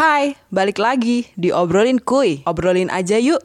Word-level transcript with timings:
Hai, 0.00 0.32
balik 0.48 0.80
lagi 0.80 1.28
di 1.36 1.52
Obrolin 1.52 2.00
Kuy. 2.00 2.40
Obrolin 2.48 2.88
aja 2.88 3.20
yuk. 3.20 3.44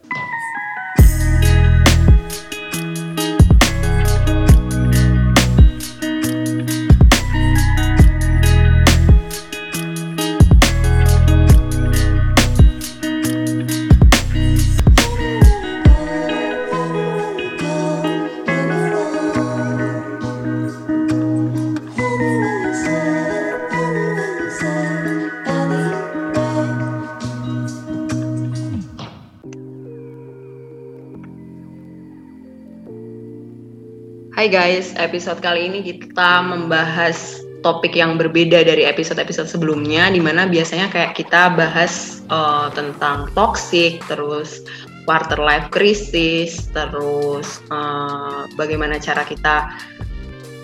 Hai 34.45 34.53
guys, 34.77 34.93
episode 35.01 35.41
kali 35.41 35.65
ini 35.65 35.81
kita 35.81 36.45
membahas 36.45 37.41
topik 37.65 37.97
yang 37.97 38.13
berbeda 38.13 38.61
dari 38.61 38.85
episode-episode 38.85 39.49
sebelumnya, 39.49 40.05
di 40.13 40.21
mana 40.21 40.45
biasanya 40.45 40.85
kayak 40.93 41.17
kita 41.17 41.57
bahas 41.57 42.21
uh, 42.29 42.69
tentang 42.69 43.25
toxic, 43.33 43.97
terus 44.05 44.61
quarter 45.09 45.41
life 45.41 45.73
crisis, 45.73 46.69
terus 46.77 47.57
uh, 47.73 48.45
bagaimana 48.53 49.01
cara 49.01 49.25
kita 49.25 49.65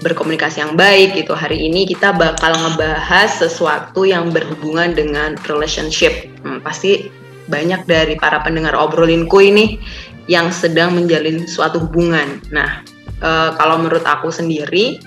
berkomunikasi 0.06 0.62
yang 0.62 0.78
baik 0.78 1.18
gitu. 1.18 1.34
Hari 1.34 1.58
ini 1.58 1.90
kita 1.90 2.14
bakal 2.14 2.54
ngebahas 2.54 3.34
sesuatu 3.34 4.06
yang 4.06 4.30
berhubungan 4.30 4.94
dengan 4.94 5.34
relationship. 5.50 6.30
Hmm, 6.46 6.62
pasti 6.62 7.10
banyak 7.50 7.90
dari 7.90 8.14
para 8.14 8.46
pendengar 8.46 8.78
obrolinku 8.78 9.42
ini 9.42 9.82
yang 10.30 10.54
sedang 10.54 10.94
menjalin 10.94 11.50
suatu 11.50 11.82
hubungan. 11.82 12.46
Nah, 12.54 12.86
uh, 13.22 13.56
kalau 13.56 13.80
menurut 13.80 14.04
aku 14.04 14.34
sendiri 14.34 15.00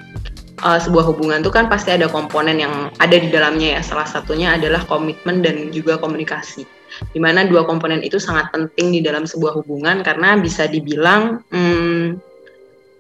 uh, 0.62 0.81
sebuah 0.81 1.05
hubungan 1.11 1.45
itu 1.45 1.53
kan 1.53 1.67
pasti 1.67 1.93
ada 1.93 2.07
komponen 2.07 2.62
yang 2.62 2.89
ada 3.03 3.17
di 3.19 3.29
dalamnya 3.29 3.79
ya. 3.79 3.83
Salah 3.83 4.09
satunya 4.09 4.55
adalah 4.55 4.83
komitmen 4.87 5.43
dan 5.43 5.75
juga 5.75 6.01
komunikasi. 6.01 6.65
Di 7.11 7.19
mana 7.19 7.42
dua 7.42 7.67
komponen 7.67 8.01
itu 8.07 8.23
sangat 8.23 8.55
penting 8.55 8.95
di 8.95 9.01
dalam 9.03 9.27
sebuah 9.27 9.59
hubungan 9.59 10.07
karena 10.07 10.39
bisa 10.39 10.70
dibilang 10.70 11.42
hmm, 11.51 12.23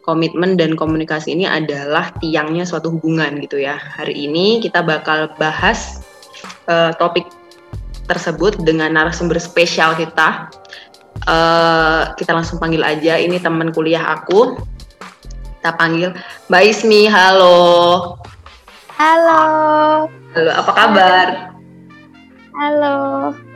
komitmen 0.02 0.58
dan 0.58 0.74
komunikasi 0.74 1.32
ini 1.32 1.46
adalah 1.46 2.10
tiangnya 2.18 2.66
suatu 2.66 2.90
hubungan 2.90 3.38
gitu 3.38 3.62
ya. 3.62 3.78
Hari 3.78 4.26
ini 4.26 4.58
kita 4.58 4.82
bakal 4.82 5.30
bahas 5.38 6.02
uh, 6.66 6.90
topik 6.98 7.30
tersebut 8.10 8.60
dengan 8.60 8.92
narasumber 8.92 9.38
spesial 9.38 9.94
kita. 9.94 10.50
Uh, 11.24 12.10
kita 12.18 12.34
langsung 12.34 12.58
panggil 12.58 12.82
aja 12.82 13.16
ini 13.16 13.38
teman 13.38 13.70
kuliah 13.70 14.02
aku 14.02 14.58
kita 15.64 15.80
panggil 15.80 16.12
Mbak 16.52 16.62
Ismi. 16.76 17.08
Halo. 17.08 17.56
Halo. 19.00 19.44
Halo, 20.36 20.50
apa 20.60 20.72
kabar? 20.76 21.26
Halo. 22.52 22.96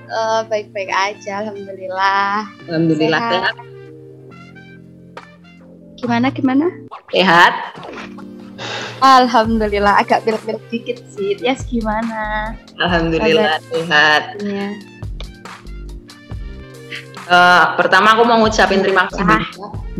Uh, 0.08 0.40
baik-baik 0.48 0.88
aja, 0.88 1.44
alhamdulillah. 1.44 2.48
Alhamdulillah 2.64 3.20
sehat. 3.28 3.54
Gimana 6.00 6.32
gimana? 6.32 6.72
Sehat. 7.12 7.76
Alhamdulillah 9.04 10.00
agak 10.00 10.24
pilek-pilek 10.24 10.64
dikit 10.72 11.04
sih. 11.12 11.36
Yes, 11.44 11.60
gimana? 11.68 12.56
Alhamdulillah 12.80 13.60
sehat. 13.68 14.40
Ya. 14.40 14.72
Uh, 17.28 17.76
pertama 17.76 18.16
aku 18.16 18.24
mau 18.24 18.40
ngucapin 18.40 18.80
terima 18.80 19.04
kasih 19.04 19.20
ah. 19.28 19.44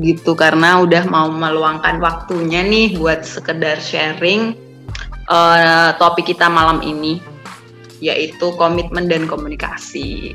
gitu 0.01 0.33
karena 0.33 0.81
udah 0.81 1.05
mau 1.05 1.29
meluangkan 1.29 2.01
waktunya 2.01 2.65
nih 2.65 2.97
buat 2.97 3.21
sekedar 3.21 3.77
sharing 3.77 4.57
uh, 5.29 5.93
topik 6.01 6.33
kita 6.33 6.49
malam 6.49 6.81
ini 6.81 7.21
yaitu 8.01 8.55
komitmen 8.57 9.11
dan 9.13 9.29
komunikasi. 9.29 10.33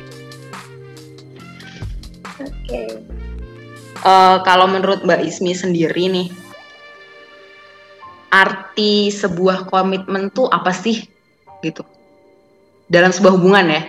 Oke. 2.38 2.52
Okay. 2.68 2.90
Uh, 4.04 4.44
kalau 4.44 4.68
menurut 4.68 5.02
Mbak 5.08 5.24
Ismi 5.24 5.56
sendiri 5.56 6.12
nih, 6.12 6.28
arti 8.30 9.10
sebuah 9.10 9.66
komitmen 9.72 10.28
tuh 10.30 10.52
apa 10.52 10.76
sih 10.76 11.08
gitu 11.64 11.88
dalam 12.92 13.16
sebuah 13.16 13.40
hubungan 13.40 13.66
ya? 13.72 13.82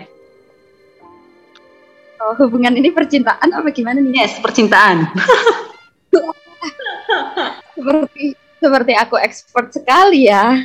Oh, 2.25 2.33
hubungan 2.41 2.73
ini 2.73 2.89
percintaan 2.89 3.53
apa 3.53 3.69
gimana 3.69 4.01
nih? 4.01 4.25
Yes, 4.25 4.41
percintaan. 4.41 5.05
seperti 7.77 8.33
seperti 8.65 8.93
aku 8.97 9.21
expert 9.21 9.69
sekali 9.77 10.33
ya. 10.33 10.57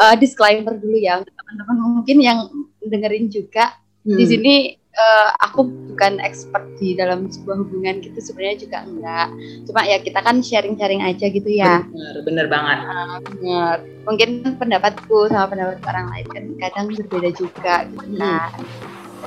Uh, 0.00 0.16
disclaimer 0.16 0.72
dulu 0.72 0.96
ya 0.96 1.20
teman-teman 1.20 2.00
mungkin 2.00 2.16
yang 2.16 2.48
dengerin 2.80 3.28
juga. 3.28 3.76
Hmm. 4.08 4.16
Di 4.16 4.24
sini 4.24 4.54
uh, 4.96 5.36
aku 5.36 5.68
bukan 5.92 6.16
expert 6.24 6.64
di 6.80 6.96
dalam 6.96 7.28
sebuah 7.28 7.60
hubungan 7.60 8.00
gitu 8.00 8.16
sebenarnya 8.16 8.56
juga 8.64 8.78
enggak. 8.88 9.28
Cuma 9.68 9.80
ya 9.84 10.00
kita 10.00 10.24
kan 10.24 10.40
sharing-sharing 10.40 11.04
aja 11.04 11.28
gitu 11.28 11.50
ya. 11.52 11.84
Bener, 11.92 12.16
bener 12.24 12.46
banget. 12.48 12.78
Uh, 12.88 13.18
bener. 13.20 13.76
Mungkin 14.08 14.30
pendapatku 14.56 15.28
sama 15.28 15.52
pendapat 15.52 15.76
orang 15.84 16.08
lain 16.08 16.26
kan 16.32 16.44
kadang 16.56 16.86
berbeda 16.96 17.30
juga 17.36 17.84
gitu 17.84 18.00
hmm. 18.00 18.16
kan. 18.16 18.56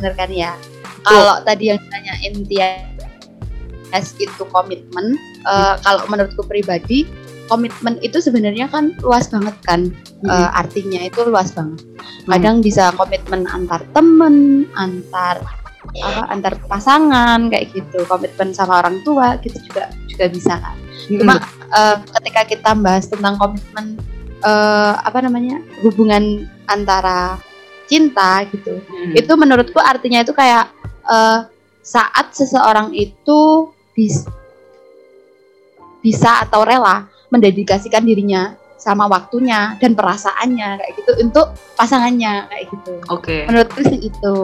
Bener 0.01 0.13
kan 0.17 0.33
ya? 0.33 0.57
Kalau 1.05 1.35
tadi 1.45 1.69
yang 1.71 1.79
ditanyain 1.79 2.35
TS 2.49 4.07
itu 4.17 4.43
komitmen 4.49 5.15
uh, 5.45 5.77
kalau 5.85 6.03
menurutku 6.09 6.43
pribadi 6.43 7.05
komitmen 7.45 8.01
itu 8.01 8.17
sebenarnya 8.17 8.65
kan 8.69 8.97
luas 9.05 9.29
banget 9.29 9.55
kan 9.65 9.81
hmm. 9.89 10.29
uh, 10.29 10.49
artinya 10.57 11.05
itu 11.05 11.21
luas 11.29 11.53
banget 11.53 11.81
hmm. 11.85 12.29
kadang 12.29 12.55
hmm. 12.59 12.65
bisa 12.65 12.89
komitmen 12.97 13.45
antar 13.45 13.81
temen 13.93 14.65
antar 14.73 15.41
apa 16.01 16.25
antar 16.33 16.57
pasangan 16.65 17.45
kayak 17.53 17.69
gitu 17.69 18.01
komitmen 18.09 18.49
sama 18.51 18.81
orang 18.81 19.05
tua 19.05 19.37
gitu 19.45 19.61
juga 19.69 19.93
juga 20.09 20.25
bisa 20.33 20.53
kan 20.57 20.77
hmm. 20.81 21.19
cuma 21.21 21.35
uh, 21.71 21.95
ketika 22.19 22.41
kita 22.49 22.71
bahas 22.73 23.05
tentang 23.05 23.37
komitmen 23.37 24.01
uh, 24.41 24.97
apa 25.05 25.21
namanya 25.21 25.61
hubungan 25.85 26.49
antara 26.65 27.37
cinta 27.85 28.41
gitu 28.49 28.81
hmm. 28.81 29.13
itu 29.13 29.33
menurutku 29.37 29.77
artinya 29.77 30.25
itu 30.25 30.33
kayak 30.33 30.73
uh, 31.09 31.45
saat 31.85 32.33
seseorang 32.33 32.91
itu 32.97 33.69
bis, 33.93 34.25
bisa 36.01 36.45
atau 36.45 36.65
rela 36.65 37.05
mendedikasikan 37.29 38.05
dirinya 38.05 38.57
sama 38.75 39.09
waktunya 39.09 39.73
dan 39.81 39.97
perasaannya 39.97 40.77
kayak 40.77 40.93
gitu 41.01 41.11
untuk 41.25 41.57
pasangannya 41.73 42.45
kayak 42.49 42.65
gitu. 42.69 42.93
Oke. 43.09 43.25
Okay. 43.25 43.41
Menurutku 43.49 43.81
sih 43.81 43.99
itu 44.13 44.35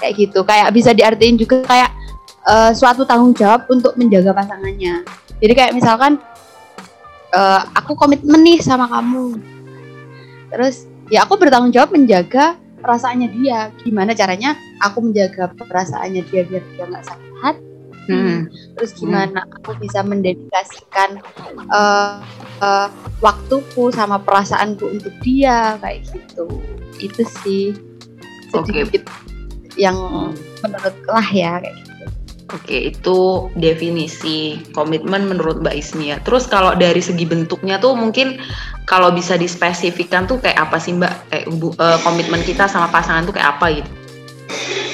kayak 0.00 0.14
gitu. 0.16 0.40
Kayak 0.44 0.72
bisa 0.72 0.96
diartiin 0.96 1.36
juga 1.36 1.60
kayak 1.68 1.90
uh, 2.48 2.72
suatu 2.72 3.04
tanggung 3.04 3.36
jawab 3.36 3.68
untuk 3.68 3.92
menjaga 4.00 4.32
pasangannya. 4.32 5.04
Jadi 5.36 5.52
kayak 5.52 5.72
misalkan 5.76 6.16
uh, 7.36 7.60
aku 7.76 7.92
komitmen 7.92 8.40
nih 8.40 8.64
sama 8.64 8.88
kamu. 8.88 9.36
Terus 10.48 10.88
ya 11.12 11.28
aku 11.28 11.36
bertanggung 11.36 11.76
jawab 11.76 11.92
menjaga 11.92 12.56
perasaannya 12.86 13.28
dia. 13.34 13.74
Gimana 13.82 14.14
caranya 14.14 14.54
aku 14.78 15.02
menjaga 15.02 15.50
perasaannya 15.58 16.22
dia 16.30 16.46
biar 16.46 16.62
dia 16.62 16.84
nggak 16.86 17.06
sakit 17.10 17.32
hati? 17.42 17.64
Hmm. 18.06 18.46
terus 18.78 18.94
gimana 18.94 19.42
hmm. 19.42 19.54
aku 19.58 19.82
bisa 19.82 19.98
mendedikasikan 20.06 21.18
uh, 21.74 22.22
uh, 22.62 22.86
waktuku 23.18 23.90
sama 23.90 24.22
perasaanku 24.22 24.86
untuk 24.86 25.10
dia? 25.26 25.74
Kayak 25.82 26.06
gitu. 26.14 26.46
Itu 27.02 27.26
sih. 27.42 27.74
Sedikit 28.54 29.02
okay. 29.02 29.74
yang 29.74 29.98
menurut 30.62 30.96
lah 31.10 31.26
ya 31.34 31.58
kayak 31.58 31.74
gitu 31.82 31.95
Oke, 32.46 32.94
itu 32.94 33.50
definisi 33.58 34.62
komitmen 34.70 35.26
menurut 35.26 35.58
Mbak 35.66 35.76
Ismia. 35.82 36.22
Terus 36.22 36.46
kalau 36.46 36.78
dari 36.78 37.02
segi 37.02 37.26
bentuknya 37.26 37.82
tuh 37.82 37.98
mungkin 37.98 38.38
kalau 38.86 39.10
bisa 39.10 39.34
dispesifikkan 39.34 40.30
tuh 40.30 40.38
kayak 40.38 40.54
apa 40.70 40.78
sih 40.78 40.94
Mbak? 40.94 41.14
Kayak 41.26 41.44
uh, 41.82 41.98
komitmen 42.06 42.46
kita 42.46 42.70
sama 42.70 42.86
pasangan 42.86 43.26
tuh 43.26 43.34
kayak 43.34 43.58
apa 43.58 43.66
gitu? 43.82 43.90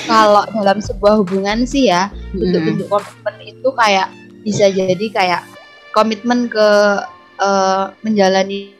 Kalau 0.08 0.48
dalam 0.48 0.80
sebuah 0.80 1.20
hubungan 1.20 1.68
sih 1.68 1.92
ya, 1.92 2.08
hmm. 2.08 2.40
bentuk-bentuk 2.40 2.88
komitmen 2.88 3.36
itu 3.44 3.68
kayak 3.76 4.08
bisa 4.40 4.66
jadi 4.72 5.06
kayak 5.12 5.42
komitmen 5.92 6.48
ke 6.48 6.68
uh, 7.36 7.92
menjalani 8.00 8.72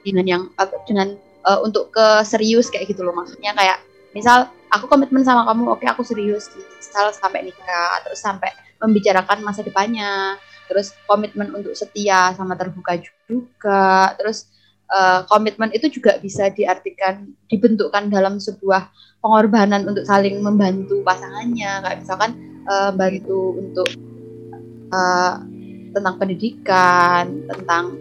dengan 0.00 0.24
yang 0.24 0.42
dengan 0.88 1.14
uh, 1.44 1.60
untuk 1.60 1.92
ke 1.92 2.24
serius 2.24 2.72
kayak 2.72 2.90
gitu 2.90 3.06
loh 3.06 3.14
maksudnya 3.14 3.52
kayak 3.54 3.78
misal 4.16 4.48
aku 4.72 4.88
komitmen 4.90 5.22
sama 5.22 5.46
kamu 5.46 5.70
oke 5.70 5.82
okay, 5.82 5.88
aku 5.90 6.02
serius 6.02 6.50
misal 6.96 7.12
sampai 7.12 7.44
nikah 7.44 8.00
terus 8.08 8.24
sampai 8.24 8.48
membicarakan 8.80 9.44
masa 9.44 9.60
depannya 9.60 10.40
terus 10.64 10.96
komitmen 11.04 11.52
untuk 11.52 11.76
setia 11.76 12.32
sama 12.32 12.56
terbuka 12.56 12.96
juga 13.28 14.16
terus 14.16 14.48
uh, 14.88 15.28
komitmen 15.28 15.76
itu 15.76 15.92
juga 15.92 16.16
bisa 16.16 16.48
diartikan 16.48 17.28
dibentukkan 17.52 18.08
dalam 18.08 18.40
sebuah 18.40 18.88
pengorbanan 19.20 19.84
untuk 19.84 20.08
saling 20.08 20.40
membantu 20.40 21.04
pasangannya 21.04 21.84
kayak 21.84 22.00
misalkan 22.00 22.32
uh, 22.64 22.88
bantu 22.96 23.60
untuk 23.60 23.88
uh, 24.96 25.36
tentang 25.92 26.16
pendidikan 26.16 27.44
tentang 27.44 28.00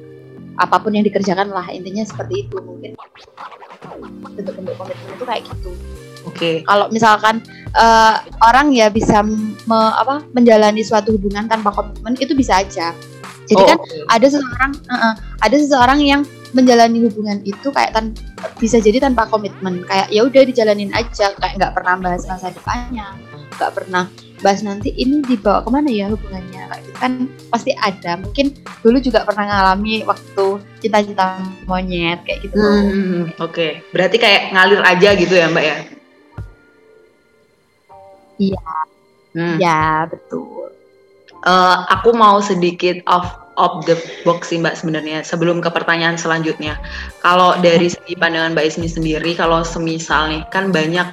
apa 0.56 0.80
pun 0.80 0.96
yang 0.96 1.04
dikerjakan 1.04 1.52
lah 1.52 1.68
intinya 1.68 2.08
seperti 2.08 2.48
itu 2.48 2.56
mungkin 2.64 2.96
bentuk-bentuk 4.40 4.76
komitmen 4.80 5.10
itu 5.20 5.26
kayak 5.28 5.44
gitu. 5.44 5.72
Oke. 6.24 6.32
Okay. 6.32 6.56
Kalau 6.64 6.88
misalkan 6.96 7.44
uh, 7.76 8.24
orang 8.48 8.72
ya 8.72 8.88
bisa 8.90 9.22
me, 9.22 9.80
apa 10.00 10.24
menjalani 10.32 10.82
suatu 10.82 11.14
hubungan 11.14 11.46
tanpa 11.46 11.76
komitmen 11.76 12.16
itu 12.18 12.34
bisa 12.34 12.64
aja. 12.64 12.96
Jadi 13.46 13.62
oh, 13.62 13.68
kan 13.70 13.78
okay. 13.78 14.02
ada 14.10 14.28
seseorang 14.32 14.72
uh, 14.90 14.96
uh, 14.96 15.14
ada 15.46 15.56
seseorang 15.60 16.00
yang 16.02 16.22
menjalani 16.56 17.04
hubungan 17.04 17.44
itu 17.44 17.68
kayak 17.70 17.92
tan 17.92 18.16
bisa 18.58 18.80
jadi 18.80 19.04
tanpa 19.04 19.28
komitmen 19.28 19.84
kayak 19.86 20.08
ya 20.08 20.24
udah 20.24 20.42
dijalanin 20.48 20.90
aja 20.96 21.36
kayak 21.36 21.60
nggak 21.60 21.74
pernah 21.76 22.00
bahas 22.00 22.24
masa 22.26 22.48
depannya 22.50 23.12
nggak 23.60 23.72
pernah 23.76 24.08
bahas 24.40 24.64
nanti 24.64 24.96
ini 24.96 25.20
dibawa 25.24 25.64
ke 25.64 25.70
mana 25.72 25.92
ya 25.92 26.08
hubungannya 26.12 26.64
kayak 26.72 26.82
gitu 26.88 26.98
kan 27.00 27.14
pasti 27.52 27.72
ada 27.76 28.20
mungkin 28.20 28.56
dulu 28.84 28.98
juga 29.04 29.28
pernah 29.28 29.48
ngalami 29.48 30.08
waktu 30.08 30.46
cita-cita 30.80 31.44
monyet 31.68 32.24
kayak 32.24 32.40
gitu 32.48 32.56
hmm, 32.56 32.72
hmm, 32.72 32.92
hmm. 32.92 33.24
oke 33.40 33.52
okay. 33.52 33.84
berarti 33.92 34.18
kayak 34.20 34.56
ngalir 34.56 34.82
aja 34.84 35.10
gitu 35.16 35.34
ya 35.36 35.52
mbak 35.52 35.66
ya 35.66 35.78
iya. 38.40 38.68
Hmm. 39.36 39.60
ya 39.60 40.08
betul. 40.08 40.72
Uh, 41.46 41.86
aku 41.92 42.16
mau 42.16 42.40
sedikit 42.40 43.04
off 43.06 43.46
of 43.56 43.84
the 43.88 43.96
box 44.24 44.52
sih 44.52 44.60
mbak 44.60 44.76
sebenarnya 44.76 45.24
sebelum 45.24 45.60
ke 45.60 45.70
pertanyaan 45.72 46.20
selanjutnya. 46.20 46.80
Kalau 47.24 47.56
dari 47.60 47.92
segi 47.92 48.16
pandangan 48.16 48.56
mbak 48.56 48.72
Ismi 48.72 48.88
sendiri 48.88 49.36
kalau 49.36 49.64
semisal 49.64 50.32
nih 50.32 50.44
kan 50.52 50.72
banyak 50.72 51.08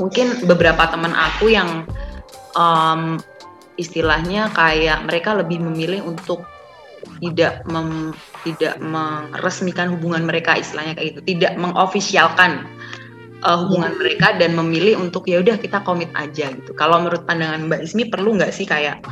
mungkin 0.00 0.44
beberapa 0.48 0.88
teman 0.88 1.12
aku 1.12 1.52
yang 1.52 1.84
um, 2.56 3.20
istilahnya 3.76 4.52
kayak 4.52 5.04
mereka 5.08 5.36
lebih 5.36 5.60
memilih 5.60 6.04
untuk 6.04 6.44
tidak 7.18 7.66
mem, 7.66 8.14
tidak 8.46 8.78
meresmikan 8.78 9.90
hubungan 9.90 10.22
mereka 10.22 10.56
istilahnya 10.56 10.94
kayak 10.96 11.08
gitu. 11.16 11.20
Tidak 11.36 11.58
mengofisialkan 11.58 12.66
uh, 13.42 13.66
hubungan 13.66 13.92
yeah. 13.92 13.98
mereka 13.98 14.28
dan 14.38 14.54
memilih 14.56 14.98
untuk 15.02 15.26
ya 15.28 15.42
udah 15.42 15.58
kita 15.58 15.82
komit 15.82 16.10
aja 16.14 16.50
gitu 16.54 16.72
kalau 16.72 17.02
menurut 17.02 17.26
pandangan 17.26 17.66
Mbak 17.68 17.80
Ismi 17.84 18.08
perlu 18.08 18.38
nggak 18.38 18.52
sih 18.54 18.66
kayak 18.66 19.02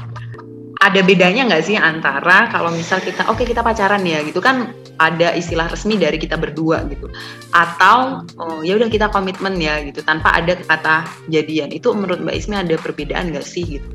ada 0.81 1.01
bedanya 1.05 1.45
nggak 1.45 1.65
sih 1.67 1.77
antara 1.77 2.49
kalau 2.49 2.73
misal 2.73 3.05
kita 3.05 3.29
oke 3.29 3.45
okay, 3.45 3.47
kita 3.53 3.61
pacaran 3.61 4.01
ya 4.01 4.25
gitu 4.25 4.41
kan 4.41 4.73
ada 5.01 5.33
istilah 5.37 5.69
resmi 5.69 5.97
dari 5.97 6.17
kita 6.17 6.37
berdua 6.41 6.85
gitu 6.89 7.09
atau 7.53 8.25
oh, 8.41 8.61
ya 8.65 8.77
udah 8.81 8.89
kita 8.89 9.13
komitmen 9.13 9.61
ya 9.61 9.81
gitu 9.85 10.01
tanpa 10.01 10.33
ada 10.33 10.57
kata 10.57 11.05
jadian 11.29 11.73
itu 11.73 11.93
menurut 11.93 12.25
Mbak 12.25 12.37
Ismi 12.37 12.57
ada 12.57 12.77
perbedaan 12.81 13.33
nggak 13.33 13.45
sih 13.45 13.81
gitu? 13.81 13.89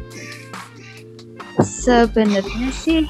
Sebenarnya 1.61 2.69
sih 2.73 3.09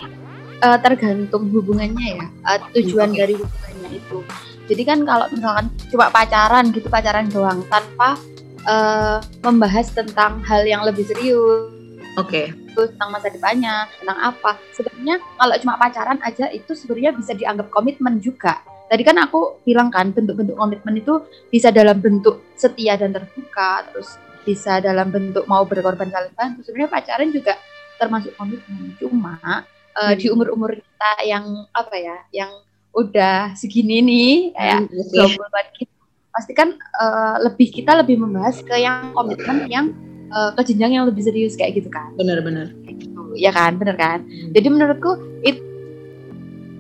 uh, 0.66 0.78
tergantung 0.82 1.54
hubungannya 1.54 2.18
ya 2.18 2.26
uh, 2.50 2.60
tujuan 2.74 3.14
okay. 3.14 3.20
dari 3.22 3.34
hubungannya 3.38 3.90
itu. 3.94 4.18
Jadi 4.66 4.82
kan 4.82 5.00
kalau 5.06 5.30
misalkan 5.30 5.70
cuma 5.94 6.10
pacaran 6.10 6.74
gitu 6.74 6.90
pacaran 6.90 7.30
doang 7.30 7.62
tanpa 7.70 8.18
uh, 8.66 9.22
membahas 9.46 9.94
tentang 9.94 10.42
hal 10.42 10.66
yang 10.66 10.82
lebih 10.82 11.06
serius 11.06 11.70
Oke. 12.18 12.50
Okay. 12.50 12.90
tentang 12.90 13.14
masa 13.14 13.30
depannya, 13.30 13.86
tentang 14.02 14.20
apa. 14.20 14.58
Sebenarnya 14.74 15.22
kalau 15.38 15.56
cuma 15.62 15.76
pacaran 15.78 16.20
aja 16.26 16.50
itu 16.50 16.74
sebenarnya 16.74 17.12
bisa 17.14 17.32
dianggap 17.38 17.70
komitmen 17.70 18.18
juga. 18.20 18.60
Tadi 18.86 19.02
kan 19.02 19.18
aku 19.18 19.62
bilang 19.66 19.90
kan 19.90 20.14
bentuk-bentuk 20.14 20.58
komitmen 20.58 20.98
itu 20.98 21.26
bisa 21.50 21.74
dalam 21.74 22.00
bentuk 22.00 22.42
setia 22.56 22.96
dan 22.96 23.12
terbuka, 23.14 23.86
terus 23.92 24.16
bisa 24.46 24.78
dalam 24.80 25.10
bentuk 25.10 25.44
mau 25.50 25.66
berkorban 25.68 26.08
saling 26.08 26.34
bantu. 26.38 26.64
Sebenarnya 26.64 26.90
pacaran 26.90 27.30
juga 27.34 27.54
termasuk 28.00 28.32
komitmen. 28.40 28.96
Cuma 28.96 29.66
uh, 29.96 30.14
di 30.16 30.28
umur-umur 30.30 30.78
kita 30.78 31.12
yang 31.26 31.66
apa 31.72 31.96
ya, 31.96 32.18
yang 32.32 32.52
udah 32.96 33.52
segini 33.60 34.00
nih 34.00 34.32
kayak 34.56 34.88
hmm, 34.88 35.36
24 35.36 35.80
kita 35.80 35.94
pasti 36.36 36.52
kan 36.56 36.76
uh, 37.00 37.40
lebih 37.44 37.72
kita 37.72 37.92
lebih 38.00 38.20
membahas 38.20 38.60
ke 38.64 38.76
yang 38.80 39.12
komitmen 39.12 39.68
yang 39.68 39.92
uh, 40.32 40.52
ke 40.56 40.72
jenjang 40.72 41.00
yang 41.00 41.06
lebih 41.08 41.24
serius 41.24 41.56
kayak 41.60 41.80
gitu 41.80 41.92
kan. 41.92 42.12
Benar-benar 42.16 42.72
gitu 42.88 43.36
ya 43.36 43.52
kan? 43.52 43.76
Benar 43.76 43.96
kan? 44.00 44.20
Hmm. 44.24 44.52
jadi 44.56 44.68
menurutku 44.72 45.20
itu 45.44 45.64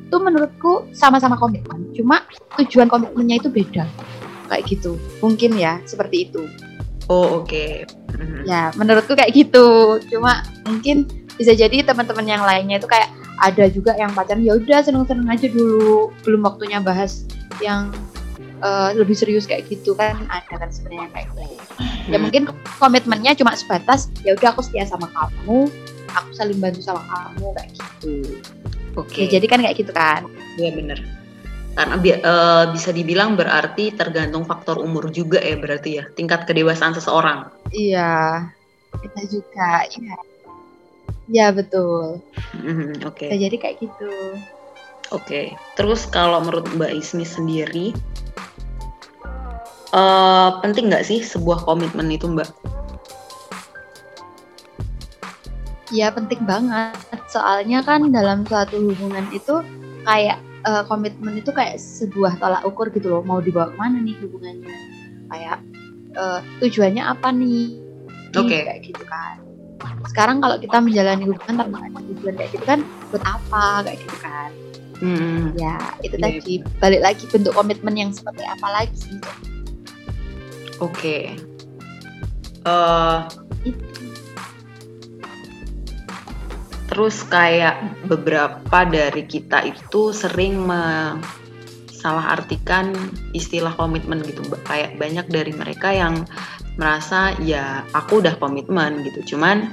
itu 0.05 0.17
menurutku 0.21 0.85
sama-sama 0.93 1.33
komitmen 1.35 1.89
cuma 1.97 2.23
tujuan 2.61 2.87
komitmennya 2.87 3.41
itu 3.41 3.49
beda 3.49 3.89
kayak 4.47 4.63
gitu. 4.69 4.95
Mungkin 5.19 5.57
ya 5.57 5.81
seperti 5.83 6.29
itu. 6.31 6.45
Oh 7.11 7.41
oke. 7.41 7.49
Okay. 7.49 7.83
hmm. 8.15 8.45
ya 8.47 8.71
menurutku 8.77 9.17
kayak 9.17 9.33
gitu. 9.33 9.99
Cuma 10.07 10.45
mungkin 10.63 11.09
bisa 11.35 11.51
jadi 11.51 11.83
teman-teman 11.83 12.25
yang 12.25 12.43
lainnya 12.43 12.79
itu 12.79 12.87
kayak 12.87 13.11
ada 13.43 13.67
juga 13.67 13.91
yang 13.99 14.15
pacaran 14.15 14.43
ya 14.43 14.55
udah 14.55 14.79
seneng-seneng 14.79 15.27
aja 15.27 15.47
dulu 15.51 16.15
belum 16.23 16.47
waktunya 16.47 16.79
bahas 16.79 17.27
yang 17.59 17.91
uh, 18.63 18.95
lebih 18.95 19.15
serius 19.15 19.43
kayak 19.43 19.67
gitu 19.67 19.95
kan 19.95 20.23
ada 20.31 20.55
kan 20.55 20.69
sebenarnya 20.71 21.11
kayak 21.11 21.27
gitu. 21.35 21.41
Ya 22.07 22.17
hmm. 22.17 22.23
mungkin 22.23 22.43
komitmennya 22.79 23.35
cuma 23.35 23.57
sebatas 23.57 24.07
ya 24.23 24.37
udah 24.37 24.55
aku 24.55 24.61
setia 24.63 24.87
sama 24.87 25.11
kamu, 25.11 25.67
aku 26.15 26.29
saling 26.31 26.59
bantu 26.61 26.79
sama 26.79 27.03
kamu 27.03 27.45
kayak 27.59 27.69
gitu. 27.75 28.15
Oke. 28.95 29.11
Okay. 29.11 29.23
Ya, 29.27 29.39
jadi 29.39 29.45
kan 29.51 29.59
kayak 29.59 29.75
gitu 29.75 29.91
kan. 29.91 30.21
Iya 30.55 30.71
benar. 30.71 30.99
Karena 31.75 31.95
bi 31.99 32.15
uh, 32.15 32.71
bisa 32.71 32.95
dibilang 32.95 33.35
berarti 33.35 33.91
tergantung 33.91 34.47
faktor 34.47 34.79
umur 34.79 35.11
juga 35.11 35.43
ya 35.43 35.59
berarti 35.59 35.99
ya 35.99 36.07
tingkat 36.15 36.47
kedewasaan 36.47 36.95
seseorang. 36.95 37.51
Iya. 37.75 38.47
Kita 38.95 39.21
juga, 39.27 39.83
iya. 39.91 40.15
Ya 41.31 41.49
betul. 41.49 42.21
Mm, 42.53 43.01
Oke. 43.05 43.29
Okay. 43.29 43.37
Jadi 43.41 43.55
kayak 43.57 43.77
gitu. 43.81 44.11
Oke. 45.09 45.25
Okay. 45.25 45.45
Terus 45.73 46.05
kalau 46.09 46.41
menurut 46.41 46.69
Mbak 46.77 46.93
Ismi 47.01 47.25
sendiri, 47.25 47.97
uh, 49.95 50.59
penting 50.59 50.91
nggak 50.91 51.07
sih 51.07 51.23
sebuah 51.23 51.63
komitmen 51.63 52.11
itu 52.11 52.27
mbak? 52.27 52.51
Ya 55.93 56.11
penting 56.11 56.43
banget. 56.43 56.97
Soalnya 57.31 57.85
kan 57.85 58.11
dalam 58.11 58.43
suatu 58.43 58.75
hubungan 58.75 59.25
itu 59.31 59.63
kayak 60.03 60.41
uh, 60.67 60.83
komitmen 60.89 61.39
itu 61.39 61.53
kayak 61.55 61.79
sebuah 61.79 62.41
tolak 62.41 62.65
ukur 62.67 62.91
gitu 62.91 63.07
loh. 63.07 63.23
Mau 63.23 63.39
dibawa 63.39 63.71
ke 63.71 63.77
mana 63.79 64.03
nih 64.03 64.17
hubungannya? 64.19 64.77
Kayak 65.31 65.57
uh, 66.19 66.41
tujuannya 66.59 67.03
apa 67.05 67.29
nih? 67.31 67.79
Oke. 68.35 68.49
Okay. 68.51 68.61
Kayak 68.67 68.81
gitu 68.83 69.03
kan. 69.07 69.44
Sekarang 70.09 70.39
kalau 70.39 70.57
kita 70.61 70.77
menjalani 70.79 71.27
hubungan 71.27 71.55
tanpa 71.65 71.77
ada 71.83 71.99
tujuan 72.13 72.33
kayak 72.39 72.51
gitu 72.55 72.65
kan, 72.65 72.79
buat 73.11 73.23
apa 73.25 73.63
kayak 73.85 73.99
gitu 74.03 74.17
kan? 74.23 74.49
Hmm. 75.03 75.51
Ya 75.59 75.75
itu 76.07 76.15
yeah. 76.15 76.23
tadi 76.23 76.53
balik 76.79 77.01
lagi 77.03 77.23
bentuk 77.27 77.51
komitmen 77.51 77.95
yang 77.99 78.11
seperti 78.15 78.43
apa 78.47 78.67
lagi? 78.71 79.15
Oke. 80.79 80.91
Okay. 80.91 81.23
Uh, 82.65 83.27
eh, 83.67 83.75
terus 86.89 87.27
kayak 87.27 88.07
beberapa 88.07 88.87
dari 88.87 89.27
kita 89.27 89.67
itu 89.67 90.15
sering 90.15 90.63
salah 91.91 92.37
artikan 92.37 92.93
istilah 93.33 93.73
komitmen 93.73 94.21
gitu 94.23 94.45
kayak 94.69 94.95
banyak 94.95 95.25
dari 95.27 95.51
mereka 95.51 95.89
yang 95.89 96.23
merasa 96.75 97.33
ya 97.43 97.83
aku 97.95 98.19
udah 98.19 98.35
komitmen 98.39 99.03
gitu 99.07 99.35
cuman 99.35 99.71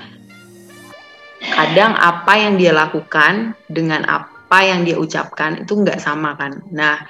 kadang 1.43 1.99
apa 1.99 2.39
yang 2.39 2.55
dia 2.55 2.71
lakukan 2.71 3.59
dengan 3.67 4.07
apa 4.07 4.59
yang 4.63 4.87
dia 4.87 4.95
ucapkan 4.95 5.67
itu 5.67 5.75
nggak 5.83 5.99
sama 5.99 6.39
kan 6.39 6.63
nah 6.71 7.03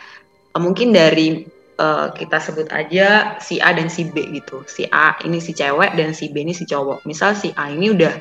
mungkin 0.57 0.93
dari 0.93 1.45
uh, 1.83 2.09
kita 2.13 2.39
sebut 2.43 2.69
aja 2.71 3.39
si 3.41 3.59
A 3.63 3.73
dan 3.73 3.89
si 3.89 4.09
B 4.09 4.23
gitu. 4.35 4.63
Si 4.71 4.85
A 4.91 5.17
ini 5.27 5.43
si 5.43 5.57
cewek 5.57 5.99
dan 5.99 6.13
si 6.13 6.29
B 6.31 6.47
ini 6.47 6.53
si 6.53 6.69
cowok. 6.69 7.03
Misal 7.09 7.39
si 7.39 7.51
A 7.59 7.71
ini 7.73 7.91
udah 7.93 8.15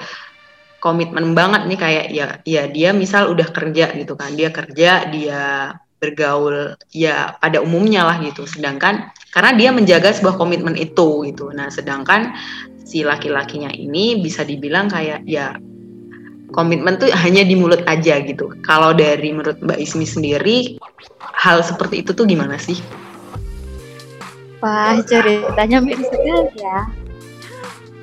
komitmen 0.81 1.37
banget 1.37 1.69
nih 1.69 1.79
kayak 1.79 2.05
ya 2.09 2.25
ya 2.41 2.63
dia 2.65 2.89
misal 2.95 3.29
udah 3.29 3.47
kerja 3.53 3.91
gitu 3.93 4.13
kan. 4.15 4.33
Dia 4.33 4.49
kerja, 4.53 5.09
dia 5.11 5.41
bergaul 6.01 6.73
ya 6.89 7.37
pada 7.37 7.61
umumnya 7.61 8.01
lah 8.01 8.17
gitu. 8.25 8.49
Sedangkan 8.49 9.13
karena 9.29 9.53
dia 9.53 9.69
menjaga 9.69 10.09
sebuah 10.09 10.35
komitmen 10.35 10.73
itu 10.73 11.29
gitu. 11.29 11.53
Nah, 11.53 11.69
sedangkan 11.69 12.33
si 12.81 13.05
laki-lakinya 13.05 13.69
ini 13.69 14.19
bisa 14.19 14.41
dibilang 14.41 14.89
kayak 14.89 15.21
ya 15.29 15.55
komitmen 16.51 16.99
tuh 16.99 17.07
hanya 17.13 17.45
di 17.45 17.53
mulut 17.53 17.85
aja 17.85 18.19
gitu. 18.25 18.51
Kalau 18.65 18.91
dari 18.91 19.29
menurut 19.31 19.61
Mbak 19.61 19.79
Ismi 19.79 20.03
sendiri, 20.03 20.57
hal 21.21 21.61
seperti 21.63 22.03
itu 22.03 22.11
tuh 22.11 22.27
gimana 22.27 22.57
sih? 22.59 22.81
Wah, 24.61 24.97
ceritanya 25.05 25.81
mirip 25.81 26.05
sekali 26.05 26.59
ya. 26.59 26.85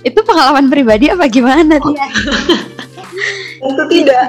Itu 0.02 0.22
pengalaman 0.22 0.70
pribadi 0.70 1.10
apa 1.10 1.26
gimana 1.26 1.78
dia? 1.78 2.06
tentu 3.58 3.84
tidak. 3.94 4.26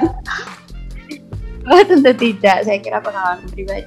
Oh, 1.70 1.82
tentu 1.86 2.10
tidak. 2.18 2.66
Saya 2.66 2.78
kira 2.82 2.98
pengalaman 2.98 3.46
pribadi. 3.54 3.86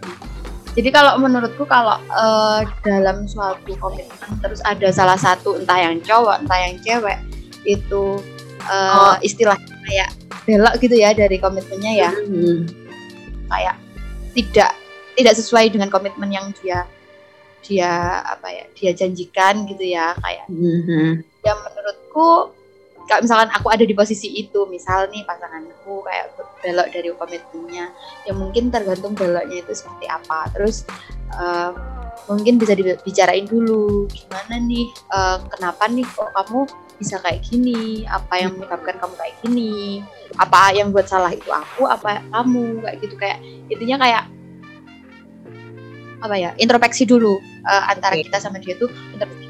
Jadi 0.74 0.90
kalau 0.90 1.22
menurutku 1.22 1.70
kalau 1.70 2.02
uh, 2.10 2.66
dalam 2.82 3.30
suatu 3.30 3.78
komitmen 3.78 4.42
terus 4.42 4.58
ada 4.66 4.90
salah 4.90 5.20
satu 5.20 5.62
entah 5.62 5.78
yang 5.78 6.02
cowok 6.02 6.42
entah 6.42 6.60
yang 6.66 6.76
cewek 6.82 7.22
itu 7.62 8.18
uh, 8.66 9.14
oh. 9.14 9.16
istilahnya 9.22 9.70
kayak 9.86 10.10
belok 10.50 10.74
gitu 10.82 10.98
ya 10.98 11.14
dari 11.14 11.38
komitmennya 11.38 11.94
ya 11.94 12.12
hmm. 12.12 12.66
kayak 13.54 13.76
tidak 14.34 14.72
tidak 15.14 15.34
sesuai 15.38 15.70
dengan 15.70 15.94
komitmen 15.94 16.34
yang 16.34 16.50
dia 16.58 16.90
dia 17.62 18.26
apa 18.26 18.50
ya 18.50 18.66
dia 18.74 18.92
janjikan 18.98 19.70
gitu 19.70 19.94
ya 19.94 20.18
kayak 20.20 20.50
hmm. 20.50 21.22
ya 21.46 21.54
menurutku 21.54 22.50
kalau 23.08 23.22
misalkan 23.28 23.50
aku 23.52 23.68
ada 23.68 23.84
di 23.84 23.96
posisi 23.96 24.32
itu 24.40 24.64
misal 24.72 25.12
nih 25.12 25.28
pasanganku 25.28 26.04
kayak 26.08 26.34
belok 26.64 26.88
dari 26.96 27.10
komitmennya 27.12 27.92
ya 28.24 28.32
mungkin 28.32 28.72
tergantung 28.72 29.14
beloknya 29.14 29.60
itu 29.60 29.72
seperti 29.76 30.08
apa. 30.08 30.48
Terus 30.56 30.88
uh, 31.36 31.76
mungkin 32.32 32.56
bisa 32.56 32.72
dibicarain 32.74 33.44
dulu 33.44 34.08
gimana 34.08 34.56
nih 34.64 34.88
uh, 35.12 35.44
kenapa 35.52 35.92
nih 35.92 36.08
kok 36.08 36.32
kamu 36.32 36.60
bisa 36.98 37.20
kayak 37.20 37.44
gini? 37.44 38.08
Apa 38.08 38.40
yang 38.40 38.56
menyebabkan 38.56 38.96
kamu 38.96 39.14
kayak 39.20 39.36
gini? 39.44 40.00
Apa 40.40 40.72
yang 40.72 40.96
buat 40.96 41.06
salah 41.12 41.36
itu 41.36 41.52
aku 41.52 41.84
apa 41.90 42.24
kamu? 42.32 42.80
Kayak 42.88 42.98
gitu 43.04 43.16
kayak 43.20 43.40
intinya 43.68 43.98
kayak 44.00 44.24
apa 46.24 46.40
ya 46.40 46.56
introspeksi 46.56 47.04
dulu 47.04 47.36
uh, 47.68 47.84
antara 47.92 48.16
kita 48.16 48.40
sama 48.40 48.56
dia 48.64 48.80
tuh 48.80 48.88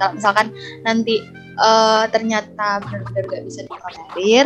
kalau 0.02 0.18
misalkan 0.18 0.50
nanti 0.82 1.22
uh, 1.60 2.06
ternyata 2.10 2.82
benar-benar 2.82 3.24
gak 3.30 3.44
bisa 3.46 3.60
ditolerir 3.66 4.46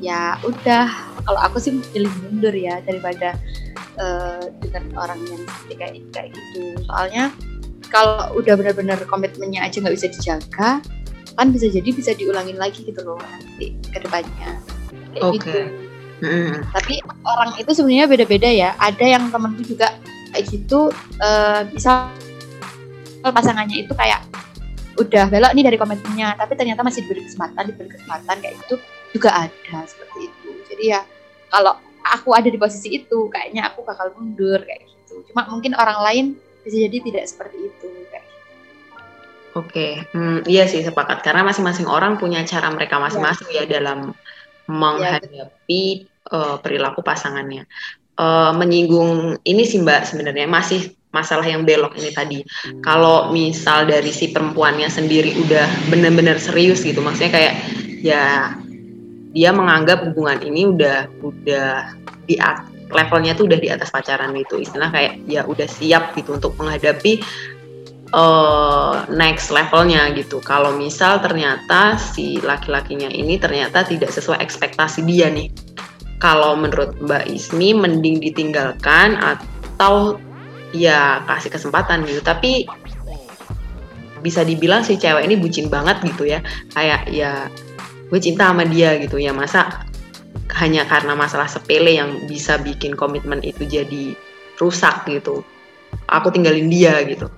ya 0.00 0.36
udah. 0.44 0.86
Kalau 1.24 1.40
aku 1.44 1.60
sih 1.60 1.76
pilih 1.92 2.10
mundur 2.24 2.54
ya 2.54 2.80
daripada 2.84 3.36
uh, 4.00 4.42
dengan 4.62 4.84
orang 4.96 5.20
yang 5.28 5.42
kayak 5.68 6.00
kayak 6.14 6.30
gitu. 6.32 6.78
Soalnya 6.88 7.34
kalau 7.88 8.36
udah 8.36 8.54
benar-benar 8.56 9.00
komitmennya 9.08 9.64
aja 9.64 9.80
nggak 9.80 9.96
bisa 9.96 10.08
dijaga 10.12 10.84
kan 11.38 11.54
bisa 11.54 11.70
jadi 11.70 11.94
bisa 11.94 12.12
diulangin 12.18 12.58
lagi 12.58 12.82
gitu 12.82 12.98
loh 13.06 13.20
nanti 13.20 13.76
ke 13.92 13.98
depannya. 14.02 14.58
Kayak 15.14 15.24
okay. 15.24 15.36
gitu. 15.38 15.60
Hmm. 16.18 16.66
tapi 16.74 16.98
orang 17.22 17.54
itu 17.62 17.70
sebenarnya 17.70 18.10
beda-beda 18.10 18.50
ya. 18.50 18.74
Ada 18.82 19.06
yang 19.06 19.30
temenku 19.30 19.62
juga 19.62 19.94
kayak 20.34 20.44
gitu 20.50 20.90
uh, 21.22 21.62
misal 21.70 22.10
pasangannya 23.22 23.86
itu 23.86 23.92
kayak 23.94 24.22
udah 24.98 25.24
belok 25.30 25.52
nih 25.54 25.64
dari 25.64 25.78
komitmennya 25.78 26.34
tapi 26.34 26.58
ternyata 26.58 26.82
masih 26.82 27.06
diberi 27.06 27.22
kesempatan 27.24 27.62
diberi 27.70 27.88
kesempatan 27.94 28.36
kayak 28.42 28.54
itu 28.58 28.74
juga 29.14 29.30
ada 29.46 29.76
seperti 29.86 30.28
itu 30.28 30.50
jadi 30.68 30.84
ya 30.98 31.00
kalau 31.48 31.78
aku 32.02 32.34
ada 32.34 32.50
di 32.50 32.58
posisi 32.58 32.98
itu 32.98 33.30
kayaknya 33.30 33.70
aku 33.72 33.86
bakal 33.86 34.10
mundur 34.18 34.58
kayak 34.66 34.84
gitu 34.84 35.22
cuma 35.32 35.46
mungkin 35.48 35.72
orang 35.78 35.98
lain 36.02 36.26
bisa 36.68 36.84
jadi 36.84 36.98
tidak 37.00 37.24
seperti 37.24 37.56
itu 37.64 37.88
kayak 38.12 38.24
gitu. 38.28 38.46
Oke, 39.56 39.88
hmm, 40.12 40.44
iya 40.44 40.68
sih 40.68 40.84
sepakat 40.84 41.24
karena 41.24 41.40
masing-masing 41.48 41.88
orang 41.88 42.20
punya 42.20 42.44
cara 42.44 42.68
mereka 42.68 43.00
masing-masing 43.00 43.48
ya. 43.48 43.64
ya 43.64 43.80
dalam 43.80 44.12
menghadapi 44.68 46.04
ya, 46.04 46.36
uh, 46.36 46.56
perilaku 46.60 47.00
pasangannya. 47.00 47.64
Uh, 48.18 48.52
menyinggung 48.52 49.40
ini 49.46 49.62
sih 49.64 49.80
Mbak 49.80 50.12
sebenarnya 50.12 50.44
masih 50.50 50.97
masalah 51.10 51.46
yang 51.46 51.64
belok 51.64 51.96
ini 51.96 52.10
tadi. 52.12 52.38
Kalau 52.84 53.32
misal 53.32 53.88
dari 53.88 54.12
si 54.12 54.30
perempuannya 54.32 54.88
sendiri 54.92 55.36
udah 55.40 55.66
benar-benar 55.88 56.36
serius 56.36 56.84
gitu, 56.84 57.00
maksudnya 57.00 57.32
kayak 57.32 57.54
ya 58.04 58.54
dia 59.32 59.50
menganggap 59.52 60.08
hubungan 60.08 60.40
ini 60.40 60.68
udah 60.68 61.08
udah 61.20 61.92
di 62.28 62.36
levelnya 62.88 63.36
tuh 63.36 63.44
udah 63.48 63.58
di 63.60 63.68
atas 63.68 63.92
pacaran 63.92 64.32
itu, 64.36 64.60
istilah 64.60 64.88
kayak 64.88 65.20
ya 65.28 65.44
udah 65.44 65.68
siap 65.68 66.16
gitu 66.16 66.36
untuk 66.36 66.56
menghadapi 66.56 67.20
uh, 68.12 69.04
next 69.12 69.52
levelnya 69.52 70.08
gitu. 70.16 70.40
Kalau 70.40 70.76
misal 70.76 71.20
ternyata 71.20 72.00
si 72.00 72.40
laki-lakinya 72.40 73.08
ini 73.12 73.36
ternyata 73.36 73.84
tidak 73.84 74.12
sesuai 74.12 74.40
ekspektasi 74.40 75.04
dia 75.04 75.28
nih. 75.28 75.52
Kalau 76.18 76.58
menurut 76.58 76.98
Mbak 76.98 77.30
Ismi 77.30 77.78
mending 77.78 78.18
ditinggalkan 78.18 79.14
atau 79.22 80.18
ya 80.74 81.24
kasih 81.24 81.50
kesempatan 81.52 82.04
gitu. 82.04 82.20
Tapi 82.20 82.66
bisa 84.18 84.42
dibilang 84.42 84.82
si 84.82 84.98
cewek 84.98 85.24
ini 85.24 85.38
bucin 85.38 85.70
banget 85.70 86.02
gitu 86.04 86.26
ya. 86.28 86.42
Kayak 86.74 87.08
ya 87.12 87.46
gue 88.08 88.20
cinta 88.20 88.50
sama 88.50 88.64
dia 88.66 88.96
gitu 88.98 89.16
ya. 89.20 89.30
Masa 89.30 89.86
hanya 90.58 90.88
karena 90.88 91.12
masalah 91.12 91.46
sepele 91.46 91.96
yang 91.96 92.26
bisa 92.26 92.56
bikin 92.58 92.96
komitmen 92.96 93.40
itu 93.44 93.64
jadi 93.68 94.16
rusak 94.58 95.06
gitu. 95.06 95.44
Aku 96.08 96.28
tinggalin 96.34 96.68
dia 96.68 97.00
gitu. 97.04 97.28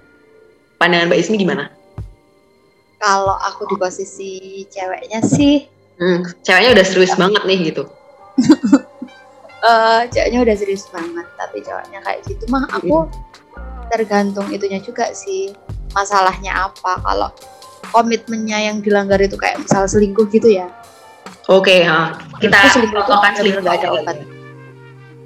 Pandangan 0.81 1.13
mbak 1.13 1.21
Ismi 1.21 1.37
gimana? 1.37 1.71
Kalau 3.01 3.37
aku 3.37 3.69
di 3.69 3.77
posisi 3.81 4.65
ceweknya 4.69 5.25
sih 5.25 5.81
hmm, 6.01 6.21
ceweknya 6.43 6.71
udah 6.75 6.87
serius 6.89 7.15
banget 7.15 7.43
nih 7.45 7.59
gitu 7.71 7.85
uh, 9.65 10.03
ceweknya 10.09 10.41
udah 10.45 10.57
serius 10.57 10.89
banget 10.91 11.27
tapi 11.37 11.61
cowoknya 11.65 12.01
kayak 12.05 12.21
gitu. 12.27 12.45
Mah 12.49 12.65
aku 12.73 13.09
tergantung 13.91 14.47
itunya 14.53 14.81
juga 14.81 15.13
sih 15.13 15.53
masalahnya 15.93 16.71
apa. 16.71 17.01
Kalau 17.03 17.31
komitmennya 17.91 18.71
yang 18.71 18.79
dilanggar 18.81 19.19
itu 19.21 19.37
kayak 19.37 19.61
misal 19.61 19.85
selingkuh 19.85 20.27
gitu 20.31 20.49
ya. 20.51 20.69
Oke 21.51 21.83
okay, 21.83 21.89
huh. 21.89 22.15
kita 22.39 22.57
selingkuh 22.71 23.05
kan 23.05 23.33
selingkuh 23.35 23.63
nggak 23.65 23.79
ada 23.83 23.91
obat. 23.97 24.17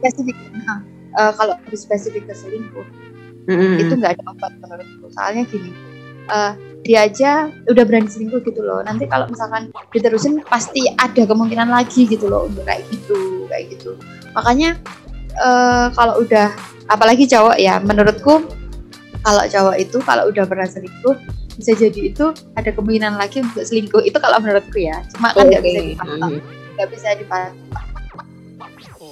spesifik 0.04 0.36
nah, 0.68 0.84
uh, 1.16 1.32
kalau 1.32 1.56
spesifik 1.72 2.28
ke 2.28 2.36
selingkuh 2.36 2.84
mm-hmm. 3.48 3.80
itu 3.80 3.92
nggak 3.96 4.20
ada 4.20 4.24
obat 4.28 4.52
menurutku. 4.60 5.06
Soalnya 5.12 5.48
gini 5.48 5.72
uh, 6.28 6.52
dia 6.84 7.08
aja 7.08 7.48
udah 7.68 7.84
berani 7.88 8.08
selingkuh 8.08 8.40
gitu 8.44 8.60
loh. 8.60 8.84
Nanti 8.84 9.08
kalau 9.08 9.28
misalkan 9.28 9.72
diterusin 9.92 10.44
pasti 10.48 10.88
ada 10.96 11.24
kemungkinan 11.24 11.68
lagi 11.68 12.04
gitu 12.08 12.28
loh 12.28 12.48
untuk 12.48 12.64
kayak 12.68 12.84
gitu 12.88 13.44
kayak 13.48 13.76
gitu 13.76 13.96
makanya 14.34 14.76
uh, 15.38 15.88
kalau 15.94 16.20
udah 16.20 16.50
apalagi 16.90 17.24
cowok 17.24 17.56
ya 17.56 17.80
menurutku 17.80 18.44
kalau 19.24 19.44
cowok 19.48 19.76
itu 19.80 19.98
kalau 20.04 20.28
udah 20.28 20.44
pernah 20.44 20.68
selingkuh 20.68 21.16
bisa 21.54 21.72
jadi 21.74 22.10
itu 22.10 22.34
ada 22.58 22.70
kemungkinan 22.74 23.14
lagi 23.14 23.42
untuk 23.42 23.62
selingkuh. 23.62 24.02
Itu 24.02 24.18
kalau 24.18 24.42
menurutku 24.42 24.78
ya. 24.78 25.02
Cuma 25.14 25.30
kan 25.32 25.46
nggak 25.46 25.62
okay. 25.62 25.70
bisa 25.70 25.80
dipantau 25.86 26.30
nggak 26.74 26.88
bisa 26.90 27.08
dipantau 27.14 27.84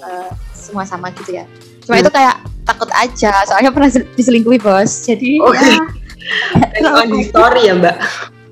uh, 0.02 0.30
semua 0.52 0.84
sama 0.84 1.14
gitu 1.14 1.38
ya. 1.38 1.44
Cuma 1.86 1.98
hmm. 1.98 2.02
itu 2.06 2.10
kayak 2.10 2.36
takut 2.66 2.90
aja. 2.94 3.32
Soalnya 3.46 3.70
pernah 3.70 3.90
diselingkuhi 4.18 4.58
bos. 4.58 5.06
Jadi 5.06 5.38
okay. 5.38 5.78
ya. 6.82 7.02
Di 7.06 7.22
story 7.30 7.70
ya 7.70 7.74
mbak? 7.78 7.96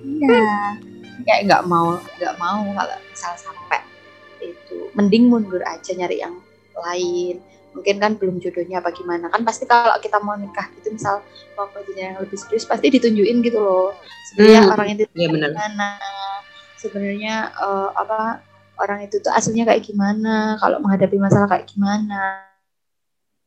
Iya. 0.07 0.55
Kayak 1.27 1.41
nggak 1.51 1.63
mau 1.67 1.99
nggak 2.19 2.35
mau 2.39 2.63
kalau 2.75 2.97
misal 3.11 3.33
sampai 3.35 3.83
itu. 4.43 4.87
Mending 4.95 5.31
mundur 5.31 5.63
aja 5.67 5.91
nyari 5.95 6.23
yang 6.23 6.39
lain. 6.83 7.37
Mungkin 7.71 7.97
kan 8.03 8.19
belum 8.19 8.43
jodohnya 8.43 8.83
apa 8.83 8.91
gimana. 8.91 9.31
Kan 9.31 9.47
pasti 9.47 9.65
kalau 9.69 9.95
kita 10.03 10.19
mau 10.19 10.35
nikah 10.35 10.67
gitu 10.81 10.91
misal 10.91 11.23
mau 11.55 11.71
yang 11.95 12.19
lebih 12.19 12.39
serius 12.41 12.67
pasti 12.67 12.91
ditunjukin 12.91 13.45
gitu 13.47 13.59
loh. 13.63 13.95
Sebenarnya 14.33 14.61
hmm, 14.67 14.73
orang 14.75 14.89
itu 14.95 15.03
ya 15.15 15.29
gimana? 15.31 15.89
Sebenarnya 16.81 17.37
uh, 17.61 17.89
apa 17.95 18.43
orang 18.81 19.07
itu 19.07 19.23
tuh 19.23 19.31
aslinya 19.31 19.71
kayak 19.71 19.87
gimana? 19.87 20.59
Kalau 20.59 20.83
menghadapi 20.83 21.17
masalah 21.21 21.47
kayak 21.47 21.71
gimana? 21.71 22.49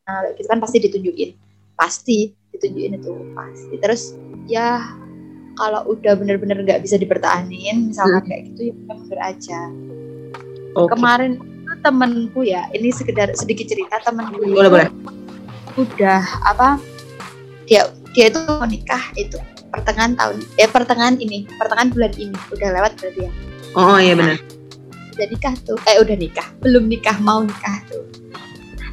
Nah 0.07 0.31
gitu 0.37 0.47
kan 0.47 0.61
pasti 0.63 0.77
ditunjukin. 0.79 1.29
Pasti 1.75 2.31
ditunjukin 2.55 3.01
itu 3.01 3.11
pasti. 3.35 3.75
Terus 3.81 4.15
ya 4.47 4.79
kalau 5.53 5.85
udah 5.89 6.17
bener-bener 6.17 6.65
nggak 6.65 6.81
bisa 6.81 6.97
dipertahanin 6.97 7.93
misalkan 7.93 8.23
hmm. 8.23 8.29
kayak 8.29 8.43
gitu 8.53 8.61
ya 8.71 8.73
mundur 8.87 9.19
aja. 9.19 9.61
Okay. 10.73 10.89
kemarin 10.97 11.31
temenku 11.83 12.47
ya. 12.47 12.65
Ini 12.71 12.89
sekedar 12.95 13.35
sedikit 13.35 13.67
cerita 13.67 13.99
temenku 13.99 14.39
boleh 14.39 14.71
boleh. 14.71 14.89
Udah 15.75 16.23
apa 16.47 16.79
dia 17.67 17.91
dia 18.15 18.31
itu 18.31 18.39
mau 18.47 18.63
nikah 18.63 19.03
itu 19.19 19.35
pertengahan 19.73 20.13
tahun 20.13 20.37
eh 20.61 20.69
pertengahan 20.69 21.19
ini 21.19 21.43
pertengahan 21.59 21.91
bulan 21.91 22.13
ini. 22.15 22.37
Udah 22.55 22.69
lewat 22.71 22.91
berarti 22.97 23.27
ya? 23.27 23.31
Oh 23.75 23.99
iya 23.99 24.15
benar. 24.15 24.39
udah 25.13 25.27
nikah 25.29 25.53
tuh. 25.61 25.77
Eh 25.85 25.99
udah 26.01 26.17
nikah. 26.17 26.47
Belum 26.63 26.89
nikah 26.89 27.17
mau 27.21 27.43
nikah 27.43 27.83
tuh. 27.91 28.07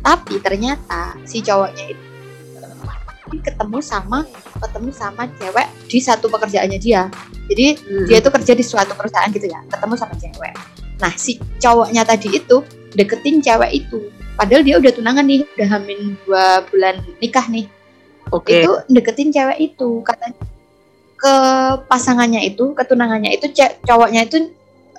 Tapi 0.01 0.43
ternyata 0.43 1.17
si 1.25 1.41
cowoknya 1.41 1.97
itu 1.97 2.11
ketemu 3.39 3.79
sama 3.79 4.27
ketemu 4.59 4.91
sama 4.91 5.23
cewek 5.39 5.69
di 5.87 5.99
satu 6.03 6.27
pekerjaannya 6.27 6.79
dia. 6.83 7.07
Jadi 7.47 7.79
hmm. 7.79 8.07
dia 8.11 8.19
itu 8.19 8.31
kerja 8.31 8.53
di 8.59 8.65
suatu 8.67 8.93
perusahaan 8.99 9.31
gitu 9.31 9.47
ya. 9.47 9.63
Ketemu 9.71 9.95
sama 9.95 10.15
cewek. 10.19 10.55
Nah 11.01 11.13
si 11.17 11.39
cowoknya 11.63 12.03
tadi 12.03 12.37
itu 12.37 12.61
deketin 12.95 13.43
cewek 13.43 13.85
itu. 13.85 14.11
Padahal 14.35 14.63
dia 14.65 14.77
udah 14.81 14.93
tunangan 14.95 15.25
nih 15.27 15.45
udah 15.45 15.69
hamil 15.69 16.01
dua 16.25 16.45
bulan 16.71 17.03
nikah 17.21 17.47
nih. 17.51 17.67
Okay. 18.31 18.63
itu 18.63 18.73
deketin 18.87 19.35
cewek 19.35 19.59
itu 19.59 20.01
katanya. 20.07 20.39
Ke 21.21 21.35
pasangannya 21.91 22.41
itu 22.49 22.73
ketunangannya 22.73 23.37
itu 23.37 23.53
cowoknya 23.85 24.25
itu 24.25 24.55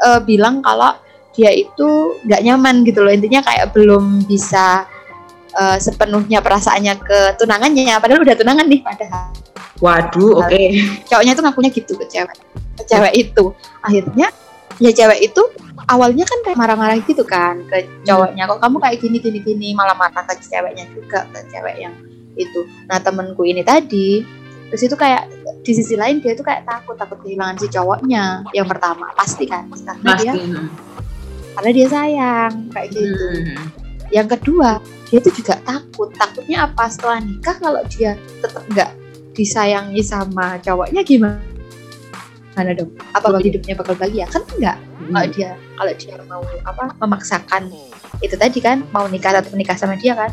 uh, 0.06 0.22
bilang 0.22 0.62
kalau 0.62 0.94
dia 1.32 1.50
itu 1.50 2.20
nggak 2.28 2.42
nyaman 2.44 2.84
gitu 2.84 3.02
loh. 3.02 3.12
Intinya 3.12 3.40
kayak 3.40 3.72
belum 3.72 4.28
bisa 4.28 4.84
eh, 5.56 5.80
sepenuhnya 5.80 6.44
perasaannya 6.44 7.00
ke 7.00 7.20
tunangannya. 7.40 7.96
Padahal 8.04 8.20
udah 8.28 8.36
tunangan 8.36 8.68
nih 8.68 8.84
padahal. 8.84 9.32
Waduh, 9.80 10.44
oke. 10.44 10.62
cowoknya 11.10 11.34
tuh 11.34 11.44
ngakunya 11.48 11.72
gitu 11.72 11.96
ke 11.96 12.06
cewek 12.12 12.36
ke 12.78 12.84
cewek 12.84 13.14
itu. 13.16 13.56
Akhirnya 13.80 14.28
ya 14.82 14.90
cewek 14.90 15.30
itu 15.30 15.42
awalnya 15.86 16.26
kan 16.26 16.42
kayak 16.42 16.58
marah-marah 16.58 16.98
gitu 17.06 17.22
kan 17.22 17.62
ke 17.70 17.86
cowoknya. 18.04 18.50
Kok 18.50 18.60
kamu 18.60 18.78
kayak 18.82 18.98
gini 18.98 19.18
gini 19.22 19.40
gini? 19.46 19.70
Malah 19.78 19.94
marah 19.94 20.26
ke 20.26 20.42
ceweknya 20.42 20.90
juga 20.90 21.30
ke 21.30 21.40
cewek 21.54 21.78
yang 21.78 21.94
itu. 22.34 22.66
Nah 22.90 22.98
temenku 22.98 23.46
ini 23.46 23.62
tadi 23.62 24.26
terus 24.72 24.88
itu 24.88 24.96
kayak 24.96 25.28
di 25.62 25.72
sisi 25.76 26.00
lain 26.00 26.24
dia 26.24 26.32
tuh 26.32 26.48
kayak 26.48 26.64
takut 26.64 26.96
takut 26.96 27.20
kehilangan 27.22 27.62
si 27.62 27.70
cowoknya 27.70 28.42
yang 28.58 28.66
pertama. 28.66 29.14
Pasti 29.14 29.46
kan? 29.46 29.70
Karena 29.70 30.12
dia 30.18 30.34
Pasti. 30.34 30.50
Hmm. 30.50 30.68
karena 31.52 31.72
dia 31.76 31.88
sayang 31.92 32.54
kayak 32.74 32.88
gitu. 32.96 33.28
Hmm. 33.28 33.68
yang 34.12 34.28
kedua 34.28 34.82
dia 35.12 35.20
tuh 35.22 35.34
juga 35.36 35.60
takut. 35.62 36.10
Takutnya 36.16 36.66
apa? 36.66 36.90
Setelah 36.90 37.20
nikah 37.22 37.56
kalau 37.60 37.84
dia 37.92 38.18
tetap 38.42 38.64
nggak 38.72 38.92
disayangi 39.32 40.04
sama 40.04 40.60
cowoknya 40.60 41.04
gimana 41.08 41.51
Mana 42.52 42.76
dong 42.76 42.92
apa 43.16 43.28
hidupnya 43.40 43.74
bakal 43.80 43.96
bahagia? 43.96 44.28
Kan 44.28 44.44
enggak. 44.56 44.78
Kalau 45.02 45.28
Hmm. 45.28 45.34
dia 45.34 45.50
kalau 45.76 45.94
dia 45.96 46.16
mau 46.28 46.42
apa 46.68 46.84
memaksakan 47.00 47.64
itu 48.22 48.36
tadi 48.38 48.60
kan 48.60 48.84
mau 48.92 49.08
nikah 49.08 49.34
atau 49.34 49.52
menikah 49.56 49.76
sama 49.80 49.96
dia 49.96 50.14
kan. 50.14 50.32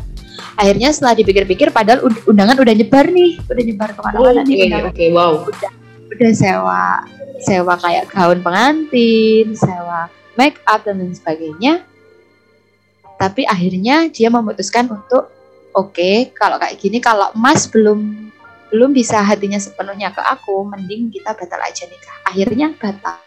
Akhirnya 0.55 0.91
setelah 0.91 1.15
dipikir-pikir 1.15 1.71
padahal 1.71 2.03
und- 2.03 2.23
undangan 2.27 2.59
udah 2.59 2.73
nyebar 2.75 3.07
nih. 3.07 3.39
Udah 3.47 3.63
nyebar 3.63 3.89
ke 3.95 3.99
mana-mana 4.03 4.41
Oke, 4.43 4.51
nih 4.51 4.71
oke, 4.83 5.05
wow. 5.15 5.33
udah 6.09 6.31
sewa 6.35 6.83
sewa 7.39 7.73
kayak 7.79 8.11
gaun 8.11 8.39
pengantin 8.43 9.55
sewa 9.55 10.11
make 10.35 10.59
up 10.67 10.83
dan 10.83 10.99
lain 10.99 11.15
sebagainya. 11.15 11.83
Tapi 13.19 13.43
akhirnya 13.43 14.07
dia 14.07 14.31
memutuskan 14.31 14.87
untuk 14.87 15.27
oke 15.71 16.31
kalau 16.35 16.55
kayak 16.55 16.79
gini 16.79 16.99
kalau 16.99 17.31
Mas 17.35 17.67
belum 17.67 18.31
belum 18.69 18.93
bisa 18.93 19.21
hatinya 19.25 19.57
sepenuhnya 19.57 20.13
ke 20.13 20.21
aku 20.21 20.65
mending 20.69 21.09
kita 21.09 21.33
batal 21.33 21.61
aja 21.61 21.83
nikah. 21.89 22.17
Akhirnya 22.29 22.67
batal. 22.77 23.17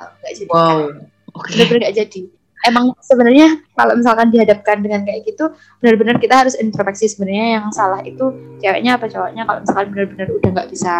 Nggak 0.00 0.32
jadi 0.34 0.50
Wow. 0.50 0.88
Oke. 1.32 1.48
benar-benar 1.56 1.80
nggak 1.88 1.96
jadi. 1.96 2.22
Emang 2.62 2.94
sebenarnya 3.02 3.58
kalau 3.74 3.98
misalkan 3.98 4.30
dihadapkan 4.30 4.78
dengan 4.86 5.02
kayak 5.02 5.26
gitu 5.26 5.50
benar-benar 5.82 6.22
kita 6.22 6.46
harus 6.46 6.54
introspeksi 6.54 7.10
sebenarnya 7.10 7.58
yang 7.58 7.64
salah 7.74 7.98
itu 8.06 8.32
ceweknya 8.62 8.96
apa 8.96 9.06
cowoknya. 9.10 9.42
Kalau 9.44 9.60
misalkan 9.60 9.86
benar-benar 9.92 10.28
udah 10.32 10.50
nggak 10.54 10.68
bisa 10.72 10.94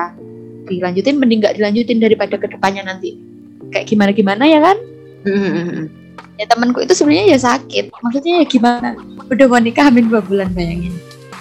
dilanjutin 0.66 1.16
mending 1.18 1.40
nggak 1.42 1.56
dilanjutin 1.56 1.98
daripada 2.02 2.34
ke 2.36 2.46
depannya 2.50 2.82
nanti. 2.84 3.16
Kayak 3.72 3.86
gimana 3.88 4.10
gimana 4.12 4.44
ya 4.44 4.60
kan? 4.60 4.76
Hmm. 5.22 5.86
ya 6.34 6.48
temanku 6.50 6.82
itu 6.82 6.92
sebenarnya 6.98 7.36
ya 7.36 7.38
sakit. 7.38 7.94
Maksudnya 7.94 8.42
ya 8.42 8.44
gimana? 8.44 8.98
Udah 9.30 9.46
mau 9.46 9.62
nikah 9.62 9.86
hamin 9.86 10.10
dua 10.10 10.18
bulan 10.18 10.50
bayangin. 10.50 10.92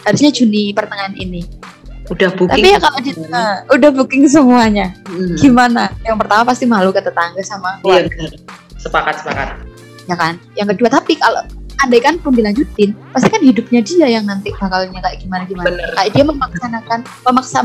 Harusnya 0.06 0.30
Juni 0.30 0.70
pertengahan 0.74 1.18
ini 1.18 1.42
Udah 2.12 2.28
booking. 2.30 2.60
tapi 2.60 2.68
ya 2.68 2.78
kalau 2.78 3.00
di 3.00 3.12
nah, 3.26 3.64
udah 3.68 3.90
booking 3.90 4.28
semuanya 4.28 4.92
Hmm. 5.08 5.32
gimana 5.36 5.88
yang 6.04 6.16
pertama 6.16 6.44
pasti 6.46 6.66
malu 6.66 6.92
ke 6.92 7.00
tetangga 7.00 7.40
sama 7.40 7.80
Iya, 7.80 8.04
keluarga 8.04 8.16
benar. 8.28 8.32
Sepakat, 8.76 9.16
sepakat. 9.18 9.48
ya 10.04 10.16
kan 10.16 10.34
yang 10.54 10.68
kedua 10.68 10.90
tapi 10.90 11.16
kalau 11.16 11.40
andai 11.80 11.98
kan 11.98 12.18
pun 12.18 12.32
dilanjutin 12.32 12.92
pasti 13.10 13.28
kan 13.28 13.40
hidupnya 13.40 13.80
dia 13.80 14.08
yang 14.12 14.26
nanti 14.26 14.52
bakalnya 14.52 15.00
kayak 15.00 15.18
gimana 15.20 15.44
gimana 15.46 15.68
Bener. 15.68 15.88
kayak 15.94 16.12
dia 16.12 16.24
memaksanakan 16.24 17.00
memaksa 17.24 17.60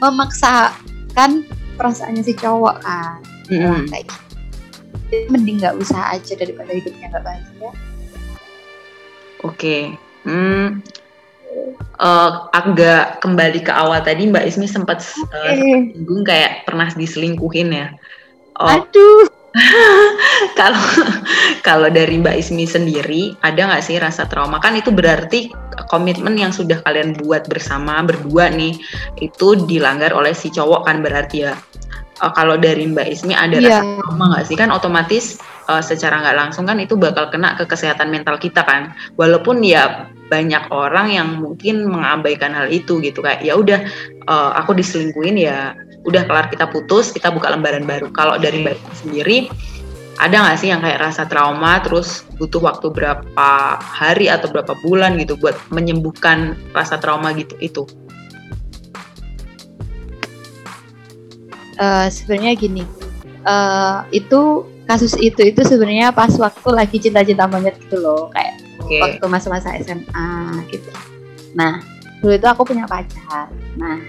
memaksakan 0.00 1.30
perasaannya 1.76 2.22
si 2.22 2.32
cowok 2.32 2.76
kan 2.80 3.20
Hmm. 3.46 3.84
kayak 3.86 4.06
gitu 4.06 4.26
Jadi 5.10 5.26
mending 5.28 5.56
nggak 5.58 5.74
usah 5.76 6.02
aja 6.10 6.32
daripada 6.34 6.70
hidupnya 6.70 7.10
nggak 7.10 7.20
bahagia 7.20 7.70
Oke. 9.40 9.96
Hmm. 10.22 10.84
Eh, 12.00 12.30
agak 12.56 13.20
kembali 13.20 13.60
ke 13.60 13.68
awal 13.68 14.00
tadi 14.00 14.24
Mbak 14.24 14.48
Ismi 14.48 14.64
sempat 14.64 15.04
singgung 15.04 16.24
kayak 16.24 16.64
pernah 16.64 16.88
diselingkuhin 16.88 17.76
ya. 17.76 17.92
Oh, 18.56 18.72
aduh. 18.72 19.28
Kalau 20.60 20.78
kalau 21.66 21.90
dari 21.90 22.22
Mbak 22.22 22.38
Ismi 22.38 22.70
sendiri 22.70 23.34
ada 23.42 23.66
nggak 23.66 23.82
sih 23.82 23.98
rasa 23.98 24.24
trauma? 24.30 24.62
Kan 24.62 24.78
itu 24.78 24.94
berarti 24.94 25.50
komitmen 25.90 26.38
yang 26.38 26.54
sudah 26.54 26.78
kalian 26.86 27.18
buat 27.18 27.50
bersama 27.50 27.98
berdua 28.06 28.46
nih 28.54 28.78
itu 29.18 29.58
dilanggar 29.66 30.14
oleh 30.14 30.30
si 30.38 30.54
cowok 30.54 30.86
kan 30.86 31.02
berarti 31.02 31.50
ya? 31.50 31.58
Eh, 32.22 32.32
kalau 32.32 32.56
dari 32.62 32.86
Mbak 32.94 33.06
Ismi 33.10 33.34
ada 33.34 33.58
Iya. 33.58 33.82
rasa 33.82 33.82
trauma 33.98 34.24
nggak 34.38 34.44
sih? 34.46 34.56
Kan 34.56 34.70
otomatis 34.70 35.24
eh, 35.70 35.82
secara 35.82 36.18
nggak 36.18 36.36
langsung 36.36 36.66
kan 36.66 36.82
itu 36.82 36.98
bakal 36.98 37.30
kena 37.30 37.54
ke 37.54 37.64
kesehatan 37.70 38.10
mental 38.10 38.36
kita 38.36 38.66
kan. 38.66 38.90
Walaupun 39.14 39.62
ya 39.62 40.10
banyak 40.30 40.70
orang 40.70 41.10
yang 41.10 41.28
mungkin 41.42 41.90
mengabaikan 41.90 42.54
hal 42.54 42.70
itu 42.70 43.02
gitu 43.02 43.22
kayak 43.22 43.42
ya 43.46 43.54
udah 43.54 43.80
eh, 44.26 44.50
aku 44.58 44.74
diselingkuhin 44.74 45.38
ya 45.38 45.74
udah 46.04 46.24
kelar 46.24 46.48
kita 46.48 46.64
putus 46.70 47.14
kita 47.14 47.30
buka 47.30 47.54
lembaran 47.54 47.86
baru. 47.86 48.10
Kalau 48.10 48.34
dari 48.40 48.66
Mbak 48.66 48.76
sendiri 49.06 49.46
ada 50.20 50.36
nggak 50.36 50.58
sih 50.60 50.68
yang 50.68 50.84
kayak 50.84 51.00
rasa 51.00 51.24
trauma 51.24 51.80
terus 51.80 52.28
butuh 52.36 52.60
waktu 52.60 52.92
berapa 52.92 53.50
hari 53.80 54.28
atau 54.28 54.52
berapa 54.52 54.76
bulan 54.84 55.16
gitu 55.16 55.38
buat 55.40 55.56
menyembuhkan 55.72 56.60
rasa 56.76 57.00
trauma 57.00 57.32
gitu 57.32 57.56
itu? 57.62 57.88
Eh, 61.80 62.08
sebenarnya 62.12 62.52
gini 62.60 62.84
eh 63.40 63.96
itu 64.12 64.68
kasus 64.90 65.14
itu 65.22 65.38
itu 65.54 65.62
sebenarnya 65.62 66.10
pas 66.10 66.34
waktu 66.34 66.68
lagi 66.74 66.98
cinta-cinta 66.98 67.46
monyet 67.46 67.78
gitu 67.78 68.02
loh 68.02 68.26
kayak 68.34 68.58
oke 68.82 68.98
waktu 68.98 69.26
masa-masa 69.30 69.78
SMA 69.78 70.30
gitu. 70.66 70.90
Nah, 71.54 71.78
dulu 72.18 72.34
itu 72.34 72.46
aku 72.50 72.66
punya 72.66 72.90
pacar. 72.90 73.46
Nah, 73.78 74.02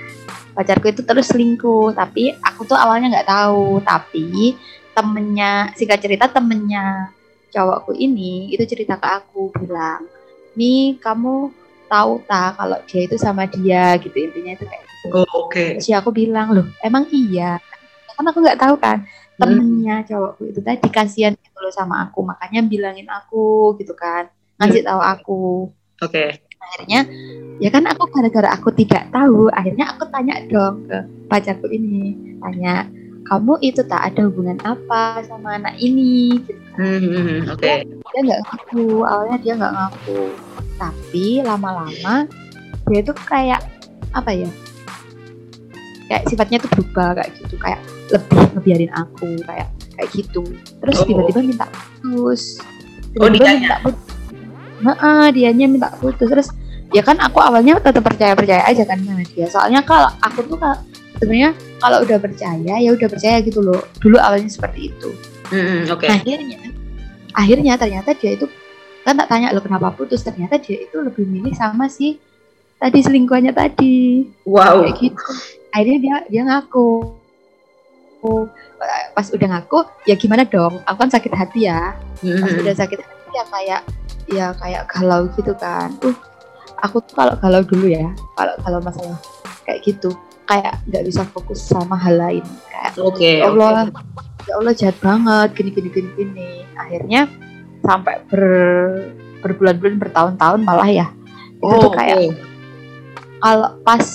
pacarku 0.58 0.89
itu 0.89 1.06
terus 1.06 1.30
selingkuh, 1.30 1.94
tapi 1.94 2.34
aku 2.41 2.65
tuh 2.65 2.74
awalnya 2.74 3.13
nggak 3.13 3.30
tahu. 3.30 3.78
Tapi 3.86 4.58
temennya, 4.98 5.70
singkat 5.78 6.02
cerita 6.02 6.26
temennya 6.26 7.13
cowokku 7.54 7.94
ini 7.94 8.50
itu 8.50 8.65
cerita 8.65 8.98
ke 8.98 9.08
aku 9.22 9.54
bilang, 9.62 10.10
nih 10.58 10.98
kamu 10.98 11.54
tahu 11.91 12.24
tak 12.26 12.58
kalau 12.58 12.80
dia 12.89 13.02
itu 13.06 13.15
sama 13.22 13.46
dia 13.46 14.00
gitu 14.00 14.15
intinya 14.15 14.56
itu 14.56 14.63
kayak 14.63 14.84
gitu. 14.88 15.08
oh, 15.12 15.28
oke 15.46 15.78
Terus 15.78 15.88
ya 15.91 16.02
aku 16.02 16.10
bilang 16.10 16.56
loh, 16.56 16.65
emang 16.82 17.06
iya? 17.13 17.62
Kan 18.15 18.26
aku 18.26 18.39
nggak 18.41 18.60
tahu 18.62 18.76
kan 18.82 19.04
temennya 19.42 19.96
cowokku 20.06 20.54
itu 20.54 20.60
tadi 20.62 20.88
kasihan 20.94 21.34
gitu 21.34 21.58
loh 21.58 21.74
sama 21.74 22.06
aku, 22.06 22.22
makanya 22.22 22.62
bilangin 22.62 23.10
aku 23.10 23.74
gitu 23.82 23.98
kan, 23.98 24.30
ngasih 24.62 24.86
tahu 24.86 25.02
aku. 25.02 25.44
Oke. 26.06 26.38
Akhirnya 26.62 27.10
ya 27.58 27.70
kan 27.74 27.84
aku 27.90 28.06
gara-gara 28.14 28.54
aku 28.54 28.70
tidak 28.78 29.10
tahu 29.10 29.50
akhirnya 29.50 29.98
aku 29.98 30.06
tanya 30.14 30.40
dong 30.46 30.86
ke 30.86 30.98
pacarku 31.26 31.68
ini 31.74 32.14
tanya 32.38 32.86
kamu 33.28 33.58
itu 33.66 33.82
tak 33.86 34.14
ada 34.14 34.30
hubungan 34.30 34.62
apa 34.62 35.26
sama 35.26 35.58
anak 35.58 35.78
ini? 35.82 36.38
Gitu. 36.42 36.62
Hmm, 36.78 37.00
hmm, 37.02 37.22
hmm, 37.22 37.40
oke. 37.54 37.74
Dia 37.86 38.22
nggak 38.22 38.42
ngaku 38.46 38.86
awalnya 39.04 39.38
dia 39.42 39.54
nggak 39.58 39.74
ngaku. 39.74 40.22
Tapi 40.78 41.26
lama-lama 41.46 42.26
dia 42.90 43.00
itu 43.02 43.14
kayak 43.26 43.62
apa 44.12 44.32
ya 44.34 44.50
kayak 46.12 46.28
sifatnya 46.28 46.60
tuh 46.60 46.70
berubah 46.76 47.22
kayak 47.22 47.32
gitu 47.40 47.56
kayak 47.56 47.80
lebih 48.12 48.39
ngebiarin 48.58 48.91
aku 48.91 49.30
kayak 49.47 49.67
kayak 49.97 50.10
gitu. 50.12 50.43
Terus 50.84 50.95
Oh. 51.02 51.06
tiba-tiba 51.08 51.39
minta 51.41 51.65
putus. 51.71 52.60
Oh, 53.17 53.28
tiba-tiba 53.28 53.43
dianya? 53.47 53.60
minta 53.60 53.78
putus 53.84 54.10
Heeh, 54.82 55.26
dianya 55.38 55.65
minta 55.69 55.89
putus. 55.97 56.28
Terus 56.28 56.47
ya 56.91 57.02
kan 57.06 57.17
aku 57.21 57.38
awalnya 57.39 57.78
tetap 57.80 58.02
percaya 58.04 58.34
percaya 58.34 58.65
aja 58.65 58.84
kan 58.84 58.97
sama 59.02 59.24
dia. 59.24 59.47
Soalnya 59.47 59.82
kalau 59.86 60.10
aku 60.26 60.41
tuh 60.50 60.58
sebenarnya 61.21 61.54
kalau 61.78 62.02
udah 62.02 62.17
percaya 62.17 62.76
ya 62.82 62.89
udah 62.91 63.08
percaya 63.08 63.38
gitu 63.45 63.62
loh. 63.62 63.82
Dulu 64.02 64.17
awalnya 64.17 64.50
seperti 64.50 64.89
itu. 64.89 65.10
Hmm, 65.52 65.86
hmm, 65.86 65.93
oke 65.93 66.08
akhirnya 66.08 66.58
akhirnya 67.36 67.74
ternyata 67.76 68.15
dia 68.15 68.39
itu 68.39 68.47
kan 69.04 69.17
tak 69.17 69.28
tanya 69.28 69.52
lo 69.52 69.60
kenapa 69.60 69.91
putus 69.91 70.24
ternyata 70.24 70.62
dia 70.62 70.78
itu 70.80 70.95
lebih 71.02 71.26
milih 71.28 71.52
sama 71.58 71.91
si 71.91 72.17
tadi 72.82 73.00
selingkuhannya 73.06 73.54
tadi. 73.54 74.26
Wow. 74.50 74.82
Kayak 74.82 74.97
gitu. 74.97 75.26
Akhirnya 75.71 76.00
dia 76.02 76.15
dia 76.28 76.41
ngaku 76.47 77.21
pas 79.14 79.28
udah 79.30 79.48
ngaku 79.58 79.80
ya 80.06 80.16
gimana 80.16 80.44
dong? 80.46 80.82
Aku 80.86 80.98
kan 80.98 81.10
sakit 81.10 81.34
hati 81.34 81.66
ya. 81.66 81.94
Pas 82.22 82.52
udah 82.54 82.76
sakit 82.76 83.00
hati 83.02 83.30
ya 83.32 83.44
kayak 83.50 83.82
ya 84.32 84.48
kayak 84.58 84.82
galau 84.90 85.28
gitu 85.34 85.54
kan. 85.58 85.92
Uh 86.02 86.16
aku 86.82 86.98
tuh 87.06 87.14
kalau 87.14 87.34
galau 87.38 87.62
dulu 87.62 87.86
ya. 87.90 88.10
Kalau 88.34 88.54
kalau 88.62 88.80
masalah 88.82 89.18
kayak 89.66 89.86
gitu 89.86 90.10
kayak 90.50 90.82
nggak 90.90 91.04
bisa 91.06 91.22
fokus 91.30 91.62
sama 91.62 91.94
hal 91.96 92.18
lain. 92.18 92.46
Kayak 92.70 92.92
oke 92.98 93.22
ya. 93.22 93.46
Allah 93.50 93.86
ya 94.50 94.54
Allah 94.58 94.74
jahat 94.74 94.98
banget 95.00 95.50
gini 95.54 95.70
gini 95.70 95.90
gini 95.94 96.10
gini. 96.18 96.50
Akhirnya 96.74 97.30
sampai 97.86 98.22
ber 98.30 98.44
berbulan-bulan 99.42 99.98
bertahun-tahun 99.98 100.62
malah 100.62 100.90
ya. 100.90 101.08
Itu 101.62 101.66
Oh, 101.66 101.78
tuh 101.90 101.94
kayak 101.94 102.18
oke. 102.18 102.34
kalau 103.42 103.70
pas 103.86 104.06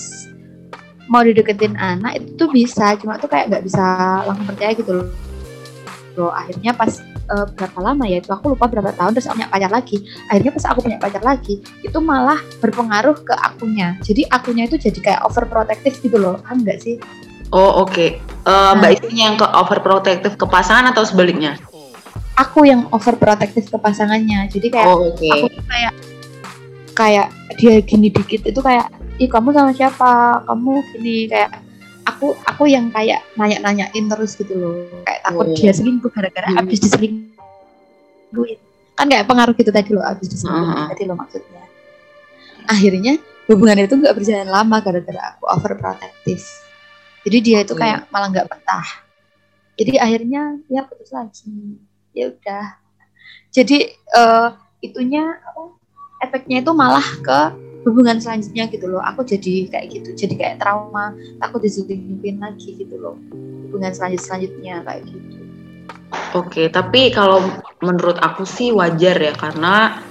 mau 1.07 1.23
dideketin 1.23 1.75
anak 1.79 2.23
itu 2.23 2.31
tuh 2.35 2.49
bisa 2.51 2.95
cuma 2.99 3.19
tuh 3.19 3.31
kayak 3.31 3.51
nggak 3.51 3.65
bisa 3.67 3.85
langsung 4.27 4.47
percaya 4.47 4.73
gitu 4.75 4.93
loh 5.03 5.09
Loh, 6.17 6.33
akhirnya 6.33 6.73
pas 6.73 6.97
uh, 7.29 7.45
berapa 7.45 7.77
lama 7.77 8.09
ya 8.09 8.25
itu 8.25 8.33
aku 8.33 8.57
lupa 8.57 8.65
berapa 8.73 8.89
tahun 8.97 9.13
terus 9.13 9.29
aku 9.29 9.37
punya 9.37 9.53
pacar 9.53 9.69
lagi 9.69 9.97
akhirnya 10.33 10.53
pas 10.57 10.65
aku 10.73 10.79
punya 10.81 10.97
pacar 10.97 11.21
lagi 11.21 11.55
itu 11.85 11.99
malah 12.01 12.41
berpengaruh 12.65 13.21
ke 13.21 13.35
akunya 13.37 14.01
jadi 14.01 14.25
akunya 14.33 14.65
itu 14.65 14.81
jadi 14.81 14.97
kayak 14.97 15.21
overprotective 15.29 16.01
gitu 16.01 16.17
loh 16.17 16.41
kan 16.41 16.65
enggak 16.65 16.81
sih 16.81 16.97
Oh 17.55 17.87
oke, 17.87 17.95
okay. 17.95 18.09
uh, 18.43 18.75
nah. 18.75 18.83
Mbak 18.83 19.07
Ismi 19.07 19.23
yang 19.23 19.39
ke 19.39 19.47
overprotective 19.47 20.35
ke 20.35 20.47
pasangan 20.51 20.91
atau 20.91 21.07
sebaliknya? 21.07 21.55
Aku 22.43 22.67
yang 22.67 22.91
overprotective 22.91 23.71
ke 23.71 23.79
pasangannya, 23.79 24.51
jadi 24.51 24.67
kayak 24.67 24.91
oh, 24.91 25.15
okay. 25.15 25.31
aku 25.31 25.47
kayak 25.71 25.93
kayak 26.99 27.27
dia 27.55 27.79
gini 27.87 28.11
dikit 28.11 28.51
itu 28.51 28.59
kayak, 28.59 28.91
ih 29.17 29.29
kamu 29.29 29.53
sama 29.53 29.71
siapa? 29.73 30.45
Kamu 30.45 30.73
gini 30.93 31.29
kayak 31.31 31.51
aku 32.07 32.37
aku 32.47 32.71
yang 32.71 32.89
kayak 32.93 33.25
nanya-nanyain 33.35 34.05
terus 34.07 34.37
gitu 34.39 34.55
loh, 34.57 34.77
kayak 35.03 35.21
takut 35.27 35.47
oh. 35.51 35.57
dia 35.57 35.73
selingkuh 35.75 36.11
gara-gara 36.13 36.49
hmm. 36.53 36.57
habis 36.61 36.79
diselingkuhin. 36.85 38.59
Kan 38.97 39.07
kayak 39.13 39.29
pengaruh 39.29 39.55
gitu 39.57 39.71
tadi 39.73 39.91
loh, 39.93 40.05
habis 40.05 40.29
diselingkuhin 40.29 40.73
uh 40.73 40.79
-huh. 40.85 40.89
tadi 40.93 41.03
loh 41.05 41.17
maksudnya. 41.17 41.65
Akhirnya 42.67 43.15
hubungan 43.47 43.87
itu 43.87 43.95
nggak 43.95 44.15
berjalan 44.15 44.51
lama 44.51 44.77
gara-gara 44.83 45.23
aku 45.35 45.45
overprotective 45.47 46.43
jadi 47.23 47.39
dia 47.43 47.59
itu 47.63 47.75
kayak 47.79 48.07
hmm. 48.07 48.11
malah 48.11 48.29
nggak 48.35 48.49
betah 48.51 48.89
jadi 49.79 50.03
akhirnya 50.03 50.43
ya 50.67 50.83
putus 50.87 51.15
lagi 51.15 51.79
ya 52.11 52.35
udah 52.35 52.67
jadi 53.55 53.95
uh, 54.19 54.49
itunya 54.83 55.23
apa 55.23 55.63
efeknya 56.27 56.67
itu 56.67 56.73
malah 56.75 57.07
ke 57.23 57.41
hubungan 57.87 58.19
selanjutnya 58.19 58.67
gitu 58.67 58.91
loh. 58.91 59.01
Aku 59.01 59.23
jadi 59.23 59.71
kayak 59.71 59.87
gitu 59.95 60.09
jadi 60.19 60.35
kayak 60.35 60.57
trauma 60.59 61.15
takut 61.39 61.63
diselingkuhin 61.63 62.43
lagi 62.43 62.75
gitu 62.75 62.99
loh. 62.99 63.15
Hubungan 63.71 63.95
selanjut 63.95 64.21
selanjutnya 64.27 64.83
kayak 64.83 65.07
gitu. 65.07 65.39
Oke, 66.35 66.69
tapi 66.69 67.15
kalau 67.15 67.43
menurut 67.81 68.19
aku 68.19 68.43
sih 68.43 68.75
wajar 68.75 69.17
ya 69.17 69.33
karena 69.39 70.03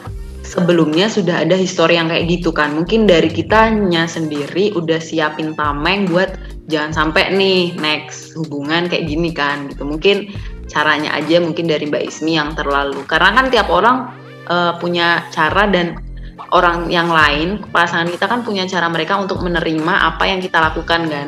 sebelumnya 0.45 1.09
sudah 1.09 1.43
ada 1.43 1.57
histori 1.57 1.97
yang 1.99 2.07
kayak 2.07 2.29
gitu 2.29 2.55
kan. 2.55 2.71
Mungkin 2.71 3.09
dari 3.09 3.27
kitanya 3.27 4.05
sendiri 4.05 4.71
udah 4.77 5.01
siapin 5.01 5.57
tameng 5.57 6.07
buat 6.07 6.37
jangan 6.71 6.93
sampai 6.93 7.33
nih 7.33 7.75
next 7.77 8.37
hubungan 8.37 8.87
kayak 8.87 9.09
gini 9.09 9.33
kan 9.33 9.67
gitu. 9.69 9.83
Mungkin 9.83 10.31
caranya 10.69 11.17
aja 11.17 11.41
mungkin 11.41 11.69
dari 11.69 11.89
Mbak 11.89 12.03
Ismi 12.09 12.37
yang 12.37 12.53
terlalu. 12.53 13.01
Karena 13.09 13.33
kan 13.33 13.45
tiap 13.49 13.67
orang 13.69 14.13
uh, 14.49 14.77
punya 14.77 15.25
cara 15.33 15.65
dan 15.69 16.04
orang 16.53 16.89
yang 16.91 17.09
lain 17.09 17.63
pasangan 17.73 18.09
kita 18.09 18.25
kan 18.29 18.45
punya 18.45 18.67
cara 18.69 18.85
mereka 18.91 19.17
untuk 19.17 19.41
menerima 19.41 19.93
apa 20.13 20.29
yang 20.29 20.43
kita 20.43 20.61
lakukan 20.61 21.09
kan? 21.09 21.27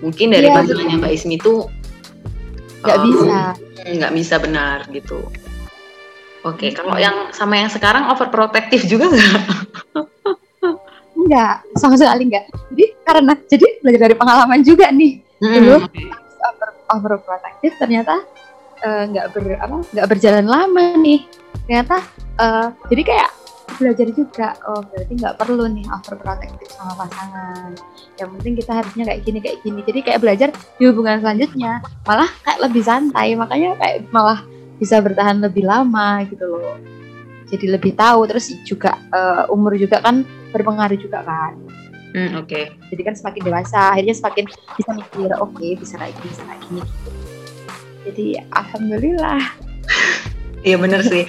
Mungkin 0.00 0.32
dari 0.32 0.48
yeah, 0.48 0.56
pasangannya 0.60 0.96
Mbak 1.00 1.12
Ismi 1.16 1.36
itu 1.40 1.68
nggak 2.84 2.98
uh, 3.00 3.04
bisa. 3.04 3.38
nggak 3.84 4.12
bisa 4.16 4.34
benar 4.40 4.78
gitu. 4.88 5.20
Oke 6.44 6.68
okay, 6.68 6.70
kalau 6.76 6.96
yang 7.00 7.32
sama 7.32 7.56
yang 7.60 7.72
sekarang 7.72 8.08
overprotective 8.12 8.84
juga 8.84 9.08
nggak? 9.12 9.42
Enggak 11.14 11.64
sama 11.80 11.96
sekali 11.96 12.28
enggak 12.28 12.44
jadi 12.68 12.84
karena 13.04 13.32
jadi 13.48 13.66
belajar 13.80 14.00
dari 14.08 14.16
pengalaman 14.16 14.60
juga 14.60 14.88
nih. 14.92 15.24
Hmm. 15.40 15.52
dulu 15.60 15.76
over, 16.44 16.68
overprotective 16.92 17.74
ternyata 17.80 18.24
nggak 18.84 19.26
uh, 19.28 19.30
ber 19.32 19.44
apa 19.56 19.76
nggak 19.92 20.08
berjalan 20.08 20.44
lama 20.44 21.00
nih. 21.00 21.24
Ternyata 21.64 21.96
uh, 22.36 22.68
jadi 22.92 23.02
kayak 23.08 23.30
belajar 23.76 24.08
juga. 24.14 24.48
Oh 24.68 24.80
berarti 24.82 25.12
nggak 25.18 25.36
perlu 25.38 25.64
nih 25.70 25.86
overprotective 25.90 26.70
sama 26.72 27.06
pasangan. 27.06 27.70
Yang 28.18 28.28
penting 28.38 28.54
kita 28.60 28.72
harusnya 28.72 29.04
kayak 29.08 29.20
gini 29.26 29.38
kayak 29.42 29.58
gini. 29.62 29.80
Jadi 29.84 29.98
kayak 30.02 30.20
belajar 30.22 30.48
di 30.78 30.82
hubungan 30.88 31.20
selanjutnya 31.20 31.82
malah 32.06 32.30
kayak 32.46 32.60
lebih 32.64 32.82
santai. 32.82 33.34
Makanya 33.34 33.76
kayak 33.78 33.96
malah 34.14 34.40
bisa 34.78 34.98
bertahan 34.98 35.38
lebih 35.42 35.64
lama 35.66 36.22
gitu 36.28 36.44
loh. 36.46 36.76
Jadi 37.50 37.66
lebih 37.70 37.92
tahu. 37.94 38.26
Terus 38.30 38.54
juga 38.64 38.98
uh, 39.10 39.50
umur 39.52 39.74
juga 39.76 40.00
kan 40.00 40.22
berpengaruh 40.54 40.98
juga 40.98 41.22
kan. 41.22 41.54
Hmm, 42.14 42.38
oke. 42.38 42.46
Okay. 42.46 42.70
jadi 42.94 43.10
kan 43.10 43.14
semakin 43.18 43.42
dewasa 43.42 43.90
akhirnya 43.90 44.14
semakin 44.14 44.46
bisa 44.46 44.90
mikir 44.94 45.34
oke 45.42 45.50
okay, 45.50 45.74
bisa 45.74 45.98
lagi 45.98 46.22
bisa 46.22 46.46
lagi. 46.46 46.78
Gini 46.78 47.34
jadi 48.04 48.26
alhamdulillah. 48.54 49.42
Iya 50.64 50.80
bener 50.80 51.04
sih 51.04 51.26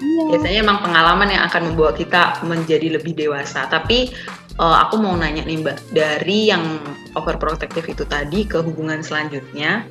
iya. 0.00 0.22
biasanya 0.32 0.58
emang 0.64 0.78
pengalaman 0.84 1.28
yang 1.30 1.42
akan 1.48 1.72
membawa 1.72 1.92
kita 1.92 2.40
menjadi 2.44 2.98
lebih 3.00 3.16
dewasa 3.16 3.68
tapi 3.68 4.12
uh, 4.60 4.86
aku 4.86 5.00
mau 5.00 5.14
nanya 5.16 5.44
nih 5.44 5.60
mbak 5.60 5.78
dari 5.92 6.52
yang 6.52 6.80
overprotective 7.16 7.86
itu 7.86 8.04
tadi 8.08 8.44
ke 8.44 8.60
hubungan 8.60 9.00
selanjutnya 9.00 9.84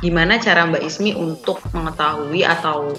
gimana 0.00 0.38
cara 0.38 0.66
mbak 0.66 0.82
Ismi 0.82 1.14
untuk 1.14 1.62
mengetahui 1.74 2.42
atau 2.46 2.94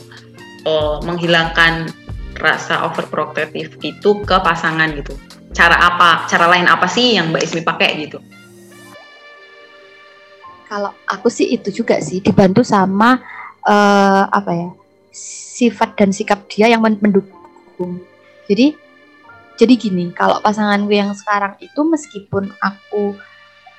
uh, 0.68 0.98
menghilangkan 1.04 1.92
rasa 2.40 2.82
overprotective 2.90 3.78
itu 3.86 4.10
ke 4.26 4.36
pasangan 4.42 4.90
gitu. 4.98 5.14
Cara 5.54 5.78
apa? 5.78 6.26
Cara 6.26 6.50
lain 6.50 6.66
apa 6.66 6.90
sih 6.90 7.14
yang 7.14 7.30
Mbak 7.30 7.44
Ismi 7.46 7.62
pakai 7.62 7.90
gitu? 8.10 8.18
Kalau 10.66 10.90
aku 11.06 11.30
sih 11.30 11.54
itu 11.54 11.70
juga 11.70 12.02
sih 12.02 12.18
dibantu 12.18 12.66
sama 12.66 13.22
uh, 13.62 14.26
apa 14.34 14.52
ya 14.58 14.70
sifat 15.14 15.96
dan 15.96 16.10
sikap 16.10 16.50
dia 16.50 16.68
yang 16.68 16.82
mendukung. 16.82 18.02
Jadi 18.50 18.76
jadi 19.54 19.74
gini, 19.78 20.10
kalau 20.18 20.42
pasangan 20.42 20.82
gue 20.90 20.98
yang 20.98 21.14
sekarang 21.14 21.54
itu 21.62 21.78
meskipun 21.86 22.50
aku 22.58 23.14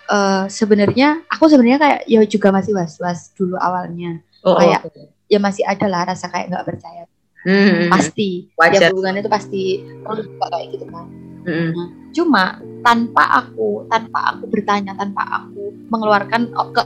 uh, 0.07 0.47
sebenarnya 0.47 1.27
aku 1.27 1.51
sebenarnya 1.51 1.79
kayak 1.83 2.01
ya 2.07 2.23
juga 2.31 2.55
masih 2.55 2.79
was-was 2.79 3.35
dulu 3.35 3.59
awalnya. 3.59 4.23
Oh, 4.47 4.55
kayak 4.61 4.87
okay. 4.87 5.09
ya 5.33 5.41
masih 5.41 5.65
ada 5.65 5.89
lah 5.89 6.05
rasa 6.05 6.29
kayak 6.29 6.53
nggak 6.53 6.69
percaya 6.69 7.09
hmm. 7.49 7.93
pasti 7.93 8.49
Wajar. 8.57 8.81
ya 8.81 8.89
hubungan 8.91 9.21
itu 9.21 9.31
pasti 9.33 9.63
perlu 10.03 10.25
juga 10.25 10.47
kayak 10.53 10.67
gitu 10.75 10.85
kan 10.89 11.07
hmm. 11.49 11.71
nah, 11.73 11.89
cuma 12.13 12.45
tanpa 12.85 13.25
aku 13.45 13.89
tanpa 13.89 14.21
aku 14.35 14.45
bertanya 14.49 14.93
tanpa 14.97 15.23
aku 15.25 15.73
mengeluarkan 15.93 16.53
ke 16.53 16.83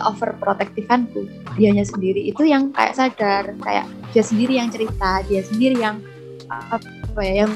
overprotektifanku 0.00 1.26
dianya 1.54 1.86
sendiri 1.86 2.24
itu 2.26 2.42
yang 2.46 2.74
kayak 2.74 2.94
sadar 2.98 3.54
kayak 3.62 3.86
dia 4.10 4.22
sendiri 4.24 4.58
yang 4.58 4.68
cerita 4.70 5.22
dia 5.26 5.42
sendiri 5.44 5.76
yang 5.78 6.02
apa 6.50 7.20
ya 7.24 7.46
yang 7.46 7.52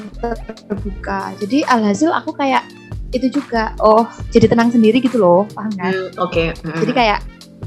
terbuka 0.67 1.35
jadi 1.39 1.67
alhasil 1.67 2.09
aku 2.11 2.33
kayak 2.35 2.63
itu 3.11 3.41
juga 3.41 3.73
oh 3.81 4.05
jadi 4.29 4.49
tenang 4.49 4.69
sendiri 4.69 5.01
gitu 5.01 5.19
loh 5.19 5.43
paham 5.53 5.73
kan 5.77 5.93
mm, 5.93 6.09
oke 6.21 6.31
okay. 6.31 6.47
mm. 6.53 6.79
jadi 6.85 6.91
kayak 6.93 7.19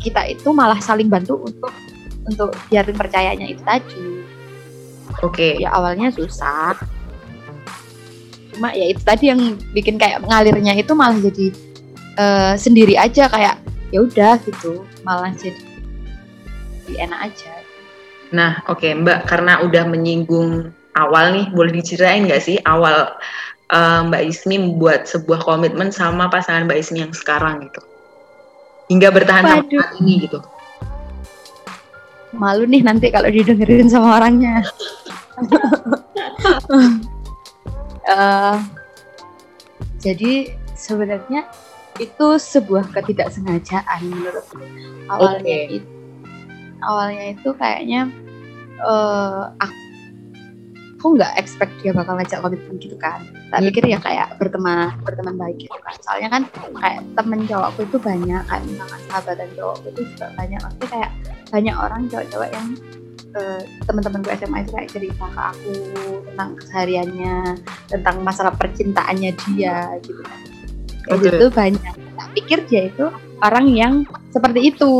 kita 0.02 0.22
itu 0.34 0.48
malah 0.50 0.78
saling 0.82 1.06
bantu 1.06 1.38
untuk 1.46 1.70
untuk 2.26 2.54
biar 2.70 2.86
percayanya 2.90 3.46
itu 3.50 3.62
tadi. 3.62 4.06
Oke. 5.22 5.30
Okay. 5.30 5.52
Ya 5.62 5.74
awalnya 5.74 6.10
susah. 6.14 6.78
Cuma 8.52 8.74
ya 8.76 8.86
itu 8.92 9.00
tadi 9.02 9.32
yang 9.32 9.56
bikin 9.72 9.96
kayak 9.96 10.20
mengalirnya 10.22 10.76
itu 10.76 10.92
malah 10.92 11.16
jadi 11.18 11.46
uh, 12.20 12.54
sendiri 12.58 12.94
aja 12.98 13.26
kayak 13.30 13.58
ya 13.92 14.02
udah 14.02 14.40
gitu, 14.42 14.82
malah 15.04 15.30
jadi 15.36 15.60
enak 16.98 17.20
aja. 17.30 17.52
Nah, 18.32 18.64
oke 18.66 18.80
okay, 18.80 18.96
Mbak, 18.96 19.28
karena 19.28 19.60
udah 19.60 19.84
menyinggung 19.84 20.72
awal 20.96 21.36
nih, 21.36 21.46
boleh 21.52 21.72
diceritain 21.76 22.24
nggak 22.24 22.42
sih 22.42 22.56
awal 22.64 23.12
uh, 23.68 24.00
Mbak 24.08 24.22
Ismi 24.26 24.56
membuat 24.58 25.04
sebuah 25.04 25.44
komitmen 25.44 25.92
sama 25.92 26.32
pasangan 26.32 26.64
Mbak 26.64 26.78
Ismi 26.80 27.04
yang 27.04 27.12
sekarang 27.12 27.68
gitu, 27.68 27.84
hingga 28.88 29.12
bertahan 29.12 29.44
Waduh. 29.44 29.68
sampai 29.68 30.00
ini 30.00 30.14
gitu 30.24 30.40
malu 32.32 32.64
nih 32.64 32.80
nanti 32.80 33.12
kalau 33.12 33.28
didengerin 33.28 33.92
sama 33.92 34.18
orangnya. 34.20 34.64
uh, 38.08 38.56
jadi 40.04 40.56
sebenarnya 40.76 41.46
itu 42.02 42.26
sebuah 42.36 42.90
ketidaksengajaan 42.90 44.00
menurutku. 44.10 44.58
Awalnya 45.06 45.42
okay. 45.46 45.78
itu 45.78 45.90
awalnya 46.82 47.24
itu 47.30 47.48
kayaknya 47.54 48.10
uh, 48.82 49.54
aku 49.62 49.82
aku 51.02 51.18
nggak 51.18 51.34
expect 51.34 51.74
dia 51.82 51.90
bakal 51.90 52.14
ngajak 52.14 52.38
komitmen 52.38 52.78
gitu 52.78 52.94
kan 52.94 53.26
tak 53.50 53.58
hmm. 53.58 53.66
pikir 53.74 53.90
ya 53.90 53.98
kayak 53.98 54.38
berteman 54.38 54.94
berteman 55.02 55.34
baik 55.34 55.66
gitu 55.66 55.74
kan 55.82 55.98
soalnya 55.98 56.30
kan 56.30 56.42
kayak 56.78 57.02
temen 57.18 57.42
cowokku 57.42 57.90
itu 57.90 57.98
banyak 57.98 58.42
kayak 58.46 58.62
misalkan 58.70 59.00
sahabat 59.10 59.34
dan 59.34 59.50
cowokku 59.58 59.86
itu 59.90 60.02
juga 60.14 60.26
banyak 60.38 60.58
maksudnya 60.62 60.88
kayak 60.94 61.10
banyak 61.50 61.74
orang 61.74 62.00
cowok-cowok 62.06 62.48
yang 62.54 62.66
uh, 63.34 63.60
teman-temanku 63.82 64.28
SMA 64.30 64.58
itu 64.62 64.70
kayak 64.78 64.90
cerita 64.94 65.26
ke 65.26 65.40
aku 65.42 65.74
tentang 66.30 66.50
kesehariannya 66.62 67.34
tentang 67.90 68.16
masalah 68.22 68.54
percintaannya 68.54 69.30
dia 69.34 69.98
gitu 70.06 70.22
kan 70.22 70.38
okay. 71.08 71.26
gitu 71.32 71.46
banyak. 71.50 71.94
Tak 71.98 72.28
pikir 72.36 72.58
dia 72.70 72.82
itu 72.92 73.06
orang 73.42 73.66
yang 73.72 73.92
seperti 74.30 74.70
itu. 74.70 74.92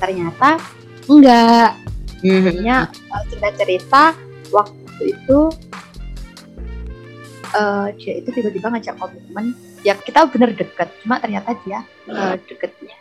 Ternyata 0.00 0.60
enggak. 1.10 1.76
Akhirnya 2.26 2.88
hmm. 2.88 3.24
cerita-cerita 3.30 4.16
waktu 4.50 4.86
waktu 4.96 5.12
itu 5.12 5.38
uh, 7.52 7.88
dia 8.00 8.12
itu 8.16 8.28
tiba-tiba 8.32 8.72
ngajak 8.72 8.96
komitmen. 8.96 9.52
Ya 9.84 9.92
kita 9.92 10.24
bener 10.32 10.56
deket 10.56 10.88
cuma 11.04 11.20
ternyata 11.20 11.52
dia 11.68 11.84
uh, 12.08 12.40
deketnya. 12.48 12.96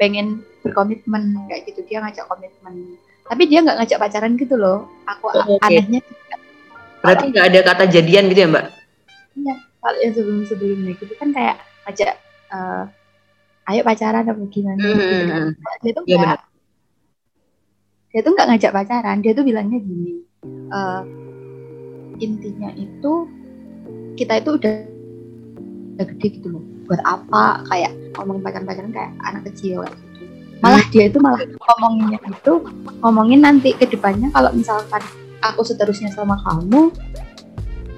Pengen 0.00 0.40
berkomitmen 0.64 1.36
kayak 1.52 1.68
gitu. 1.68 1.84
Dia 1.84 2.00
ngajak 2.00 2.24
komitmen. 2.24 2.96
Tapi 3.28 3.42
dia 3.44 3.60
nggak 3.60 3.76
ngajak 3.84 3.98
pacaran 4.00 4.32
gitu 4.40 4.56
loh. 4.56 4.88
Aku 5.04 5.28
Oh, 5.28 5.60
oke. 5.60 5.68
anehnya 5.68 6.00
Berarti 7.04 7.24
nggak 7.30 7.46
ada 7.52 7.60
kata 7.60 7.84
jadian 7.92 8.32
gitu 8.32 8.40
ya 8.40 8.48
Mbak? 8.48 8.66
Kalau 9.86 9.98
yang 10.02 10.14
sebelum 10.18 10.42
sebelumnya 10.42 10.92
gitu 10.98 11.14
kan 11.14 11.30
kayak 11.30 11.62
ngajak 11.86 12.18
eh, 12.50 12.84
ayo 13.70 13.80
pacaran 13.86 14.26
apa 14.26 14.42
gimana? 14.50 14.82
Hmm, 14.82 14.98
gitu 14.98 15.14
hmm, 15.14 15.30
kan. 15.30 15.42
hmm. 15.54 15.78
dia 15.78 15.92
tuh 15.94 16.02
nggak 16.02 16.38
dia 18.10 18.20
tuh 18.26 18.32
nggak 18.34 18.48
ngajak 18.50 18.72
pacaran. 18.74 19.16
Dia 19.22 19.32
tuh 19.38 19.44
bilangnya 19.46 19.78
gini 19.78 20.26
eh, 20.74 21.02
intinya 22.18 22.70
itu 22.74 23.12
kita 24.18 24.42
itu 24.42 24.50
udah 24.58 24.74
udah 25.94 26.06
gede 26.10 26.26
gitu 26.34 26.50
loh. 26.50 26.64
Buat 26.90 27.02
apa? 27.06 27.62
Kayak 27.70 27.94
ngomongin 28.18 28.42
pacaran-pacaran 28.42 28.90
kayak 28.90 29.12
anak 29.22 29.42
kecil 29.54 29.86
kayak 29.86 29.94
gitu. 29.94 30.22
Malah 30.66 30.82
dia 30.90 31.04
itu 31.06 31.18
malah 31.22 31.38
ngomonginnya 31.46 32.18
itu 32.26 32.52
ngomongin 33.06 33.40
nanti 33.46 33.70
ke 33.70 33.86
depannya 33.86 34.34
kalau 34.34 34.50
misalkan 34.50 35.02
aku 35.46 35.62
seterusnya 35.62 36.10
sama 36.10 36.34
kamu 36.42 36.90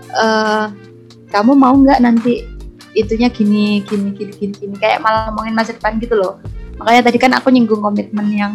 eh 0.09 0.88
kamu 1.29 1.53
mau 1.53 1.75
nggak 1.75 1.99
nanti 1.99 2.45
itunya 2.93 3.29
gini 3.29 3.81
gini 3.83 4.11
gini 4.11 4.33
gini 4.33 4.53
gini 4.55 4.75
kayak 4.75 4.99
malah 4.99 5.29
ngomongin 5.29 5.55
masa 5.55 5.73
depan 5.73 5.97
gitu 5.97 6.15
loh 6.15 6.41
makanya 6.77 7.07
tadi 7.07 7.19
kan 7.19 7.33
aku 7.33 7.49
nyinggung 7.49 7.79
komitmen 7.79 8.27
yang 8.29 8.53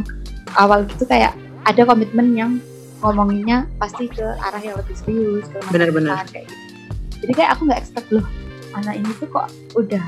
awal 0.54 0.84
gitu 0.84 1.04
kayak 1.04 1.34
ada 1.64 1.82
komitmen 1.84 2.34
yang 2.34 2.52
ngomonginnya 3.00 3.68
pasti 3.78 4.08
ke 4.08 4.24
arah 4.40 4.60
yang 4.60 4.76
lebih 4.76 4.96
serius 4.96 5.46
ke 5.46 5.60
Benar-benar. 5.70 6.24
kayak 6.26 6.46
gitu. 6.46 6.56
jadi 7.22 7.32
kayak 7.36 7.50
aku 7.52 7.62
nggak 7.68 7.80
expect 7.80 8.10
loh 8.10 8.26
anak 8.74 8.96
ini 8.96 9.12
tuh 9.16 9.28
kok 9.28 9.48
udah 9.76 10.04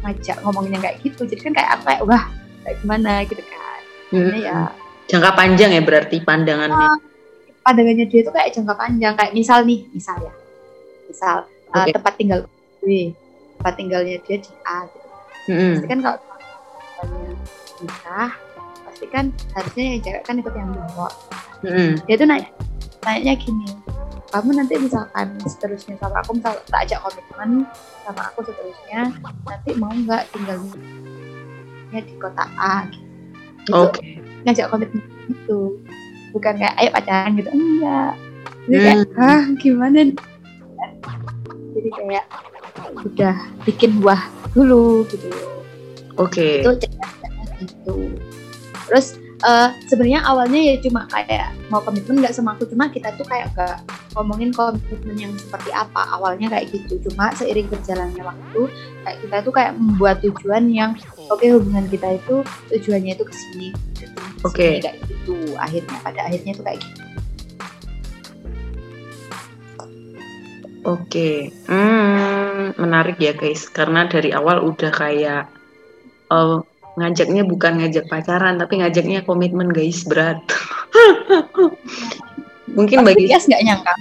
ngajak 0.00 0.36
ngomonginnya 0.40 0.80
kayak 0.80 0.96
gitu 1.00 1.22
jadi 1.24 1.40
kan 1.42 1.52
kayak 1.54 1.70
aku 1.70 1.82
kayak 1.86 2.00
wah 2.04 2.24
kayak 2.62 2.76
gimana 2.78 3.12
gitu 3.24 3.42
kan 3.42 3.58
Hmm. 4.10 4.26
Ini 4.26 4.42
ya 4.42 4.66
Jangka 5.06 5.38
panjang 5.38 5.70
ya 5.70 5.78
berarti 5.80 6.18
pandangannya. 6.18 6.98
pandangannya 7.62 8.10
dia 8.10 8.26
tuh 8.26 8.34
kayak 8.34 8.50
jangka 8.50 8.74
panjang 8.74 9.14
kayak 9.14 9.30
misal 9.30 9.62
nih 9.62 9.86
misal 9.90 10.18
ya 10.18 10.32
misal 11.10 11.36
uh, 11.74 11.82
Oke. 11.82 11.92
tempat 11.92 12.12
tinggal 12.16 12.40
B 12.80 13.10
tempat 13.58 13.74
tinggalnya 13.76 14.16
dia 14.24 14.36
di 14.38 14.52
A 14.64 14.86
gitu. 14.86 15.08
Mm-mm. 15.50 15.72
pasti 15.76 15.86
kan 15.88 15.98
kalau 16.00 16.18
nikah 17.80 18.30
pasti 18.86 19.06
kan 19.08 19.24
harusnya 19.56 19.84
yang 19.96 20.00
cewek 20.04 20.22
kan 20.24 20.34
ikut 20.38 20.54
yang 20.54 20.70
bawa 20.70 21.08
Mm-mm. 21.64 21.90
dia 22.04 22.14
tuh 22.16 22.26
nanya 22.28 22.48
nanya 23.04 23.32
gini 23.34 23.68
kamu 24.30 24.50
nanti 24.54 24.78
misalkan 24.78 25.26
seterusnya 25.42 25.98
sama 25.98 26.22
aku 26.22 26.38
misal 26.38 26.54
tak 26.70 26.86
ajak 26.86 27.02
komitmen 27.02 27.66
sama 28.06 28.22
aku 28.30 28.46
seterusnya 28.46 29.10
nanti 29.42 29.70
mau 29.74 29.90
nggak 29.90 30.22
tinggalnya 30.30 30.70
di 31.98 32.14
kota 32.16 32.44
A 32.54 32.86
gitu. 32.86 33.08
Itu 33.66 33.74
Oke. 33.74 34.22
ngajak 34.46 34.66
komitmen 34.70 35.02
gitu 35.26 35.82
bukan 36.30 36.54
kayak 36.62 36.74
ayo 36.78 36.88
pacaran 36.94 37.34
gitu 37.34 37.50
enggak 37.50 38.14
jadi 38.70 38.78
kayak 38.78 38.98
Hmm. 39.02 39.18
ah 39.18 39.42
gimana 39.58 39.98
nih?" 40.06 40.14
Jadi 41.74 41.88
kayak 41.94 42.26
udah 43.06 43.36
bikin 43.64 44.02
wah 44.02 44.20
dulu 44.52 45.06
gitu. 45.08 45.30
Oke. 46.18 46.60
itu 46.66 46.70
ceritanya 46.84 47.42
gitu. 47.62 48.12
Terus 48.90 49.16
eh, 49.46 49.68
sebenarnya 49.86 50.20
awalnya 50.26 50.60
ya 50.60 50.74
cuma 50.82 51.06
kayak 51.08 51.54
mau 51.70 51.80
komitmen 51.80 52.20
nggak 52.20 52.34
sama 52.34 52.58
aku. 52.58 52.66
Cuma 52.68 52.90
kita 52.90 53.14
tuh 53.14 53.24
kayak 53.24 53.54
nggak 53.54 53.78
ngomongin 54.18 54.50
komitmen 54.50 55.16
yang 55.16 55.32
seperti 55.38 55.70
apa 55.70 56.18
awalnya 56.18 56.50
kayak 56.50 56.74
gitu. 56.74 56.98
Cuma 57.08 57.30
seiring 57.38 57.70
berjalannya 57.70 58.22
waktu 58.22 58.62
kayak 59.06 59.18
kita 59.24 59.36
tuh 59.46 59.52
kayak 59.54 59.72
membuat 59.78 60.20
tujuan 60.20 60.68
yang 60.68 60.92
oke 61.30 61.46
hubungan 61.46 61.86
kita 61.88 62.18
itu 62.18 62.42
tujuannya 62.68 63.12
itu 63.16 63.24
ke 63.24 63.34
sini 63.34 63.68
Oke. 64.44 64.82
kayak 64.82 64.98
gitu. 65.08 65.36
Akhirnya 65.56 65.96
pada 66.02 66.20
akhirnya 66.26 66.52
tuh 66.56 66.64
kayak 66.66 66.80
gitu 66.82 67.09
Oke, 70.80 71.52
hmm, 71.68 72.80
menarik 72.80 73.20
ya 73.20 73.36
guys, 73.36 73.68
karena 73.68 74.08
dari 74.08 74.32
awal 74.32 74.64
udah 74.64 74.88
kayak 74.88 75.44
eh, 76.32 76.58
ngajaknya 76.96 77.44
bukan 77.44 77.84
ngajak 77.84 78.08
pacaran, 78.08 78.56
tapi 78.56 78.80
ngajaknya 78.80 79.20
komitmen 79.28 79.68
guys. 79.76 80.08
Berat. 80.08 80.40
Mungkin 82.76 83.04
bagi 83.04 83.28
Bias 83.28 83.44
nggak 83.44 83.60
nyangka 83.66 83.92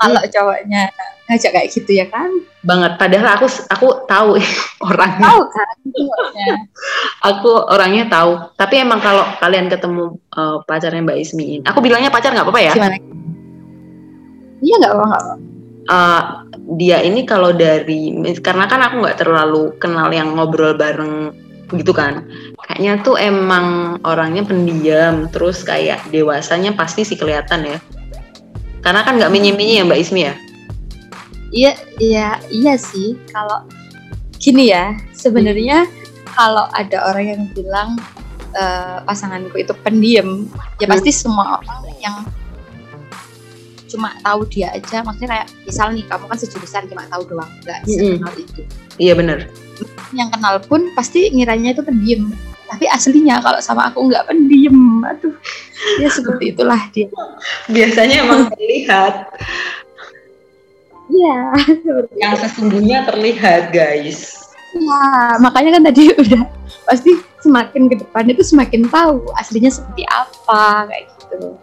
kalau 0.00 0.22
cowoknya 0.22 0.88
ngajak 1.26 1.50
kayak 1.50 1.68
gitu 1.74 1.90
ya 1.98 2.06
kan? 2.06 2.30
Banget. 2.62 2.94
Padahal 2.94 3.28
aku 3.34 3.46
aku 3.66 3.88
tahu 4.06 4.38
orangnya, 4.90 5.26
tahu 5.34 5.42
kan 5.50 5.76
aku 7.34 7.52
orangnya 7.74 8.04
tahu. 8.06 8.54
Tapi 8.54 8.86
emang 8.86 9.02
kalau 9.02 9.26
kalian 9.42 9.66
ketemu 9.66 10.14
eh, 10.38 10.58
pacarnya 10.62 11.02
Mbak 11.02 11.18
Ismi, 11.26 11.66
aku 11.66 11.82
bilangnya 11.82 12.14
pacar 12.14 12.30
nggak 12.30 12.46
apa-apa 12.46 12.62
ya. 12.62 12.72
gimana? 12.78 12.96
Iya 14.62 14.74
nggak 14.78 14.94
apa 14.94 15.49
Eh, 15.88 16.22
dia 16.76 17.00
ini 17.02 17.24
kalau 17.24 17.50
dari 17.56 18.12
karena 18.44 18.68
kan 18.68 18.84
aku 18.84 19.02
nggak 19.02 19.18
terlalu 19.24 19.74
kenal 19.80 20.12
yang 20.12 20.36
ngobrol 20.36 20.76
bareng 20.76 21.34
gitu 21.70 21.94
kan 21.94 22.26
kayaknya 22.66 22.98
tuh 23.02 23.14
emang 23.18 23.98
orangnya 24.02 24.42
pendiam 24.42 25.30
terus 25.30 25.62
kayak 25.62 26.02
dewasanya 26.10 26.74
pasti 26.74 27.06
sih 27.06 27.14
kelihatan 27.14 27.62
ya 27.62 27.78
karena 28.82 29.02
kan 29.06 29.18
nggak 29.18 29.30
minyi-minyi 29.30 29.82
ya 29.82 29.86
Mbak 29.86 30.00
Ismi 30.02 30.22
ya 30.26 30.34
Iya, 31.50 31.74
iya, 31.98 32.38
iya 32.54 32.78
sih. 32.78 33.18
Kalau 33.34 33.66
gini 34.38 34.70
ya, 34.70 34.94
sebenarnya 35.10 35.82
kalau 36.30 36.70
ada 36.70 37.10
orang 37.10 37.26
yang 37.26 37.42
bilang 37.50 37.98
eh, 38.54 38.98
pasanganku 39.02 39.58
itu 39.58 39.74
pendiam, 39.82 40.46
ya 40.78 40.86
Hmm. 40.86 40.94
pasti 40.94 41.10
semua 41.10 41.58
orang 41.58 41.82
yang 41.98 42.16
cuma 43.90 44.14
tahu 44.22 44.46
dia 44.46 44.70
aja, 44.70 45.02
maksudnya 45.02 45.30
kayak 45.34 45.46
misal 45.66 45.90
nih 45.90 46.06
kamu 46.06 46.24
kan 46.30 46.38
sejurusan 46.38 46.86
cuma 46.86 47.02
tahu 47.10 47.22
doang, 47.26 47.50
nggak 47.66 47.78
Mm-mm. 47.84 48.22
kenal 48.22 48.34
itu. 48.38 48.62
iya 48.96 49.12
bener 49.12 49.50
Yang 50.14 50.28
kenal 50.38 50.54
pun 50.62 50.80
pasti 50.94 51.26
ngiranya 51.34 51.74
itu 51.74 51.82
pendiam, 51.82 52.30
tapi 52.70 52.86
aslinya 52.86 53.42
kalau 53.42 53.58
sama 53.58 53.90
aku 53.90 54.06
nggak 54.06 54.30
pendiam, 54.30 55.02
aduh, 55.02 55.34
ya 55.98 56.06
seperti 56.06 56.54
itulah 56.54 56.78
dia. 56.94 57.10
biasanya 57.66 58.22
emang 58.22 58.46
terlihat 58.54 59.14
Iya, 61.10 61.38
seperti 61.82 62.14
yang 62.22 62.34
sesungguhnya 62.38 62.98
terlihat 63.02 63.74
guys 63.74 64.46
Iya, 64.70 65.02
makanya 65.42 65.74
kan 65.74 65.82
tadi 65.90 66.14
udah 66.14 66.46
pasti 66.86 67.18
semakin 67.42 67.90
ke 67.90 67.98
depan 67.98 68.30
itu 68.30 68.46
semakin 68.46 68.86
tahu 68.86 69.18
aslinya 69.34 69.66
seperti 69.66 70.06
apa 70.06 70.86
kayak 70.86 71.10
gitu. 71.10 71.58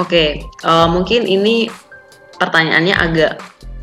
Oke, 0.00 0.40
eh, 0.40 0.88
mungkin 0.88 1.28
ini 1.28 1.68
pertanyaannya 2.40 2.96
agak 2.96 3.32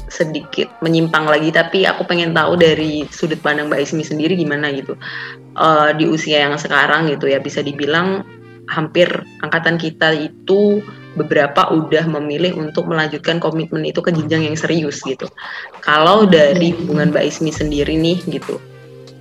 sedikit 0.09 0.71
menyimpang 0.81 1.29
lagi, 1.29 1.53
tapi 1.53 1.85
aku 1.85 2.09
pengen 2.09 2.33
tahu 2.33 2.57
dari 2.57 3.05
sudut 3.13 3.37
pandang 3.43 3.69
Mbak 3.69 3.85
Ismi 3.85 4.01
sendiri 4.01 4.33
gimana 4.33 4.73
gitu. 4.73 4.97
Eh, 5.53 5.89
di 5.93 6.09
usia 6.09 6.41
yang 6.49 6.57
sekarang 6.57 7.05
gitu 7.13 7.29
ya, 7.29 7.37
bisa 7.37 7.61
dibilang 7.61 8.25
hampir 8.67 9.07
angkatan 9.45 9.77
kita 9.77 10.11
itu 10.17 10.81
beberapa 11.15 11.69
udah 11.71 12.03
memilih 12.19 12.57
untuk 12.57 12.89
melanjutkan 12.89 13.37
komitmen 13.37 13.85
itu 13.85 14.01
ke 14.01 14.09
jenjang 14.09 14.49
yang 14.49 14.57
serius 14.57 15.05
gitu. 15.05 15.29
Kalau 15.85 16.25
dari 16.25 16.73
hubungan 16.73 17.13
Mbak 17.13 17.25
Ismi 17.29 17.53
sendiri 17.53 17.93
nih 17.93 18.25
gitu, 18.25 18.57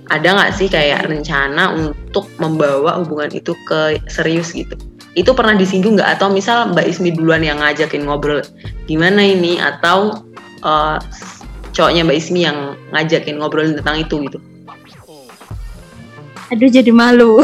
ada 0.09 0.33
nggak 0.33 0.53
sih 0.57 0.67
kayak 0.67 1.05
rencana 1.05 1.77
untuk 1.77 2.25
membawa 2.41 2.97
hubungan 3.01 3.37
itu 3.37 3.53
ke 3.69 4.01
serius 4.09 4.49
gitu? 4.53 4.73
Itu 5.13 5.31
pernah 5.33 5.55
disinggung 5.55 5.95
nggak 5.95 6.19
atau 6.19 6.27
misal 6.33 6.73
Mbak 6.73 6.85
Ismi 6.89 7.13
duluan 7.15 7.45
yang 7.45 7.61
ngajakin 7.61 8.05
ngobrol 8.05 8.41
gimana 8.89 9.23
ini 9.23 9.61
atau 9.61 10.25
eh, 10.65 10.97
cowoknya 11.71 12.01
Mbak 12.03 12.17
Ismi 12.17 12.39
yang 12.43 12.75
ngajakin 12.91 13.37
ngobrolin 13.37 13.77
tentang 13.77 14.01
itu 14.01 14.17
gitu 14.25 14.39
Aduh 16.47 16.71
jadi 16.71 16.91
malu. 16.95 17.43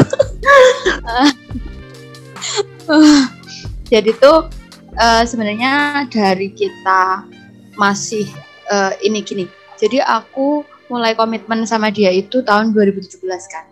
jadi 3.92 4.10
tuh 4.16 4.48
eh, 4.96 5.22
sebenarnya 5.28 6.04
dari 6.08 6.48
kita 6.56 7.28
masih 7.76 8.24
eh, 8.72 8.92
ini 9.04 9.20
gini. 9.20 9.44
Jadi 9.76 10.00
aku 10.00 10.64
mulai 10.88 11.12
komitmen 11.12 11.68
sama 11.68 11.92
dia 11.92 12.08
itu 12.12 12.40
tahun 12.44 12.72
2017 12.72 13.24
kan. 13.52 13.64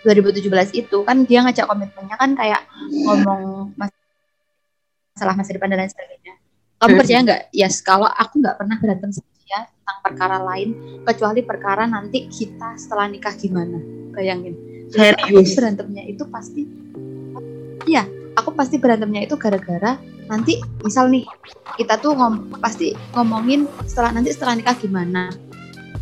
2017 0.04 0.70
itu 0.72 0.98
kan 1.02 1.18
dia 1.26 1.42
ngajak 1.42 1.66
komitmennya 1.66 2.16
kan 2.16 2.32
kayak 2.38 2.62
ngomong 3.04 3.74
mas- 3.74 3.94
masalah 5.16 5.36
masa 5.36 5.56
depan 5.56 5.72
dan 5.72 5.80
lain 5.82 5.92
sebagainya. 5.92 6.34
Kamu 6.76 6.92
Hmm. 6.92 7.00
percaya 7.00 7.20
nggak? 7.24 7.42
Yes, 7.56 7.80
kalau 7.80 8.06
aku 8.06 8.44
nggak 8.44 8.56
pernah 8.60 8.78
berantem 8.78 9.10
sama 9.16 9.32
dia 9.42 9.60
tentang 9.64 9.98
perkara 10.04 10.38
lain 10.44 10.70
kecuali 11.08 11.42
perkara 11.42 11.84
nanti 11.88 12.28
kita 12.28 12.76
setelah 12.76 13.08
nikah 13.08 13.32
gimana. 13.34 13.80
Bayangin. 14.12 14.54
Jadi 14.92 15.16
aku 15.16 15.40
Serius? 15.42 15.56
berantemnya 15.56 16.04
itu 16.06 16.24
pasti 16.30 16.62
iya 17.88 18.04
aku 18.36 18.52
pasti 18.54 18.76
berantemnya 18.78 19.26
itu 19.26 19.36
gara-gara 19.40 19.98
nanti 20.28 20.60
misal 20.84 21.08
nih 21.10 21.24
kita 21.78 22.02
tuh 22.02 22.18
ngom 22.18 22.58
pasti 22.60 22.98
ngomongin 23.14 23.70
setelah 23.86 24.12
nanti 24.16 24.34
setelah 24.34 24.58
nikah 24.58 24.76
gimana. 24.78 25.32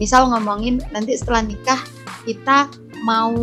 Misal 0.02 0.26
ngomongin 0.32 0.82
nanti 0.90 1.14
setelah 1.14 1.46
nikah 1.46 1.80
kita 2.26 2.72
mau 3.04 3.36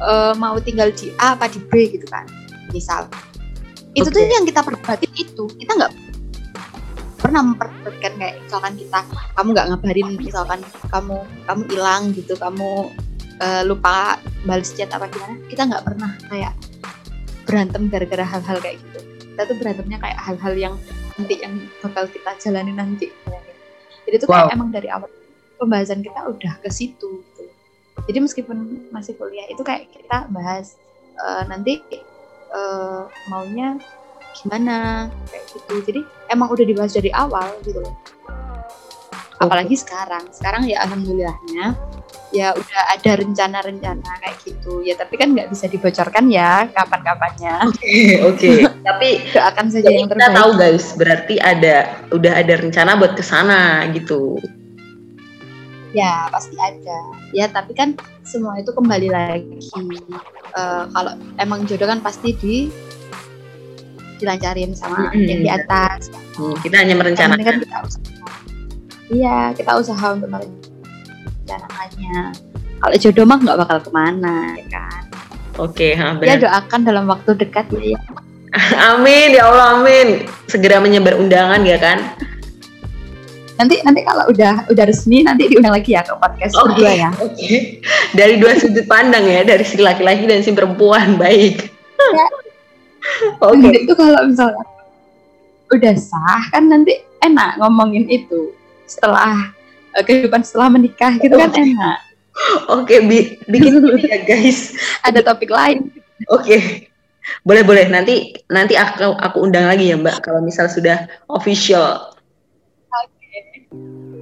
eh, 0.00 0.34
mau 0.38 0.56
tinggal 0.62 0.94
di 0.94 1.12
A 1.20 1.34
apa 1.36 1.50
di 1.50 1.60
B 1.60 1.90
gitu 1.92 2.06
kan 2.08 2.24
misal. 2.72 3.10
Itu 3.94 4.10
tuh 4.10 4.26
yang 4.26 4.46
kita 4.46 4.62
perdebatin 4.62 5.12
itu 5.14 5.46
kita 5.60 5.72
nggak 5.78 5.92
pernah 7.24 7.40
memperdebatkan 7.40 8.12
kayak 8.20 8.36
misalkan 8.44 8.72
kita 8.76 9.00
kamu 9.32 9.48
nggak 9.56 9.66
ngabarin 9.72 10.08
misalkan 10.20 10.60
kamu 10.92 11.16
kamu 11.48 11.62
hilang 11.72 12.02
gitu 12.12 12.34
kamu 12.36 12.92
eh, 13.40 13.62
lupa 13.64 14.20
balas 14.44 14.76
chat 14.76 14.92
apa 14.92 15.08
gimana 15.08 15.40
kita 15.48 15.62
nggak 15.64 15.84
pernah 15.88 16.12
kayak 16.28 16.52
berantem 17.44 17.88
gara-gara 17.92 18.24
hal-hal 18.24 18.56
kayak 18.60 18.80
gitu 18.80 18.98
kita 19.34 19.42
tuh 19.50 19.56
berantemnya 19.58 19.98
kayak 19.98 20.18
hal-hal 20.20 20.54
yang 20.54 20.74
nanti 21.18 21.34
yang 21.42 21.54
bakal 21.82 22.04
kita 22.10 22.30
jalani 22.40 22.72
nanti 22.74 23.08
jadi 24.04 24.24
kayak 24.24 24.48
Wow. 24.50 24.54
emang 24.54 24.70
dari 24.74 24.88
awal 24.90 25.10
pembahasan 25.58 26.04
kita 26.04 26.28
udah 26.28 26.54
ke 26.60 26.70
situ 26.70 27.22
gitu. 27.22 27.44
jadi 28.10 28.18
meskipun 28.20 28.88
masih 28.90 29.14
kuliah 29.16 29.46
itu 29.48 29.62
kayak 29.62 29.88
kita 29.90 30.28
bahas 30.30 30.76
eh, 31.18 31.42
nanti 31.46 31.82
eh, 32.54 33.02
maunya 33.30 33.78
gimana 34.34 35.08
kayak 35.30 35.44
gitu 35.54 35.74
jadi 35.86 36.00
emang 36.34 36.50
udah 36.50 36.66
dibahas 36.66 36.92
dari 36.94 37.10
awal 37.14 37.48
gitu 37.62 37.78
loh 37.80 37.94
apalagi 39.40 39.74
sekarang. 39.78 40.30
Sekarang 40.30 40.66
ya 40.66 40.82
alhamdulillahnya 40.86 41.74
ya 42.34 42.50
udah 42.50 42.82
ada 42.98 43.12
rencana-rencana 43.22 44.10
kayak 44.18 44.36
gitu. 44.42 44.82
Ya 44.82 44.98
tapi 44.98 45.14
kan 45.14 45.30
nggak 45.38 45.54
bisa 45.54 45.70
dibocorkan 45.70 46.26
ya 46.26 46.66
kapan-kapannya. 46.74 47.70
Oke, 47.70 48.18
oke. 48.26 48.50
Tapi 48.90 49.08
doakan 49.30 49.66
saja 49.70 49.88
yang 49.88 50.10
kita 50.10 50.18
terbaik. 50.18 50.36
tahu 50.36 50.50
guys, 50.58 50.86
berarti 50.98 51.34
ada 51.38 51.94
udah 52.10 52.32
ada 52.34 52.54
rencana 52.58 52.98
buat 52.98 53.14
ke 53.14 53.22
sana 53.22 53.86
gitu. 53.94 54.36
ya 55.94 56.26
pasti 56.26 56.58
ada. 56.58 56.98
Ya 57.30 57.46
tapi 57.46 57.70
kan 57.70 57.94
semua 58.26 58.58
itu 58.58 58.74
kembali 58.74 59.14
lagi. 59.14 59.62
Eh, 60.58 60.84
kalau 60.90 61.14
emang 61.38 61.70
jodoh 61.70 61.86
kan 61.86 62.02
pasti 62.02 62.34
di 62.34 62.66
dilancarin 64.18 64.74
sama 64.74 65.14
Mm-mm. 65.14 65.22
yang 65.22 65.40
di 65.46 65.50
atas. 65.54 66.10
Hmm, 66.34 66.58
kita 66.66 66.82
hanya 66.82 66.98
merencanakan. 66.98 67.46
kan 67.46 67.56
kita 67.62 67.78
iya 69.10 69.52
kita 69.56 69.76
usaha 69.76 70.14
untuk 70.14 70.28
merencanakannya 70.32 72.32
kalau 72.80 72.96
jodoh 73.00 73.24
mah 73.24 73.38
nggak 73.40 73.58
bakal 73.60 73.78
ke 73.80 73.90
mana 73.92 74.56
ya 74.56 74.66
kan 74.70 75.02
Oke, 75.54 75.94
ha, 75.94 76.18
ya 76.18 76.34
doakan 76.34 76.82
dalam 76.82 77.06
waktu 77.06 77.38
dekat 77.38 77.70
ya, 77.78 77.94
ya. 77.94 78.00
Amin 78.90 79.38
ya 79.38 79.46
Allah 79.46 79.78
amin. 79.78 80.26
Segera 80.50 80.82
menyebar 80.82 81.14
undangan 81.14 81.62
ya 81.62 81.78
kan? 81.78 82.02
nanti 83.54 83.78
nanti 83.86 84.02
kalau 84.02 84.26
udah 84.34 84.66
udah 84.66 84.84
resmi 84.84 85.22
nanti 85.22 85.46
diundang 85.46 85.78
lagi 85.78 85.94
ya 85.94 86.02
ke 86.02 86.10
podcast 86.18 86.58
Oke. 86.58 86.74
berdua 86.74 86.90
ya 86.90 87.10
Oke. 87.22 87.78
Dari 88.10 88.34
dua 88.42 88.58
sudut 88.58 88.82
pandang 88.90 89.30
ya, 89.30 89.46
dari 89.46 89.62
si 89.62 89.78
laki-laki 89.78 90.26
dan 90.26 90.42
si 90.42 90.50
perempuan. 90.50 91.14
Baik. 91.14 91.70
Oke. 93.46 93.62
Nanti 93.62 93.78
itu 93.86 93.94
kalau 93.94 94.26
misalnya 94.26 94.64
udah 95.70 95.94
sah 95.98 96.42
kan 96.50 96.66
nanti 96.66 96.98
enak 97.22 97.62
ngomongin 97.62 98.10
itu 98.10 98.50
setelah 98.86 99.50
eh, 99.94 100.02
kehidupan 100.04 100.42
setelah 100.44 100.68
menikah 100.72 101.16
gitu 101.20 101.34
kan 101.36 101.50
enak 101.52 101.98
Oke, 102.66 102.98
bi- 103.06 103.38
bikin 103.46 103.78
ini 103.78 104.10
ya 104.10 104.18
guys. 104.26 104.74
ada 105.06 105.22
topik 105.22 105.54
lain 105.54 105.86
Oke. 106.30 106.90
Boleh 107.40 107.64
boleh 107.64 107.88
nanti 107.88 108.36
nanti 108.52 108.76
aku 108.76 109.16
aku 109.16 109.38
undang 109.48 109.64
lagi 109.64 109.88
ya 109.88 109.96
Mbak 109.96 110.20
kalau 110.20 110.44
misal 110.44 110.68
sudah 110.68 111.08
official. 111.32 112.12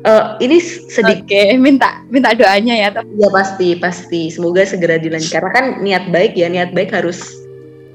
Eh, 0.03 0.25
ini 0.43 0.59
sedikit 0.91 1.31
oke 1.31 1.63
minta 1.63 2.03
minta 2.11 2.35
doanya 2.35 2.75
ya 2.75 2.89
tapi 2.91 3.23
ya 3.23 3.31
pasti 3.31 3.79
pasti 3.79 4.35
semoga 4.35 4.67
segera 4.67 4.99
dilancar 4.99 5.39
karena 5.39 5.51
kan 5.55 5.67
niat 5.79 6.11
baik 6.11 6.35
ya 6.35 6.51
niat 6.51 6.75
baik 6.75 6.91
harus 6.91 7.23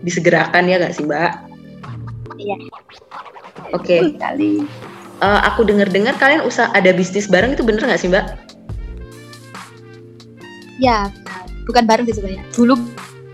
disegerakan 0.07 0.71
ya 0.71 0.79
gak 0.79 0.95
sih 0.95 1.03
Mbak? 1.03 1.31
Iya. 2.39 2.55
Oke, 3.75 4.15
sekali 4.15 4.63
eh, 5.21 5.41
aku 5.45 5.65
dengar-dengar 5.65 6.13
kalian 6.21 6.45
usah 6.45 6.69
ada 6.73 6.93
bisnis 6.93 7.29
bareng 7.29 7.53
itu 7.53 7.63
bener 7.65 7.83
gak 7.85 8.01
sih 8.01 8.09
Mbak? 8.09 8.47
ya 10.77 11.09
bukan 11.65 11.83
bareng 11.89 12.05
sih 12.07 12.15
sebenarnya. 12.15 12.45
Dulu 12.53 12.73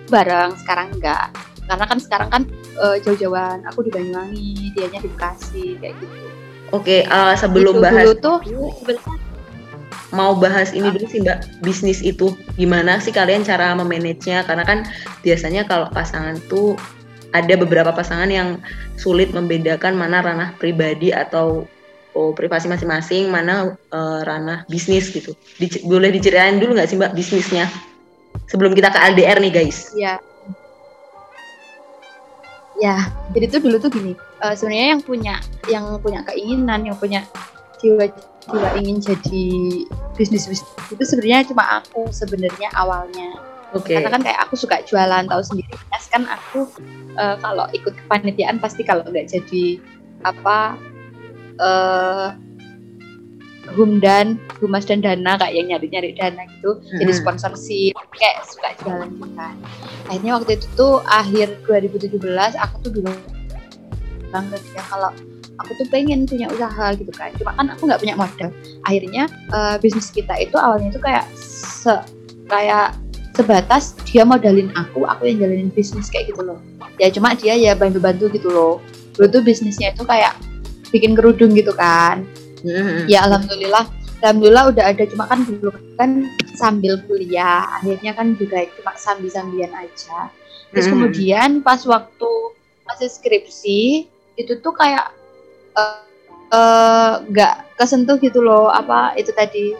bareng 0.08 0.56
sekarang 0.64 0.96
enggak 0.96 1.32
karena 1.64 1.86
kan 1.88 2.00
sekarang 2.00 2.30
kan 2.32 2.44
eh, 2.80 2.98
jauh-jauhan. 3.04 3.64
Aku 3.72 3.86
di 3.88 3.92
Banyuwangi 3.94 4.74
dianya 4.76 5.00
di 5.00 5.10
Bekasi 5.12 5.80
kayak 5.80 5.96
gitu. 6.02 6.28
Oke, 6.74 7.06
eh, 7.06 7.36
sebelum 7.38 7.78
Gitu, 7.80 7.86
bahas 7.86 8.04
dulu 8.04 8.14
tuh 8.18 8.38
sebenarnya 8.82 9.16
mau 10.14 10.38
bahas 10.38 10.70
ini 10.78 10.94
dulu 10.94 11.06
sih 11.10 11.26
Mbak, 11.26 11.66
bisnis 11.66 12.02
itu 12.06 12.38
gimana 12.58 13.02
sih 13.02 13.14
kalian 13.14 13.46
cara 13.46 13.74
memanagenya? 13.78 14.46
Karena 14.46 14.66
kan 14.66 14.86
biasanya 15.22 15.66
kalau 15.66 15.90
pasangan 15.94 16.38
tuh 16.50 16.78
ada 17.34 17.54
beberapa 17.58 17.90
pasangan 17.92 18.30
yang 18.30 18.62
sulit 18.96 19.34
membedakan 19.34 19.98
mana 19.98 20.22
ranah 20.22 20.50
pribadi 20.62 21.10
atau 21.10 21.66
oh, 22.14 22.32
privasi 22.38 22.70
masing-masing, 22.70 23.34
mana 23.34 23.74
eh, 23.74 24.20
ranah 24.24 24.70
bisnis 24.70 25.10
gitu. 25.10 25.34
Dic- 25.58 25.82
boleh 25.84 26.14
diceritain 26.14 26.62
dulu 26.62 26.78
nggak 26.78 26.90
sih 26.90 26.98
Mbak 26.98 27.18
bisnisnya? 27.18 27.66
Sebelum 28.48 28.78
kita 28.78 28.94
ke 28.94 29.00
LDR 29.14 29.42
nih 29.42 29.52
guys. 29.54 29.90
ya 29.98 30.22
ya 32.82 33.08
jadi 33.32 33.46
tuh 33.48 33.62
dulu 33.64 33.78
tuh 33.78 33.92
gini 33.94 34.14
eh, 34.18 34.54
sebenarnya 34.58 34.88
yang 34.98 35.02
punya 35.04 35.36
yang 35.70 35.86
punya 36.02 36.20
keinginan 36.26 36.82
yang 36.84 36.98
punya 36.98 37.22
jiwa 37.78 38.10
jiwa 38.50 38.70
ingin 38.80 38.98
jadi 39.00 39.46
bisnis 40.18 40.50
bisnis 40.50 40.68
itu 40.90 41.04
sebenarnya 41.04 41.48
cuma 41.48 41.64
aku 41.80 42.10
sebenarnya 42.10 42.68
awalnya 42.74 43.38
Oke. 43.74 43.98
karena 43.98 44.10
kan 44.14 44.22
kayak 44.22 44.40
aku 44.46 44.54
suka 44.54 44.86
jualan 44.86 45.26
tahu 45.26 45.42
sendiri. 45.42 45.74
Yes, 45.90 46.06
kan 46.14 46.30
aku 46.30 46.70
eh, 47.18 47.36
kalau 47.42 47.66
ikut 47.74 47.94
kepanitiaan 48.06 48.62
pasti 48.62 48.86
kalau 48.86 49.02
nggak 49.06 49.30
jadi 49.34 49.82
apa 50.24 50.78
eh 51.60 52.30
humdan 53.74 54.36
humas 54.60 54.84
dan 54.84 55.00
dana 55.00 55.40
kayak 55.40 55.54
yang 55.56 55.68
nyari 55.72 55.88
nyari 55.88 56.12
dana 56.14 56.44
gitu 56.60 56.78
jadi 57.00 57.12
Mm-mm. 57.16 57.22
sponsorship. 57.24 57.96
Kayak 58.14 58.46
suka 58.46 58.70
jualan 58.84 59.10
juga 59.18 59.50
akhirnya 60.12 60.32
waktu 60.36 60.52
itu 60.60 60.68
tuh 60.76 61.00
akhir 61.08 61.64
2017 61.66 62.20
aku 62.60 62.76
tuh 62.84 62.92
bilang 62.92 63.18
bilang 64.28 64.46
ke 64.52 64.58
dia 64.68 64.84
kalau 64.92 65.12
aku 65.62 65.72
tuh 65.80 65.88
pengen 65.90 66.28
punya 66.28 66.52
usaha 66.52 66.92
gitu 66.98 67.10
kan. 67.16 67.32
Cuma 67.40 67.56
kan 67.56 67.72
aku 67.72 67.88
nggak 67.88 68.02
punya 68.04 68.16
modal. 68.20 68.50
Akhirnya 68.84 69.32
eh, 69.32 69.76
bisnis 69.80 70.12
kita 70.12 70.36
itu 70.38 70.56
awalnya 70.60 70.92
itu 70.92 71.00
kayak 71.00 71.26
se 71.38 71.94
kayak 72.52 73.00
sebatas 73.34 73.98
dia 74.06 74.22
modalin 74.24 74.70
aku 74.78 75.10
aku 75.10 75.26
yang 75.26 75.42
jalanin 75.46 75.70
bisnis 75.74 76.10
kayak 76.14 76.30
gitu 76.30 76.46
loh. 76.46 76.62
Ya 77.02 77.10
cuma 77.10 77.34
dia 77.34 77.58
ya 77.58 77.74
bantu-bantu 77.74 78.30
gitu 78.30 78.50
loh. 78.54 78.78
Dulu 79.18 79.28
tuh 79.30 79.42
bisnisnya 79.42 79.94
itu 79.94 80.06
kayak 80.06 80.38
bikin 80.94 81.18
kerudung 81.18 81.54
gitu 81.58 81.74
kan. 81.74 82.26
Mhm. 82.64 83.12
ya 83.12 83.28
alhamdulillah. 83.28 83.84
Alhamdulillah 84.24 84.72
udah 84.72 84.84
ada. 84.88 85.04
Cuma 85.04 85.28
kan 85.28 85.44
dulu 85.44 85.68
kan 86.00 86.24
sambil 86.56 86.96
kuliah 87.04 87.68
akhirnya 87.76 88.16
kan 88.16 88.40
juga 88.40 88.64
cuma 88.80 88.96
sambil 88.96 89.28
sambilan 89.28 89.74
aja. 89.76 90.32
Terus 90.72 90.88
Mhm. 90.88 90.92
kemudian 90.96 91.50
pas 91.60 91.84
waktu 91.84 92.32
masih 92.88 93.10
skripsi 93.12 94.08
itu 94.40 94.54
tuh 94.64 94.72
kayak 94.72 95.12
eh, 95.74 96.06
eh, 96.54 97.14
nggak 97.34 97.76
kesentuh 97.76 98.16
gitu 98.22 98.40
loh. 98.40 98.70
Apa 98.70 99.18
itu 99.20 99.34
tadi? 99.36 99.74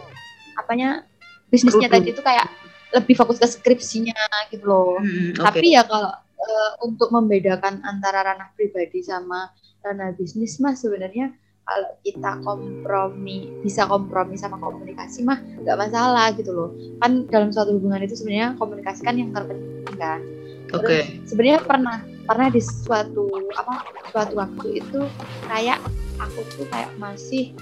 Apanya? 0.58 1.06
Bisnisnya 1.48 1.86
Kerudung. 1.86 2.02
tadi 2.02 2.08
itu 2.12 2.20
kayak 2.20 2.46
lebih 2.94 3.14
fokus 3.18 3.42
ke 3.42 3.46
skripsinya 3.46 4.14
gitu 4.48 4.64
loh 4.64 5.02
Mhm, 5.02 5.38
Oke. 5.42 5.44
tapi 5.60 5.66
ya 5.74 5.82
kalau 5.84 6.12
eh, 6.44 6.70
untuk 6.84 7.08
membedakan 7.10 7.80
antara 7.82 8.22
ranah 8.22 8.52
pribadi 8.54 9.00
sama 9.02 9.50
ranah 9.80 10.12
bisnis 10.14 10.60
mah 10.60 10.76
sebenarnya 10.76 11.32
kalau 11.64 11.90
kita 12.04 12.32
kompromi 12.44 13.48
bisa 13.64 13.88
kompromi 13.88 14.36
sama 14.36 14.60
komunikasi 14.60 15.24
mah 15.24 15.40
nggak 15.40 15.78
masalah 15.80 16.28
gitu 16.36 16.52
loh 16.52 16.70
kan 17.00 17.24
dalam 17.32 17.48
suatu 17.48 17.72
hubungan 17.72 18.04
itu 18.04 18.12
sebenarnya 18.16 18.52
komunikasi 18.60 19.00
kan 19.00 19.16
yang 19.16 19.32
terpenting 19.32 19.96
kan 19.96 20.20
Oke. 20.74 21.22
sebenarnya 21.24 21.64
pernah 21.64 21.98
pernah 22.28 22.48
di 22.52 22.60
suatu 22.60 23.28
apa 23.56 23.84
suatu 24.12 24.34
waktu 24.36 24.84
itu 24.84 25.00
kayak 25.48 25.80
aku 26.20 26.40
tuh 26.56 26.66
kayak 26.68 26.92
masih 27.00 27.56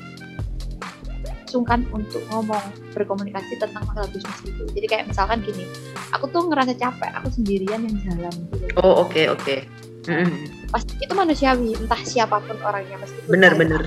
sungkan 1.52 1.84
untuk 1.92 2.24
ngomong 2.32 2.64
berkomunikasi 2.96 3.60
tentang 3.60 3.84
masalah 3.84 4.08
bisnis 4.08 4.40
itu 4.48 4.64
jadi 4.72 4.86
kayak 4.88 5.04
misalkan 5.12 5.44
gini 5.44 5.68
aku 6.16 6.24
tuh 6.32 6.48
ngerasa 6.48 6.72
capek 6.80 7.12
aku 7.12 7.28
sendirian 7.28 7.84
yang 7.84 7.96
jalan 8.08 8.32
gitu 8.56 8.64
Oh 8.80 9.04
oke 9.04 9.20
oke. 9.28 9.68
Mhm. 10.08 10.66
pasti 10.72 10.96
itu 10.98 11.12
manusiawi 11.12 11.76
entah 11.76 12.00
siapa 12.02 12.40
pun 12.42 12.56
orangnya 12.64 12.96
meskipun 12.98 13.28
Benar, 13.28 13.52
benar. 13.54 13.84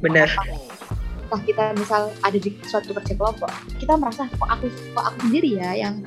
Benar. 0.00 0.28
entah 1.28 1.40
kita 1.44 1.64
misal 1.76 2.08
ada 2.24 2.38
di 2.40 2.50
suatu 2.64 2.90
kerja 2.90 3.14
kelompok 3.14 3.52
kita 3.76 3.94
merasa 3.94 4.24
kok 4.32 4.48
aku 4.48 4.66
kok 4.96 5.04
aku 5.04 5.18
sendiri 5.28 5.60
ya 5.60 5.70
yang 5.76 6.00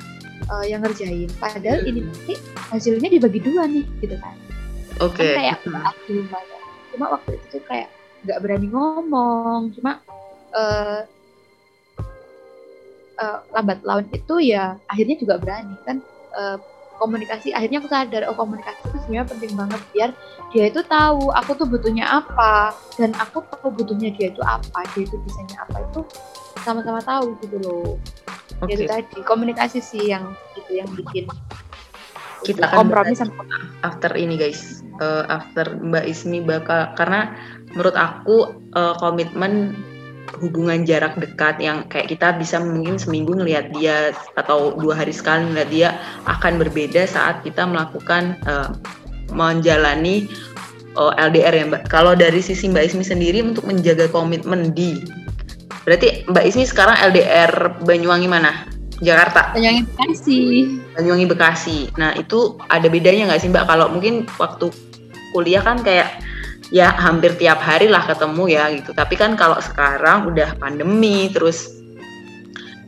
uh, 0.50 0.64
yang 0.66 0.82
ngerjain 0.84 1.30
padahal 1.38 1.80
ini 1.86 2.04
nanti 2.04 2.34
hasilnya 2.68 3.08
dibagi 3.08 3.40
dua 3.40 3.64
nih 3.70 3.86
gitu 4.02 4.18
kan 4.20 4.34
oke 5.00 5.16
kan 5.16 5.38
kayak 5.38 5.54
aku 5.62 6.12
cuma 6.92 7.06
waktu 7.14 7.30
itu 7.38 7.46
tuh 7.56 7.62
kayak 7.64 7.88
nggak 8.26 8.38
berani 8.42 8.68
ngomong 8.68 9.70
cuma 9.78 10.02
uh, 10.54 11.00
uh, 13.18 13.38
lambat 13.52 13.82
laun 13.84 14.06
itu 14.14 14.52
ya 14.54 14.76
akhirnya 14.88 15.16
juga 15.18 15.34
berani 15.40 15.74
kan? 15.84 15.98
Uh, 16.36 16.58
komunikasi 16.98 17.54
akhirnya 17.54 17.78
aku 17.78 17.88
sadar 17.88 18.26
oh 18.26 18.34
komunikasi 18.34 18.78
itu 18.90 18.98
sebenarnya 19.06 19.30
penting 19.30 19.52
banget 19.54 19.80
biar 19.94 20.10
dia 20.50 20.64
itu 20.66 20.82
tahu 20.82 21.30
aku 21.30 21.54
tuh 21.54 21.66
butuhnya 21.70 22.04
apa 22.04 22.74
dan 22.98 23.14
aku 23.14 23.38
tahu 23.54 23.70
butuhnya 23.70 24.10
dia 24.18 24.34
itu 24.34 24.42
apa 24.42 24.82
dia 24.92 25.06
itu 25.06 25.16
bisanya 25.22 25.62
apa 25.62 25.86
itu 25.86 26.00
sama-sama 26.66 26.98
tahu 27.00 27.38
gitu 27.40 27.56
loh. 27.62 27.94
Okay. 28.58 28.74
itu 28.74 28.90
tadi 28.90 29.22
komunikasi 29.22 29.78
sih 29.78 30.10
yang 30.10 30.34
itu 30.58 30.82
yang 30.82 30.90
bikin 30.90 31.30
kita 32.42 32.66
akan 32.66 32.90
kompromi 32.90 33.14
sama 33.14 33.46
after 33.86 34.12
ini 34.18 34.34
guys. 34.34 34.82
Uh, 34.98 35.22
after 35.30 35.78
Mbak 35.78 36.10
Ismi 36.10 36.42
bakal 36.42 36.90
karena 36.98 37.30
menurut 37.70 37.94
aku 37.94 38.50
uh, 38.74 38.98
komitmen 38.98 39.78
hubungan 40.36 40.84
jarak 40.84 41.16
dekat 41.16 41.56
yang 41.58 41.88
kayak 41.88 42.12
kita 42.12 42.36
bisa 42.36 42.60
mungkin 42.60 43.00
seminggu 43.00 43.32
ngelihat 43.32 43.72
dia 43.72 44.12
atau 44.36 44.76
dua 44.76 44.94
hari 45.00 45.10
sekali 45.10 45.48
ngelihat 45.48 45.70
dia 45.72 45.88
akan 46.28 46.60
berbeda 46.60 47.08
saat 47.08 47.40
kita 47.42 47.64
melakukan 47.64 48.36
uh, 48.44 48.70
menjalani 49.32 50.28
uh, 50.96 51.12
LDR 51.16 51.54
ya 51.54 51.64
Mbak. 51.68 51.82
Kalau 51.88 52.12
dari 52.12 52.40
sisi 52.40 52.68
Mbak 52.68 52.92
Ismi 52.92 53.04
sendiri 53.04 53.40
untuk 53.40 53.64
menjaga 53.64 54.08
komitmen 54.12 54.72
di 54.76 55.00
berarti 55.88 56.28
Mbak 56.28 56.44
Ismi 56.52 56.64
sekarang 56.68 56.96
LDR 57.12 57.82
Banyuwangi 57.84 58.28
mana? 58.28 58.68
Jakarta. 58.98 59.54
Banyuwangi 59.54 59.86
Bekasi. 59.86 60.40
Banyuwangi 60.98 61.26
Bekasi. 61.30 61.78
Nah 61.96 62.12
itu 62.18 62.58
ada 62.68 62.86
bedanya 62.90 63.32
nggak 63.32 63.40
sih 63.40 63.50
Mbak? 63.50 63.64
Kalau 63.70 63.86
mungkin 63.88 64.26
waktu 64.36 64.68
kuliah 65.32 65.62
kan 65.62 65.80
kayak 65.84 66.27
ya 66.68 66.92
hampir 66.92 67.36
tiap 67.40 67.60
hari 67.60 67.88
lah 67.88 68.04
ketemu 68.04 68.44
ya 68.48 68.64
gitu. 68.72 68.90
Tapi 68.92 69.14
kan 69.16 69.36
kalau 69.36 69.56
sekarang 69.60 70.28
udah 70.28 70.56
pandemi 70.60 71.32
terus 71.32 71.72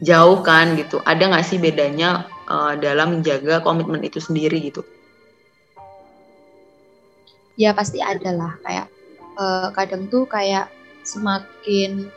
jauh 0.05 0.41
kan 0.45 0.77
gitu. 0.77 1.01
Ada 1.05 1.33
nggak 1.33 1.47
sih 1.47 1.59
bedanya 1.61 2.29
uh, 2.49 2.77
dalam 2.77 3.21
menjaga 3.21 3.61
komitmen 3.65 4.05
itu 4.05 4.21
sendiri 4.21 4.61
gitu? 4.61 4.85
Ya 7.57 7.77
pasti 7.77 8.01
ada 8.01 8.33
lah. 8.33 8.53
Kayak 8.65 8.87
uh, 9.37 9.69
kadang 9.73 10.09
tuh 10.09 10.25
kayak 10.25 10.69
semakin 11.05 12.09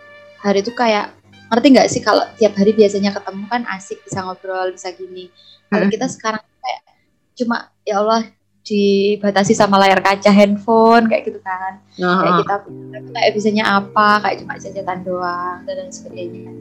hari 0.44 0.60
itu 0.60 0.72
kayak 0.76 1.16
ngerti 1.48 1.68
nggak 1.70 1.90
sih 1.92 2.02
kalau 2.04 2.26
tiap 2.36 2.58
hari 2.58 2.74
biasanya 2.74 3.14
ketemu 3.14 3.46
kan 3.48 3.64
asik 3.72 4.00
bisa 4.04 4.24
ngobrol 4.24 4.72
bisa 4.72 4.92
gini. 4.96 5.32
Kalau 5.72 5.88
kita 5.90 6.06
sekarang 6.12 6.44
kayak 6.44 6.82
cuma 7.34 7.72
ya 7.82 8.04
Allah 8.04 8.30
dibatasi 8.64 9.52
sama 9.52 9.76
layar 9.76 10.00
kaca 10.00 10.32
handphone 10.32 11.12
kayak 11.12 11.28
gitu 11.28 11.40
kan. 11.44 11.84
Uh-huh. 12.00 12.24
kayak 12.24 12.34
kita 12.44 12.56
kayak 13.12 13.32
bisanya 13.36 13.64
apa 13.84 14.24
kayak 14.24 14.36
cuma 14.44 14.54
jajan 14.56 15.00
doang 15.04 15.60
dan 15.68 15.76
lain 15.84 15.92
sebagainya. 15.92 16.52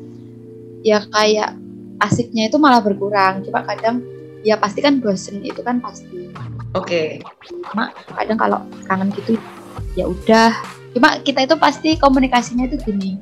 Ya 0.82 0.98
kayak 1.06 1.54
asiknya 2.02 2.50
itu 2.50 2.58
malah 2.58 2.82
berkurang. 2.82 3.46
Cuma 3.46 3.62
kadang 3.62 4.02
ya 4.42 4.58
pasti 4.58 4.82
kan 4.82 4.98
bosen 4.98 5.40
itu 5.46 5.62
kan 5.62 5.78
pasti. 5.78 6.30
Oke. 6.74 7.22
Okay. 7.22 7.60
cuma 7.70 7.94
kadang 8.18 8.38
kalau 8.38 8.58
kangen 8.90 9.14
gitu 9.14 9.38
ya 9.94 10.10
udah. 10.10 10.50
Cuma 10.92 11.22
kita 11.22 11.46
itu 11.46 11.54
pasti 11.56 11.96
komunikasinya 11.96 12.68
itu 12.68 12.76
gini 12.82 13.16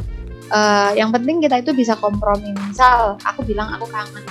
uh, 0.51 0.91
yang 0.99 1.15
penting 1.15 1.39
kita 1.39 1.63
itu 1.63 1.71
bisa 1.73 1.95
kompromi. 1.97 2.53
Misal 2.69 3.17
aku 3.23 3.47
bilang 3.47 3.71
aku 3.75 3.87
kangen 3.89 4.25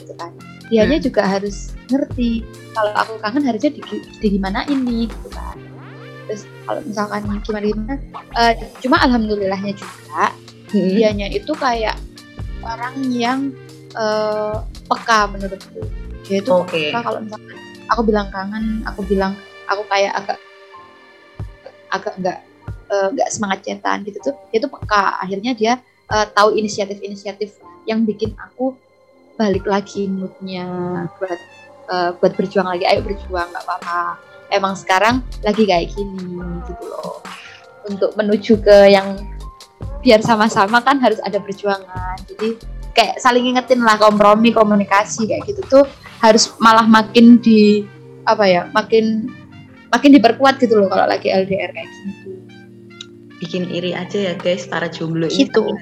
gitu 0.00 0.12
kan 0.16 0.32
dianya 0.70 0.98
hmm. 0.98 1.06
juga 1.06 1.22
harus 1.26 1.74
ngerti 1.86 2.42
kalau 2.74 2.92
aku 2.98 3.12
kangen 3.22 3.44
harusnya 3.46 3.70
di, 3.72 3.80
di 4.18 4.28
gimana 4.34 4.66
ini 4.66 5.06
gitu 5.06 5.28
kan 5.30 5.56
terus 6.26 6.42
kalau 6.66 6.80
misalkan 6.82 7.22
gimana 7.46 7.64
gimana 7.70 7.94
uh, 8.34 8.52
cuma 8.82 8.96
alhamdulillahnya 9.06 9.72
juga 9.78 10.34
hmm. 10.74 10.90
dianya 10.90 11.28
itu 11.30 11.52
kayak 11.54 11.96
orang 12.66 12.94
yang 13.14 13.54
uh, 13.94 14.66
peka 14.90 15.30
menurutku 15.30 15.86
dia 16.26 16.42
itu 16.42 16.50
okay. 16.50 16.90
peka 16.90 17.00
kalau 17.06 17.20
misalkan 17.22 17.56
aku 17.86 18.00
bilang 18.02 18.28
kangen 18.34 18.82
aku 18.82 19.00
bilang 19.06 19.32
aku 19.70 19.82
kayak 19.86 20.12
agak 20.18 20.38
agak 21.94 22.14
nggak 22.18 22.38
nggak 22.90 23.28
uh, 23.28 23.32
semangat 23.34 23.62
cetan 23.62 24.02
gitu 24.02 24.18
tuh 24.18 24.34
dia 24.50 24.58
tuh 24.58 24.70
peka 24.70 25.22
akhirnya 25.22 25.54
dia 25.54 25.72
uh, 26.10 26.26
tahu 26.34 26.58
inisiatif-inisiatif 26.58 27.54
yang 27.86 28.02
bikin 28.02 28.34
aku 28.34 28.74
balik 29.36 29.68
lagi 29.68 30.08
moodnya 30.08 30.66
buat 31.20 31.40
uh, 31.92 32.10
buat 32.18 32.32
berjuang 32.34 32.66
lagi. 32.66 32.84
Ayo 32.88 33.04
berjuang 33.04 33.52
nggak 33.52 33.64
apa-apa. 33.64 34.18
Emang 34.50 34.74
sekarang 34.74 35.20
lagi 35.44 35.68
kayak 35.68 35.92
gini 35.92 36.40
gitu 36.66 36.84
loh. 36.88 37.20
Untuk 37.86 38.16
menuju 38.18 38.58
ke 38.64 38.90
yang 38.90 39.20
biar 40.02 40.24
sama-sama 40.24 40.82
kan 40.82 40.98
harus 40.98 41.20
ada 41.22 41.38
perjuangan. 41.38 42.16
Jadi 42.26 42.58
kayak 42.96 43.20
saling 43.20 43.52
ingetin 43.52 43.84
lah 43.84 44.00
kompromi 44.00 44.50
komunikasi 44.50 45.28
kayak 45.28 45.44
gitu 45.44 45.62
tuh 45.68 45.84
harus 46.24 46.48
malah 46.56 46.88
makin 46.88 47.36
di 47.38 47.84
apa 48.24 48.48
ya 48.48 48.62
makin 48.72 49.28
makin 49.92 50.10
diperkuat 50.16 50.58
gitu 50.58 50.80
loh 50.80 50.88
kalau 50.88 51.06
lagi 51.06 51.28
LDR 51.28 51.70
kayak 51.70 51.88
gitu. 51.92 52.32
Bikin 53.36 53.68
iri 53.68 53.92
aja 53.92 54.32
ya 54.32 54.34
guys 54.40 54.64
para 54.64 54.88
jomblo 54.88 55.28
gitu 55.28 55.76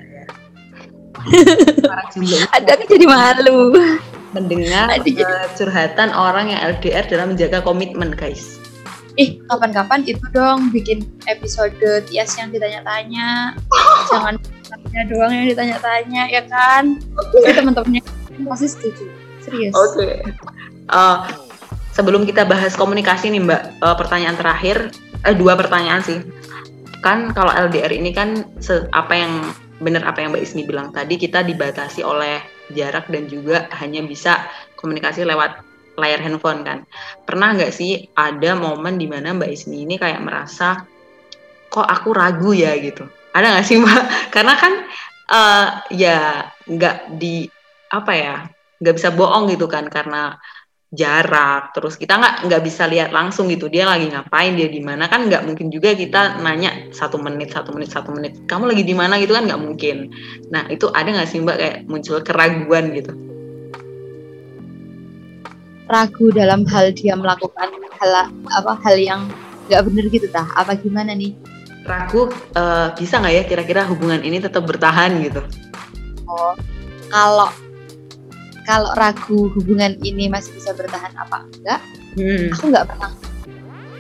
ada 2.53 2.73
kan 2.77 2.87
jadi 2.87 3.07
malu. 3.07 3.77
Mendengar 4.35 4.91
uh, 4.91 5.47
curhatan 5.55 6.11
orang 6.11 6.51
yang 6.51 6.61
LDR 6.75 7.07
dalam 7.07 7.33
menjaga 7.35 7.63
komitmen 7.63 8.13
guys. 8.19 8.59
Ih 9.15 9.39
kapan-kapan 9.47 10.03
itu 10.03 10.27
dong 10.35 10.75
bikin 10.75 11.07
episode 11.31 11.79
Tias 12.11 12.35
yang 12.35 12.51
ditanya-tanya. 12.51 13.55
Jangan 14.11 14.35
tanya 14.67 15.01
doang 15.07 15.31
yang 15.31 15.47
ditanya-tanya 15.55 16.23
ya 16.35 16.43
kan? 16.51 16.99
Okay. 17.15 17.55
teman-temannya 17.55 18.03
pasti 18.43 18.67
setuju. 18.67 19.05
Serius. 19.39 19.75
Oke. 19.79 20.03
Okay. 20.03 20.13
uh, 20.91 21.31
sebelum 21.95 22.27
kita 22.27 22.43
bahas 22.43 22.75
komunikasi 22.75 23.31
nih 23.31 23.39
mbak 23.47 23.63
uh, 23.79 23.95
pertanyaan 23.95 24.35
terakhir 24.35 24.91
eh 25.23 25.37
dua 25.39 25.55
pertanyaan 25.55 26.03
sih. 26.03 26.19
Kan 26.99 27.31
kalau 27.37 27.55
LDR 27.55 27.95
ini 27.95 28.11
kan 28.11 28.43
apa 28.91 29.15
yang 29.15 29.33
benar 29.85 30.09
apa 30.09 30.25
yang 30.25 30.33
Mbak 30.33 30.45
Ismi 30.49 30.63
bilang 30.65 30.89
tadi 30.91 31.21
kita 31.21 31.45
dibatasi 31.45 32.01
oleh 32.01 32.41
jarak 32.73 33.13
dan 33.13 33.29
juga 33.29 33.69
hanya 33.77 34.01
bisa 34.01 34.49
komunikasi 34.81 35.29
lewat 35.29 35.61
layar 36.01 36.25
handphone 36.25 36.65
kan. 36.65 36.89
Pernah 37.29 37.55
nggak 37.55 37.71
sih 37.71 38.09
ada 38.17 38.57
momen 38.57 38.97
di 38.97 39.07
mana 39.07 39.37
Mbak 39.37 39.51
Ismi 39.53 39.85
ini 39.85 40.01
kayak 40.01 40.25
merasa 40.25 40.81
kok 41.69 41.85
aku 41.85 42.17
ragu 42.17 42.57
ya 42.57 42.73
gitu. 42.81 43.05
Ada 43.37 43.61
nggak 43.61 43.67
sih 43.69 43.77
Mbak? 43.79 44.03
Karena 44.35 44.55
kan 44.57 44.73
uh, 45.29 45.67
ya 45.93 46.49
nggak 46.65 47.21
di 47.21 47.47
apa 47.93 48.13
ya 48.17 48.37
nggak 48.81 48.97
bisa 48.97 49.11
bohong 49.15 49.47
gitu 49.55 49.71
kan 49.71 49.87
karena 49.87 50.35
jarak 50.95 51.75
terus 51.75 51.99
kita 51.99 52.17
nggak 52.17 52.35
nggak 52.47 52.63
bisa 52.63 52.87
lihat 52.87 53.11
langsung 53.11 53.51
gitu 53.51 53.67
dia 53.67 53.85
lagi 53.85 54.09
ngapain 54.09 54.55
dia 54.55 54.71
di 54.71 54.81
mana. 54.81 55.11
Kan 55.11 55.27
nggak 55.27 55.45
mungkin 55.45 55.69
juga 55.69 55.93
kita 55.93 56.41
nanya 56.41 56.89
satu 56.95 57.19
menit 57.19 57.53
satu 57.53 57.75
menit 57.75 57.91
satu 57.91 58.15
menit 58.15 58.39
kamu 58.47 58.73
lagi 58.73 58.83
di 58.87 58.95
mana? 58.97 59.19
gitu 59.19 59.35
kan 59.35 59.45
nggak 59.51 59.63
mungkin. 59.63 60.11
Nah 60.49 60.67
itu 60.71 60.89
ada 60.95 61.11
nggak 61.11 61.29
sih 61.29 61.39
mbak 61.43 61.57
kayak 61.59 61.77
muncul 61.91 62.19
keraguan 62.23 62.95
gitu? 62.95 63.13
Ragu 65.85 66.27
dalam 66.33 66.65
hal 66.71 66.97
dia 66.97 67.13
melakukan 67.13 67.69
hal 68.01 68.33
apa 68.33 68.73
hal 68.81 68.97
yang 68.97 69.29
nggak 69.69 69.83
benar 69.91 70.05
gitu 70.09 70.27
tah. 70.33 70.49
Apa 70.57 70.79
gimana 70.79 71.13
nih? 71.13 71.37
Ragu 71.85 72.33
uh, 72.57 72.89
bisa 72.97 73.21
nggak 73.21 73.35
ya 73.35 73.43
kira-kira 73.45 73.83
hubungan 73.85 74.25
ini 74.25 74.41
tetap 74.41 74.65
bertahan 74.65 75.21
gitu? 75.21 75.45
Oh 76.25 76.57
kalau 77.15 77.49
kalau 78.65 78.91
ragu 78.97 79.53
hubungan 79.53 79.97
ini 80.01 80.27
masih 80.33 80.57
bisa 80.57 80.73
bertahan 80.73 81.13
apa 81.21 81.45
enggak 81.61 81.81
hmm. 82.17 82.53
aku 82.57 82.65
nggak 82.73 82.87
pernah. 82.89 83.11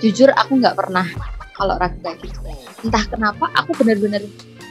Jujur 0.02 0.28
aku 0.36 0.52
nggak 0.60 0.76
pernah 0.76 1.06
kalau 1.54 1.74
ragu 1.78 1.96
kayak 2.00 2.18
gitu. 2.24 2.40
Entah 2.84 3.04
kenapa 3.08 3.48
aku 3.54 3.76
benar-benar 3.78 4.24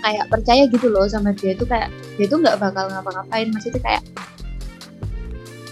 kayak 0.04 0.26
percaya 0.28 0.68
gitu 0.68 0.92
loh 0.92 1.08
sama 1.08 1.32
dia 1.32 1.56
itu 1.56 1.64
kayak 1.64 1.90
dia 2.20 2.26
itu 2.28 2.36
nggak 2.36 2.58
bakal 2.60 2.90
ngapa-ngapain. 2.90 3.50
Maksudnya 3.54 3.82
kayak 3.82 4.04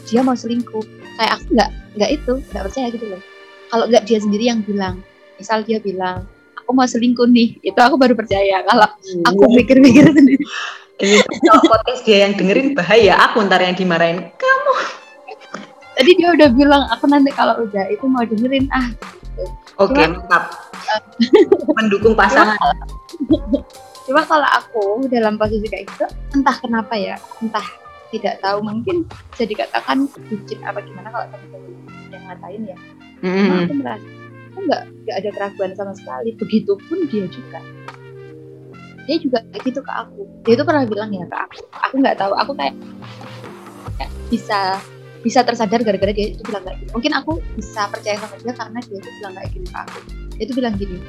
dia 0.07 0.21
mau 0.21 0.37
selingkuh. 0.37 0.85
Kayak 1.19 1.31
aku 1.37 1.45
nggak 1.57 1.69
nggak 1.99 2.09
itu 2.15 2.33
nggak 2.53 2.63
percaya 2.69 2.87
gitu 2.93 3.05
loh. 3.09 3.21
Kalau 3.69 3.85
nggak 3.89 4.03
dia 4.07 4.19
sendiri 4.21 4.43
yang 4.47 4.61
bilang 4.63 5.01
misal 5.41 5.65
dia 5.65 5.81
bilang 5.81 6.25
aku 6.53 6.77
mau 6.77 6.85
selingkuh 6.85 7.25
nih 7.25 7.57
itu 7.61 7.79
aku 7.81 7.97
baru 7.97 8.13
percaya. 8.13 8.61
Kalau 8.65 8.87
aku 9.25 9.43
iya. 9.49 9.55
mikir-mikir 9.61 10.05
sendiri 10.13 10.45
ini 11.01 11.17
kalau 11.49 11.63
podcast 11.65 12.01
dia 12.05 12.29
yang 12.29 12.33
dengerin 12.37 12.77
bahaya 12.77 13.13
aku 13.25 13.41
ntar 13.49 13.61
yang 13.61 13.73
dimarahin 13.73 14.29
kamu. 14.37 14.73
Tadi 15.91 16.11
dia 16.15 16.29
udah 16.33 16.49
bilang 16.55 16.83
aku 16.93 17.05
nanti 17.09 17.33
kalau 17.33 17.57
udah 17.61 17.85
itu 17.89 18.05
mau 18.05 18.23
dengerin 18.23 18.69
ah. 18.71 18.87
Oke 19.81 19.97
okay, 19.97 20.05
mantap. 20.07 20.53
mendukung 21.77 22.13
pasangan. 22.13 22.57
cuma 24.01 24.25
kalau 24.25 24.49
aku 24.49 25.07
dalam 25.07 25.37
posisi 25.37 25.69
kayak 25.69 25.87
gitu 25.87 26.05
entah 26.35 26.57
kenapa 26.57 26.97
ya 26.97 27.15
entah 27.39 27.63
tidak 28.11 28.43
tahu 28.43 28.59
mungkin 28.59 29.07
bisa 29.31 29.47
dikatakan 29.47 30.09
bucin 30.27 30.59
apa 30.67 30.83
gimana 30.83 31.07
kalau 31.13 31.25
teman-teman 31.31 31.71
yang 32.11 32.23
ngatain 32.27 32.61
ya. 32.67 32.77
Cuma 33.21 33.29
Mm-mm. 33.29 33.61
aku 33.63 33.73
merasa 33.79 34.07
aku 34.51 34.59
nggak 34.67 34.83
nggak 35.05 35.15
ada 35.15 35.29
keraguan 35.31 35.71
sama 35.77 35.93
sekali. 35.95 36.29
Begitupun 36.35 36.97
dia 37.07 37.25
juga 37.31 37.61
dia 39.09 39.17
juga 39.17 39.39
kayak 39.51 39.63
gitu 39.65 39.79
ke 39.81 39.91
aku. 39.91 40.21
Dia 40.45 40.53
itu 40.57 40.63
pernah 40.65 40.83
bilang 40.85 41.09
ya 41.13 41.25
ke 41.25 41.37
aku. 41.37 41.57
Aku 41.89 41.93
nggak 42.01 42.17
tahu. 42.19 42.33
Aku 42.37 42.51
kayak, 42.57 42.75
kayak 43.97 44.11
bisa 44.29 44.59
bisa 45.21 45.45
tersadar 45.45 45.85
gara-gara 45.85 46.13
dia 46.13 46.33
itu 46.33 46.41
bilang 46.45 46.63
kayak 46.65 46.77
gitu. 46.81 46.91
Mungkin 46.97 47.11
aku 47.13 47.31
bisa 47.57 47.85
percaya 47.89 48.17
sama 48.17 48.35
dia 48.41 48.53
karena 48.57 48.79
dia 48.81 48.97
itu 48.97 49.09
bilang 49.21 49.33
kayak 49.37 49.49
gini 49.53 49.67
ke 49.69 49.77
aku. 49.77 49.99
Dia 50.37 50.43
itu 50.45 50.53
bilang 50.57 50.75
gini 50.77 50.99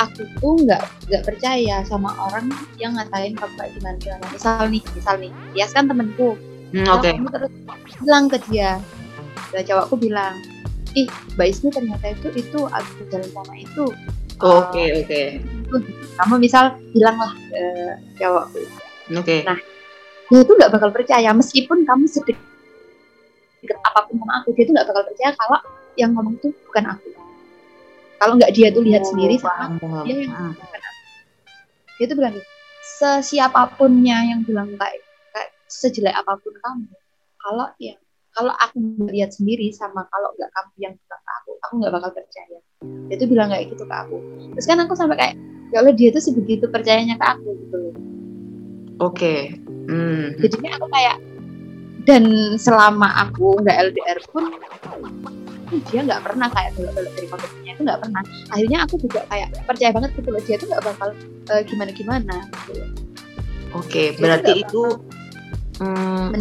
aku 0.00 0.24
tuh 0.40 0.56
nggak 0.64 1.12
nggak 1.12 1.22
percaya 1.28 1.84
sama 1.84 2.08
orang 2.16 2.48
yang 2.80 2.96
ngatain 2.96 3.36
kamu 3.36 3.52
kayak 3.60 3.72
gimana 3.76 3.96
gimana. 4.00 4.24
Misal 4.32 4.64
nih 4.72 4.82
misal 4.96 5.14
nih 5.20 5.32
dia 5.52 5.68
kan 5.68 5.84
temenku 5.86 6.40
Hmm, 6.70 6.86
Oke. 6.86 7.10
kamu 7.10 7.30
terus 7.34 7.52
bilang 7.98 8.30
ke 8.30 8.38
dia. 8.46 8.78
Dan 9.50 9.62
cowokku 9.66 9.98
bilang 9.98 10.38
ih 10.94 11.06
Mbak 11.34 11.46
Ismi 11.50 11.68
ternyata 11.74 12.14
itu 12.14 12.28
itu 12.34 12.60
aku 12.66 13.02
jalan 13.10 13.30
sama 13.34 13.54
itu 13.58 13.84
Oke 14.40 14.80
Eh, 14.80 14.90
oke 14.98 15.20
itu 15.70 15.76
gitu. 15.76 15.90
kamu 16.16 16.34
misal 16.38 16.64
bilang 16.90 17.14
lah 17.14 17.32
ke 17.46 17.62
cowokku 18.16 18.60
oke. 19.12 19.36
Nah. 19.44 19.58
dia 20.26 20.40
itu 20.40 20.52
nggak 20.52 20.70
bakal 20.70 20.90
percaya 20.90 21.30
meskipun 21.30 21.82
kamu 21.82 22.04
sedikit 22.06 22.38
apa 23.82 24.00
pun 24.04 24.16
sama 24.16 24.32
aku 24.40 24.50
dia 24.52 24.64
itu 24.64 24.72
nggak 24.72 24.86
bakal 24.86 25.02
percaya 25.04 25.30
kalau 25.36 25.58
yang 25.94 26.10
ngomong 26.10 26.34
itu 26.34 26.48
bukan 26.64 26.84
aku 26.88 27.08
kalau 28.16 28.32
nggak 28.34 28.52
dia 28.52 28.68
tuh 28.68 28.80
lihat 28.80 29.02
sendiri 29.02 29.36
Oh, 29.36 29.42
sama 29.42 29.76
paham, 29.76 30.04
dia 30.04 30.14
yang 30.18 30.32
Hmm. 30.32 30.52
bukan 30.54 30.80
aku 30.80 31.00
dia 31.94 32.06
tuh 32.06 32.16
bilang 32.16 32.34
sesiapapunnya 32.82 34.18
yang 34.26 34.40
bilang 34.40 34.68
kayak, 34.74 35.00
kayak 35.30 35.50
sejelek 35.66 36.12
apa 36.12 36.32
pun 36.34 36.54
kamu 36.54 36.88
kalau 37.38 37.66
ya 37.76 37.94
kalau 38.30 38.54
aku 38.54 38.76
nggak 38.78 39.12
lihat 39.12 39.30
sendiri 39.30 39.68
sama 39.70 40.06
kalau 40.06 40.30
nggak 40.34 40.50
kamu 40.50 40.72
yang 40.78 40.94
bilang 40.96 41.20
ke 41.20 41.32
aku 41.36 41.50
aku 41.60 41.72
nggak 41.78 41.92
bakal 41.92 42.10
percaya 42.12 42.58
dia 42.80 43.16
tuh 43.20 43.28
bilang 43.28 43.52
kayak 43.52 43.72
gitu 43.72 43.84
ke 43.84 43.94
aku 43.94 44.18
terus 44.56 44.66
kan 44.66 44.78
aku 44.80 44.94
sampai 44.96 45.16
kayak 45.18 45.34
ya 45.70 45.84
Allah 45.84 45.94
dia 45.94 46.08
tuh 46.10 46.22
sebegitu 46.22 46.64
percayanya 46.70 47.20
ke 47.20 47.26
aku 47.26 47.48
gitu 47.66 47.76
loh 47.76 47.94
Oke. 49.00 49.56
Hmm. 49.88 50.36
jadinya 50.36 50.76
aku 50.76 50.86
kayak 50.92 51.16
dan 52.04 52.24
selama 52.60 53.08
aku 53.28 53.60
nggak 53.64 53.92
LDR 53.92 54.18
pun 54.28 54.52
dia 55.70 56.00
nggak 56.02 56.22
pernah 56.26 56.50
kayak 56.50 56.74
belok-belok 56.74 57.12
dari 57.14 57.26
konteksnya 57.30 57.70
itu 57.78 57.82
nggak 57.86 58.00
pernah 58.02 58.22
akhirnya 58.50 58.78
aku 58.84 58.94
juga 58.98 59.20
kayak 59.30 59.48
percaya 59.64 59.90
banget 59.94 60.10
gitu 60.18 60.28
loh 60.34 60.42
dia 60.42 60.56
tuh 60.58 60.66
nggak 60.68 60.82
bakal 60.82 61.08
eh, 61.54 61.62
gimana 61.64 61.90
gimana 61.94 62.36
gitu 62.50 62.72
loh. 62.82 62.88
Oke, 63.70 64.18
Dia 64.18 64.18
berarti 64.18 64.66
itu 64.66 64.82
hmm, 65.78 66.34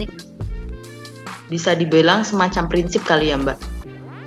bisa 1.45 1.77
dibilang 1.77 2.25
semacam 2.25 2.65
prinsip 2.65 3.05
kali 3.05 3.29
ya 3.29 3.37
Mbak? 3.37 3.57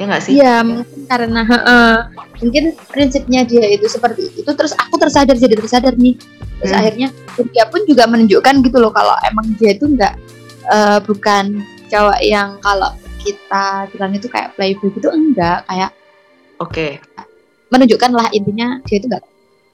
Ya 0.02 0.10
nggak 0.10 0.22
sih? 0.26 0.32
Iya 0.34 0.54
mungkin 0.66 0.98
karena 1.06 1.40
heeh, 1.46 1.94
mungkin 2.42 2.64
prinsipnya 2.90 3.46
dia 3.46 3.70
itu 3.70 3.86
seperti 3.86 4.34
itu 4.34 4.50
terus 4.50 4.74
aku 4.74 4.98
tersadar 4.98 5.38
jadi 5.38 5.54
tersadar 5.54 5.94
nih 5.94 6.18
terus 6.58 6.74
Hmm. 6.74 6.80
akhirnya 6.82 7.08
dia 7.54 7.64
pun 7.70 7.86
juga 7.86 8.10
menunjukkan 8.10 8.66
gitu 8.66 8.82
loh 8.82 8.90
kalau 8.90 9.14
emang 9.22 9.54
dia 9.56 9.78
itu 9.78 9.86
nggak 9.86 10.14
eh, 10.66 10.98
bukan 11.06 11.62
cowok 11.86 12.18
yang 12.18 12.58
kalau 12.58 12.90
kita 13.18 13.86
bilang 13.94 14.10
itu 14.10 14.26
kayak 14.26 14.50
playboy 14.58 14.90
gitu 14.90 15.06
enggak 15.06 15.62
kayak 15.70 15.90
Oke. 16.58 16.98
menunjukkan 17.68 18.10
lah 18.10 18.26
intinya 18.30 18.82
dia 18.82 18.98
itu 18.98 19.06
enggak 19.06 19.22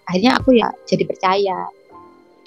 akhirnya 0.05 0.33
aku 0.37 0.53
ya 0.53 0.68
jadi 0.85 1.09
percaya 1.09 1.59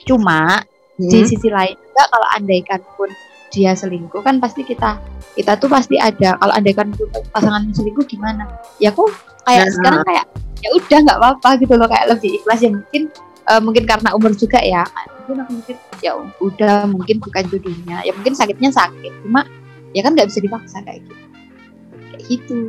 cuma 0.03 0.61
di 0.97 1.17
Hmm. 1.17 1.25
sisi 1.25 1.49
lain 1.49 1.73
juga 1.73 2.03
kalau 2.09 2.27
andaikan 2.37 2.81
pun 2.93 3.09
dia 3.51 3.75
selingkuh 3.75 4.23
kan 4.23 4.39
pasti 4.39 4.63
kita 4.63 4.95
kita 5.31 5.55
tuh 5.55 5.67
pasti 5.67 5.95
ada 5.95 6.35
kalau 6.35 6.53
andaikan 6.55 6.91
pasangan 7.29 7.67
selingkuh 7.71 8.03
gimana? 8.03 8.47
Ya 8.79 8.89
aku 8.89 9.07
kayak 9.43 9.67
Nah. 9.67 9.73
sekarang 9.75 10.01
kayak 10.03 10.25
ya 10.61 10.69
udah 10.73 10.97
nggak 11.03 11.17
apa-apa 11.19 11.49
gitu 11.59 11.73
loh 11.75 11.87
kayak 11.87 12.05
lebih 12.09 12.39
ikhlas. 12.39 12.59
Ya 12.59 12.71
mungkin 12.71 13.03
eh, 13.43 13.61
mungkin 13.61 13.83
karena 13.83 14.09
umur 14.11 14.31
juga 14.33 14.59
ya. 14.59 14.83
Mungkin 15.21 15.35
aku 15.43 15.51
mikir 15.53 15.75
ya 15.99 16.11
udah 16.39 16.75
mungkin 16.87 17.17
bukan 17.19 17.43
jodohnya. 17.47 18.01
Ya 18.01 18.11
mungkin 18.11 18.33
sakitnya 18.33 18.71
sakit 18.71 19.13
cuma 19.23 19.43
ya 19.91 20.01
kan 20.01 20.15
nggak 20.15 20.31
bisa 20.31 20.39
dipaksa 20.39 20.79
kayak 20.81 21.03
gitu. 21.03 21.15
Kayak 22.11 22.23
gitu. 22.25 22.59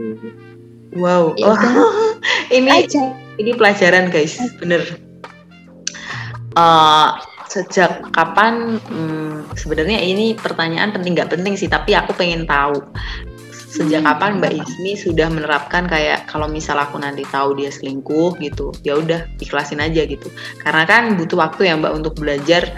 Wow. 0.93 1.33
Ya 1.41 1.47
Oh, 1.49 1.57
ini 2.53 2.68
aja. 2.68 3.16
ini 3.35 3.55
pelajaran 3.55 4.11
guys, 4.11 4.37
bener. 4.59 4.83
Eh, 6.53 7.09
sejak 7.53 8.09
kapan? 8.16 8.80
hmm, 8.80 9.53
sebenarnya 9.53 10.00
ini 10.00 10.32
pertanyaan 10.32 10.96
penting 10.96 11.12
nggak 11.12 11.36
penting 11.36 11.55
sih, 11.61 11.68
tapi 11.68 11.92
aku 11.92 12.16
pengen 12.16 12.48
tahu 12.48 12.80
sejak 13.68 14.00
Hmm, 14.00 14.09
kapan 14.09 14.30
Mbak? 14.40 14.53
Ismi 14.64 14.92
sudah 14.96 15.28
menerapkan 15.28 15.84
kayak 15.84 16.24
kalau 16.28 16.48
misal 16.48 16.80
aku 16.80 16.96
nanti 16.96 17.28
tahu 17.28 17.53
dia 17.61 17.68
selingkuh 17.68 18.40
gitu, 18.40 18.72
ya 18.80 18.96
udah 18.96 19.28
ikhlasin 19.44 19.84
aja 19.84 20.09
gitu. 20.09 20.32
Karena 20.64 20.88
kan 20.88 21.16
butuh 21.20 21.36
waktu 21.36 21.68
ya 21.68 21.76
Mbak 21.76 21.92
untuk 21.92 22.14
belajar 22.16 22.72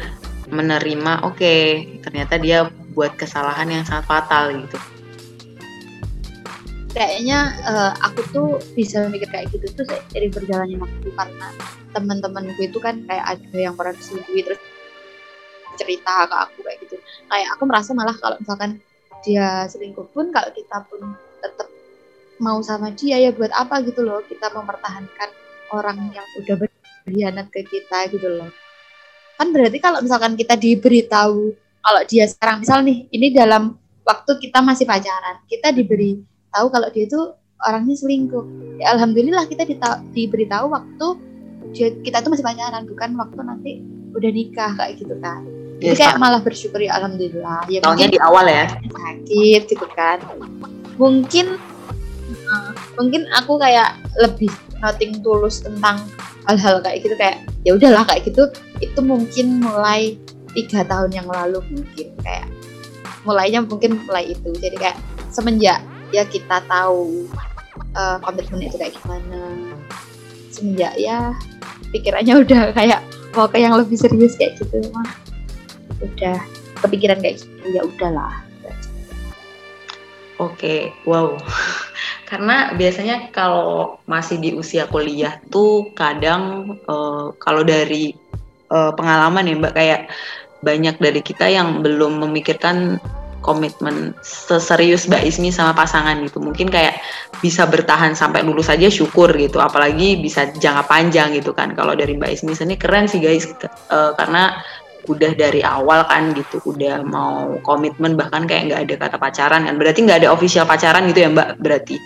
menerima. 0.51 1.23
Oke, 1.27 1.87
ternyata 2.03 2.39
dia 2.43 2.67
buat 2.95 3.15
kesalahan 3.15 3.71
yang 3.71 3.85
sangat 3.87 4.07
fatal 4.11 4.55
gitu. 4.55 4.79
kayaknya 6.95 7.39
eh, 7.67 7.93
aku 8.07 8.21
tuh 8.31 8.49
bisa 8.79 9.11
mikir 9.11 9.27
kayak 9.27 9.51
gitu 9.51 9.67
tuh 9.83 9.87
dari 10.15 10.31
berjalannya 10.31 10.79
waktu 10.79 11.09
karena 11.19 11.49
teman-temanku 11.95 12.59
itu 12.59 12.79
kan 12.83 12.99
kayak 13.07 13.39
ada 13.39 13.59
yang 13.59 13.75
pernah 13.79 13.95
diselingkuhi 13.95 14.43
terus 14.43 14.61
cerita 15.79 16.27
ke 16.27 16.35
aku 16.35 16.59
kayak 16.67 16.79
gitu 16.87 16.97
kayak 17.31 17.49
aku 17.55 17.63
merasa 17.67 17.91
malah 17.95 18.15
kalau 18.19 18.37
misalkan 18.39 18.83
dia 19.23 19.67
selingkuh 19.71 20.11
pun 20.11 20.35
kalau 20.35 20.51
kita 20.51 20.83
pun 20.91 21.15
tetap 21.41 21.69
mau 22.43 22.59
sama 22.61 22.91
dia 22.93 23.19
ya 23.23 23.31
buat 23.31 23.51
apa 23.55 23.83
gitu 23.87 24.03
loh 24.03 24.23
kita 24.27 24.51
mempertahankan 24.51 25.29
orang 25.73 26.11
yang 26.11 26.27
udah 26.43 26.57
berkhianat 26.59 27.47
ke 27.51 27.63
kita 27.67 28.11
gitu 28.11 28.29
loh 28.29 28.51
kan 29.35 29.51
berarti 29.51 29.79
kalau 29.83 29.99
misalkan 30.03 30.35
kita 30.35 30.55
diberitahu 30.55 31.55
kalau 31.85 32.03
dia 32.07 32.27
sekarang 32.31 32.63
misal 32.63 32.83
nih 32.83 33.07
ini 33.11 33.35
dalam 33.35 33.75
waktu 34.07 34.39
kita 34.39 34.63
masih 34.63 34.87
pacaran 34.87 35.43
kita 35.51 35.75
diberi 35.75 36.23
tahu 36.55 36.71
kalau 36.71 36.87
dia 36.95 37.07
itu 37.11 37.35
orangnya 37.65 37.97
selingkuh. 37.97 38.45
Ya 38.79 38.95
alhamdulillah 38.95 39.49
kita 39.49 39.65
diberitahu 40.13 40.71
waktu 40.71 41.07
dia, 41.75 41.91
kita 42.01 42.23
tuh 42.23 42.31
masih 42.33 42.47
pacaran, 42.47 42.87
bukan 42.87 43.11
waktu 43.19 43.41
nanti 43.43 43.73
udah 44.15 44.31
nikah 44.31 44.73
kayak 44.79 44.95
gitu 45.03 45.15
kan. 45.19 45.43
Jadi 45.83 45.95
kayak 45.99 46.17
malah 46.23 46.41
bersyukur 46.41 46.79
ya 46.79 46.97
alhamdulillah. 46.97 47.67
Ya 47.67 47.83
tahunnya 47.83 47.91
mungkin 47.91 48.11
di 48.15 48.21
awal 48.23 48.47
ya. 48.47 48.65
sakit 48.71 49.63
gitu 49.69 49.87
kan. 49.93 50.23
Mungkin 50.97 51.59
uh, 52.49 52.71
mungkin 52.97 53.27
aku 53.35 53.59
kayak 53.59 53.99
lebih 54.23 54.49
noting 54.81 55.21
tulus 55.21 55.61
tentang 55.61 56.01
hal-hal 56.47 56.81
kayak 56.85 57.03
gitu 57.03 57.15
kayak 57.17 57.41
ya 57.65 57.73
udahlah 57.75 58.05
kayak 58.05 58.29
gitu 58.29 58.53
itu 58.85 59.01
mungkin 59.01 59.65
mulai 59.65 60.21
tiga 60.53 60.85
tahun 60.85 61.11
yang 61.11 61.27
lalu 61.27 61.59
mungkin 61.73 62.07
kayak 62.21 62.47
mulainya 63.25 63.65
mungkin 63.65 63.97
mulai 64.05 64.37
itu 64.37 64.53
jadi 64.61 64.77
kayak 64.77 64.99
semenjak 65.33 65.81
ya 66.13 66.23
kita 66.29 66.61
tahu 66.69 67.27
uh, 67.97 68.21
komitmen 68.21 68.69
itu 68.69 68.77
kayak 68.77 68.93
gimana 69.01 69.73
semenjak 70.53 70.93
ya 71.01 71.33
pikirannya 71.95 72.35
udah 72.43 72.63
kayak 72.75 73.01
mau 73.39 73.47
ke 73.47 73.63
yang 73.63 73.79
lebih 73.79 73.95
serius 73.95 74.35
kayak 74.35 74.59
gitu 74.59 74.83
mah 74.91 75.07
udah 76.03 76.37
kepikiran 76.83 77.23
kayak 77.23 77.39
gitu 77.41 77.65
ya 77.71 77.83
udahlah 77.87 78.45
Oke, 80.43 80.91
wow. 81.07 81.39
Karena 82.31 82.75
biasanya 82.75 83.31
kalau 83.31 84.03
masih 84.11 84.43
di 84.43 84.51
usia 84.51 84.91
kuliah 84.91 85.39
tuh 85.47 85.95
kadang 85.95 86.75
eh, 86.75 87.27
kalau 87.39 87.63
dari 87.63 88.11
eh, 88.67 88.93
pengalaman 88.99 89.47
ya 89.47 89.55
Mbak 89.55 89.75
kayak 89.79 90.03
banyak 90.65 90.97
dari 90.99 91.21
kita 91.23 91.47
yang 91.47 91.87
belum 91.87 92.19
memikirkan 92.27 92.99
komitmen 93.45 94.17
seserius 94.25 95.05
Mbak 95.05 95.23
Ismi 95.29 95.53
sama 95.53 95.77
pasangan 95.77 96.17
gitu. 96.25 96.41
Mungkin 96.41 96.73
kayak 96.73 97.05
bisa 97.45 97.69
bertahan 97.69 98.17
sampai 98.17 98.41
lulus 98.41 98.73
saja 98.73 98.89
syukur 98.89 99.29
gitu. 99.37 99.61
Apalagi 99.61 100.17
bisa 100.25 100.49
jangka 100.57 100.89
panjang 100.89 101.37
gitu 101.37 101.53
kan. 101.53 101.77
Kalau 101.77 101.93
dari 101.93 102.17
Mbak 102.17 102.41
Ismi 102.41 102.57
ini 102.57 102.81
keren 102.81 103.05
sih 103.05 103.21
guys. 103.21 103.45
Eh, 103.45 104.13
karena 104.17 104.65
udah 105.05 105.33
dari 105.37 105.61
awal 105.61 106.09
kan 106.09 106.33
gitu 106.33 106.65
udah 106.65 107.05
mau 107.05 107.61
komitmen 107.61 108.17
bahkan 108.17 108.49
kayak 108.49 108.73
nggak 108.73 108.81
ada 108.89 108.95
kata 109.05 109.17
pacaran 109.21 109.69
kan 109.69 109.77
berarti 109.77 110.01
nggak 110.01 110.25
ada 110.25 110.33
official 110.33 110.65
pacaran 110.65 111.05
gitu 111.13 111.29
ya 111.29 111.29
mbak 111.29 111.61
berarti 111.61 111.97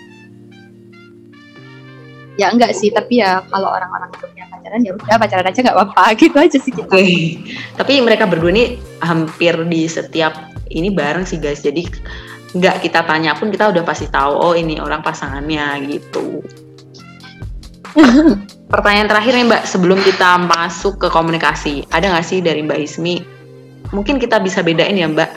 ya 2.39 2.51
enggak 2.51 2.74
sih 2.74 2.91
tapi 2.91 3.22
ya 3.22 3.43
kalau 3.51 3.70
orang-orang 3.70 4.11
itu 4.14 4.26
punya 4.30 4.47
pacaran 4.51 4.80
ya 4.82 4.91
udah 4.95 5.16
pacaran 5.18 5.47
aja 5.47 5.61
nggak 5.62 5.76
apa-apa 5.78 6.03
gitu 6.22 6.36
aja 6.39 6.59
sih 6.59 6.72
kita 6.74 6.86
oke 6.86 7.07
tapi 7.78 7.93
mereka 8.03 8.24
berdua 8.26 8.51
ini 8.51 8.64
hampir 9.03 9.55
di 9.66 9.86
setiap 9.86 10.34
ini 10.71 10.93
bareng 10.93 11.25
sih 11.25 11.41
guys 11.41 11.64
jadi 11.64 11.85
nggak 12.57 12.81
kita 12.81 13.05
tanya 13.05 13.37
pun 13.37 13.53
kita 13.53 13.69
udah 13.69 13.85
pasti 13.85 14.09
tahu 14.09 14.33
oh 14.33 14.55
ini 14.57 14.81
orang 14.81 15.05
pasangannya 15.05 15.85
gitu 15.89 16.41
pertanyaan 18.73 19.09
terakhir 19.09 19.33
nih 19.37 19.47
mbak 19.49 19.62
sebelum 19.69 20.01
kita 20.01 20.41
masuk 20.49 21.01
ke 21.01 21.09
komunikasi 21.12 21.85
ada 21.93 22.09
nggak 22.09 22.25
sih 22.25 22.41
dari 22.41 22.64
mbak 22.64 22.81
Ismi 22.81 23.39
mungkin 23.93 24.21
kita 24.21 24.41
bisa 24.43 24.61
bedain 24.61 24.97
ya 24.97 25.09
Mbak. 25.09 25.31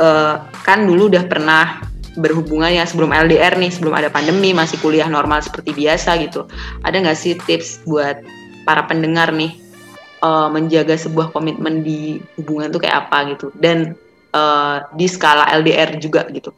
Eh, 0.00 0.34
kan 0.64 0.86
dulu 0.86 1.12
udah 1.12 1.24
pernah 1.26 1.82
berhubungan 2.18 2.70
ya 2.72 2.84
sebelum 2.86 3.14
LDR 3.14 3.54
nih, 3.56 3.70
sebelum 3.70 3.94
ada 3.94 4.10
pandemi, 4.10 4.50
masih 4.50 4.80
kuliah 4.82 5.06
normal 5.06 5.44
seperti 5.44 5.74
biasa 5.76 6.18
gitu. 6.22 6.46
Ada 6.82 6.96
nggak 7.00 7.18
sih 7.18 7.36
tips 7.38 7.84
buat 7.86 8.20
para 8.64 8.84
pendengar 8.86 9.32
nih 9.32 9.56
eh, 10.24 10.48
menjaga 10.52 10.96
sebuah 10.96 11.32
komitmen 11.34 11.84
di 11.84 12.20
hubungan 12.40 12.72
itu 12.72 12.78
kayak 12.80 13.08
apa 13.08 13.36
gitu? 13.36 13.52
Dan 13.58 13.94
eh, 14.34 14.76
di 14.94 15.06
skala 15.10 15.50
LDR 15.60 15.98
juga 15.98 16.26
gitu. 16.30 16.50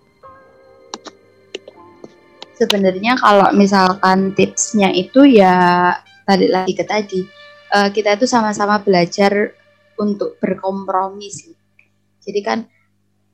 Sebenarnya 2.57 3.19
kalau 3.19 3.51
misalkan 3.57 4.37
tipsnya 4.39 4.95
itu 4.95 5.27
ya 5.27 5.91
balik 6.23 6.51
lagi 6.53 6.73
ke 6.79 6.85
tadi 6.87 7.21
eh, 7.73 7.89
kita 7.91 8.15
itu 8.15 8.29
sama-sama 8.29 8.79
belajar 8.79 9.57
untuk 9.99 10.39
berkompromi 10.39 11.29
sih. 11.29 11.55
Jadi 12.23 12.41
kan 12.41 12.59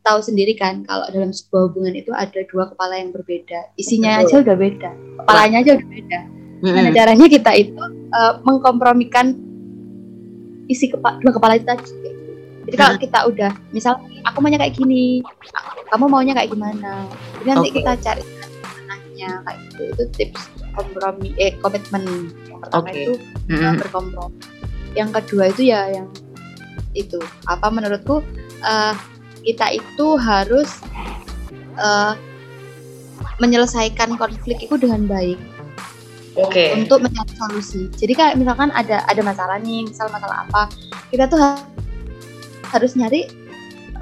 tahu 0.01 0.25
sendiri 0.25 0.57
kan 0.57 0.87
kalau 0.89 1.05
dalam 1.13 1.35
sebuah 1.35 1.69
hubungan 1.69 1.93
itu 1.93 2.09
ada 2.17 2.41
dua 2.49 2.71
kepala 2.73 2.97
yang 2.97 3.13
berbeda. 3.13 3.77
Isinya 3.77 4.25
Betul. 4.25 4.25
aja 4.25 4.35
udah 4.49 4.57
beda, 4.57 4.91
kepalanya 5.23 5.59
aja 5.61 5.71
udah 5.77 5.89
beda. 5.93 6.21
Mm-mm. 6.59 6.75
Nah, 6.75 6.91
caranya 6.91 7.27
kita 7.31 7.53
itu 7.55 7.83
eh, 8.09 8.33
mengkompromikan 8.43 9.37
isi 10.69 10.89
kepa 10.91 11.21
dua 11.21 11.33
kepala 11.37 11.61
itu 11.61 11.67
tadi. 11.69 12.18
Jadi 12.69 12.77
kalau 12.77 12.97
kita 13.01 13.19
udah, 13.33 13.53
misal 13.73 13.97
aku 14.29 14.45
maunya 14.45 14.61
kayak 14.61 14.77
gini, 14.77 15.25
kamu 15.89 16.05
maunya 16.05 16.37
kayak 16.37 16.53
gimana? 16.53 17.09
Jadi 17.41 17.49
nanti 17.49 17.69
Oke. 17.73 17.77
kita 17.81 17.93
cari 17.97 18.23
tengahnya 18.77 19.31
kayak 19.49 19.59
gitu. 19.65 19.83
Itu 19.97 20.03
tips 20.21 20.43
kompromi, 20.77 21.33
eh 21.41 21.57
komitmen. 21.65 22.29
Yang 22.45 22.59
pertama 22.61 22.85
Oke. 22.85 22.93
itu 22.93 23.13
Mm-mm. 23.49 23.65
uh, 23.65 23.75
berkompromi. 23.81 24.37
Yang 24.93 25.11
kedua 25.17 25.45
itu 25.49 25.63
ya 25.65 25.81
yang 25.89 26.09
itu 26.93 27.17
apa 27.49 27.73
menurutku 27.73 28.21
uh, 28.61 28.95
kita 29.49 29.73
itu 29.73 30.07
harus 30.21 30.69
uh, 31.81 32.13
menyelesaikan 33.41 34.13
konflik 34.21 34.61
itu 34.61 34.77
dengan 34.77 35.09
baik 35.09 35.41
Oke. 36.37 36.77
untuk 36.77 37.01
mencari 37.01 37.33
solusi. 37.33 37.89
Jadi 37.97 38.13
kayak 38.13 38.35
misalkan 38.37 38.69
ada 38.77 39.09
ada 39.09 39.23
masalah 39.25 39.57
nih, 39.57 39.89
misal 39.89 40.13
masalah 40.13 40.45
apa, 40.45 40.69
kita 41.09 41.25
tuh 41.33 41.41
harus 42.69 42.95
nyari 42.95 43.29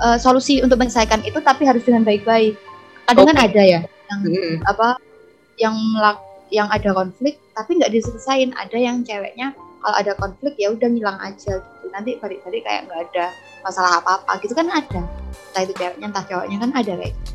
uh, 0.02 0.18
solusi 0.18 0.60
untuk 0.60 0.78
menyelesaikan 0.78 1.22
itu, 1.24 1.38
tapi 1.42 1.64
harus 1.64 1.82
dengan 1.86 2.02
baik-baik. 2.02 2.58
Kadang 3.06 3.30
kan 3.30 3.38
ada 3.38 3.62
ya 3.62 3.80
yang 3.86 4.20
Mm-mm. 4.22 4.54
apa 4.66 4.98
yang 5.58 5.74
melak 5.94 6.18
yang 6.54 6.70
ada 6.70 6.94
konflik 6.94 7.38
tapi 7.54 7.78
nggak 7.78 7.90
diselesain. 7.94 8.50
Ada 8.54 8.78
yang 8.78 9.02
ceweknya 9.02 9.54
kalau 9.82 9.96
ada 9.98 10.12
konflik 10.18 10.54
ya 10.58 10.74
udah 10.74 10.88
ngilang 10.90 11.18
aja 11.22 11.62
gitu. 11.62 11.86
Nanti 11.94 12.18
balik-balik 12.18 12.62
kayak 12.66 12.90
nggak 12.90 13.00
ada 13.10 13.30
masalah 13.62 14.02
apa-apa 14.02 14.42
gitu 14.42 14.54
kan 14.54 14.66
ada. 14.70 15.02
Entah 15.54 15.62
itu 15.62 15.74
ceweknya 15.78 16.06
entah 16.10 16.24
cowoknya 16.26 16.58
kan 16.62 16.70
ada 16.74 16.92
kayak 16.98 17.12
gitu. 17.14 17.32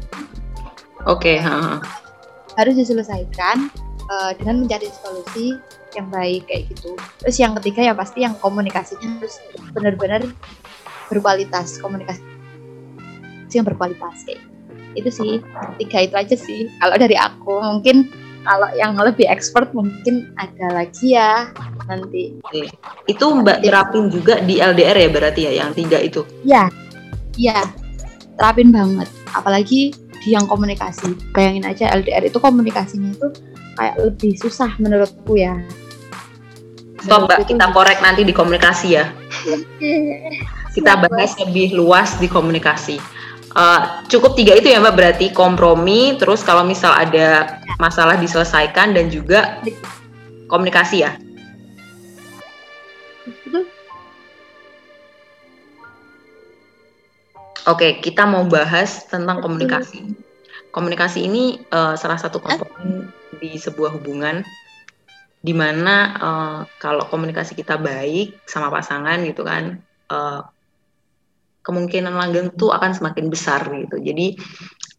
Oke. 1.09 1.41
ha. 1.41 1.81
harus 2.59 2.75
diselesaikan 2.75 3.71
eh, 4.11 4.31
dengan 4.37 4.67
mencari 4.67 4.91
solusi 4.91 5.55
yang 5.95 6.07
baik 6.11 6.47
kayak 6.47 6.71
gitu. 6.71 6.95
Terus 7.23 7.35
yang 7.39 7.55
ketiga 7.59 7.91
ya 7.91 7.93
pasti 7.95 8.23
yang 8.23 8.35
komunikasinya 8.39 9.19
harus 9.19 9.39
benar-benar 9.75 10.23
berkualitas, 11.11 11.75
komunikasi 11.83 12.23
yang 13.51 13.67
berkualitas 13.67 14.23
kayak 14.23 14.39
gitu. 14.39 14.51
Itu 14.91 15.09
sih 15.11 15.31
tiga 15.83 15.97
itu 16.07 16.15
aja 16.15 16.35
sih. 16.39 16.71
Kalau 16.79 16.95
dari 16.95 17.19
aku 17.19 17.59
mungkin 17.59 18.07
kalau 18.41 18.71
yang 18.73 18.97
lebih 18.97 19.29
expert 19.29 19.69
mungkin 19.75 20.31
ada 20.39 20.71
lagi 20.71 21.19
ya 21.19 21.51
nanti. 21.85 22.39
Itu 23.05 23.35
Mbak 23.43 23.67
terapin 23.67 24.07
juga 24.07 24.39
di 24.39 24.57
LDR 24.57 24.97
ya 24.97 25.09
berarti 25.11 25.41
ya 25.45 25.51
yang 25.63 25.75
tiga 25.75 25.99
itu. 25.99 26.23
Ya, 26.47 26.71
iya 27.35 27.59
terapin 28.39 28.71
banget. 28.73 29.11
Apalagi 29.35 29.93
di 30.21 30.29
yang 30.33 30.45
komunikasi. 30.49 31.13
Bayangin 31.33 31.65
aja 31.67 31.91
LDR 31.93 32.25
itu 32.25 32.37
komunikasinya 32.41 33.13
itu 33.13 33.27
kayak 33.77 33.95
lebih 34.01 34.33
susah 34.37 34.73
menurutku 34.77 35.37
ya. 35.37 35.57
Stop 37.01 37.25
Mbak, 37.25 37.49
kita 37.49 37.73
korek 37.73 37.97
nanti 38.05 38.21
di 38.21 38.29
komunikasi 38.29 38.87
ya. 38.93 39.09
Kita 40.71 40.93
bahas 41.01 41.35
lebih 41.41 41.75
luas 41.75 42.15
di 42.17 42.31
komunikasi. 42.31 42.97
Eh, 43.51 43.79
cukup 44.07 44.39
tiga 44.39 44.55
itu 44.55 44.71
ya 44.71 44.79
Mbak 44.79 44.95
berarti 44.95 45.25
kompromi, 45.35 46.15
terus 46.15 46.39
kalau 46.39 46.63
misal 46.63 46.95
ada 46.95 47.59
masalah 47.83 48.15
diselesaikan 48.15 48.95
dan 48.95 49.11
juga 49.11 49.59
komunikasi 50.47 51.03
ya. 51.03 51.11
Betul. 53.27 53.67
Oke, 57.67 57.99
kita 57.99 58.23
mau 58.23 58.47
bahas 58.47 59.03
tentang 59.11 59.43
komunikasi. 59.43 60.15
Komunikasi 60.71 61.27
ini 61.27 61.59
eh, 61.59 61.95
salah 61.99 62.15
satu 62.15 62.39
komponen 62.39 63.11
di 63.43 63.59
sebuah 63.59 63.99
hubungan 63.99 64.47
di 65.41 65.53
mana 65.57 65.95
eh, 66.21 66.59
kalau 66.77 67.03
komunikasi 67.09 67.57
kita 67.57 67.81
baik 67.81 68.45
sama 68.45 68.69
pasangan 68.69 69.25
gitu 69.25 69.41
kan, 69.41 69.81
eh, 70.13 70.41
kemungkinan 71.65 72.13
langgeng 72.13 72.53
tuh 72.57 72.69
akan 72.73 72.93
semakin 72.93 73.29
besar 73.29 73.65
gitu. 73.69 73.97
Jadi 74.01 74.37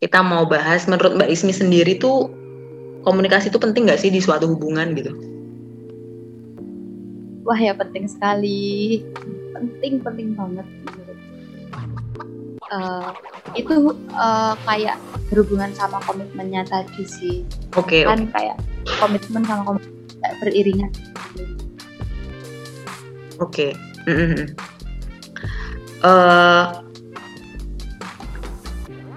kita 0.03 0.19
mau 0.23 0.47
bahas 0.51 0.91
menurut 0.91 1.15
Mbak 1.15 1.31
Ismi 1.31 1.55
sendiri 1.55 1.99
tuh 1.99 2.31
komunikasi 3.07 3.51
itu 3.51 3.59
penting 3.59 3.87
nggak 3.87 4.03
sih 4.03 4.11
di 4.11 4.19
suatu 4.19 4.51
hubungan 4.51 4.95
gitu? 4.99 5.15
Wah 7.43 7.59
ya 7.59 7.75
penting 7.75 8.07
sekali, 8.07 9.03
penting 9.55 10.03
penting 10.03 10.35
banget. 10.39 10.67
Eh, 12.73 13.09
itu 13.59 13.95
eh, 13.95 14.55
kayak 14.65 14.97
berhubungan 15.31 15.71
sama 15.75 15.99
komitmennya 16.07 16.67
tadi 16.67 17.03
sih, 17.05 17.37
Oke, 17.75 18.07
kan 18.07 18.27
kayak 18.33 18.57
komitmen 19.03 19.43
sama 19.45 19.63
komitmen 19.67 19.92
kayak 20.23 20.37
beriringan. 20.39 20.91
Oke. 23.43 23.75
Mhm. 24.07 24.55
Eh, 26.03 26.65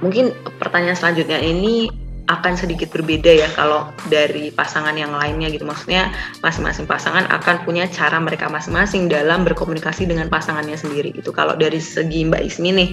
mungkin 0.02 0.34
pertanyaan 0.62 0.98
selanjutnya 0.98 1.42
ini 1.42 1.90
akan 2.26 2.58
sedikit 2.58 2.90
berbeda 2.90 3.30
ya 3.30 3.46
kalau 3.54 3.94
dari 4.10 4.50
pasangan 4.50 4.98
yang 4.98 5.14
lainnya 5.14 5.50
gitu. 5.54 5.66
Maksudnya 5.66 6.10
masing-masing 6.42 6.90
pasangan 6.90 7.30
akan 7.30 7.62
punya 7.66 7.86
cara 7.90 8.18
mereka 8.18 8.50
masing-masing 8.50 9.06
dalam 9.06 9.46
berkomunikasi 9.46 10.10
dengan 10.10 10.30
pasangannya 10.30 10.78
sendiri. 10.78 11.14
Itu 11.14 11.30
kalau 11.30 11.54
dari 11.54 11.78
segi 11.78 12.26
Mbak 12.26 12.42
Ismi 12.50 12.70
nih, 12.74 12.90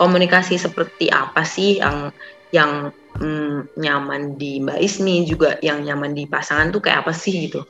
komunikasi 0.00 0.56
seperti 0.56 1.12
apa 1.12 1.44
sih 1.44 1.80
yang 1.84 2.12
yang 2.54 2.92
mm, 3.20 3.80
nyaman 3.80 4.36
di 4.36 4.60
Mbak 4.60 4.78
Ismi 4.80 5.24
juga 5.28 5.56
yang 5.64 5.82
nyaman 5.84 6.12
di 6.12 6.24
pasangan 6.28 6.72
tuh 6.72 6.80
kayak 6.84 7.06
apa 7.06 7.12
sih 7.16 7.48
gitu? 7.48 7.64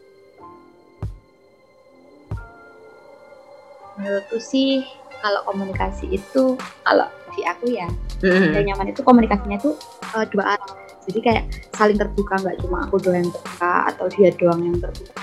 Menurutku 3.97 4.37
sih 4.39 4.85
kalau 5.25 5.41
komunikasi 5.49 6.07
itu 6.13 6.55
kalau 6.85 7.09
di 7.37 7.43
aku 7.45 7.69
ya 7.73 7.89
Mhm. 8.25 8.53
yang 8.57 8.65
nyaman 8.73 8.93
itu 8.97 9.01
komunikasinya 9.05 9.59
tuh 9.61 9.77
eh, 10.17 10.25
dua 10.33 10.57
arah 10.57 10.73
jadi 11.07 11.19
kayak 11.21 11.45
saling 11.77 11.99
terbuka 12.01 12.41
nggak 12.41 12.57
cuma 12.65 12.89
aku 12.89 12.97
doang 12.99 13.21
yang 13.21 13.31
terbuka 13.31 13.73
atau 13.93 14.07
dia 14.09 14.31
doang 14.35 14.61
yang 14.65 14.77
terbuka 14.81 15.21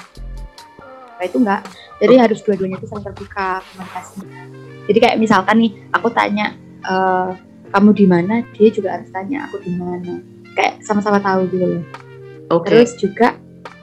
nah, 1.18 1.24
itu 1.26 1.38
enggak 1.42 1.62
jadi 1.98 2.14
harus 2.22 2.40
dua-duanya 2.46 2.78
itu 2.78 2.88
saling 2.90 3.06
terbuka 3.06 3.48
komunikasinya 3.74 4.42
jadi 4.86 4.98
kayak 5.00 5.18
misalkan 5.18 5.56
nih 5.58 5.72
aku 5.90 6.08
tanya 6.14 6.54
eh, 6.86 7.30
kamu 7.74 7.90
di 7.92 8.06
mana 8.06 8.36
dia 8.54 8.70
juga 8.70 8.94
harus 8.94 9.10
tanya 9.10 9.46
aku 9.46 9.58
di 9.60 9.74
mana 9.74 10.22
kayak 10.54 10.80
sama-sama 10.80 11.18
tahu 11.18 11.50
gitu 11.50 11.66
loh 11.68 11.84
Oke. 12.52 12.70
terus 12.70 12.94
juga 12.96 13.34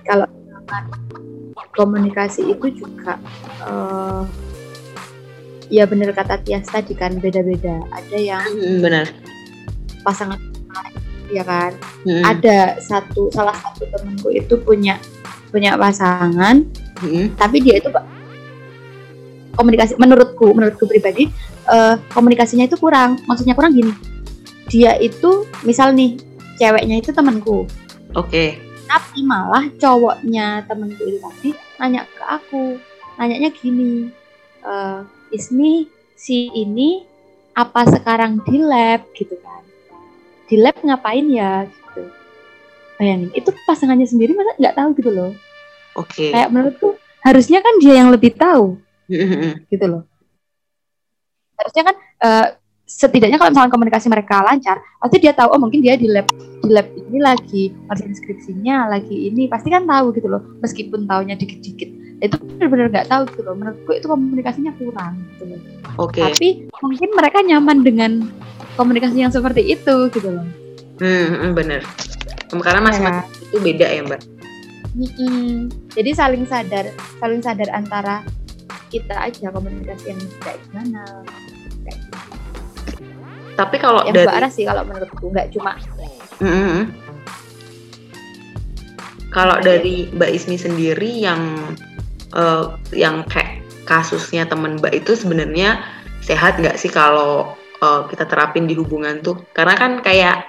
kalau 0.04 0.26
komunikasi 1.72 2.50
itu 2.50 2.66
juga 2.76 3.18
eh, 3.62 4.22
ya 5.68 5.86
bener 5.86 6.10
kata 6.10 6.38
Tias 6.40 6.66
tadi 6.66 6.94
kan 6.94 7.14
beda-beda 7.16 7.78
ada 7.90 8.16
yang 8.16 8.42
benar. 8.78 9.06
pasangan 10.00 10.38
ya 11.30 11.42
kan 11.42 11.70
Mhm. 12.02 12.24
ada 12.26 12.58
satu 12.80 13.30
salah 13.30 13.54
satu 13.54 13.86
temenku 13.86 14.30
itu 14.30 14.54
punya 14.58 14.98
punya 15.50 15.74
pasangan 15.74 16.66
Mhm. 17.00 17.38
tapi 17.38 17.62
dia 17.62 17.78
itu 17.78 17.86
komunikasi 19.54 19.98
menurutku 19.98 20.52
menurutku 20.54 20.84
pribadi 20.86 21.30
eh, 21.70 21.94
komunikasinya 22.12 22.66
itu 22.66 22.76
kurang. 22.76 23.18
Maksudnya 23.26 23.54
kurang 23.54 23.74
gini. 23.74 23.92
Dia 24.70 24.94
itu 24.98 25.46
misal 25.66 25.94
nih 25.94 26.18
ceweknya 26.60 27.00
itu 27.00 27.10
temanku. 27.10 27.66
Oke. 28.18 28.58
tapi 28.90 29.22
malah 29.22 29.70
cowoknya 29.78 30.66
temenku 30.66 31.06
itu 31.06 31.22
tadi 31.22 31.54
nanya 31.78 32.02
ke 32.10 32.26
aku 32.26 32.74
nanyanya 33.22 33.54
gini 33.54 34.10
eh, 34.66 35.00
Ismi 35.30 35.86
si 36.18 36.50
ini 36.50 37.06
apa 37.54 37.86
sekarang 37.86 38.42
di 38.42 38.58
lab? 38.58 39.06
Gitu 39.14 39.38
kan. 39.38 39.62
Di 40.50 40.58
lab 40.58 40.74
ngapain 40.82 41.26
ya? 41.30 41.70
Gitu. 41.70 42.02
Bayangin 42.98 43.30
itu 43.32 43.50
pasangannya 43.64 44.10
sendiri 44.10 44.34
masa 44.34 44.58
nggak 44.58 44.76
tahu 44.76 44.88
gitu 44.98 45.10
loh. 45.14 45.32
Oke. 45.98 46.30
kayak 46.30 46.50
menurutku 46.54 46.94
harusnya 47.22 47.58
kan 47.62 47.74
dia 47.78 47.98
yang 47.98 48.10
lebih 48.10 48.34
tahu. 48.34 48.78
gitu 49.72 49.86
loh 49.86 50.02
harusnya 51.58 51.82
kan 51.92 51.96
eh, 51.98 52.46
setidaknya 52.90 53.38
kalau 53.38 53.54
misalnya 53.54 53.70
komunikasi 53.70 54.06
mereka 54.10 54.42
lancar 54.42 54.82
pasti 54.98 55.16
dia 55.22 55.30
tahu 55.36 55.54
oh 55.54 55.60
mungkin 55.60 55.78
dia 55.84 55.94
di 55.94 56.10
lab 56.10 56.26
di 56.34 56.70
lab 56.70 56.86
ini 56.96 57.18
lagi 57.22 57.62
ngerjain 57.86 58.14
skripsinya 58.16 58.90
lagi 58.90 59.30
ini 59.30 59.46
pasti 59.46 59.70
kan 59.70 59.86
tahu 59.86 60.10
gitu 60.16 60.26
loh 60.26 60.42
meskipun 60.58 61.06
taunya 61.06 61.38
dikit-dikit 61.38 61.90
itu 62.20 62.36
benar-benar 62.36 62.86
nggak 62.90 63.08
tahu 63.08 63.22
gitu 63.30 63.40
loh 63.46 63.54
menurutku 63.56 63.90
itu 63.94 64.06
komunikasinya 64.10 64.72
kurang 64.80 65.20
gitu 65.36 65.44
loh 65.54 65.60
Oke. 66.02 66.22
tapi 66.24 66.48
mungkin 66.82 67.08
mereka 67.14 67.38
nyaman 67.46 67.78
dengan 67.86 68.12
komunikasi 68.74 69.22
yang 69.22 69.32
seperti 69.32 69.70
itu 69.70 70.10
gitu 70.10 70.30
loh 70.30 70.46
Hmm, 71.00 71.26
hmm, 71.32 71.50
bener. 71.56 71.80
Karena 72.52 72.80
masing-masing 72.84 73.24
itu 73.48 73.56
beda 73.64 73.86
ya 73.88 74.04
mbak. 74.04 74.20
Mm-mm. 74.92 75.72
Jadi 75.96 76.10
saling 76.12 76.44
sadar, 76.44 76.92
saling 77.16 77.40
sadar 77.40 77.72
antara 77.72 78.20
kita 78.90 79.14
aja 79.14 79.54
komunikasi 79.54 80.12
yang 80.12 80.20
kayak 80.42 80.58
gimana. 80.68 81.02
Kayak 81.86 81.98
gitu. 82.02 82.18
Tapi 83.54 83.76
kalau 83.78 84.02
Yang 84.08 84.16
dari 84.24 84.34
arah 84.34 84.50
sih 84.50 84.64
kalau 84.66 84.82
menurutku 84.84 85.26
nggak 85.30 85.48
cuma 85.54 85.78
Hmm, 86.40 86.48
hmm, 86.48 86.82
kalau 89.28 89.60
dari 89.60 90.08
Mbak 90.10 90.30
Ismi 90.32 90.56
sendiri 90.56 91.20
yang 91.20 91.40
eh, 92.32 92.64
yang 92.96 93.22
kayak 93.28 93.62
kasusnya 93.84 94.48
temen 94.48 94.80
Mbak 94.80 95.04
itu 95.04 95.12
sebenarnya 95.14 95.84
sehat 96.24 96.56
nggak 96.56 96.80
sih 96.80 96.88
kalau 96.88 97.52
eh, 97.84 98.02
kita 98.08 98.24
terapin 98.24 98.64
di 98.64 98.72
hubungan 98.72 99.20
tuh? 99.20 99.36
Karena 99.52 99.76
kan 99.76 100.00
kayak 100.00 100.48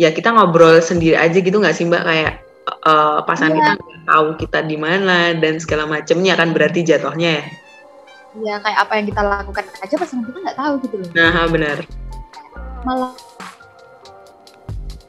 ya 0.00 0.14
kita 0.14 0.32
ngobrol 0.32 0.80
sendiri 0.80 1.18
aja 1.18 1.36
gitu 1.36 1.58
nggak 1.60 1.76
sih 1.76 1.90
Mbak 1.90 2.04
kayak 2.08 2.34
eh, 2.72 3.18
pasangan 3.24 3.52
Iya. 3.52 3.58
kita 3.58 3.72
nggak 3.78 4.02
tahu 4.06 4.26
kita 4.38 4.58
di 4.64 4.76
mana 4.76 5.34
dan 5.34 5.54
segala 5.58 5.84
macemnya 5.86 6.34
kan 6.34 6.50
berarti 6.50 6.80
jatuhnya 6.82 7.30
ya. 7.40 7.44
ya 8.30 8.54
kayak 8.62 8.78
apa 8.78 8.92
yang 8.94 9.06
kita 9.10 9.22
lakukan 9.26 9.64
aja 9.82 9.94
pasangan 9.98 10.24
kita 10.24 10.38
nggak 10.38 10.58
tahu 10.58 10.72
gitu 10.86 10.94
loh. 11.02 11.10
Nah 11.12 11.46
benar. 11.50 11.78
Malah 12.86 13.12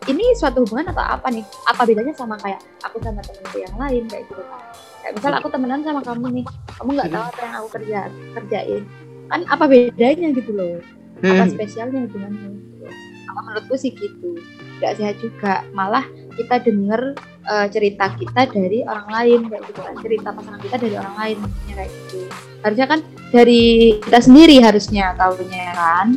ini 0.10 0.26
suatu 0.34 0.66
hubungan 0.66 0.90
atau 0.90 1.06
apa 1.06 1.30
nih? 1.30 1.46
Apa 1.70 1.86
bedanya 1.86 2.14
sama 2.18 2.34
kayak 2.42 2.58
aku 2.82 2.98
sama 3.06 3.22
temenku 3.22 3.58
yang 3.62 3.76
lain 3.78 4.04
kayak 4.10 4.26
gitu 4.26 4.42
kan? 4.42 4.62
Kayak 5.02 5.14
misal 5.18 5.32
aku 5.38 5.48
temenan 5.50 5.82
sama 5.86 6.02
kamu 6.02 6.26
nih, 6.42 6.46
kamu 6.78 6.90
nggak 6.98 7.10
tahu 7.14 7.24
apa 7.30 7.40
yang 7.42 7.54
aku 7.58 7.68
kerja 7.78 8.00
kerjain, 8.34 8.84
kan 9.30 9.42
apa 9.50 9.64
bedanya 9.70 10.28
gitu 10.34 10.52
loh? 10.54 10.78
apa 11.22 11.46
Hmm, 11.46 11.54
spesialnya 11.54 12.00
hubungannya 12.10 12.50
gitu. 12.50 12.86
Apa 13.30 13.40
menurutku 13.46 13.76
sih 13.78 13.94
gitu 13.94 14.42
nggak 14.82 14.98
sehat 14.98 15.16
juga 15.22 15.62
malah 15.78 16.02
kita 16.34 16.58
denger 16.66 17.14
eh, 17.46 17.68
cerita 17.74 18.06
kita 18.18 18.42
dari 18.50 18.80
orang 18.86 19.08
lain 19.10 19.40
kayak 19.50 19.64
gitu 19.72 19.80
kan. 19.82 19.94
Cerita 20.02 20.28
pasangan 20.34 20.62
kita 20.62 20.76
dari 20.78 20.96
orang 20.98 21.16
lain 21.18 21.38
kayak 21.70 21.90
gitu. 21.90 22.20
Harusnya 22.62 22.88
kan 22.88 23.00
dari 23.34 23.64
kita 24.04 24.20
sendiri 24.22 24.56
harusnya 24.62 25.16
tahunya 25.18 25.66
kan. 25.74 26.08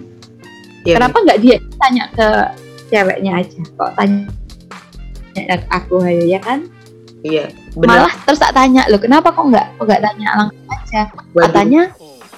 Iya, 0.85 0.95
kenapa 1.01 1.17
nggak 1.25 1.41
dia 1.41 1.57
tanya 1.81 2.05
ke 2.13 2.29
ceweknya 2.93 3.33
aja? 3.41 3.61
Kok 3.81 3.91
tanya 3.97 4.21
ke 5.35 5.67
aku 5.73 5.95
aja 6.05 6.25
ya 6.29 6.41
kan? 6.45 6.69
Iya, 7.25 7.49
benar. 7.73 8.05
malah 8.05 8.15
terus 8.29 8.37
tak 8.37 8.53
tanya 8.53 8.85
loh 8.93 9.01
kenapa 9.01 9.33
kok 9.33 9.49
nggak 9.49 9.67
kok 9.81 9.85
nggak 9.89 10.03
tanya 10.05 10.29
langsung 10.37 10.69
aja? 10.69 11.03
Waduh, 11.33 11.43
katanya 11.49 11.83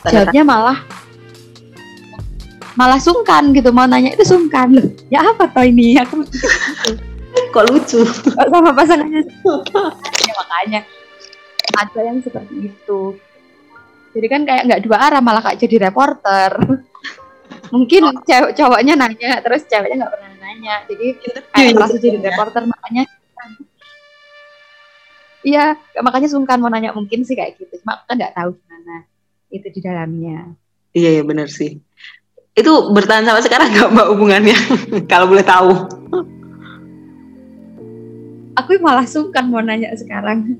jawabnya 0.06 0.42
malah 0.46 0.78
malah 2.78 3.00
sungkan 3.02 3.50
gitu 3.50 3.74
mau 3.74 3.90
nanya 3.90 4.14
itu 4.14 4.22
sungkan. 4.22 4.78
Loh 4.78 4.86
ya 5.10 5.26
apa 5.26 5.50
toh 5.50 5.66
ini? 5.66 5.98
Aku 5.98 6.22
kok 7.52 7.64
lucu. 7.70 8.00
kok 8.04 8.48
sama 8.48 8.70
pasangannya? 8.72 9.22
Ya, 10.26 10.32
makanya. 10.36 10.80
Ada 11.76 12.00
yang 12.02 12.18
seperti 12.24 12.72
itu. 12.72 13.00
Jadi 14.16 14.26
kan 14.32 14.42
kayak 14.48 14.62
nggak 14.64 14.82
dua 14.88 14.96
arah 14.96 15.20
malah 15.20 15.44
kayak 15.44 15.60
jadi 15.60 15.88
reporter. 15.90 16.56
Mungkin 17.74 18.22
cewek 18.24 18.56
cowoknya 18.56 18.94
nanya 18.96 19.42
terus 19.44 19.66
ceweknya 19.68 20.06
nggak 20.06 20.12
pernah 20.16 20.30
nanya. 20.40 20.74
Jadi 20.88 21.06
kayak 21.52 21.72
merasa 21.76 21.96
jadi 22.00 22.18
reporter 22.22 22.62
makanya 22.64 23.04
iya 25.46 25.78
makanya 26.02 26.26
sungkan 26.26 26.58
mau 26.58 26.66
nanya 26.66 26.90
mungkin 26.90 27.22
sih 27.22 27.38
kayak 27.38 27.60
gitu. 27.60 27.78
Cuma 27.84 28.02
kan 28.02 28.18
nggak 28.18 28.34
tahu 28.34 28.58
gimana 28.58 29.06
itu 29.52 29.66
di 29.70 29.80
dalamnya. 29.84 30.50
Iya, 30.96 31.20
iya 31.20 31.22
benar 31.22 31.46
sih. 31.52 31.78
Itu 32.56 32.90
bertahan 32.90 33.28
sampai 33.28 33.44
sekarang 33.44 33.68
nggak 33.68 33.90
mbak 33.92 34.08
hubungannya? 34.16 34.56
Kalau 35.12 35.28
boleh 35.28 35.44
tahu. 35.44 35.70
Aku 38.56 38.80
malah 38.80 39.04
sungkan 39.04 39.46
mau 39.52 39.60
nanya 39.60 39.92
sekarang. 39.94 40.56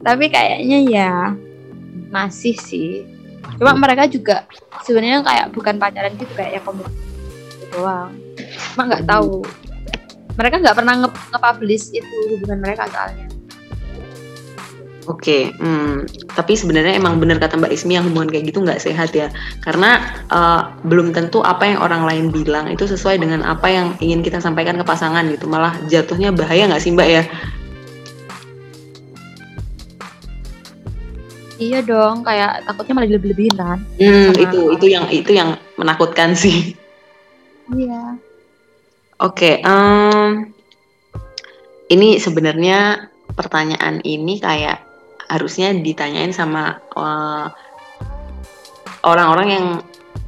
Tapi 0.00 0.32
kayaknya 0.32 0.78
ya 0.88 1.12
masih 2.10 2.56
sih. 2.56 3.04
Cuma 3.60 3.76
mereka 3.76 4.08
juga 4.10 4.48
sebenarnya 4.82 5.22
kayak 5.22 5.46
bukan 5.54 5.76
pacaran 5.78 6.16
gitu 6.16 6.32
kayak 6.34 6.60
yang 6.60 6.64
komitmen 6.64 6.92
gitu 7.52 7.64
doang. 7.76 8.12
Cuma 8.72 8.82
nggak 8.88 9.04
tahu. 9.06 9.44
Mereka 10.36 10.60
nggak 10.60 10.76
pernah 10.76 10.94
nge- 11.00 11.24
nge-publish 11.32 11.84
itu 11.96 12.16
hubungan 12.36 12.60
mereka 12.60 12.84
soalnya 12.92 13.35
Oke, 15.06 15.54
hmm, 15.54 16.10
tapi 16.34 16.58
sebenarnya 16.58 16.98
emang 16.98 17.22
benar 17.22 17.38
kata 17.38 17.54
Mbak 17.54 17.70
Ismi 17.78 17.94
yang 17.94 18.10
hubungan 18.10 18.26
kayak 18.26 18.50
gitu 18.50 18.58
nggak 18.66 18.82
sehat 18.82 19.14
ya, 19.14 19.30
karena 19.62 20.02
eh, 20.26 20.60
belum 20.82 21.14
tentu 21.14 21.46
apa 21.46 21.62
yang 21.62 21.78
orang 21.78 22.02
lain 22.02 22.34
bilang 22.34 22.66
itu 22.66 22.90
sesuai 22.90 23.22
dengan 23.22 23.46
apa 23.46 23.70
yang 23.70 23.94
ingin 24.02 24.26
kita 24.26 24.42
sampaikan 24.42 24.74
ke 24.74 24.82
pasangan 24.82 25.22
gitu, 25.30 25.46
malah 25.46 25.78
jatuhnya 25.86 26.34
bahaya 26.34 26.66
nggak 26.66 26.82
sih 26.82 26.90
Mbak 26.90 27.08
ya? 27.08 27.22
iya 31.56 31.80
dong 31.80 32.20
kayak 32.20 32.68
takutnya 32.68 32.94
malah 33.00 33.08
lebih-lebihin 33.08 33.56
kan? 33.56 33.78
Hmm, 33.96 34.32
Sama- 34.32 34.42
itu 34.44 34.60
itu 34.76 34.86
yang 34.92 35.06
itu 35.08 35.30
yang 35.32 35.56
menakutkan 35.80 36.36
sih. 36.36 36.76
iya. 37.72 38.16
Oke, 39.16 39.64
em, 39.64 40.52
ini 41.88 42.20
sebenarnya 42.20 43.08
pertanyaan 43.32 44.04
ini 44.04 44.36
kayak 44.36 44.85
harusnya 45.30 45.74
ditanyain 45.74 46.30
sama 46.34 46.78
eh, 46.96 47.46
orang-orang 49.06 49.48
yang 49.48 49.66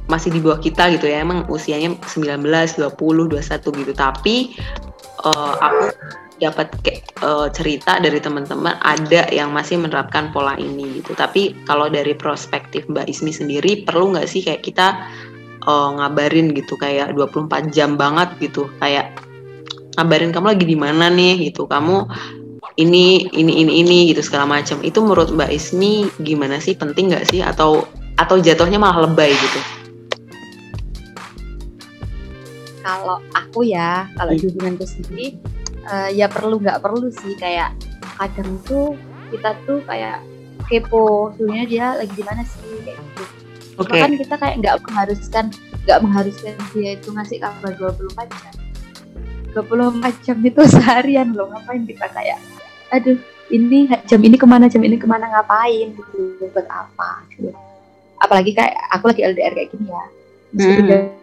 masih 0.09 0.33
di 0.33 0.41
bawah 0.41 0.57
kita 0.57 0.89
gitu 0.97 1.05
ya, 1.05 1.21
emang 1.21 1.45
usianya 1.47 1.93
19, 2.01 2.41
20, 2.41 2.97
21 2.97 3.81
gitu. 3.85 3.93
Tapi 3.93 4.35
eh, 5.25 5.53
aku 5.61 5.85
dapat 6.39 6.67
eh, 6.87 7.47
cerita 7.53 7.99
dari 7.99 8.17
teman-teman 8.17 8.79
ada 8.81 9.27
yang 9.29 9.51
masih 9.53 9.77
menerapkan 9.77 10.33
pola 10.33 10.57
ini 10.57 11.03
gitu. 11.03 11.13
Tapi 11.13 11.53
kalau 11.69 11.91
dari 11.91 12.17
perspektif 12.17 12.87
Mbak 12.89 13.11
Ismi 13.11 13.31
sendiri 13.35 13.85
perlu 13.85 14.15
nggak 14.15 14.27
sih 14.27 14.41
kayak 14.41 14.65
kita 14.65 14.97
eh, 15.67 15.89
ngabarin 15.99 16.55
gitu? 16.57 16.79
Kayak 16.79 17.13
24 17.13 17.69
jam 17.69 17.99
banget 17.99 18.33
gitu. 18.41 18.65
Kayak 18.81 19.13
ngabarin 19.99 20.31
kamu 20.31 20.57
lagi 20.57 20.65
di 20.65 20.77
mana 20.79 21.05
nih? 21.11 21.51
gitu. 21.51 21.67
Kamu 21.69 22.07
ini 22.79 23.27
ini 23.35 23.59
ini 23.59 23.83
ini 23.83 23.97
gitu 24.07 24.23
segala 24.23 24.47
macam. 24.47 24.79
Itu 24.79 25.03
menurut 25.03 25.35
Mbak 25.35 25.51
Ismi 25.51 26.07
gimana 26.23 26.63
sih? 26.63 26.79
Penting 26.79 27.11
nggak 27.11 27.27
sih? 27.27 27.43
Atau 27.43 27.83
atau 28.15 28.39
jatuhnya 28.39 28.79
malah 28.79 29.03
lebay 29.03 29.35
gitu? 29.35 29.59
Kalau 32.79 33.19
aku 33.35 33.67
ya 33.67 34.07
kalau 34.15 34.31
di 34.31 34.47
hubunganku 34.47 34.87
sendiri 34.87 35.35
eh, 35.91 36.09
ya 36.15 36.31
perlu 36.31 36.63
nggak 36.63 36.79
perlu 36.79 37.11
sih. 37.11 37.35
Kayak 37.35 37.75
kadang 38.15 38.55
tuh 38.63 38.95
kita 39.35 39.59
tuh 39.67 39.83
kayak 39.83 40.23
kepo 40.71 41.35
sebenarnya 41.35 41.65
dia 41.67 41.85
lagi 41.99 42.13
di 42.15 42.23
mana 42.23 42.47
sih 42.47 42.63
kayak 42.87 42.95
gitu. 42.95 43.23
Cuma 43.75 43.95
kan 43.95 44.11
kita 44.15 44.35
kayak 44.39 44.55
nggak 44.63 44.75
mengharuskan 44.87 45.45
nggak 45.83 45.99
mengharuskan 45.99 46.55
dia 46.71 46.95
itu 46.95 47.11
ngasih 47.11 47.43
kabar 47.43 47.75
24 47.75 48.31
jam. 48.31 48.55
24 49.51 50.23
jam 50.23 50.37
itu 50.39 50.61
seharian 50.79 51.35
loh 51.35 51.51
ngapain 51.51 51.83
kita 51.83 52.07
kayak 52.15 52.39
aduh 52.89 53.17
ini 53.49 53.89
jam 54.05 54.21
ini 54.21 54.37
ke 54.37 54.45
mana 54.45 54.69
jam 54.69 54.81
ini 54.81 54.97
ke 54.97 55.05
mana 55.09 55.25
ngapain? 55.29 55.93
Gitu 55.93 56.45
buat 56.53 56.67
apa? 56.69 57.25
Gitu. 57.33 57.49
Apalagi 58.19 58.51
kayak 58.53 58.75
aku 58.93 59.09
lagi 59.09 59.21
LDR 59.25 59.53
kayak 59.55 59.69
gini 59.73 59.87
ya. 59.89 60.05
Meskipun 60.49 60.83
Hmm. 60.83 60.89
jauh- 60.89 61.13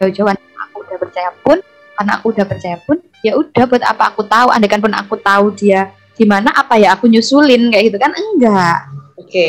jauh-jauhan 0.00 0.36
aku 0.36 0.76
udah 0.84 0.96
percaya 1.00 1.30
pun 1.40 1.58
karena 1.96 2.12
aku 2.20 2.26
udah 2.32 2.44
percaya 2.44 2.76
pun 2.84 2.96
ya 3.20 3.32
udah 3.36 3.64
buat 3.68 3.84
apa 3.84 4.04
aku 4.12 4.22
tahu? 4.24 4.48
Andaikan 4.52 4.80
pun 4.80 4.92
aku 4.92 5.16
tahu 5.18 5.52
dia 5.52 5.92
di 6.16 6.24
mana 6.24 6.52
apa 6.52 6.76
ya 6.80 6.96
aku 6.96 7.08
nyusulin? 7.08 7.68
Kayak 7.68 7.84
gitu 7.92 7.98
kan? 8.00 8.12
Enggak. 8.16 8.78
Oke. 9.20 9.48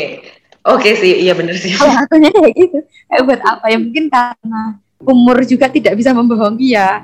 Oke 0.68 0.92
sih 1.00 1.24
iya 1.24 1.32
bener 1.32 1.56
sih. 1.56 1.72
Kalau 1.72 1.94
akunya 1.96 2.28
kayak 2.28 2.52
gitu 2.52 2.78
kayak 3.08 3.22
buat 3.24 3.40
apa? 3.40 3.64
Ya 3.72 3.78
mungkin 3.80 4.04
karena 4.12 4.62
umur 5.00 5.40
juga 5.48 5.70
tidak 5.72 5.96
bisa 5.96 6.12
membohongi 6.12 6.76
ya. 6.76 7.00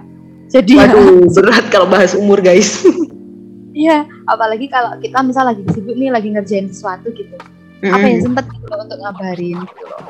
Jadi 0.52 0.76
ya, 0.76 0.92
waduh 0.92 1.24
berat 1.32 1.64
kalau 1.72 1.88
bahas 1.88 2.12
umur 2.12 2.44
guys. 2.44 2.84
Iya 3.72 4.04
apalagi 4.24 4.66
kalau 4.66 4.96
kita 4.98 5.20
misal 5.20 5.44
lagi 5.46 5.62
sibuk 5.70 5.94
nih 5.94 6.08
lagi 6.08 6.28
ngerjain 6.30 6.68
sesuatu 6.68 7.12
gitu 7.12 7.36
apa 7.84 8.00
Mm-mm. 8.00 8.08
yang 8.08 8.22
sempet 8.24 8.44
gitu 8.48 8.64
loh 8.64 8.80
untuk 8.80 8.98
ngabarin 8.98 9.58
gitu 9.60 9.82
loh 9.84 10.00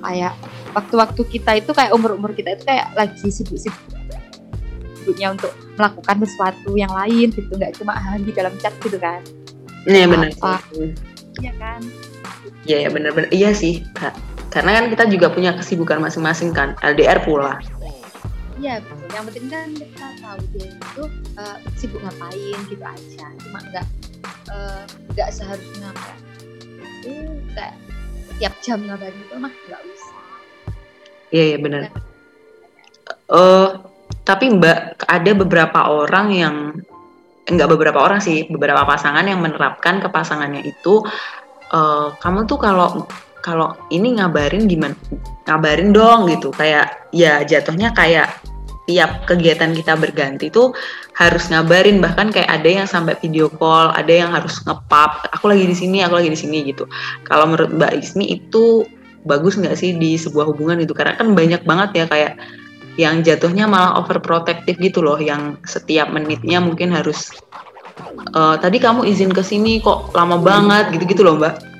kayak 0.00 0.34
waktu-waktu 0.72 1.20
kita 1.26 1.50
itu 1.58 1.70
kayak 1.74 1.90
umur-umur 1.90 2.30
kita 2.30 2.54
itu 2.54 2.62
kayak 2.62 2.86
lagi 2.94 3.26
sibuk-sibuk 3.26 3.82
sibuknya 4.96 5.34
untuk 5.34 5.50
melakukan 5.74 6.16
sesuatu 6.22 6.70
yang 6.74 6.90
lain 6.90 7.30
gitu 7.30 7.50
nggak 7.50 7.74
cuma 7.78 7.94
di 8.18 8.30
dalam 8.30 8.54
chat 8.58 8.74
gitu 8.82 8.98
kan 8.98 9.22
Iya 9.86 10.10
benar 10.10 10.34
Apa? 10.34 10.58
sih. 10.74 10.90
iya 11.38 11.52
kan 11.58 11.78
Iya 12.66 12.76
ya 12.82 12.88
benar-benar 12.90 13.30
iya 13.30 13.50
sih 13.54 13.86
Kak. 13.94 14.14
karena 14.50 14.82
kan 14.82 14.84
kita 14.90 15.04
juga 15.06 15.30
punya 15.30 15.54
kesibukan 15.54 16.02
masing-masing 16.02 16.50
kan 16.50 16.74
LDR 16.82 17.22
pula 17.22 17.62
Iya 18.56 18.80
betul. 18.80 19.08
Yang 19.12 19.24
penting 19.32 19.46
kan 19.52 19.68
kita 19.76 20.06
tahu 20.24 20.40
dia 20.56 20.68
itu 20.72 21.02
uh, 21.36 21.58
sibuk 21.76 22.00
ngapain 22.00 22.60
gitu 22.72 22.84
aja. 22.84 23.26
Cuma 23.44 23.58
nggak 23.72 23.86
uh, 24.48 24.84
nggak 25.12 25.28
seharusnya 25.28 25.92
kayak 25.92 26.20
uh, 27.04 27.36
kayak 27.52 27.74
tiap 28.36 28.54
jam 28.64 28.80
ngabarin 28.84 29.16
itu 29.16 29.34
mah 29.36 29.52
nggak 29.52 29.80
usah. 29.80 30.14
iya 31.34 31.44
iya 31.52 31.58
benar 31.58 31.90
Eh, 33.26 33.68
tapi 34.22 34.54
mbak 34.54 35.02
ada 35.06 35.30
beberapa 35.34 35.90
orang 35.90 36.26
yang 36.30 36.56
enggak 37.46 37.70
beberapa 37.70 37.98
orang 37.98 38.22
sih 38.22 38.46
beberapa 38.46 38.86
pasangan 38.86 39.26
yang 39.26 39.42
menerapkan 39.42 39.98
ke 39.98 40.06
pasangannya 40.10 40.62
itu 40.62 41.02
eh, 41.74 42.08
kamu 42.22 42.46
tuh 42.46 42.58
kalau 42.58 43.06
kalau 43.46 43.78
ini 43.94 44.18
ngabarin 44.18 44.66
gimana? 44.66 44.98
Ngabarin 45.46 45.94
dong 45.94 46.26
gitu. 46.26 46.50
Kayak 46.50 47.06
ya 47.14 47.46
jatuhnya 47.46 47.94
kayak 47.94 48.42
tiap 48.90 49.26
kegiatan 49.30 49.70
kita 49.70 49.94
berganti 49.94 50.50
tuh 50.50 50.74
harus 51.14 51.46
ngabarin. 51.46 52.02
Bahkan 52.02 52.34
kayak 52.34 52.50
ada 52.50 52.66
yang 52.82 52.90
sampai 52.90 53.14
video 53.22 53.46
call 53.46 53.94
ada 53.94 54.10
yang 54.10 54.34
harus 54.34 54.58
ngepap 54.66 55.30
aku 55.30 55.46
lagi 55.46 55.62
di 55.62 55.78
sini 55.78 56.02
aku 56.02 56.18
lagi 56.18 56.34
di 56.34 56.38
sini 56.38 56.66
gitu. 56.66 56.90
Kalau 57.22 57.46
menurut 57.46 57.70
mbak 57.70 57.94
Ismi 57.94 58.34
itu 58.34 58.82
bagus 59.22 59.54
nggak 59.54 59.78
sih 59.78 59.94
di 59.94 60.18
sebuah 60.18 60.50
hubungan 60.50 60.82
itu 60.82 60.90
karena 60.90 61.14
kan 61.14 61.30
banyak 61.30 61.62
banget 61.62 61.90
ya 62.02 62.04
kayak 62.10 62.34
yang 62.98 63.22
jatuhnya 63.22 63.70
malah 63.70 63.94
overprotective 64.02 64.74
gitu 64.82 65.06
loh. 65.06 65.22
Yang 65.22 65.62
setiap 65.70 66.10
menitnya 66.10 66.58
mungkin 66.58 66.90
harus 66.90 67.30
"Eh, 68.34 68.56
tadi 68.58 68.82
kamu 68.82 69.06
izin 69.06 69.30
ke 69.30 69.46
sini 69.46 69.78
kok 69.78 70.10
lama 70.18 70.34
banget 70.42 70.90
gitu-gitu 70.98 71.22
loh 71.22 71.38
mbak 71.38 71.75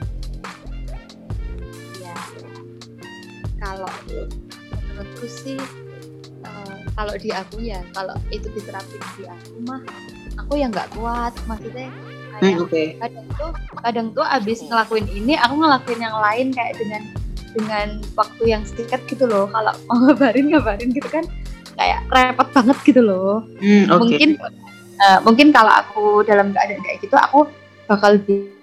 kalau 6.96 7.14
di 7.20 7.28
aku 7.28 7.60
ya 7.60 7.80
kalau 7.92 8.16
itu 8.32 8.48
diterapin 8.56 9.00
di 9.20 9.24
aku 9.28 9.56
mah 9.68 9.80
aku 10.40 10.52
yang 10.56 10.72
nggak 10.72 10.88
kuat. 10.96 11.32
Maksudnya 11.44 11.92
kayak 12.40 12.56
oke. 12.60 12.82
kadang 13.00 13.26
tuh 13.36 13.50
kadang 13.84 14.06
tuh 14.16 14.24
abis 14.24 14.58
ngelakuin 14.64 15.06
ini 15.12 15.36
aku 15.36 15.54
ngelakuin 15.60 16.00
yang 16.00 16.16
lain 16.16 16.46
kayak 16.56 16.74
dengan 16.80 17.02
dengan 17.56 17.88
waktu 18.16 18.42
yang 18.48 18.62
singkat 18.64 19.00
gitu 19.08 19.28
loh. 19.28 19.44
Kalau 19.52 19.72
mau 19.92 19.96
ngabarin 20.08 20.48
ngabarin 20.52 20.90
gitu 20.96 21.08
kan 21.12 21.24
kayak 21.76 22.00
repot 22.08 22.48
banget 22.56 22.78
gitu 22.88 23.00
loh. 23.04 23.44
Hmm, 23.60 23.92
oke. 23.92 24.00
mungkin 24.08 24.30
eh, 24.96 25.18
mungkin 25.20 25.48
kalau 25.52 25.72
aku 25.76 26.24
dalam 26.24 26.56
keadaan 26.56 26.80
kayak 26.80 27.04
gitu 27.04 27.16
aku 27.20 27.44
bakal 27.84 28.16
bi- 28.24 28.56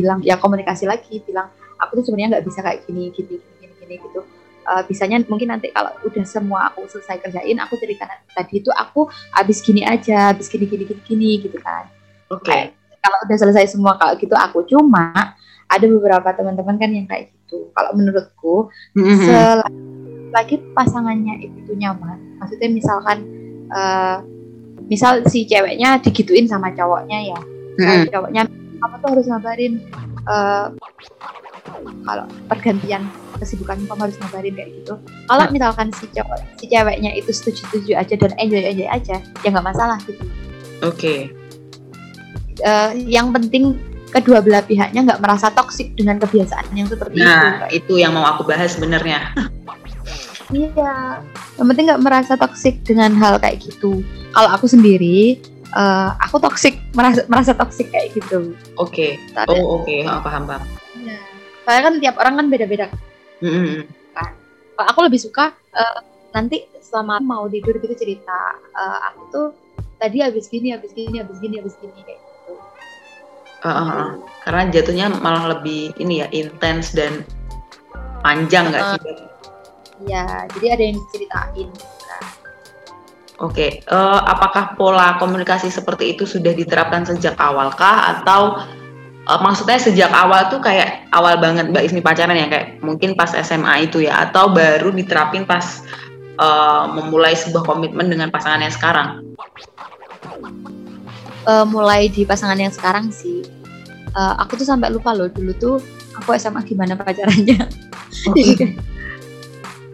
bilang 0.00 0.24
ya 0.24 0.40
komunikasi 0.40 0.88
lagi 0.88 1.20
bilang 1.28 1.52
aku 1.76 2.00
tuh 2.00 2.04
sebenarnya 2.08 2.38
nggak 2.38 2.46
bisa 2.48 2.60
kayak 2.64 2.86
gini 2.86 3.10
gini 3.12 3.36
gini, 3.60 3.74
gini 3.82 3.94
gitu 4.00 4.24
Eh, 4.68 4.84
bisanya 4.84 5.16
mungkin 5.32 5.48
nanti 5.48 5.72
kalau 5.72 5.88
udah 6.04 6.24
semua 6.28 6.68
aku 6.68 6.84
selesai 6.92 7.24
kerjain 7.24 7.56
aku 7.56 7.80
cerita 7.80 8.04
tadi 8.36 8.60
itu 8.60 8.68
aku 8.68 9.08
abis 9.32 9.64
gini 9.64 9.80
aja 9.80 10.36
abis 10.36 10.44
gini 10.52 10.68
gini 10.68 10.84
gini 10.84 11.00
gini 11.08 11.30
gitu 11.40 11.56
kan 11.56 11.88
Oke. 12.28 12.52
kayak 12.52 12.76
kalau 13.00 13.16
udah 13.24 13.36
selesai 13.40 13.64
semua 13.72 13.96
kalau 13.96 14.12
gitu 14.20 14.36
aku 14.36 14.68
cuma 14.68 15.32
ada 15.72 15.86
beberapa 15.88 16.36
teman-teman 16.36 16.76
kan 16.76 16.92
yang 16.92 17.08
kayak 17.08 17.32
gitu 17.32 17.72
kalau 17.72 17.96
menurutku 17.96 18.68
Mhm. 18.92 19.24
selagi 19.24 20.60
pasangannya 20.76 21.48
itu 21.48 21.72
nyaman 21.72 22.36
maksudnya 22.36 22.68
misalkan 22.68 23.24
eh, 23.72 24.16
misal 24.84 25.24
si 25.32 25.48
ceweknya 25.48 25.96
digituin 26.04 26.44
sama 26.44 26.76
cowoknya 26.76 27.24
ya 27.24 27.40
Mhm. 27.80 27.88
Kalau 27.88 28.04
cowoknya 28.12 28.42
kamu 28.84 28.94
tuh 29.00 29.08
harus 29.16 29.26
ngabarin 29.32 29.72
eh, 30.28 30.66
kalau 32.02 32.24
pergantian 32.46 33.02
kesibukan 33.36 33.78
kamu 33.84 34.00
harus 34.02 34.16
ngabarin 34.18 34.54
kayak 34.54 34.70
gitu 34.74 34.94
kalau 35.24 35.44
Hmm. 35.44 35.52
misalkan 35.52 35.86
si 35.92 36.04
cowok 36.08 36.38
si 36.56 36.64
ceweknya 36.66 37.10
itu 37.12 37.30
setuju 37.30 37.60
setuju 37.64 37.92
aja 37.94 38.14
dan 38.16 38.32
enjoy 38.36 38.62
enjoy 38.62 38.88
aja 38.88 39.16
ya 39.18 39.48
nggak 39.48 39.66
masalah 39.66 39.98
gitu 40.04 40.24
Oke. 40.78 41.34
Eh, 42.58 42.90
yang 43.04 43.30
penting 43.30 43.74
kedua 44.08 44.38
belah 44.38 44.62
pihaknya 44.62 45.02
nggak 45.04 45.18
merasa 45.18 45.50
toksik 45.50 45.94
dengan 45.94 46.18
kebiasaan 46.18 46.70
yang 46.72 46.86
seperti 46.86 47.18
Nah, 47.18 47.66
itu 47.68 47.82
itu 47.82 47.92
yang 47.98 48.14
mau 48.14 48.26
aku 48.26 48.42
bahas 48.42 48.74
sebenarnya. 48.74 49.30
Iya, 50.48 51.20
yang 51.60 51.66
penting 51.68 51.92
nggak 51.92 52.00
merasa 52.00 52.32
toksik 52.32 52.80
dengan 52.80 53.12
hal 53.14 53.36
kayak 53.36 53.60
gitu. 53.60 54.00
Kalau 54.32 54.48
aku 54.48 54.64
sendiri, 54.64 55.36
eh, 55.68 56.10
aku 56.16 56.40
toksik 56.40 56.80
merasa 56.96 57.20
merasa 57.28 57.52
toksik 57.52 57.92
kayak 57.92 58.16
gitu. 58.16 58.56
Oke. 58.80 59.20
Soalnya, 59.36 59.60
Oh, 59.60 59.84
oke. 59.84 59.96
Oh, 60.08 60.20
paham, 60.24 60.48
paham. 60.48 60.64
Soalnya 61.68 61.84
kan 61.84 61.94
tiap 62.00 62.16
orang 62.16 62.34
kan 62.40 62.46
beda-beda. 62.48 62.88
Mhm. 63.44 63.84
Kalau 64.72 64.88
aku 64.88 65.00
lebih 65.04 65.20
suka 65.20 65.52
eh, 65.52 66.00
nanti 66.32 66.64
selama 66.80 67.20
mau 67.20 67.44
tidur 67.44 67.76
gitu 67.76 67.92
cerita, 67.92 68.56
eh, 68.56 68.98
aku 69.12 69.20
tuh 69.28 69.46
tadi 70.00 70.24
habis 70.24 70.48
gini, 70.48 70.72
habis 70.72 70.96
gini, 70.96 71.20
habis 71.20 71.36
gini, 71.36 71.60
habis 71.60 71.76
gini 71.76 71.92
kayak 72.08 72.16
gitu. 72.24 72.52
Uh, 73.60 73.68
uh, 73.68 73.84
uh. 73.84 74.08
Karena 74.48 74.72
jatuhnya 74.72 75.12
malah 75.20 75.60
lebih 75.60 75.92
ini 76.00 76.24
ya 76.24 76.32
intens 76.32 76.96
dan 76.96 77.20
panjang 78.24 78.72
nggak 78.72 78.82
sih? 78.88 79.00
Mbak? 79.04 79.16
Iya, 80.08 80.24
jadi 80.56 80.66
ada 80.72 80.82
yang 80.88 80.96
diceritain. 81.04 81.68
Oke. 83.38 83.84
eh, 83.86 84.20
apakah 84.24 84.74
pola 84.74 85.14
komunikasi 85.20 85.70
seperti 85.70 86.16
itu 86.16 86.24
sudah 86.26 86.50
diterapkan 86.56 87.06
sejak 87.06 87.38
awal 87.38 87.70
kah 87.70 88.18
atau 88.18 88.66
eh, 89.28 89.40
maksudnya 89.44 89.78
sejak 89.78 90.10
awal 90.10 90.48
tuh 90.48 90.60
kayak 90.64 91.06
awal 91.12 91.36
banget 91.36 91.68
Mbak 91.68 91.84
Ismi 91.84 92.00
pacaran 92.00 92.36
ya 92.36 92.48
kayak 92.48 92.80
mungkin 92.80 93.12
pas 93.12 93.30
SMA 93.36 93.88
itu 93.88 94.04
ya 94.08 94.28
atau 94.28 94.50
baru 94.50 94.90
diterapin 94.90 95.44
pas 95.44 95.84
eh, 96.40 96.84
memulai 96.96 97.36
sebuah 97.36 97.64
komitmen 97.68 98.08
dengan 98.08 98.32
pasangan 98.32 98.64
yang 98.64 98.74
sekarang? 98.74 99.08
Eh, 101.48 101.64
mulai 101.64 102.12
di 102.12 102.28
pasangan 102.28 102.60
yang 102.60 102.72
sekarang 102.72 103.08
sih, 103.08 103.40
eh, 104.12 104.34
aku 104.36 104.60
tuh 104.60 104.66
sampai 104.68 104.92
lupa 104.92 105.16
loh 105.16 105.32
dulu 105.32 105.52
tuh 105.56 105.76
aku 106.18 106.36
SMA 106.36 106.60
gimana 106.66 106.92
pacarannya. 106.98 107.68
Jadi 108.36 108.52
kayak 108.58 108.74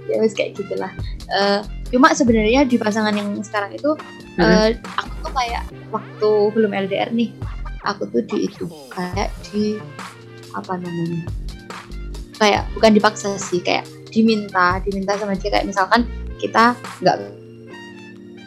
ya 0.09 0.16
wes 0.20 0.35
kayak 0.35 0.59
gitulah. 0.59 0.91
Eh, 1.30 1.61
cuma 1.95 2.11
sebenarnya 2.11 2.66
di 2.66 2.74
pasangan 2.74 3.14
yang 3.14 3.39
sekarang 3.45 3.70
itu 3.70 3.95
eh, 4.43 4.74
aku 4.99 5.14
tuh 5.24 5.32
kayak 5.32 5.62
waktu 5.95 6.30
belum 6.59 6.70
LDR 6.74 7.14
nih, 7.14 7.30
aku 7.85 8.09
tuh 8.09 8.24
di 8.24 8.49
itu 8.49 8.64
kayak 8.91 9.30
di 9.49 9.78
apa 10.57 10.80
namanya? 10.80 11.28
Kayak 12.41 12.66
bukan 12.74 12.91
dipaksa 12.97 13.37
sih, 13.39 13.62
kayak 13.62 13.87
diminta, 14.11 14.82
diminta 14.82 15.14
sama 15.20 15.39
dia 15.39 15.53
kayak 15.55 15.68
misalkan 15.68 16.09
kita 16.43 16.74
nggak 17.05 17.16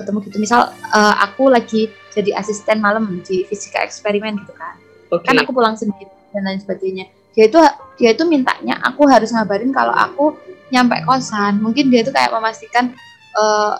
ketemu 0.01 0.17
gitu. 0.27 0.37
Misal 0.43 0.73
eh, 0.73 1.15
aku 1.23 1.47
lagi 1.47 1.87
jadi 2.17 2.33
asisten 2.33 2.81
malam 2.81 3.21
di 3.21 3.45
fisika 3.45 3.85
eksperimen 3.85 4.41
gitu 4.41 4.53
kan 4.57 4.73
Oke. 5.13 5.29
kan 5.29 5.37
aku 5.37 5.53
pulang 5.53 5.77
sendiri 5.77 6.09
dan 6.33 6.49
lain 6.49 6.57
sebagainya 6.57 7.05
dia 7.37 7.45
itu 7.45 7.61
dia 8.01 8.17
itu 8.17 8.25
mintanya 8.25 8.81
aku 8.81 9.05
harus 9.05 9.29
ngabarin 9.29 9.69
kalau 9.69 9.93
aku 9.93 10.33
nyampe 10.73 10.97
kosan 11.05 11.61
mungkin 11.61 11.93
dia 11.93 12.01
itu 12.01 12.09
kayak 12.09 12.33
memastikan 12.33 12.97
eh, 13.37 13.73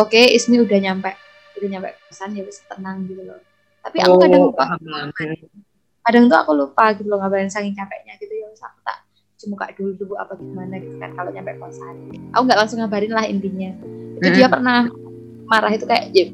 oke 0.00 0.16
Ismi 0.16 0.64
udah 0.64 0.78
nyampe 0.80 1.12
udah 1.60 1.68
nyampe 1.68 1.92
kosan 2.08 2.32
ya 2.32 2.48
wis 2.48 2.64
tenang 2.64 3.04
gitu 3.04 3.20
loh 3.28 3.36
tapi 3.80 3.96
aku 3.98 4.14
kadang 4.18 4.40
Oh, 4.40 4.48
lupa. 4.48 4.64
paham, 4.66 5.08
kadang 6.00 6.24
tuh 6.26 6.38
aku 6.38 6.52
lupa 6.52 6.84
gitu 6.92 7.06
loh 7.06 7.18
ngabarin 7.18 7.48
saking 7.48 7.72
capeknya 7.72 8.16
gitu 8.16 8.32
ya 8.32 8.46
aku 8.50 8.78
tak 8.82 8.98
cuma 9.36 9.56
kak 9.56 9.72
dulu 9.72 9.96
dulu 9.96 10.14
apa 10.14 10.36
gimana 10.36 10.76
gitu 10.76 10.96
kan 10.96 11.10
kalau 11.12 11.32
nyampe 11.32 11.56
kosan 11.56 11.96
aku 12.30 12.42
nggak 12.44 12.58
langsung 12.58 12.78
ngabarin 12.78 13.08
lah 13.10 13.24
intinya. 13.24 13.70
Itu 14.16 14.28
dia 14.30 14.44
Mm-mm. 14.44 14.52
pernah 14.52 14.78
marah 15.46 15.72
itu 15.72 15.84
kayak 15.84 16.04
ya, 16.12 16.28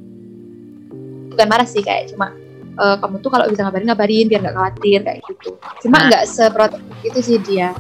bukan 1.29 1.47
marah 1.47 1.65
sih 1.65 1.81
kayak 1.81 2.11
cuma 2.11 2.35
"Eh, 2.77 2.97
kamu 2.99 3.23
tuh 3.23 3.31
kalau 3.31 3.47
bisa 3.47 3.63
ngabarin 3.63 3.87
ngabarin 3.87 4.27
biar 4.27 4.41
nggak 4.43 4.55
khawatir 4.55 4.99
kayak 5.01 5.21
gitu. 5.25 5.51
Cuma 5.81 5.97
Nah. 5.97 6.07
nggak 6.11 6.25
seprotektif 6.27 6.99
itu 7.07 7.21
sih 7.23 7.39
dia. 7.39 7.71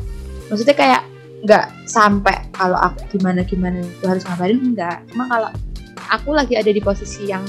Maksudnya 0.46 0.72
kayak 0.72 1.02
nggak 1.42 1.64
sampai 1.84 2.48
kalau 2.50 2.78
aku 2.78 3.04
gimana 3.12 3.42
gimana 3.42 3.78
itu 3.78 4.04
harus 4.04 4.24
ngabarin 4.24 4.58
enggak 4.64 5.04
cuma 5.06 5.26
kalau 5.26 5.50
aku 6.08 6.30
lagi 6.32 6.54
ada 6.54 6.70
di 6.70 6.80
posisi 6.80 7.28
yang 7.28 7.44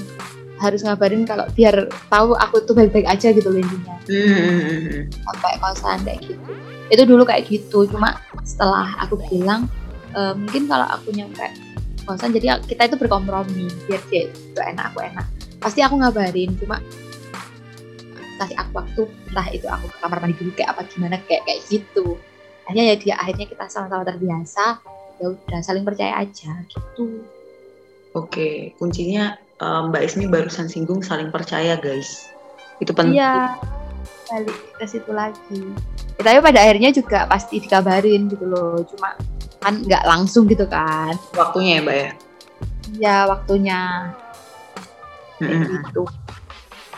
harus 0.58 0.82
ngabarin 0.82 1.24
kalau 1.24 1.46
biar 1.54 1.86
tahu 2.10 2.34
aku 2.34 2.66
tuh 2.66 2.74
baik-baik 2.74 3.06
aja 3.06 3.30
gitu 3.30 3.50
loh 3.50 3.62
intinya. 3.62 3.96
Hmm. 4.08 5.06
sampai 5.12 5.54
kosan 5.62 6.00
kayak 6.08 6.20
gitu. 6.26 6.52
Itu 6.88 7.04
dulu 7.04 7.24
kayak 7.28 7.44
gitu 7.52 7.84
cuma 7.92 8.18
setelah 8.48 8.96
aku 9.04 9.20
bilang 9.28 9.68
"Eh, 10.16 10.34
mungkin 10.34 10.66
kalau 10.72 10.88
aku 10.88 11.12
nyampe 11.14 11.46
kosan 12.08 12.32
jadi 12.32 12.64
kita 12.64 12.88
itu 12.88 12.96
berkompromi 12.96 13.68
biar 13.86 14.02
dia 14.10 14.32
itu 14.32 14.60
enak 14.60 14.96
aku 14.96 15.04
enak. 15.04 15.26
Pasti 15.60 15.84
aku 15.84 16.00
ngabarin 16.00 16.56
cuma 16.58 16.80
kasih 18.38 18.58
aku 18.58 18.72
waktu 18.78 19.02
entah 19.34 19.48
itu 19.50 19.68
aku 19.68 19.86
ke 19.90 19.98
kamar 19.98 20.18
mandi 20.22 20.36
dulu 20.38 20.52
kayak 20.54 20.70
apa 20.78 20.82
gimana 20.88 21.16
kayak 21.26 21.42
kayak 21.46 21.60
gitu. 21.68 22.16
Akhirnya 22.70 22.86
ya 22.94 22.96
dia 22.96 23.16
akhirnya 23.18 23.46
kita 23.50 23.66
sama-sama 23.68 24.06
terbiasa 24.06 24.66
ya 25.18 25.26
udah 25.34 25.60
saling 25.66 25.84
percaya 25.84 26.22
aja 26.22 26.52
gitu. 26.70 27.26
Oke, 28.14 28.74
kuncinya 28.78 29.38
eh, 29.58 29.80
Mbak 29.90 30.02
Ismi 30.04 30.26
barusan 30.28 30.68
singgung 30.68 31.02
saling 31.02 31.30
percaya 31.30 31.78
guys. 31.78 32.30
Itu 32.78 32.94
penting. 32.94 33.18
iya 33.18 33.58
balik 34.28 34.60
ke 34.76 34.86
situ 34.86 35.12
lagi 35.16 35.64
ya, 36.20 36.22
tapi 36.28 36.44
pada 36.44 36.60
akhirnya 36.60 36.92
juga 36.92 37.24
pasti 37.32 37.64
dikabarin 37.64 38.28
gitu 38.28 38.44
loh 38.44 38.84
cuma 38.84 39.16
kan 39.64 39.80
nggak 39.88 40.04
langsung 40.04 40.44
gitu 40.52 40.68
kan 40.68 41.16
Waktunya 41.32 41.80
ya, 41.80 41.82
Mbak 41.82 41.96
ya. 41.96 42.10
ya 43.00 43.18
waktunya 43.32 43.80
gitu 45.40 46.04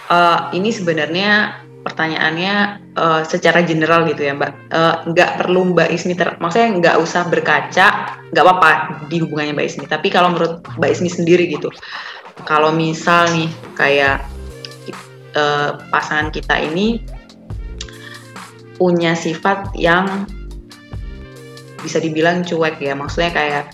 Eh, 0.10 0.40
ini 0.58 0.74
sebenarnya 0.74 1.62
pertanyaannya 1.86 2.54
eh, 2.98 3.22
secara 3.30 3.62
general 3.62 4.10
gitu 4.10 4.26
ya 4.26 4.34
Mbak. 4.34 4.74
Nggak 5.14 5.30
perlu 5.38 5.70
Mbak 5.78 5.90
Ismi, 5.94 6.18
ter- 6.18 6.34
maksudnya 6.42 6.70
nggak 6.82 6.96
usah 6.98 7.30
berkaca, 7.30 7.88
nggak 8.34 8.42
apa-apa 8.44 8.72
di 9.06 9.22
hubungannya 9.22 9.54
Mbak 9.54 9.68
Ismi. 9.70 9.86
Tapi 9.86 10.10
kalau 10.10 10.34
menurut 10.34 10.66
Mbak 10.82 10.90
Ismi 10.98 11.14
sendiri 11.14 11.46
gitu, 11.46 11.70
kalau 12.48 12.72
misal 12.76 13.28
nih 13.32 13.50
kayak 13.76 14.24
eh, 15.36 15.72
pasangan 15.92 16.30
kita 16.32 16.56
ini 16.60 17.02
punya 18.80 19.12
sifat 19.16 19.76
yang 19.76 20.28
bisa 21.80 22.00
dibilang 22.00 22.44
cuek 22.44 22.80
ya, 22.80 22.96
maksudnya 22.96 23.32
kayak 23.32 23.66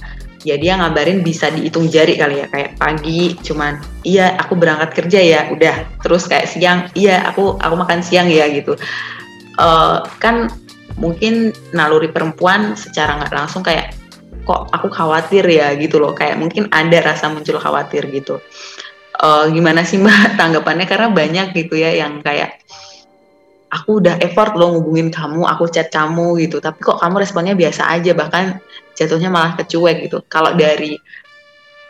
ya 0.45 0.61
dia 0.61 0.77
ngabarin 0.77 1.25
bisa 1.25 1.49
dihitung 1.49 1.89
jari 1.89 2.17
kali 2.17 2.45
ya. 2.45 2.47
Kayak 2.49 2.71
pagi 2.77 3.33
cuman 3.41 3.81
iya 4.05 4.37
aku 4.37 4.53
berangkat 4.57 4.93
kerja 4.93 5.19
ya 5.21 5.41
udah. 5.49 6.01
Terus 6.05 6.29
kayak 6.29 6.47
siang 6.49 6.79
iya 6.93 7.25
aku 7.29 7.57
aku 7.57 7.75
makan 7.77 8.01
siang 8.05 8.29
ya 8.29 8.45
gitu. 8.49 8.77
Eh, 9.57 9.97
kan 10.21 10.49
mungkin 10.95 11.51
naluri 11.75 12.07
perempuan 12.07 12.77
secara 12.79 13.19
nggak 13.19 13.33
langsung 13.35 13.65
kayak 13.65 13.91
kok 14.45 14.69
aku 14.69 14.87
khawatir 14.93 15.43
ya 15.49 15.73
gitu 15.75 15.97
loh. 15.97 16.13
Kayak 16.13 16.37
mungkin 16.37 16.69
ada 16.69 17.01
rasa 17.01 17.27
muncul 17.33 17.57
khawatir 17.57 18.05
gitu. 18.13 18.37
Eh, 19.15 19.45
gimana 19.51 19.81
sih 19.81 19.97
mbak 19.97 20.35
tanggapannya? 20.39 20.85
Karena 20.85 21.09
banyak 21.09 21.55
gitu 21.57 21.75
ya 21.79 21.91
yang 21.95 22.21
kayak 22.21 22.61
aku 23.73 23.99
udah 23.99 24.21
effort 24.23 24.55
loh 24.55 24.77
ngubungin 24.77 25.11
kamu 25.11 25.47
aku 25.47 25.65
chat 25.71 25.89
kamu 25.89 26.37
gitu. 26.45 26.61
Tapi 26.61 26.79
kok 26.79 27.01
kamu 27.01 27.25
responnya 27.25 27.57
biasa 27.57 27.89
aja 27.89 28.11
bahkan 28.13 28.59
jatuhnya 28.93 29.33
malah 29.33 29.57
kecuek 29.57 30.05
gitu. 30.07 30.21
Kalau 30.29 30.53
dari 30.53 30.99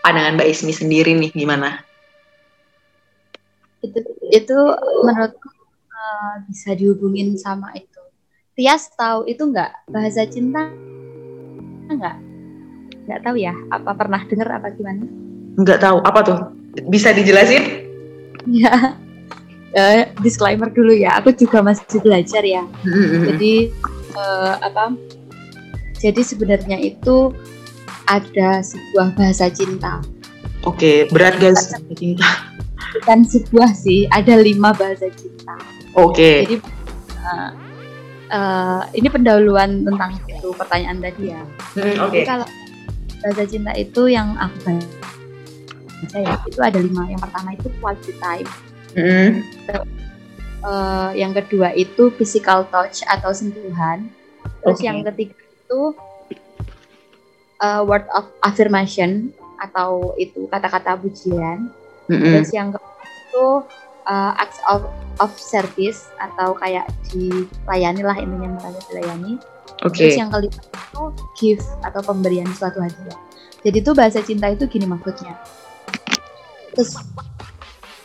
pandangan 0.05 0.37
mbak 0.39 0.47
Ismi 0.49 0.73
sendiri 0.73 1.11
nih 1.17 1.31
gimana? 1.33 1.81
Itu 3.83 3.99
itu 4.29 4.57
menurutku 5.03 5.49
eh, 5.91 6.33
bisa 6.47 6.71
dihubungin 6.77 7.35
sama 7.35 7.73
itu. 7.75 8.01
Tias 8.55 8.87
tahu 8.95 9.27
itu 9.27 9.43
nggak? 9.43 9.91
Bahasa 9.91 10.23
cinta 10.29 10.71
nggak 11.85 12.24
nggak 13.05 13.21
tahu 13.21 13.35
ya 13.37 13.53
apa 13.69 13.91
pernah 13.93 14.21
dengar 14.25 14.49
apa 14.61 14.67
gimana? 14.73 15.05
Nggak 15.55 15.79
tahu 15.81 15.97
apa 16.01 16.19
tuh? 16.25 16.37
Bisa 16.89 17.15
dijelasin? 17.15 17.85
Ya 18.49 18.97
Eh, 19.75 20.07
disclaimer 20.23 20.71
dulu 20.71 20.95
ya 20.95 21.19
aku 21.19 21.35
juga 21.35 21.59
masih 21.59 21.99
belajar 21.99 22.47
ya. 22.47 22.63
Jadi 23.27 23.75
eh, 24.15 24.53
apa? 24.63 24.95
Jadi 25.99 26.23
sebenarnya 26.23 26.79
itu 26.79 27.35
ada 28.07 28.63
sebuah 28.63 29.19
bahasa 29.19 29.51
cinta. 29.51 29.99
Oke 30.63 31.11
berat 31.11 31.35
guys 31.43 31.75
cinta. 31.91 32.23
Bukan 32.95 33.27
sebuah 33.27 33.75
sih 33.75 34.07
ada 34.15 34.39
lima 34.39 34.71
bahasa 34.71 35.11
cinta. 35.11 35.59
Oke. 35.91 36.47
Jadi 36.47 36.55
eh, 37.19 37.49
eh, 38.31 38.81
ini 38.95 39.11
pendahuluan 39.11 39.83
tentang 39.83 40.15
itu 40.23 40.55
pertanyaan 40.55 41.03
tadi 41.03 41.35
ya. 41.35 41.43
Hmm, 41.75 41.95
oke. 41.99 42.15
Jadi 42.15 42.23
kalau 42.23 42.47
bahasa 43.25 43.43
cinta 43.49 43.73
itu 43.73 44.05
yang 44.05 44.37
aku 44.37 44.77
baca 46.05 46.17
ya 46.21 46.37
itu 46.45 46.59
ada 46.61 46.77
lima 46.77 47.09
yang 47.09 47.17
pertama 47.17 47.57
itu 47.57 47.67
quality 47.81 48.13
time 48.21 48.45
Hmm, 48.95 49.43
Eh, 50.65 51.09
yang 51.13 51.29
kedua 51.29 51.77
itu 51.77 52.09
physical 52.17 52.65
touch 52.73 53.05
atau 53.05 53.29
sentuhan. 53.29 54.09
Terus 54.65 54.81
Oke. 54.81 54.87
yang 54.87 55.05
ketiga 55.05 55.37
itu 55.37 55.81
eh, 57.61 57.81
word 57.85 58.09
of 58.09 58.25
affirmation 58.41 59.29
atau 59.61 60.17
itu 60.17 60.49
kata-kata 60.49 60.97
pujian. 60.97 61.69
hmm, 62.09 62.17
Terus 62.17 62.49
yang 62.49 62.73
keempat 62.73 63.09
itu 63.29 63.47
eh, 64.09 64.31
acts 64.41 64.57
of, 64.65 64.89
of 65.21 65.31
service 65.37 66.09
atau 66.17 66.57
kayak 66.57 66.89
dilayani 67.13 68.01
lah 68.01 68.17
intinya 68.17 68.57
misalnya 68.57 68.81
dilayani. 68.89 69.33
Oke 69.83 69.97
Terus 69.97 70.15
yang 70.15 70.31
kelima 70.31 70.61
itu 70.61 71.03
gift 71.35 71.67
atau 71.83 72.01
pemberian 72.05 72.47
suatu 72.55 72.79
hadiah. 72.79 73.17
Jadi 73.65 73.77
itu 73.81 73.91
bahasa 73.97 74.21
cinta 74.21 74.47
itu 74.53 74.69
gini 74.69 74.85
maksudnya. 74.85 75.35
Terus 76.77 76.93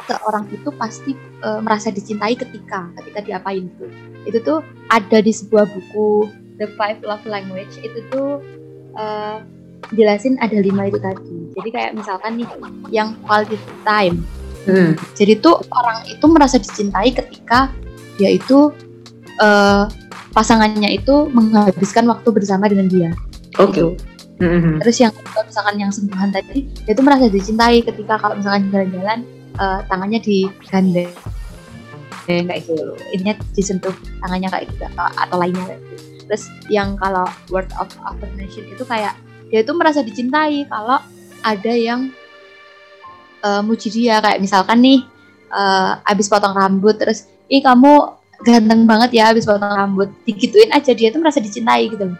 seorang 0.09 0.49
itu 0.51 0.69
pasti 0.75 1.13
eh, 1.19 1.61
merasa 1.61 1.93
dicintai 1.93 2.35
ketika 2.35 2.91
ketika 2.99 3.19
diapain 3.23 3.69
gitu. 3.69 3.87
Itu 4.27 4.39
tuh 4.43 4.59
ada 4.91 5.19
di 5.21 5.31
sebuah 5.31 5.69
buku 5.69 6.27
The 6.59 6.73
Five 6.75 7.05
Love 7.07 7.29
Language 7.29 7.79
itu 7.85 8.01
tuh 8.11 8.41
eh, 8.97 9.39
jelasin 9.95 10.41
ada 10.41 10.59
lima 10.59 10.89
itu 10.89 10.99
tadi. 10.99 11.55
Jadi 11.55 11.69
kayak 11.71 11.93
misalkan 11.95 12.41
nih 12.41 12.49
yang 12.91 13.15
quality 13.27 13.59
time. 13.85 14.23
Hmm, 14.69 14.93
Jadi 15.17 15.41
tuh 15.41 15.57
orang 15.73 16.05
itu 16.05 16.25
merasa 16.29 16.61
dicintai 16.61 17.17
ketika 17.17 17.73
dia 18.21 18.37
itu 18.37 18.73
eh, 19.41 19.85
pasangannya 20.31 20.95
itu 20.95 21.31
menghabiskan 21.31 22.07
waktu 22.07 22.29
bersama 22.31 22.71
dengan 22.71 22.87
dia. 22.87 23.11
oke 23.59 23.75
Gitu. 23.75 23.89
Hmm, 24.41 24.57
hmm, 24.57 24.77
Terus 24.81 24.97
yang 25.05 25.13
kalau 25.13 25.45
misalkan 25.45 25.77
yang 25.77 25.93
sentuhan 25.93 26.33
tadi, 26.33 26.65
dia 26.65 26.97
itu 26.97 27.03
merasa 27.05 27.29
dicintai 27.29 27.85
ketika 27.85 28.17
kalau 28.17 28.41
misalkan 28.41 28.73
jalan-jalan 28.73 29.21
eh, 29.61 29.81
tangannya 29.85 30.21
digandeng 30.25 31.13
kayak 32.25 32.63
gitu. 32.65 32.97
Ininya 33.13 33.35
disentuh 33.53 33.93
tangannya 34.25 34.49
kayak 34.49 34.65
gitu 34.73 34.83
atau, 34.95 35.07
atau 35.13 35.37
lainnya 35.37 35.65
kayak 35.67 35.81
gitu. 35.83 35.97
Terus 36.31 36.43
yang 36.71 36.95
kalau 36.97 37.27
word 37.51 37.69
of 37.77 37.91
affirmation 38.07 38.65
itu 38.71 38.81
kayak 38.87 39.19
dia 39.51 39.67
itu 39.67 39.73
merasa 39.75 40.01
dicintai 40.01 40.65
kalau 40.71 41.03
ada 41.43 41.73
yang 41.75 42.09
eh, 43.43 43.63
muji 43.67 43.91
dia 43.91 44.23
kayak 44.23 44.39
misalkan 44.39 44.79
nih 44.81 45.05
eh, 45.53 45.93
abis 46.09 46.31
potong 46.31 46.55
rambut 46.55 46.97
terus 46.97 47.27
ih 47.51 47.61
kamu 47.61 48.20
ganteng 48.41 48.89
banget 48.89 49.11
ya 49.17 49.33
abis 49.33 49.45
potong 49.45 49.73
rambut. 49.73 50.09
Digituin 50.25 50.73
aja 50.73 50.93
dia 50.97 51.09
tuh 51.13 51.21
merasa 51.21 51.39
dicintai 51.39 51.89
gitu. 51.93 52.13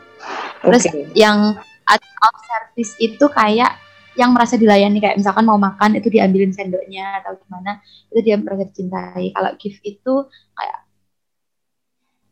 Terus 0.61 0.85
yang 1.17 1.57
out 1.89 2.03
of 2.03 2.35
service 2.45 2.93
itu 3.01 3.25
kayak 3.33 3.81
yang 4.19 4.37
merasa 4.37 4.61
dilayani 4.61 5.01
kayak 5.01 5.17
misalkan 5.17 5.47
mau 5.47 5.57
makan 5.57 5.97
itu 5.97 6.13
diambilin 6.13 6.53
sendoknya 6.53 7.25
atau 7.25 7.41
gimana 7.41 7.81
itu 8.13 8.21
dia 8.21 8.37
merasa 8.37 8.69
dicintai. 8.69 9.33
Kalau 9.33 9.51
gift 9.57 9.81
itu 9.81 10.15
kayak 10.57 10.79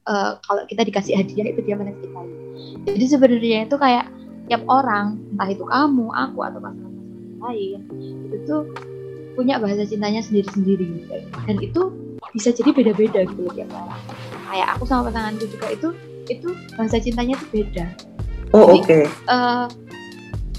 eh, 0.08 0.32
kalau 0.44 0.62
kita 0.68 0.82
dikasih 0.84 1.14
hadiah 1.16 1.46
itu 1.48 1.60
dia 1.64 1.74
merasa 1.78 1.96
dicintai. 1.96 2.28
Jadi 2.92 3.04
sebenarnya 3.08 3.58
itu 3.64 3.76
kayak 3.80 4.06
tiap 4.48 4.62
orang 4.68 5.20
entah 5.32 5.48
itu 5.48 5.64
kamu 5.64 6.08
aku 6.08 6.38
atau 6.40 6.60
pasangan 6.60 6.94
lain 7.38 7.80
itu 8.26 8.36
tuh 8.48 8.64
punya 9.38 9.62
bahasa 9.62 9.86
cintanya 9.86 10.18
sendiri-sendiri. 10.18 11.06
Dan 11.46 11.56
itu 11.62 12.07
bisa 12.32 12.52
jadi 12.52 12.70
beda-beda 12.70 13.24
gitu 13.24 13.40
loh 13.42 13.54
tiap 13.56 13.70
orang 13.72 14.00
kayak 14.48 14.68
aku 14.76 14.84
sama 14.84 15.08
pasanganku 15.08 15.44
juga 15.48 15.66
itu 15.72 15.88
itu 16.28 16.48
bahasa 16.76 17.00
cintanya 17.00 17.40
tuh 17.40 17.48
beda. 17.52 17.86
Oh 18.52 18.80
oke. 18.80 19.08
eh, 19.08 19.66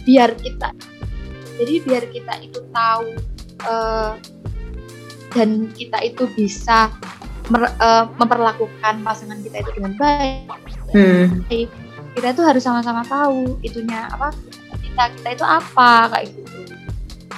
biar 0.06 0.34
kita 0.38 0.70
jadi 1.58 1.74
biar 1.86 2.04
kita 2.10 2.34
itu 2.42 2.60
tahu 2.70 3.08
eh, 3.66 4.12
dan 5.30 5.50
kita 5.74 5.98
itu 6.02 6.24
bisa 6.34 6.90
mer- 7.50 7.74
eh, 7.78 8.06
memperlakukan 8.18 9.02
pasangan 9.02 9.42
kita 9.42 9.62
itu 9.62 9.72
dengan 9.78 9.94
baik 9.98 10.50
Hmm, 10.90 11.46
kita 12.18 12.34
itu 12.34 12.42
harus 12.42 12.66
sama-sama 12.66 13.06
tahu 13.06 13.62
itunya 13.62 14.10
apa 14.10 14.34
kita 14.82 15.04
kita 15.22 15.30
itu 15.38 15.46
apa 15.46 16.10
kayak 16.10 16.26
gitu. 16.34 16.60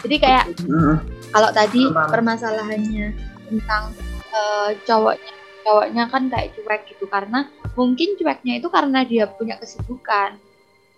Jadi 0.08 0.16
kayak 0.24 0.44
hmm, 0.64 0.96
kalau 1.36 1.52
tadi 1.52 1.84
permasalahannya 1.92 3.12
tentang 3.52 3.92
eh, 4.32 4.70
cowoknya. 4.88 5.34
Cowoknya 5.62 6.04
kan 6.10 6.26
kayak 6.26 6.58
cuek 6.58 6.82
gitu 6.90 7.06
karena 7.06 7.46
mungkin 7.78 8.18
cueknya 8.18 8.58
itu 8.58 8.68
karena 8.74 9.06
dia 9.06 9.30
punya 9.30 9.62
kesibukan. 9.62 10.42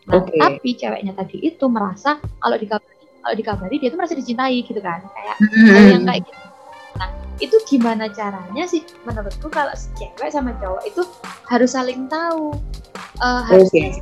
Nah 0.07 0.19
Oke. 0.19 0.35
tapi 0.39 0.69
ceweknya 0.75 1.11
tadi 1.15 1.43
itu 1.43 1.65
merasa 1.67 2.19
kalau 2.39 2.55
dikabari 2.55 3.03
kalau 3.23 3.35
dikabari 3.35 3.75
dia 3.79 3.91
tuh 3.91 3.99
merasa 3.99 4.15
dicintai 4.15 4.63
gitu 4.63 4.79
kan 4.83 4.99
kayak 5.15 5.35
hmm, 5.39 5.87
yang 5.95 6.03
kayak 6.07 6.21
gitu. 6.27 6.45
Nah 6.99 7.09
itu 7.43 7.55
gimana 7.67 8.07
caranya 8.11 8.63
sih? 8.63 8.83
Menurutku 9.03 9.47
kalau 9.51 9.71
si 9.75 9.91
cewek 9.99 10.31
sama 10.31 10.55
cowok 10.59 10.83
itu 10.87 11.01
harus 11.51 11.69
saling 11.71 12.07
tahu. 12.07 12.55
Eh, 13.19 13.41
harusnya 13.47 13.99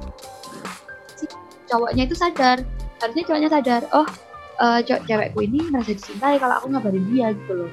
si 1.17 1.25
cowoknya 1.69 2.05
itu 2.05 2.13
sadar. 2.17 2.61
Harusnya 3.01 3.23
cowoknya 3.25 3.49
sadar 3.49 3.81
oh 3.97 4.05
cowok 4.61 5.01
cewekku 5.09 5.39
ini 5.41 5.59
merasa 5.73 5.97
dicintai 5.97 6.37
kalau 6.37 6.61
aku 6.61 6.69
ngabarin 6.69 7.05
dia 7.09 7.33
gitu 7.33 7.65
loh 7.65 7.71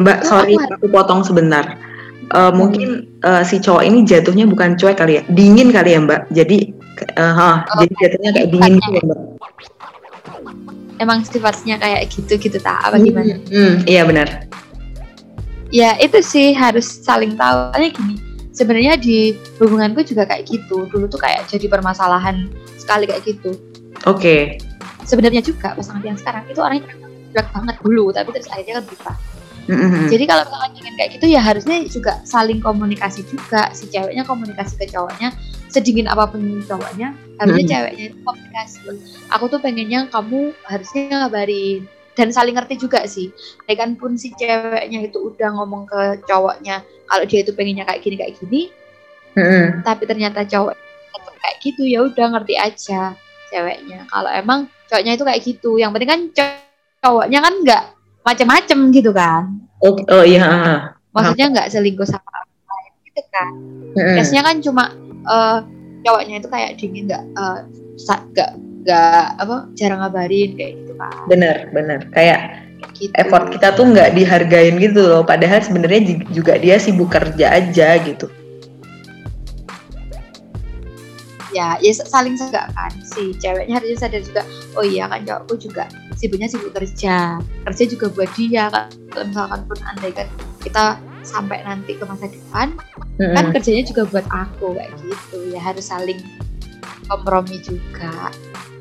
Mbak, 0.00 0.18
Itu 0.18 0.26
sorry 0.26 0.54
aku- 0.54 0.72
aku 0.74 0.86
potong 0.88 1.20
sebentar. 1.20 1.76
Eh, 2.30 2.52
mungkin 2.52 2.88
eh, 3.20 3.42
si 3.42 3.58
cowok 3.58 3.82
ini 3.82 4.02
jatuhnya 4.02 4.46
bukan 4.46 4.74
cuek 4.74 4.96
kali 4.96 5.18
ya, 5.18 5.22
dingin 5.28 5.68
kali 5.68 5.92
ya 5.92 6.00
Mbak. 6.00 6.20
Jadi, 6.30 6.58
hah, 7.12 7.66
Oh, 7.66 7.78
jadi 7.78 7.92
jatuhnya 7.98 8.30
kayak 8.32 8.48
dingin 8.48 8.72
gitu 8.76 8.90
ya 8.90 9.02
Mbak. 9.04 9.20
emang 10.96 11.24
sifatnya 11.24 11.76
kayak 11.76 12.08
gitu 12.08 12.36
gitu 12.36 12.60
tak 12.60 12.76
apa 12.78 13.00
gimana 13.00 13.40
Hmm, 13.48 13.80
iya 13.84 14.04
benar. 14.04 14.44
ya 15.70 15.96
itu 15.96 16.20
sih 16.20 16.52
harus 16.52 16.84
saling 16.84 17.32
tahu 17.34 17.72
Soalnya 17.72 17.90
gini 17.90 18.14
sebenarnya 18.52 18.94
di 18.96 19.32
hubunganku 19.56 20.04
juga 20.04 20.28
kayak 20.28 20.44
gitu 20.44 20.84
dulu 20.84 21.08
tuh 21.08 21.16
kayak 21.16 21.48
jadi 21.48 21.66
permasalahan 21.66 22.52
sekali 22.76 23.08
kayak 23.08 23.24
gitu 23.24 23.56
Oke. 24.04 24.60
sebenarnya 25.00 25.40
juga 25.40 25.72
pasangan 25.72 26.04
yang 26.04 26.20
sekarang 26.20 26.44
itu 26.46 26.60
orangnya 26.60 26.84
berat 27.32 27.48
banget 27.48 27.76
dulu 27.80 28.04
tapi 28.12 28.28
terus 28.30 28.48
akhirnya 28.52 28.74
kan 28.76 28.84
berubah 28.84 29.14
Mm-mm. 29.70 30.10
jadi 30.10 30.24
kalau 30.26 30.44
ingin 30.74 30.94
kayak 30.98 31.10
gitu 31.14 31.26
ya 31.30 31.38
harusnya 31.38 31.86
juga 31.86 32.18
saling 32.26 32.58
komunikasi 32.58 33.22
juga 33.30 33.70
si 33.70 33.86
ceweknya 33.86 34.26
komunikasi 34.26 34.74
ke 34.74 34.90
cowoknya 34.90 35.30
sedingin 35.70 36.10
apa 36.10 36.26
pun 36.26 36.42
cowoknya 36.66 37.14
harusnya 37.38 37.62
Hmm. 37.62 37.70
ceweknya 37.70 38.04
itu 38.10 38.18
komunikasi 38.26 38.78
aku 39.30 39.44
tuh 39.46 39.60
pengennya 39.62 40.10
kamu 40.10 40.50
harusnya 40.66 41.02
ngabarin 41.22 41.86
dan 42.18 42.28
saling 42.34 42.58
ngerti 42.58 42.74
juga 42.74 43.06
sih 43.06 43.30
ya 43.70 43.78
kan 43.78 43.94
pun 43.94 44.18
si 44.18 44.34
ceweknya 44.34 45.06
itu 45.06 45.18
udah 45.22 45.54
ngomong 45.54 45.86
ke 45.86 46.26
cowoknya 46.26 46.82
kalau 47.06 47.24
dia 47.24 47.46
itu 47.46 47.54
pengennya 47.54 47.86
kayak 47.86 48.02
gini 48.02 48.16
kayak 48.18 48.34
gini 48.42 48.62
Mm-mm. 49.38 49.86
tapi 49.86 50.10
ternyata 50.10 50.42
cowok 50.42 50.74
kayak 51.40 51.56
gitu 51.62 51.82
ya 51.86 52.04
udah 52.04 52.26
ngerti 52.36 52.54
aja 52.58 53.14
ceweknya 53.48 54.04
kalau 54.10 54.28
emang 54.28 54.66
cowoknya 54.90 55.12
itu 55.14 55.24
kayak 55.24 55.40
gitu 55.46 55.70
yang 55.78 55.94
penting 55.94 56.10
kan 56.10 56.20
cow- 56.34 56.66
cowoknya 57.00 57.38
kan 57.40 57.54
nggak 57.64 57.84
macem-macem 58.22 58.78
gitu 58.92 59.10
kan 59.10 59.48
Oh, 59.80 59.96
oh 59.96 60.24
iya. 60.24 60.44
ah. 60.44 60.80
maksudnya 61.16 61.46
nggak 61.56 61.68
selingkuh 61.72 62.04
sama 62.04 62.28
orang 62.28 62.48
lain 62.68 62.92
gitu 63.08 63.22
kan 63.32 63.52
Mm-mm. 63.96 64.16
case-nya 64.20 64.42
kan 64.44 64.56
cuma 64.60 64.84
eh, 65.24 65.58
cowoknya 66.04 66.34
itu 66.40 66.48
kayak 66.48 66.70
dingin 66.76 67.08
nggak 67.08 67.24
eh, 67.24 67.58
nggak 68.06 68.50
nggak 68.80 69.24
apa 69.40 69.56
jarang 69.76 70.00
ngabarin 70.00 70.50
kayak 70.56 70.72
gitu 70.84 70.92
kan 70.96 71.22
Bener, 71.28 71.56
bener. 71.72 72.00
Kayak 72.12 72.40
gitu. 72.96 73.12
effort 73.12 73.52
kita 73.52 73.76
tuh 73.76 73.88
nggak 73.92 74.16
dihargain 74.16 74.76
gitu 74.80 75.00
loh. 75.04 75.20
Padahal 75.24 75.60
sebenarnya 75.60 76.00
juga 76.32 76.56
dia 76.56 76.80
sibuk 76.80 77.12
kerja 77.12 77.52
aja 77.56 78.00
gitu. 78.00 78.28
Ya 81.50 81.74
ya 81.82 81.92
saling 81.92 82.38
segak 82.38 82.70
kan 82.74 82.92
si 83.02 83.34
ceweknya 83.38 83.82
harusnya 83.82 83.98
sadar 84.06 84.22
juga 84.22 84.42
oh 84.78 84.84
iya 84.86 85.10
kan 85.10 85.26
cowokku 85.26 85.70
juga 85.70 85.84
sibuknya 86.14 86.46
sibuk 86.46 86.72
kerja 86.74 87.42
kerja 87.66 87.84
juga 87.90 88.06
buat 88.14 88.30
dia 88.38 88.70
kan 88.70 88.86
kalau 89.10 89.24
misalkan 89.26 89.60
pun 89.66 89.78
andai 89.86 90.12
kan 90.14 90.28
kita 90.62 90.84
sampai 91.26 91.58
nanti 91.66 91.98
ke 91.98 92.04
masa 92.06 92.30
depan 92.30 92.72
Mm-mm. 93.20 93.34
kan 93.36 93.44
kerjanya 93.52 93.84
juga 93.84 94.02
buat 94.08 94.26
aku 94.30 94.78
kayak 94.78 94.92
gitu 95.04 95.38
ya 95.52 95.60
harus 95.60 95.90
saling 95.90 96.20
kompromi 97.10 97.58
juga 97.60 98.30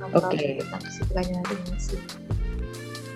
Oke. 0.09 0.13
kompromi 0.13 0.61
tentang 0.61 0.81
kesibukannya 0.85 1.37
masing-masing 1.43 2.03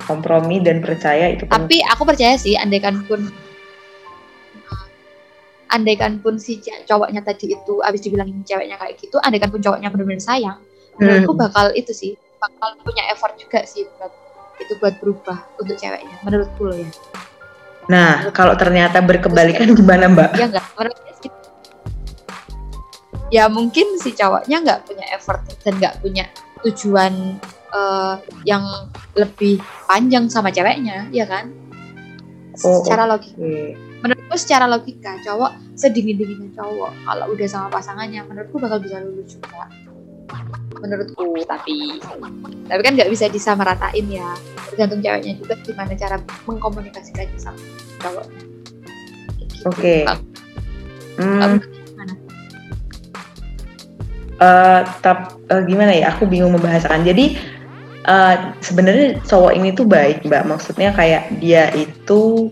Kompromi 0.03 0.59
dan 0.59 0.83
percaya 0.83 1.31
itu 1.31 1.47
penting. 1.47 1.55
tapi 1.63 1.77
aku 1.87 2.03
percaya 2.03 2.35
sih 2.35 2.59
andaikan 2.59 3.07
pun 3.07 3.31
andaikan 5.73 6.21
pun 6.21 6.37
si 6.37 6.61
cowoknya 6.61 7.19
tadi 7.19 7.51
itu 7.51 7.81
abis 7.81 7.99
dibilangin 7.99 8.45
ceweknya 8.45 8.77
kayak 8.77 8.93
gitu 9.01 9.17
andaikan 9.19 9.49
pun 9.49 9.59
cowoknya 9.59 9.89
benar-benar 9.89 10.21
sayang 10.21 10.57
menurutku 10.95 11.33
Hmm. 11.33 11.41
bakal 11.43 11.65
itu 11.73 11.89
sih 11.89 12.13
bakal 12.37 12.77
punya 12.79 13.01
effort 13.09 13.33
juga 13.35 13.65
sih 13.65 13.89
buat 13.97 14.13
itu 14.61 14.73
buat 14.77 14.95
berubah 15.01 15.37
untuk 15.57 15.73
ceweknya 15.75 16.15
menurutku 16.21 16.63
loh 16.63 16.77
ya 16.77 16.89
Nah, 17.83 18.31
kalau 18.31 18.55
ternyata 18.55 19.03
berkebalikan 19.03 19.67
gimana 19.75 20.07
Mbak? 20.07 20.39
ya 20.39 20.47
enggak 20.47 20.63
menurutnya 20.71 21.13
sih 21.19 21.31
ya 23.27 23.49
mungkin 23.49 23.97
si 23.97 24.13
cowoknya 24.13 24.57
nggak 24.61 24.79
punya 24.85 25.05
effort 25.11 25.41
dan 25.65 25.73
nggak 25.81 25.99
punya 25.99 26.23
tujuan 26.63 27.41
eh, 27.73 28.15
yang 28.45 28.63
lebih 29.17 29.57
panjang 29.83 30.29
sama 30.29 30.47
ceweknya 30.47 31.09
ya 31.09 31.25
kan 31.25 31.49
Oh, 32.61 32.85
secara 32.85 33.09
logika 33.09 33.33
Oke. 33.33 33.73
Menurutku 34.03 34.35
secara 34.35 34.67
logika 34.67 35.15
cowok 35.23 35.55
sedingin 35.79 36.19
dinginnya 36.19 36.51
cowok 36.59 36.91
kalau 37.07 37.25
udah 37.31 37.47
sama 37.47 37.67
pasangannya 37.71 38.19
menurutku 38.27 38.59
bakal 38.59 38.83
bisa 38.83 38.99
lulus 38.99 39.39
juga 39.39 39.65
menurutku 40.83 41.39
tapi 41.47 42.03
tapi 42.67 42.81
kan 42.83 42.93
nggak 42.99 43.07
bisa 43.07 43.31
disamaratain 43.31 44.05
ya 44.11 44.35
tergantung 44.67 44.99
ceweknya 44.99 45.33
juga 45.39 45.55
gimana 45.63 45.95
cara 45.95 46.15
mengkomunikasikannya 46.43 47.39
sama 47.39 47.61
cowoknya 48.03 48.41
Kayak 49.33 49.47
gitu. 49.47 49.63
Oke. 49.69 49.95
Hmm, 51.13 51.61
eh, 54.41 54.81
tap- 55.05 55.37
eh, 55.47 55.61
gimana 55.69 55.91
ya? 55.93 56.11
Aku 56.17 56.25
bingung 56.25 56.57
membahasakan. 56.57 57.05
Jadi 57.05 57.37
eh, 58.03 58.35
sebenarnya 58.59 59.21
cowok 59.23 59.53
ini 59.55 59.71
tuh 59.71 59.87
baik, 59.87 60.25
Mbak. 60.27 60.43
Maksudnya 60.49 60.91
kayak 60.91 61.37
dia 61.39 61.71
itu 61.77 62.51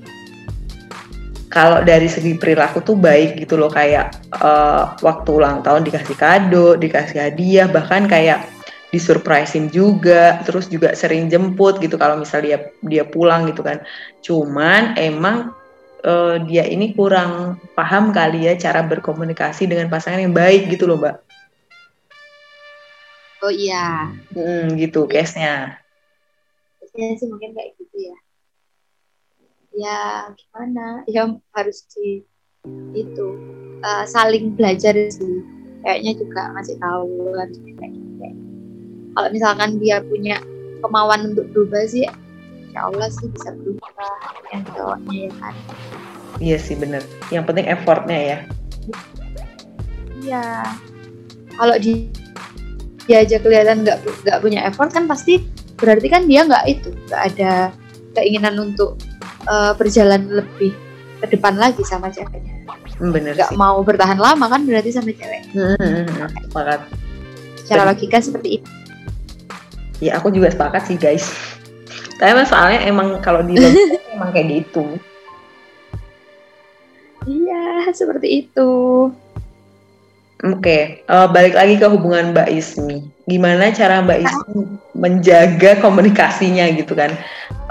kalau 1.51 1.83
dari 1.83 2.07
segi 2.07 2.33
perilaku 2.39 2.79
tuh 2.81 2.95
baik 2.97 3.37
gitu 3.43 3.59
loh. 3.59 3.69
Kayak 3.69 4.05
eh, 4.33 4.83
waktu 5.05 5.29
ulang 5.39 5.61
tahun 5.65 5.83
dikasih 5.87 6.15
kado, 6.17 6.67
dikasih 6.79 7.19
hadiah, 7.29 7.67
bahkan 7.69 8.07
kayak 8.07 8.47
disurprisein 8.91 9.71
juga, 9.71 10.39
terus 10.43 10.67
juga 10.67 10.91
sering 10.95 11.31
jemput 11.31 11.79
gitu 11.79 11.95
kalau 11.95 12.19
misal 12.19 12.43
dia 12.43 12.57
dia 12.83 13.03
pulang 13.07 13.47
gitu 13.51 13.61
kan. 13.63 13.83
Cuman 14.25 14.95
emang 14.99 15.51
eh, 16.03 16.35
dia 16.49 16.63
ini 16.67 16.95
kurang 16.97 17.59
paham 17.77 18.11
kali 18.15 18.47
ya 18.49 18.53
cara 18.57 18.81
berkomunikasi 18.87 19.67
dengan 19.69 19.87
pasangan 19.93 20.23
yang 20.23 20.35
baik 20.35 20.71
gitu 20.73 20.87
loh, 20.89 20.97
Mbak. 20.99 21.15
oh 23.45 23.53
iya 23.53 24.09
Hmm, 24.33 24.77
gitu 24.81 24.99
case-nya. 25.11 25.81
ya 26.91 27.07
sih 27.15 27.27
mungkin 27.31 27.55
kayak 27.55 27.71
gitu 27.79 27.97
ya 28.11 28.17
ya 29.75 30.27
gimana 30.35 31.03
ya 31.07 31.31
harus 31.55 31.87
di 31.95 32.21
itu 32.93 33.27
eh, 33.81 34.05
saling 34.05 34.53
belajar 34.53 34.93
sih 35.09 35.41
kayaknya 35.81 36.13
juga 36.21 36.51
masih 36.53 36.75
tahu 36.77 37.33
harus 37.33 37.57
kayak 37.63 37.77
kayak 37.79 37.93
gitu. 37.95 38.27
kalau 39.17 39.29
misalkan 39.33 39.69
dia 39.81 39.97
punya 40.05 40.37
kemauan 40.83 41.33
untuk 41.33 41.45
berubah 41.55 41.87
sih 41.89 42.05
insya 42.67 42.87
Allah 42.87 43.09
sih 43.09 43.27
bisa 43.31 43.49
berubah 43.57 44.13
yang 44.53 44.63
cowoknya 44.71 45.17
ya 45.27 45.33
kan 45.41 45.55
Iya 46.41 46.57
sih 46.57 46.73
bener. 46.73 47.03
Yang 47.29 47.43
penting 47.53 47.67
effortnya 47.69 48.17
ya. 48.17 48.37
iya 50.21 50.63
kalau 51.57 51.75
di 51.81 52.09
dia 53.09 53.25
aja 53.25 53.41
kelihatan 53.41 53.81
nggak 53.81 54.01
nggak 54.05 54.39
punya 54.41 54.65
effort 54.69 54.93
kan 54.93 55.09
pasti 55.09 55.41
berarti 55.81 56.07
kan 56.07 56.29
dia 56.29 56.45
nggak 56.45 56.65
itu 56.69 56.89
nggak 57.09 57.21
ada 57.33 57.53
keinginan 58.13 58.57
untuk 58.61 58.97
eh, 59.43 59.73
berjalan 59.73 60.21
lebih 60.31 60.71
ke 61.17 61.27
depan 61.29 61.53
lagi 61.55 61.81
sama 61.81 62.07
ceweknya 62.07 62.59
Hmm, 62.93 63.09
Bener 63.09 63.33
nggak 63.33 63.49
sih. 63.49 63.57
mau 63.57 63.81
bertahan 63.81 64.15
lama 64.15 64.45
kan 64.45 64.61
berarti 64.61 64.89
sama 64.89 65.09
cewek 65.09 65.41
Hmm, 65.51 65.73
hmm, 65.73 66.05
hmm, 66.07 66.29
Sepakat. 66.45 66.79
secara 67.59 67.81
logika 67.87 68.17
seperti 68.17 68.49
itu 68.57 68.69
Ya 69.99 70.17
aku 70.17 70.29
juga 70.29 70.49
sepakat 70.49 70.81
sih 70.83 70.97
guys. 70.97 71.29
Tapi 72.17 72.33
soalnya 72.43 72.81
emang 72.83 73.17
kalau 73.19 73.41
di 73.41 73.53
emang 74.13 74.29
kayak 74.29 74.65
gitu. 74.65 74.97
iya 77.23 77.85
seperti 77.91 78.27
itu 78.41 78.71
Oke, 80.41 81.05
eh, 81.05 81.27
balik 81.29 81.53
lagi 81.53 81.77
ke 81.77 81.85
hubungan 81.85 82.33
Mbak 82.33 82.49
Ismi. 82.49 83.05
Gimana 83.31 83.71
cara 83.71 84.03
Mbak 84.03 84.19
Ismi 84.19 84.59
menjaga 84.91 85.79
komunikasinya 85.79 86.67
gitu 86.75 86.91
kan? 86.91 87.15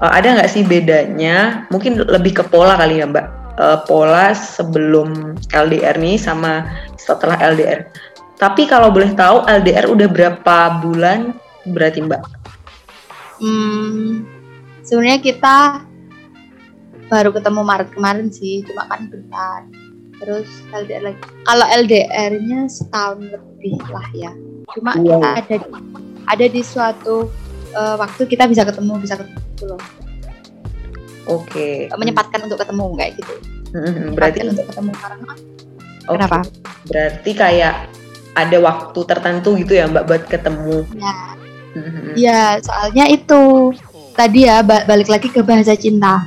Eh, 0.01 0.11
ada 0.17 0.41
nggak 0.41 0.49
sih 0.49 0.65
bedanya? 0.65 1.69
Mungkin 1.69 2.01
lebih 2.01 2.41
ke 2.41 2.45
pola 2.49 2.81
kali 2.81 3.05
ya 3.05 3.07
Mbak. 3.07 3.27
Eh, 3.61 3.79
pola 3.85 4.33
sebelum 4.33 5.37
LDR 5.53 6.01
nih 6.01 6.17
sama 6.17 6.65
setelah 6.97 7.37
LDR. 7.53 7.93
Tapi 8.41 8.65
kalau 8.65 8.89
boleh 8.89 9.13
tahu 9.13 9.45
LDR 9.45 9.85
udah 9.85 10.09
berapa 10.09 10.81
bulan 10.81 11.37
berarti 11.69 12.01
Mbak? 12.01 12.41
hmm, 13.41 14.25
sebenarnya 14.85 15.21
kita 15.25 15.57
baru 17.09 17.35
ketemu 17.35 17.61
Maret 17.67 17.91
kemarin 17.91 18.29
sih 18.31 18.63
cuma 18.63 18.87
kan 18.87 19.11
bentar 19.11 19.67
terus 20.21 20.47
LDR 20.71 21.11
lagi 21.11 21.21
kalau 21.49 21.67
LDR-nya 21.83 22.69
setahun 22.71 23.25
lebih 23.25 23.81
lah 23.91 24.09
ya 24.15 24.33
cuma 24.73 24.91
Wow. 24.95 25.21
kita 25.21 25.29
ada 25.37 25.57
di, 25.57 25.69
ada 26.27 26.47
di 26.47 26.61
suatu 26.61 27.17
eh, 27.71 27.97
waktu 27.97 28.23
kita 28.27 28.45
bisa 28.47 28.63
ketemu 28.63 28.93
bisa 28.99 29.15
ketemu 29.15 29.39
gitu 29.51 29.65
loh 29.69 29.83
Oke. 31.29 31.87
menyempatkan 31.93 32.43
untuk 32.43 32.59
ketemu 32.59 32.85
kayak 32.97 33.13
gitu 33.17 33.35
Hmm, 33.71 34.19
berarti 34.19 34.43
untuk 34.43 34.67
ketemu 34.67 34.91
karena 34.93 35.31
oke. 36.03 36.11
kenapa 36.11 36.39
Berarti 36.83 37.31
kayak 37.31 37.75
ada 38.33 38.59
waktu 38.59 39.01
tertentu 39.05 39.55
gitu 39.55 39.73
ya 39.75 39.87
Mbak 39.87 40.05
buat 40.05 40.23
ketemu. 40.27 40.77
ya 40.97 41.15
Hmm, 41.71 42.19
Ya, 42.19 42.59
soalnya 42.59 43.07
itu 43.07 43.71
tadi 44.13 44.43
ya 44.43 44.59
ba- 44.59 44.83
balik 44.83 45.07
lagi 45.07 45.31
ke 45.31 45.39
bahasa 45.39 45.79
cinta. 45.79 46.27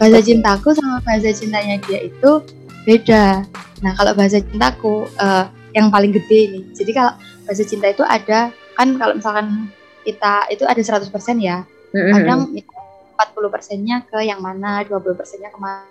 Bahasa 0.00 0.24
cintaku 0.24 0.72
sama 0.72 1.04
bahasa 1.04 1.28
cintanya 1.28 1.76
dia 1.84 2.08
itu 2.08 2.40
beda. 2.88 3.44
Nah, 3.84 3.92
kalau 3.92 4.16
bahasa 4.16 4.40
cintaku 4.40 5.04
eh, 5.12 5.44
yang 5.76 5.92
paling 5.92 6.08
gede 6.08 6.38
ini. 6.48 6.60
Jadi 6.72 6.96
kalau 6.96 7.12
bahasa 7.48 7.64
cinta 7.64 7.88
itu 7.88 8.04
ada 8.04 8.52
kan 8.76 8.88
kalau 9.00 9.16
misalkan 9.16 9.72
kita 10.04 10.52
itu 10.52 10.68
ada 10.68 10.76
100% 10.76 11.08
ya. 11.40 11.64
Kadang 11.88 12.52
40 12.52 13.48
persennya 13.48 14.04
ke 14.04 14.20
yang 14.20 14.44
mana, 14.44 14.84
20 14.84 15.16
persennya 15.16 15.48
ke 15.48 15.56
mana. 15.56 15.88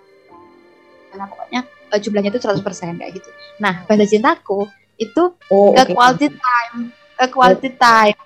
Nah, 1.18 1.26
pokoknya 1.26 1.66
eh, 1.66 1.98
jumlahnya 1.98 2.30
itu 2.30 2.38
100% 2.38 2.62
kayak 2.94 3.12
gitu. 3.18 3.30
Nah, 3.58 3.82
bahasa 3.90 4.06
cintaku 4.06 4.70
itu 5.02 5.34
Oh, 5.50 5.74
ke 5.74 5.82
oke. 5.82 5.94
quality 5.98 6.30
time, 6.30 6.76
ke 7.18 7.26
quality 7.34 7.70
time. 7.74 8.18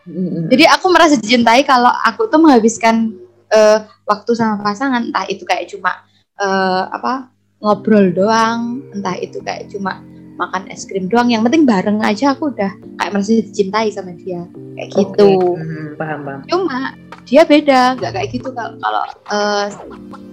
Jadi 0.52 0.64
aku 0.68 0.86
merasa 0.92 1.16
dicintai 1.16 1.64
kalau 1.64 1.88
aku 2.04 2.28
tuh 2.28 2.36
menghabiskan 2.36 3.16
eh, 3.48 3.78
waktu 4.04 4.30
sama 4.36 4.60
pasangan, 4.60 5.08
entah 5.08 5.24
itu 5.26 5.48
kayak 5.48 5.72
cuma 5.72 6.04
eh, 6.36 6.82
apa 6.92 7.32
ngobrol 7.64 8.12
doang, 8.12 8.84
entah 8.92 9.16
itu 9.16 9.40
kayak 9.40 9.72
cuma 9.72 10.04
makan 10.36 10.68
es 10.72 10.84
krim 10.88 11.08
doang. 11.08 11.28
Yang 11.28 11.50
penting 11.50 11.64
bareng 11.68 11.98
aja 12.00 12.32
aku 12.32 12.52
udah 12.52 12.72
kayak 13.00 13.10
merasa 13.12 13.40
dicintai 13.40 13.88
sama 13.92 14.16
dia, 14.16 14.44
kayak 14.78 14.88
gitu. 14.92 15.56
Mm, 15.56 15.86
paham 15.96 16.20
paham. 16.24 16.40
Cuma 16.48 16.78
dia 17.28 17.42
beda, 17.46 17.96
nggak 18.00 18.12
kayak 18.12 18.28
gitu 18.32 18.48
kalau 18.52 18.72
kalau 18.80 19.02
eh, 19.08 19.66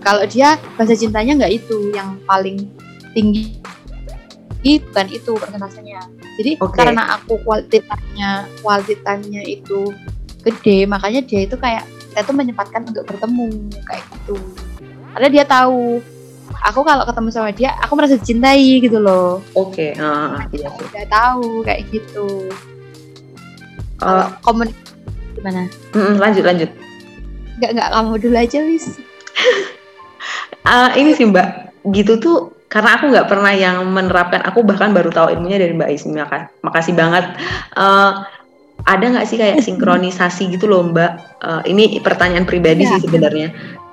kalau 0.03 0.23
dia 0.27 0.57
bahasa 0.75 0.95
cintanya 0.95 1.45
nggak 1.45 1.53
itu 1.63 1.93
yang 1.93 2.17
paling 2.25 2.69
tinggi 3.15 3.59
bukan 4.63 5.07
itu 5.07 5.31
persentasenya. 5.39 6.01
Jadi 6.35 6.51
Oke. 6.59 6.75
karena 6.75 7.15
aku 7.15 7.39
quality 7.47 7.79
time-nya 9.03 9.41
itu 9.47 9.91
gede, 10.43 10.83
makanya 10.87 11.23
dia 11.23 11.47
itu 11.47 11.55
kayak 11.55 11.87
kita 12.11 12.27
tuh 12.27 12.35
menyempatkan 12.35 12.83
untuk 12.83 13.07
bertemu 13.07 13.47
kayak 13.87 14.03
gitu. 14.03 14.35
Karena 15.15 15.27
dia 15.31 15.43
tahu 15.47 16.03
aku 16.61 16.81
kalau 16.81 17.03
ketemu 17.03 17.29
sama 17.29 17.49
dia, 17.51 17.71
aku 17.79 17.93
merasa 17.95 18.15
dicintai 18.15 18.79
gitu 18.79 18.97
loh. 18.97 19.39
Oke. 19.53 19.95
ah, 19.97 20.43
iya 20.51 20.67
sih. 20.69 20.85
Udah 20.85 21.05
tahu 21.07 21.63
kayak 21.63 21.87
gitu. 21.89 22.49
Kalau 23.95 24.27
komunikasi 24.41 24.87
gimana? 25.35 25.61
mm, 25.91 26.15
lanjut 26.17 26.43
lanjut. 26.43 26.69
Nggak 27.59 27.71
nggak 27.75 27.89
kamu 27.91 28.13
dulu 28.17 28.35
aja 28.35 28.59
wis. 28.65 28.85
Ah, 30.59 30.91
ini 30.93 31.15
sih 31.15 31.25
Mbak, 31.25 31.47
gitu 31.95 32.19
tuh 32.19 32.37
karena 32.69 32.99
aku 32.99 33.09
nggak 33.09 33.25
pernah 33.25 33.49
yang 33.55 33.81
menerapkan. 33.89 34.43
Aku 34.45 34.61
bahkan 34.61 34.93
baru 34.93 35.09
tahu 35.09 35.33
ilmunya 35.33 35.57
dari 35.57 35.73
Mbak 35.73 35.89
Ismi. 35.89 36.19
Maka, 36.19 36.51
makasih 36.61 36.93
banget. 36.93 37.25
Eh, 37.73 38.11
ada 38.85 39.05
nggak 39.09 39.25
sih 39.25 39.39
kayak 39.39 39.61
sinkronisasi 39.65 40.51
gitu 40.53 40.69
loh 40.69 40.85
Mbak? 40.85 41.11
Eh, 41.41 41.61
ini 41.73 41.97
pertanyaan 42.03 42.45
pribadi 42.45 42.85
Iya. 42.85 42.99
sih 42.99 43.07
sebenarnya. 43.07 43.49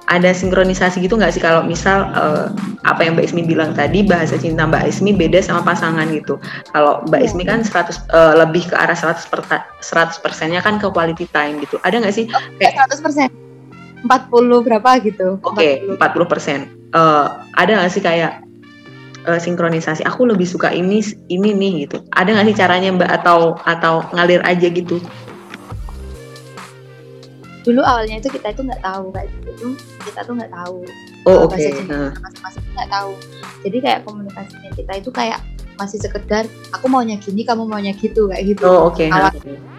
Ada 0.06 0.30
sinkronisasi 0.30 1.02
gitu 1.02 1.18
nggak 1.18 1.34
sih 1.34 1.42
kalau 1.42 1.66
misal 1.66 2.06
eh, 2.14 2.46
apa 2.86 3.02
yang 3.02 3.18
Mbak 3.18 3.26
Ismi 3.26 3.42
bilang 3.42 3.74
tadi 3.74 4.06
bahasa 4.06 4.38
cinta 4.38 4.62
Mbak 4.62 4.86
Ismi 4.86 5.10
beda 5.10 5.42
sama 5.42 5.66
pasangan 5.66 6.06
gitu. 6.14 6.38
Kalau 6.70 7.02
Mbak. 7.10 7.20
Ismi 7.26 7.42
kan 7.42 7.66
100 7.66 8.06
eh, 8.14 8.34
lebih 8.38 8.70
ke 8.70 8.74
arah 8.78 8.94
100 8.94 9.26
100 9.26 10.22
persennya 10.22 10.62
kan 10.62 10.78
ke 10.78 10.86
quality 10.86 11.26
time 11.34 11.58
gitu. 11.58 11.82
Ada 11.82 11.98
nggak 12.02 12.14
sih 12.14 12.30
Kayak 12.62 12.86
100 12.86 13.02
persen. 13.02 13.28
40 14.06 14.66
berapa 14.66 14.90
gitu. 15.02 15.42
Oke, 15.42 15.82
40. 15.82 15.98
40 15.98 16.30
persen. 16.30 16.58
Eh, 16.94 17.26
ada 17.58 17.70
nggak 17.82 17.92
sih 17.92 18.02
kayak 18.04 18.46
eh, 19.26 19.40
sinkronisasi? 19.42 20.06
Aku 20.06 20.24
lebih 20.30 20.46
suka 20.46 20.70
ini, 20.70 21.02
ini 21.26 21.50
nih 21.50 21.72
gitu. 21.86 21.98
Ada 22.14 22.30
nggak 22.30 22.46
sih 22.54 22.56
caranya 22.56 22.88
Mbak 22.94 23.10
atau 23.22 23.58
atau 23.66 24.06
ngalir 24.14 24.40
aja 24.46 24.70
gitu? 24.70 25.02
Dulu 27.66 27.82
awalnya 27.82 28.22
itu 28.22 28.30
kita 28.30 28.55
itu 28.55 28.62
nggak 28.62 28.78
tahu 28.78 29.10
kayak 29.10 29.26
gitu. 29.43 29.74
Kita 30.06 30.22
tuh 30.22 30.34
nggak 30.38 30.52
tahu. 30.55 30.78
Oh 31.26 31.51
oke. 31.51 31.59
bahasa 31.59 31.82
Nah, 31.90 32.14
masing-masing 32.22 32.62
tuh 32.62 32.72
nggak 32.78 32.90
tahu. 32.94 33.10
Jadi 33.66 33.76
kayak 33.82 34.01
komunikasinya 34.06 34.70
kita 34.78 34.93
itu 35.02 35.10
kayak 35.10 35.38
masih 35.76 35.98
sekedar 35.98 36.47
aku 36.70 36.86
maunya 36.86 37.18
gini, 37.18 37.43
kamu 37.43 37.66
maunya 37.66 37.90
gitu 37.93 38.30
kayak 38.30 38.55
gitu. 38.55 38.64
Oh 38.64 38.88
oke. 38.88 39.02
Awal- 39.10 39.34
Nah, 39.34 39.74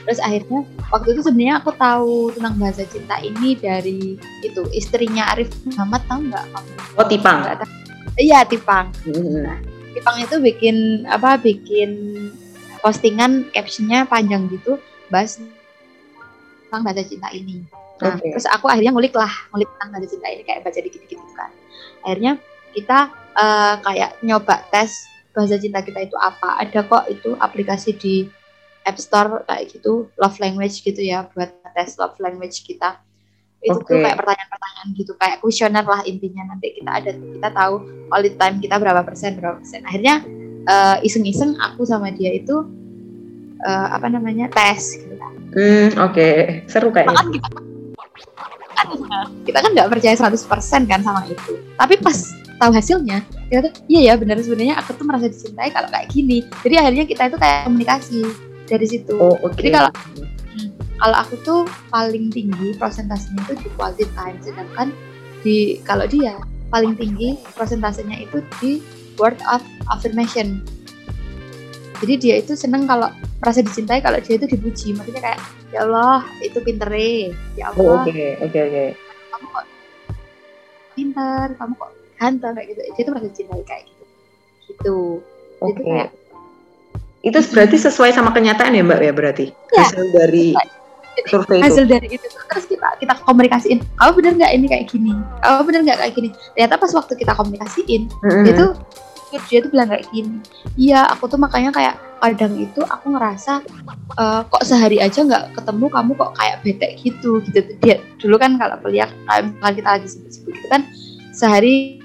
Terus 0.00 0.26
akhirnya 0.26 0.66
waktu 0.90 1.08
itu 1.14 1.20
sebenarnya 1.22 1.54
aku 1.62 1.70
tahu 1.76 2.34
tentang 2.34 2.58
bahasa 2.58 2.82
cinta 2.82 3.22
ini 3.22 3.54
dari 3.54 4.18
itu 4.42 4.62
istrinya 4.74 5.30
Arif 5.30 5.54
Muhammad 5.62 6.02
tahu 6.10 6.20
nggak? 6.26 6.46
Oh 6.98 7.06
tipang. 7.06 7.46
Iya 8.18 8.42
Tipang. 8.42 8.90
Mm-mm. 9.06 9.46
Tipang 9.94 10.16
itu 10.18 10.34
bikin 10.42 11.06
apa? 11.06 11.38
Bikin 11.38 11.90
postingan 12.82 13.52
captionnya 13.54 14.02
panjang 14.02 14.50
gitu, 14.50 14.80
bahas 15.12 15.38
tentang 16.70 16.86
bahasa 16.86 17.02
cinta 17.02 17.26
ini. 17.34 17.66
Nah, 17.98 18.14
Oke. 18.14 18.30
terus 18.30 18.46
aku 18.46 18.70
akhirnya 18.70 18.94
ngulik 18.94 19.12
lah, 19.12 19.28
ngulik 19.50 19.66
tentang 19.74 19.88
bahasa 19.90 20.06
cinta 20.06 20.26
ini 20.30 20.42
kayak 20.46 20.62
baca 20.62 20.78
dikit-dikit 20.78 21.18
gitu 21.18 21.34
kan. 21.34 21.50
Akhirnya 22.06 22.32
kita 22.70 22.98
eh, 23.34 23.74
kayak 23.82 24.10
nyoba 24.22 24.56
tes 24.70 24.94
bahasa 25.34 25.58
cinta 25.58 25.82
kita 25.82 26.06
itu 26.06 26.16
apa. 26.16 26.62
Ada 26.62 26.86
kok 26.86 27.10
itu 27.10 27.34
aplikasi 27.36 27.90
di 27.98 28.14
App 28.86 28.96
Store 29.02 29.44
kayak 29.44 29.74
gitu, 29.76 30.08
love 30.16 30.38
language 30.38 30.80
gitu 30.80 31.02
ya 31.02 31.26
buat 31.34 31.50
tes 31.74 31.98
love 31.98 32.16
language 32.22 32.64
kita. 32.64 33.02
Itu 33.60 33.84
tuh 33.84 34.00
Oke. 34.00 34.00
kayak 34.00 34.16
pertanyaan-pertanyaan 34.16 34.88
gitu, 34.96 35.12
kayak 35.20 35.36
kuesioner 35.44 35.84
lah 35.84 36.00
intinya 36.08 36.48
nanti 36.48 36.72
kita 36.72 36.90
ada 36.96 37.12
kita 37.12 37.48
tahu 37.52 37.74
quality 38.08 38.36
time 38.40 38.56
kita 38.64 38.74
berapa 38.80 39.02
persen 39.04 39.36
berapa 39.36 39.60
persen. 39.60 39.84
Akhirnya 39.84 40.24
eh, 40.64 40.96
iseng-iseng 41.04 41.60
aku 41.60 41.84
sama 41.84 42.08
dia 42.14 42.32
itu 42.32 42.64
eh, 43.60 43.88
apa 43.92 44.08
namanya 44.08 44.48
tes 44.48 45.09
kan. 45.20 45.32
Hmm, 45.52 45.88
oke. 46.08 46.28
Seru 46.66 46.88
kayaknya. 46.88 47.12
Bahkan 47.12 47.28
kita 47.36 47.48
kan 47.52 47.64
kita 49.44 49.58
kan 49.60 49.70
nggak 49.76 49.90
percaya 49.92 50.14
100% 50.16 50.90
kan 50.90 51.00
sama 51.04 51.20
itu. 51.28 51.60
Tapi 51.76 51.94
pas 52.00 52.16
tahu 52.60 52.70
hasilnya, 52.76 53.24
kita 53.48 53.68
tuh 53.68 53.72
iya 53.88 54.12
ya 54.12 54.14
benar 54.20 54.36
sebenarnya 54.40 54.76
aku 54.76 54.96
tuh 54.96 55.04
merasa 55.08 55.28
dicintai 55.28 55.72
kalau 55.72 55.88
kayak 55.88 56.08
gini. 56.12 56.44
Jadi 56.64 56.74
akhirnya 56.76 57.04
kita 57.08 57.22
itu 57.32 57.36
kayak 57.40 57.58
komunikasi 57.68 58.20
dari 58.68 58.86
situ. 58.88 59.16
Oh 59.16 59.36
oke. 59.44 59.56
Jadi 59.60 59.70
kalau 59.72 59.90
kalau 61.00 61.16
aku 61.16 61.34
tuh 61.40 61.60
paling 61.88 62.28
tinggi 62.28 62.76
prosentasenya 62.76 63.40
itu 63.48 63.54
di 63.64 63.68
quality 63.76 64.04
time, 64.12 64.36
sedangkan 64.44 64.88
di 65.40 65.80
kalau 65.88 66.04
dia 66.04 66.36
paling 66.68 66.94
tinggi 66.94 67.40
prosentasenya 67.56 68.28
itu 68.28 68.44
di 68.60 68.84
word 69.16 69.36
of 69.48 69.64
affirmation. 69.88 70.60
Jadi 72.00 72.14
dia 72.16 72.34
itu 72.40 72.56
seneng 72.56 72.88
kalau 72.88 73.12
merasa 73.38 73.60
dicintai 73.60 74.00
kalau 74.00 74.16
dia 74.18 74.34
itu 74.40 74.46
dipuji. 74.48 74.96
Maksudnya 74.96 75.20
kayak 75.20 75.40
ya 75.70 75.84
Allah 75.84 76.24
itu 76.40 76.58
pintere, 76.60 77.36
ya 77.54 77.70
Oh 77.76 78.00
Allah 78.00 78.08
oke 78.08 78.28
oke 78.40 78.58
oke. 78.58 78.84
kamu 79.30 79.46
kok 79.46 79.64
pinter, 80.96 81.46
kamu 81.54 81.72
kok 81.76 81.90
ganteng 82.16 82.52
kayak 82.56 82.66
gitu. 82.72 82.80
Dia 82.96 83.02
tuh 83.04 83.12
merasa 83.12 83.26
dicintai 83.28 83.62
kayak 83.64 83.84
gitu. 83.84 84.04
Gitu. 84.70 84.98
Kayak 85.60 86.10
Itu 87.20 87.36
berarti 87.52 87.76
sesuai 87.76 88.16
sama 88.16 88.32
kenyataan 88.32 88.72
ya 88.72 88.80
Mbak 88.80 89.00
ya 89.04 89.12
berarti 89.12 89.46
Iya. 89.52 89.84
hasil 89.84 90.04
dari 90.16 90.46
survei 91.28 91.60
itu. 91.60 91.64
hasil 91.68 91.84
dari 91.84 92.08
itu 92.08 92.26
terus 92.48 92.64
kita 92.64 92.88
kita 92.96 93.12
komunikasiin 93.28 93.78
kamu 94.00 94.10
bener 94.16 94.32
nggak 94.40 94.52
ini 94.56 94.66
kayak 94.72 94.84
gini 94.88 95.12
kamu 95.44 95.60
bener 95.68 95.80
nggak 95.84 95.98
kayak 96.00 96.12
gini 96.16 96.28
ternyata 96.56 96.74
pas 96.80 96.92
waktu 96.96 97.12
kita 97.12 97.32
komunikasiin 97.36 98.02
Mm-mm. 98.08 98.44
dia 98.48 98.72
tuh 99.30 99.40
dia 99.46 99.58
tuh 99.62 99.70
bilang 99.70 99.88
kayak 99.88 100.04
gini. 100.10 100.38
Iya 100.74 101.06
aku 101.14 101.30
tuh 101.30 101.38
makanya 101.38 101.70
kayak 101.70 101.94
kadang 102.20 102.52
itu 102.60 102.80
aku 102.84 103.16
ngerasa 103.16 103.64
eh, 104.18 104.40
kok 104.44 104.64
sehari 104.66 104.98
aja 105.00 105.24
nggak 105.24 105.56
ketemu 105.56 105.86
kamu 105.88 106.10
kok 106.18 106.32
kayak 106.36 106.56
bete 106.66 106.88
gitu 106.98 107.40
gitu. 107.46 107.60
Dia 107.80 107.96
dulu 108.18 108.36
kan 108.36 108.58
kalau 108.58 108.76
kuliah 108.82 109.08
misalnya 109.40 109.74
kita 109.76 109.88
lagi 109.96 110.08
sibuk-sibuk 110.10 110.52
gitu 110.58 110.68
kan 110.68 110.82
sehari 111.30 111.99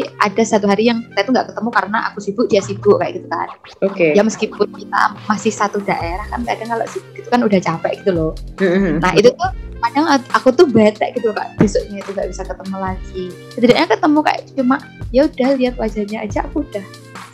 ada 0.00 0.42
satu 0.42 0.64
hari 0.64 0.88
yang 0.88 1.04
kita 1.12 1.28
tuh 1.28 1.32
nggak 1.36 1.46
ketemu 1.52 1.68
karena 1.68 1.98
aku 2.08 2.18
sibuk 2.24 2.46
dia 2.48 2.64
sibuk 2.64 2.96
kayak 2.96 3.20
gitu 3.20 3.28
kan 3.28 3.48
Oke. 3.84 4.16
ya 4.16 4.24
meskipun 4.24 4.68
kita 4.72 5.02
masih 5.28 5.52
satu 5.52 5.84
daerah 5.84 6.24
kan 6.32 6.40
kadang 6.48 6.72
kalau 6.72 6.86
sibuk 6.88 7.12
itu 7.12 7.28
kan 7.28 7.40
udah 7.44 7.60
capek 7.60 7.92
gitu 8.00 8.10
loh 8.16 8.32
Mm-mm. 8.56 9.04
Nah 9.04 9.12
itu 9.12 9.28
tuh 9.36 9.50
kadang 9.82 10.06
aku 10.32 10.48
tuh 10.54 10.66
bete 10.70 11.12
gitu 11.12 11.28
loh 11.28 11.36
kak 11.36 11.58
besoknya 11.60 12.00
itu 12.00 12.10
nggak 12.14 12.28
bisa 12.30 12.42
ketemu 12.46 12.76
lagi. 12.78 13.24
Setidaknya 13.52 13.86
ketemu 13.90 14.18
kayak 14.24 14.40
cuma 14.56 14.76
ya 15.10 15.20
udah 15.28 15.48
lihat 15.58 15.74
wajahnya 15.76 16.18
aja 16.24 16.38
aku 16.46 16.64
udah 16.64 16.84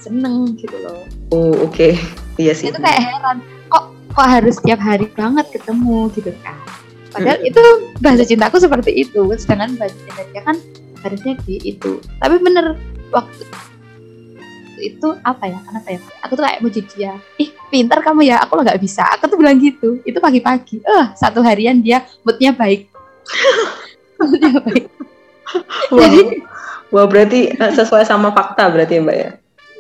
seneng 0.03 0.57
gitu 0.59 0.77
loh. 0.83 1.05
Oh 1.31 1.55
oke. 1.63 1.95
Iya 2.41 2.53
sih. 2.57 2.73
Itu 2.73 2.81
kayak 2.81 3.03
heran 3.05 3.39
kok 3.69 3.85
kok 4.17 4.27
harus 4.27 4.57
tiap 4.65 4.81
hari 4.83 5.07
banget 5.15 5.47
ketemu 5.53 6.09
gitu 6.17 6.33
kan. 6.43 6.59
Padahal 7.13 7.39
Mm-mm. 7.39 7.51
itu 7.53 7.63
bahasa 8.05 8.25
cintaku 8.25 8.57
seperti 8.61 8.93
itu, 8.93 9.23
sedangkan 9.37 9.77
bahasa 9.81 9.97
cinta 9.97 10.23
dia 10.29 10.43
kan 10.45 10.57
harusnya 11.05 11.35
di 11.47 11.61
itu. 11.63 11.99
Tapi 12.19 12.37
bener 12.41 12.75
waktu 13.11 13.43
itu 14.79 15.09
apa 15.27 15.45
ya 15.51 15.59
kenapa 15.67 15.89
ya? 15.91 16.01
Aku 16.23 16.39
tuh 16.39 16.45
kayak 16.47 16.63
muji 16.63 16.81
dia 16.87 17.19
ih 17.37 17.51
pintar 17.67 17.99
kamu 17.99 18.31
ya 18.31 18.39
aku 18.39 18.55
lo 18.55 18.63
nggak 18.63 18.79
bisa. 18.79 19.03
Aku 19.19 19.27
tuh 19.27 19.35
bilang 19.35 19.59
gitu 19.59 19.99
itu 20.07 20.19
pagi-pagi. 20.23 20.79
Eh 20.83 21.07
satu 21.19 21.43
harian 21.43 21.83
dia 21.83 22.07
moodnya 22.23 22.55
baik. 22.55 22.87
Moodnya 24.19 24.59
baik. 24.63 24.85
Wah, 25.95 26.09
jadi 26.11 26.43
wah, 26.91 27.07
berarti 27.07 27.55
eh, 27.55 27.73
sesuai 27.73 28.05
sama 28.05 28.35
fakta 28.35 28.69
berarti 28.69 28.99
ya 28.99 29.03
Mbak 29.03 29.17
ya. 29.17 29.31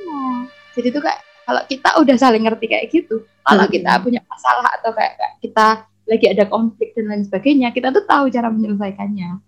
oh, 0.08 0.38
jadi 0.78 0.88
tuh 0.94 1.02
kayak 1.04 1.20
kalau 1.44 1.62
kita 1.64 1.88
udah 2.00 2.16
saling 2.16 2.44
ngerti 2.44 2.66
kayak 2.68 2.86
gitu 2.88 3.24
kalau 3.44 3.64
Hmm. 3.64 3.72
kita 3.72 3.92
punya 4.00 4.20
masalah 4.28 4.68
atau 4.80 4.92
kayak, 4.92 5.16
kayak 5.16 5.34
kita 5.40 5.66
lagi 6.08 6.26
ada 6.32 6.44
konflik 6.48 6.96
dan 6.96 7.08
lain 7.08 7.24
sebagainya 7.24 7.68
kita 7.72 7.92
tuh 7.92 8.04
tahu 8.08 8.28
cara 8.32 8.48
menyelesaikannya 8.48 9.40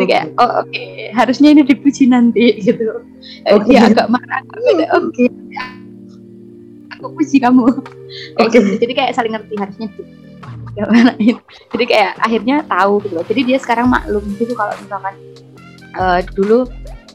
Jadi 0.00 0.06
kayak 0.08 0.26
Oke. 0.32 0.40
oh 0.40 0.50
oke 0.64 0.84
harusnya 1.12 1.48
ini 1.52 1.62
dipuji 1.62 2.08
nanti 2.08 2.56
gitu 2.58 3.04
Eh, 3.44 3.52
Oke. 3.52 3.68
dia 3.68 3.84
agak 3.84 4.08
marah 4.08 4.40
kayak, 4.48 4.88
oke 4.96 5.24
aku 6.90 7.06
puji 7.14 7.36
kamu 7.36 7.68
Kayak 8.34 8.48
Oke. 8.48 8.56
gitu. 8.56 8.68
jadi 8.80 8.92
kayak 8.96 9.12
saling 9.12 9.32
ngerti 9.36 9.54
harusnya 9.60 9.86
gimanain 10.72 11.36
jadi 11.76 11.84
kayak 11.84 12.12
akhirnya 12.16 12.56
tahu 12.64 13.04
gitu 13.04 13.14
loh 13.20 13.24
jadi 13.28 13.40
dia 13.44 13.58
sekarang 13.60 13.92
maklum 13.92 14.24
gitu 14.40 14.56
kalau 14.56 14.72
misalkan 14.80 15.14
eh, 15.94 16.20
dulu 16.32 16.64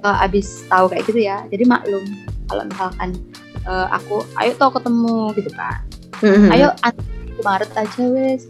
uh, 0.03 0.24
abis 0.26 0.64
tahu 0.70 0.86
kayak 0.91 1.03
gitu 1.10 1.20
ya 1.26 1.41
jadi 1.49 1.64
maklum 1.66 2.03
kalau 2.45 2.64
misalkan 2.70 3.10
uh, 3.66 3.88
aku 3.90 4.22
ayo 4.38 4.52
tau 4.56 4.70
ketemu 4.70 5.34
gitu 5.34 5.49
kan 5.53 5.82
Hmm. 6.16 6.48
ayo 6.48 6.72
Indomaret 7.36 7.68
aja 7.76 8.03
wes 8.07 8.48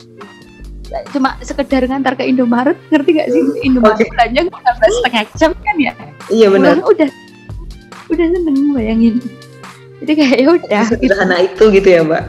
cuma 1.10 1.36
sekedar 1.41 1.82
ngantar 1.84 2.14
ke 2.14 2.24
Indomaret 2.24 2.78
ngerti 2.90 3.10
gak 3.16 3.30
sih 3.30 3.41
Indomaret 3.62 3.98
Oke. 3.98 4.12
belanja 4.12 4.40
nggak 4.45 4.91
setengah 4.94 5.24
jam 5.34 5.52
kan 5.60 5.76
ya 5.78 5.94
Iya 6.26 6.48
benar. 6.49 6.82
Udah 6.82 7.10
udah 8.06 8.26
seneng 8.30 8.57
bayangin 8.72 9.18
jadi 10.03 10.12
kayak 10.14 10.38
ya 10.38 10.48
udah 10.52 10.82
gitu 10.86 10.95
Sederhana 11.02 11.38
itu 11.41 11.64
gitu 11.72 11.88
ya, 11.88 12.02
Mbak. 12.03 12.24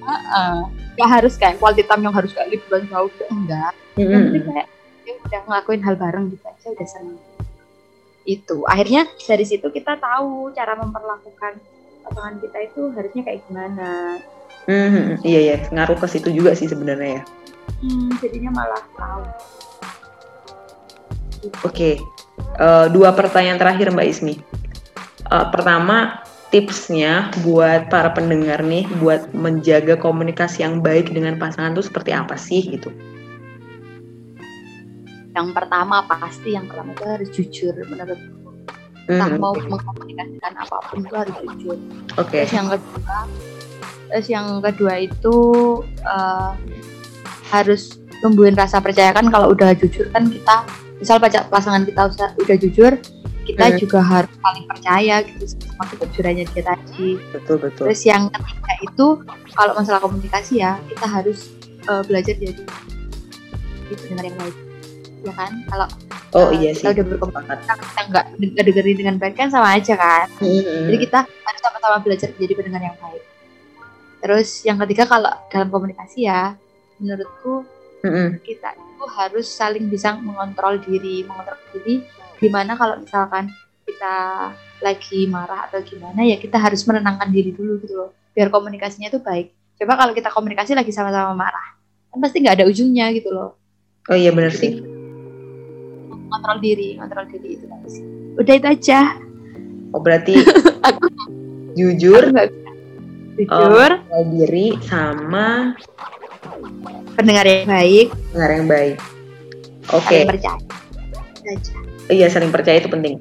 Heeh. 0.00 0.56
nggak 0.94 1.10
harus 1.10 1.34
kayak 1.34 1.58
quality 1.58 1.82
time 1.82 2.02
yang 2.02 2.14
harus 2.14 2.30
kayak 2.30 2.54
liburan 2.54 2.86
jauh 2.86 3.10
enggak 3.26 3.74
yang 3.98 4.30
Hmm. 4.30 4.46
kayak 4.46 4.66
ya 5.02 5.12
udah 5.18 5.40
ngelakuin 5.44 5.82
hal 5.82 5.94
bareng 5.98 6.24
gitu 6.30 6.44
aja 6.46 6.66
udah 6.70 6.86
seneng 6.88 7.18
itu 8.24 8.56
akhirnya 8.64 9.02
dari 9.20 9.44
situ 9.44 9.66
kita 9.68 9.98
tahu 9.98 10.54
cara 10.54 10.78
memperlakukan 10.78 11.58
pasangan 12.00 12.34
kita 12.38 12.58
itu 12.62 12.80
harusnya 12.94 13.22
kayak 13.22 13.40
gimana 13.44 14.22
Hmm, 14.64 15.20
Iya 15.20 15.40
ya, 15.44 15.56
ngaruh 15.68 15.98
ke 15.98 16.08
situ 16.08 16.32
juga 16.32 16.56
sih 16.56 16.64
sebenarnya 16.64 17.20
ya. 17.20 17.22
hmm, 17.80 18.10
jadinya 18.18 18.50
malah 18.54 18.82
tahu 18.96 19.22
Oke, 21.62 22.00
Eh, 22.54 22.86
dua 22.88 23.10
pertanyaan 23.10 23.58
terakhir 23.58 23.90
Mbak 23.90 24.06
Ismi. 24.08 24.34
Eh, 25.26 25.46
pertama, 25.50 26.22
tipsnya 26.48 27.34
buat 27.42 27.90
para 27.90 28.10
pendengar 28.10 28.62
nih, 28.62 28.86
buat 28.98 29.34
menjaga 29.34 29.94
komunikasi 29.94 30.62
yang 30.62 30.78
baik 30.78 31.10
dengan 31.10 31.34
pasangan 31.34 31.74
itu 31.74 31.82
seperti 31.84 32.10
apa 32.10 32.34
sih 32.34 32.62
gitu? 32.64 32.90
yang 35.34 35.50
pertama 35.50 35.98
pasti 36.06 36.54
yang 36.54 36.70
pertama 36.70 36.94
itu 36.94 37.04
harus 37.04 37.28
jujur 37.34 37.74
menurut 37.90 38.14
entah 39.10 39.26
Hmm, 39.26 39.42
mau 39.42 39.50
Oke, 39.50 39.66
mengkomunikasikan 39.66 40.54
apa 40.54 40.78
pun 40.86 41.02
itu 41.02 41.10
harus 41.10 41.34
jujur 41.42 41.74
Oke. 42.14 42.46
terus 42.46 42.54
yang 42.54 42.70
kedua 42.70 43.18
terus 44.14 44.30
yang 44.30 44.62
kedua 44.62 44.94
itu 45.00 45.36
eh, 45.98 46.50
harus 47.50 47.98
tumbuhin 48.20 48.54
rasa 48.54 48.78
percaya 48.78 49.10
kan 49.10 49.26
kalau 49.26 49.50
udah 49.50 49.74
jujur 49.74 50.06
kan 50.08 50.24
kita 50.24 50.62
misal 50.96 51.18
pacar 51.18 51.42
pasangan 51.46 51.82
kita 51.82 52.06
usa- 52.06 52.34
udah 52.36 52.56
jujur 52.56 52.94
kita 53.44 53.64
Hmm. 53.66 53.76
juga 53.76 54.00
harus 54.00 54.30
saling 54.32 54.64
percaya 54.64 55.16
gitu 55.20 55.44
sama 55.50 55.84
kejujurannya 55.90 56.46
dia 56.46 56.62
tadi 56.64 57.18
betul 57.28 57.56
betul. 57.58 57.84
terus 57.84 58.00
yang 58.02 58.30
ketiga 58.30 58.74
itu 58.80 59.06
kalau 59.52 59.72
masalah 59.74 60.00
komunikasi 60.00 60.62
ya 60.62 60.78
kita 60.86 61.04
harus 61.04 61.50
eh, 61.84 62.02
belajar 62.06 62.34
jadi 62.34 62.62
jadi 63.84 63.94
pendengar 63.98 64.24
yang 64.24 64.38
baik 64.38 64.56
ya 65.20 65.32
kan 65.34 65.52
kalau 65.66 65.88
Oh 66.34 66.50
eh, 66.50 66.56
iya 66.56 66.70
kita 66.72 66.88
sih. 66.88 66.94
udah 66.94 67.04
berkomunikasi 67.10 67.62
kita 67.84 68.02
nggak 68.08 68.24
nggak 68.48 68.64
dengerin 68.64 68.96
dengan 68.96 69.16
baik 69.18 69.34
kan 69.34 69.48
sama 69.48 69.68
aja 69.72 69.94
kan 69.94 70.26
Hmm, 70.38 70.86
jadi 70.88 70.96
kita 71.02 71.18
harus 71.26 71.60
sama-sama 71.60 71.98
belajar 72.00 72.30
menjadi 72.32 72.54
pendengar 72.56 72.82
yang 72.84 72.96
baik. 72.96 73.22
Terus 74.24 74.64
yang 74.64 74.80
ketiga 74.80 75.04
kalau 75.04 75.28
dalam 75.52 75.68
komunikasi 75.68 76.24
ya, 76.24 76.56
menurutku 76.96 77.60
hmm, 78.00 78.40
kita 78.40 78.72
itu 78.72 79.04
harus 79.12 79.44
saling 79.44 79.92
bisa 79.92 80.16
mengontrol 80.16 80.80
diri, 80.80 81.28
mengontrol 81.28 81.60
diri. 81.76 82.00
Gimana 82.40 82.72
kalau 82.72 83.04
misalkan 83.04 83.52
kita 83.84 84.16
lagi 84.80 85.28
marah 85.28 85.68
atau 85.68 85.84
gimana 85.84 86.24
ya 86.24 86.40
kita 86.40 86.56
harus 86.56 86.88
menenangkan 86.88 87.28
diri 87.28 87.52
dulu 87.52 87.76
gitu 87.84 88.00
loh, 88.00 88.10
biar 88.32 88.48
komunikasinya 88.48 89.12
itu 89.12 89.20
baik. 89.20 89.52
Coba 89.76 90.00
kalau 90.00 90.16
kita 90.16 90.32
komunikasi 90.32 90.72
lagi 90.72 90.88
sama-sama 90.88 91.36
marah, 91.36 91.76
kan 92.08 92.16
pasti 92.24 92.40
nggak 92.40 92.64
ada 92.64 92.64
ujungnya 92.64 93.12
gitu 93.12 93.28
loh. 93.28 93.60
Oh 94.08 94.16
iya 94.16 94.32
benar 94.32 94.56
sih. 94.56 94.80
Mengontrol 96.08 96.64
diri, 96.64 96.96
kontrol 96.96 97.28
diri 97.28 97.60
itu 97.60 97.68
harus. 97.68 98.00
Udah 98.40 98.54
itu 98.56 98.66
aja. 98.72 99.20
Oh 99.92 100.00
berarti 100.00 100.40
Aku 100.88 101.12
jujur, 101.76 102.32
bisa. 102.32 102.63
Jujur, 103.34 103.90
tahu 103.98 104.22
diri 104.30 104.78
sama 104.86 105.74
pendengar 107.18 107.42
yang 107.46 107.66
baik, 107.66 108.06
dengar 108.30 108.50
yang 108.54 108.66
baik. 108.70 108.96
Oke. 109.90 110.22
saling 110.22 110.30
percaya. 110.30 110.60
Iya 112.08 112.26
saling 112.30 112.52
percaya 112.54 112.78
itu 112.78 112.88
penting. 112.88 113.18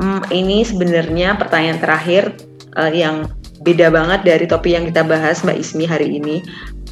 Hmm, 0.00 0.24
ini 0.32 0.64
sebenarnya 0.66 1.38
pertanyaan 1.38 1.78
terakhir 1.78 2.34
eh, 2.74 2.92
yang 2.96 3.28
beda 3.62 3.92
banget 3.92 4.20
dari 4.26 4.44
topik 4.48 4.72
yang 4.74 4.84
kita 4.88 5.06
bahas 5.06 5.44
Mbak 5.44 5.60
Ismi 5.60 5.84
hari 5.86 6.08
ini. 6.18 6.40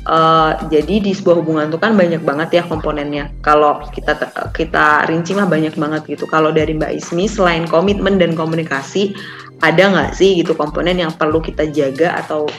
Eh, 0.02 0.52
jadi 0.66 0.98
di 0.98 1.14
sebuah 1.14 1.42
hubungan 1.42 1.70
itu 1.70 1.78
kan 1.78 1.94
banyak 1.94 2.22
banget 2.26 2.58
ya 2.58 2.62
komponennya. 2.66 3.30
Kalau 3.40 3.82
kita 3.94 4.18
kita 4.50 5.06
rinci 5.06 5.32
mah 5.34 5.46
banyak 5.46 5.78
banget 5.78 6.02
gitu. 6.10 6.26
Kalau 6.26 6.50
dari 6.50 6.74
Mbak 6.74 7.00
Ismi 7.00 7.30
selain 7.30 7.64
komitmen 7.70 8.18
dan 8.18 8.34
komunikasi 8.34 9.14
ada 9.62 9.82
nggak 9.88 10.12
sih 10.18 10.42
gitu 10.42 10.58
komponen 10.58 10.98
yang 10.98 11.14
perlu 11.14 11.38
kita 11.38 11.70
jaga 11.70 12.18
atau 12.18 12.50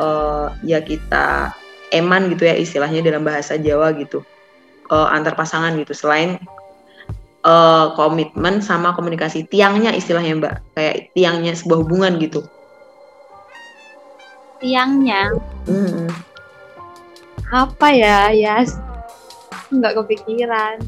eh, 0.00 0.46
ya 0.64 0.80
kita 0.80 1.52
eman 1.92 2.32
gitu 2.32 2.48
ya 2.48 2.56
istilahnya 2.56 3.04
dalam 3.04 3.22
bahasa 3.22 3.60
Jawa 3.60 3.92
gitu 4.00 4.24
eh, 4.88 5.08
antar 5.12 5.36
pasangan 5.36 5.76
gitu 5.76 5.92
selain 5.92 6.40
eh, 7.44 7.86
komitmen 7.94 8.64
sama 8.64 8.96
komunikasi 8.96 9.44
tiangnya 9.46 9.92
istilahnya 9.92 10.40
mbak 10.40 10.54
kayak 10.72 11.12
tiangnya 11.12 11.52
sebuah 11.52 11.84
hubungan 11.84 12.16
gitu 12.18 12.42
Tiangnya 14.60 15.32
Hmm. 15.64 16.12
apa 17.48 17.88
ya? 17.96 18.28
Ya 18.28 18.60
nggak 19.72 20.04
kepikiran. 20.04 20.84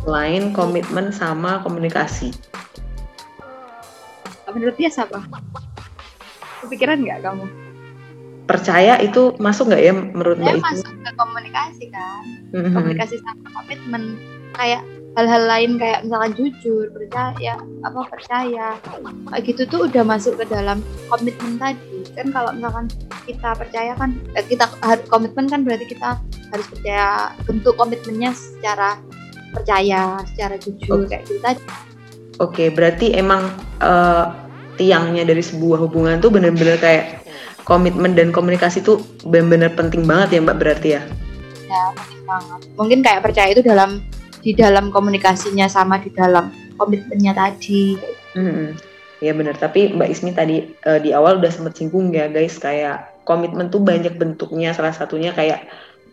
selain 0.00 0.56
komitmen 0.56 1.12
sama 1.12 1.60
komunikasi 1.60 2.32
Menurut 4.52 4.76
dia 4.80 4.88
siapa? 4.88 5.24
Kepikiran 6.64 7.04
nggak 7.04 7.20
kamu? 7.22 7.46
percaya 8.48 8.96
itu 9.04 9.36
masuk 9.36 9.68
nggak 9.68 9.82
ya 9.84 9.92
menurut 9.92 10.40
mbak 10.40 10.64
masuk 10.64 10.88
ke 10.88 11.12
komunikasi 11.20 11.84
kan, 11.92 12.24
Mhm. 12.56 12.72
komunikasi 12.72 13.20
sama 13.20 13.48
komitmen. 13.52 14.16
Kayak 14.56 14.82
hal-hal 15.20 15.42
lain 15.44 15.76
kayak 15.76 16.08
misalkan 16.08 16.32
jujur, 16.32 16.88
percaya, 16.88 17.60
apa 17.84 18.00
percaya, 18.08 18.80
kayak 19.28 19.44
gitu 19.44 19.62
tuh 19.68 19.84
udah 19.84 20.00
masuk 20.00 20.40
ke 20.40 20.48
dalam 20.48 20.80
komitmen 21.12 21.60
tadi. 21.60 22.08
Kan 22.16 22.32
kalau 22.32 22.50
misalkan 22.56 22.88
kita 23.28 23.52
percaya 23.52 23.92
kan, 24.00 24.16
eh, 24.32 24.44
kita 24.48 24.64
har- 24.80 25.04
komitmen 25.12 25.44
kan 25.52 25.60
berarti 25.68 25.84
kita 25.84 26.16
harus 26.48 26.66
percaya 26.72 27.36
bentuk 27.44 27.76
komitmennya 27.76 28.32
secara 28.32 28.96
percaya, 29.52 30.24
secara 30.32 30.56
jujur 30.56 31.04
Oke. 31.04 31.12
kayak 31.12 31.22
gitu 31.28 31.40
tadi. 31.44 31.60
Oke, 32.38 32.70
berarti 32.70 33.14
emang 33.14 33.50
eh, 33.82 34.24
tiangnya 34.78 35.26
dari 35.26 35.42
sebuah 35.42 35.82
hubungan 35.82 36.22
tuh 36.22 36.30
bener-bener 36.30 36.78
kayak 36.78 37.26
komitmen 37.66 38.14
dan 38.14 38.30
komunikasi 38.30 38.80
tuh 38.80 39.02
bener-bener 39.26 39.74
penting 39.74 40.06
banget 40.06 40.38
ya 40.38 40.40
mbak 40.40 40.56
berarti 40.56 40.88
ya 40.96 41.02
ya 41.68 41.82
penting 41.92 42.22
banget 42.24 42.60
mungkin 42.78 42.98
kayak 43.04 43.20
percaya 43.20 43.48
itu 43.52 43.60
dalam 43.60 44.00
di 44.40 44.54
dalam 44.54 44.94
komunikasinya 44.94 45.66
sama 45.66 45.98
di 46.00 46.08
dalam 46.14 46.48
komitmennya 46.78 47.34
tadi 47.34 47.98
Hmm, 48.36 48.76
ya 49.18 49.32
benar. 49.34 49.58
Tapi 49.58 49.96
Mbak 49.98 50.08
Ismi 50.14 50.30
tadi 50.30 50.56
eh, 50.70 51.00
di 51.02 51.10
awal 51.10 51.42
udah 51.42 51.50
sempet 51.50 51.74
singgung 51.74 52.12
ya 52.14 52.30
guys, 52.30 52.60
kayak 52.60 53.24
komitmen 53.26 53.72
tuh 53.72 53.82
banyak 53.82 54.14
bentuknya. 54.14 54.70
Salah 54.76 54.94
satunya 54.94 55.34
kayak 55.34 55.66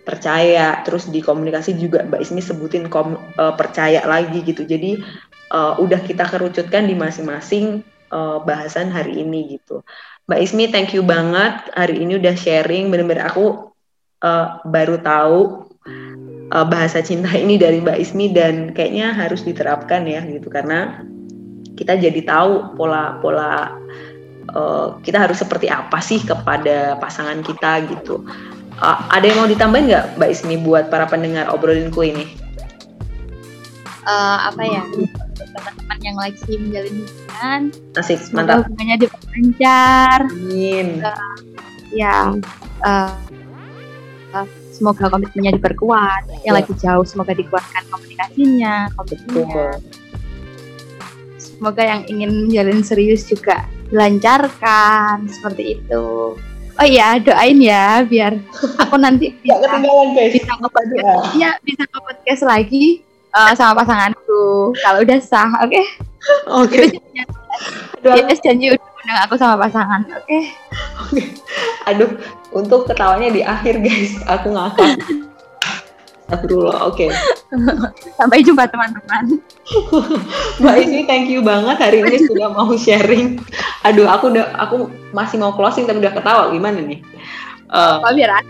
percaya, 0.08 0.82
terus 0.82 1.12
di 1.12 1.22
komunikasi 1.22 1.78
juga 1.78 2.02
Mbak 2.08 2.22
Ismi 2.24 2.42
sebutin 2.42 2.88
kom- 2.90 3.20
eh, 3.20 3.54
percaya 3.54 4.02
lagi 4.10 4.42
gitu. 4.42 4.66
Jadi 4.66 5.04
eh, 5.56 5.74
udah 5.80 6.00
kita 6.04 6.28
kerucutkan 6.28 6.84
di 6.86 6.96
masing-masing 7.00 7.80
eh, 8.12 8.38
bahasan 8.44 8.92
hari 8.92 9.24
ini 9.24 9.56
gitu. 9.56 9.82
Mbak 10.26 10.40
Ismi, 10.42 10.66
thank 10.74 10.92
you 10.98 11.06
banget 11.06 11.70
hari 11.78 12.02
ini 12.02 12.18
udah 12.18 12.34
sharing. 12.34 12.90
Bener-bener 12.92 13.30
aku 13.30 13.72
eh, 14.26 14.48
baru 14.68 15.00
tahu 15.00 15.40
eh, 16.52 16.66
bahasa 16.68 17.00
cinta 17.06 17.32
ini 17.38 17.56
dari 17.62 17.80
Mbak 17.80 17.98
Ismi 18.02 18.26
dan 18.34 18.74
kayaknya 18.76 19.16
harus 19.16 19.46
diterapkan 19.46 20.04
ya 20.10 20.26
gitu 20.26 20.50
karena 20.52 21.06
kita 21.76 22.00
jadi 22.00 22.22
tahu 22.26 22.74
pola-pola 22.74 23.78
eh, 24.50 24.88
kita 25.06 25.30
harus 25.30 25.38
seperti 25.40 25.70
apa 25.70 26.02
sih 26.02 26.20
kepada 26.26 26.98
pasangan 26.98 27.40
kita 27.46 27.86
gitu. 27.86 28.26
Eh, 28.82 28.98
ada 29.14 29.24
yang 29.24 29.46
mau 29.46 29.50
ditambahin 29.50 29.88
nggak 29.94 30.06
Mbak 30.18 30.30
Ismi 30.34 30.56
buat 30.66 30.90
para 30.90 31.06
pendengar 31.06 31.54
obrolinku 31.54 32.02
ini? 32.02 32.26
Eh, 34.06 34.38
apa 34.42 34.62
ya 34.66 34.84
untuk 35.36 35.48
teman-teman 35.52 36.00
yang 36.00 36.16
lagi 36.16 36.52
menjalin 36.56 36.96
hubungan 36.98 37.62
Asik, 37.94 38.20
mantap. 38.32 38.64
hubungannya 38.64 38.98
diperlancar 39.04 40.20
Amin. 40.32 40.88
ya 41.92 42.32
eh, 42.82 43.12
eh, 44.32 44.48
semoga 44.72 45.08
komitmennya 45.08 45.56
diperkuat 45.56 46.24
yang 46.44 46.44
Ya. 46.48 46.52
lagi 46.56 46.72
jauh 46.76 47.04
semoga 47.04 47.32
dikuatkan 47.32 47.84
komunikasinya 47.88 48.88
komitmennya 48.96 49.80
semoga 51.38 51.84
yang 51.84 52.02
ingin 52.08 52.48
menjalin 52.48 52.80
serius 52.80 53.24
juga 53.24 53.64
dilancarkan 53.88 55.28
seperti 55.30 55.80
itu 55.80 56.36
oh 56.76 56.86
iya 56.86 57.16
doain 57.18 57.60
ya 57.60 58.04
biar 58.04 58.36
aku 58.84 58.96
nanti 58.96 59.32
bisa 59.40 59.56
ketinggalan 59.58 60.12
guys. 60.12 60.32
bisa 60.34 60.52
ke 60.54 60.68
podcast, 60.68 61.24
ya 61.36 61.52
bisa 61.62 61.84
podcast 61.88 62.44
lagi 62.44 63.04
uh, 63.36 63.52
sama 63.54 63.84
pasanganku. 63.84 64.72
Kalau 64.80 65.00
udah 65.04 65.20
sah, 65.20 65.52
oke? 65.62 65.70
Okay? 65.70 65.86
Oke. 66.50 66.82
Okay. 68.02 68.24
Yes, 68.26 68.40
janji 68.42 68.74
udah 68.74 68.88
undang 69.04 69.20
aku 69.28 69.36
sama 69.38 69.56
pasangan, 69.60 70.02
oke? 70.10 70.24
Okay? 70.26 70.44
Oke. 71.04 71.12
Okay. 71.12 71.26
Aduh, 71.92 72.10
untuk 72.56 72.90
ketawanya 72.90 73.30
di 73.30 73.42
akhir 73.46 73.84
guys, 73.84 74.18
aku 74.26 74.56
ngakak. 74.56 74.98
Astagfirullah, 76.26 76.90
oke. 76.90 76.98
Okay. 76.98 77.10
Sampai 78.18 78.42
jumpa 78.42 78.66
teman-teman. 78.66 79.38
Mbak 80.58 80.76
Ismi, 80.82 81.02
thank 81.06 81.30
you 81.30 81.46
banget 81.46 81.78
hari 81.78 82.02
ini 82.02 82.18
sudah 82.26 82.50
mau 82.50 82.74
sharing. 82.74 83.38
Aduh, 83.86 84.10
aku 84.10 84.34
udah 84.34 84.50
aku 84.58 84.90
masih 85.14 85.38
mau 85.38 85.54
closing 85.54 85.86
tapi 85.86 86.02
udah 86.02 86.14
ketawa 86.18 86.44
gimana 86.50 86.82
nih? 86.82 87.06
Uh, 87.70 88.02
oh, 88.02 88.14
biar 88.14 88.42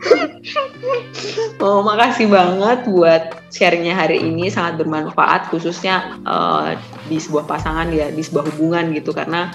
oh, 1.64 1.84
makasih 1.84 2.32
banget 2.32 2.88
buat 2.88 3.22
sharingnya 3.52 3.94
hari 3.96 4.20
ini. 4.20 4.48
Sangat 4.48 4.80
bermanfaat 4.80 5.52
khususnya 5.52 6.16
uh, 6.24 6.74
di 7.06 7.20
sebuah 7.20 7.44
pasangan 7.44 7.92
ya 7.92 8.08
di 8.08 8.22
sebuah 8.24 8.48
hubungan 8.54 8.92
gitu. 8.96 9.12
Karena 9.12 9.52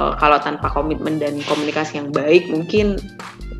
uh, 0.00 0.16
kalau 0.16 0.40
tanpa 0.40 0.72
komitmen 0.72 1.20
dan 1.20 1.38
komunikasi 1.44 2.00
yang 2.00 2.08
baik 2.10 2.48
mungkin 2.48 2.96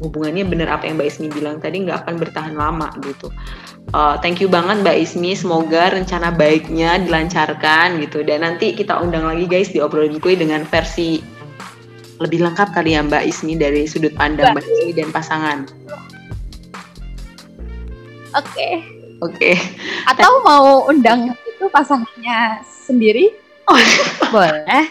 hubungannya 0.01 0.49
bener 0.49 0.69
apa 0.73 0.89
yang 0.89 0.97
Mbak 0.97 1.09
Ismi 1.13 1.29
bilang 1.29 1.61
tadi 1.61 1.85
nggak 1.85 2.09
akan 2.09 2.15
bertahan 2.17 2.55
lama 2.57 2.89
gitu. 3.05 3.29
Uh, 3.93 4.17
thank 4.25 4.41
you 4.41 4.49
banget 4.49 4.81
Mbak 4.81 4.97
Ismi, 5.05 5.37
semoga 5.37 5.93
rencana 5.93 6.33
baiknya 6.33 6.97
dilancarkan 7.05 8.01
gitu. 8.01 8.25
Dan 8.25 8.41
nanti 8.47 8.73
kita 8.73 8.97
undang 8.97 9.29
lagi 9.29 9.45
guys 9.45 9.69
di 9.69 9.85
obrolan 9.85 10.17
kue 10.23 10.39
dengan 10.39 10.65
versi 10.65 11.21
lebih 12.21 12.45
lengkap 12.45 12.77
kali 12.77 12.93
ya 12.93 13.01
Mbak 13.01 13.25
Ismi 13.33 13.57
dari 13.57 13.89
sudut 13.89 14.13
pandang 14.13 14.53
Mbak 14.53 14.65
Ismi 14.69 14.93
dan 14.93 15.09
pasangan. 15.09 15.65
Oke. 18.37 18.45
Okay. 18.45 18.75
Oke. 19.25 19.37
Okay. 19.37 19.57
Atau 20.05 20.45
mau 20.45 20.85
undang 20.85 21.33
itu 21.49 21.65
pasangannya 21.73 22.61
sendiri? 22.69 23.33
Oh. 23.65 23.81
Boleh. 24.37 24.85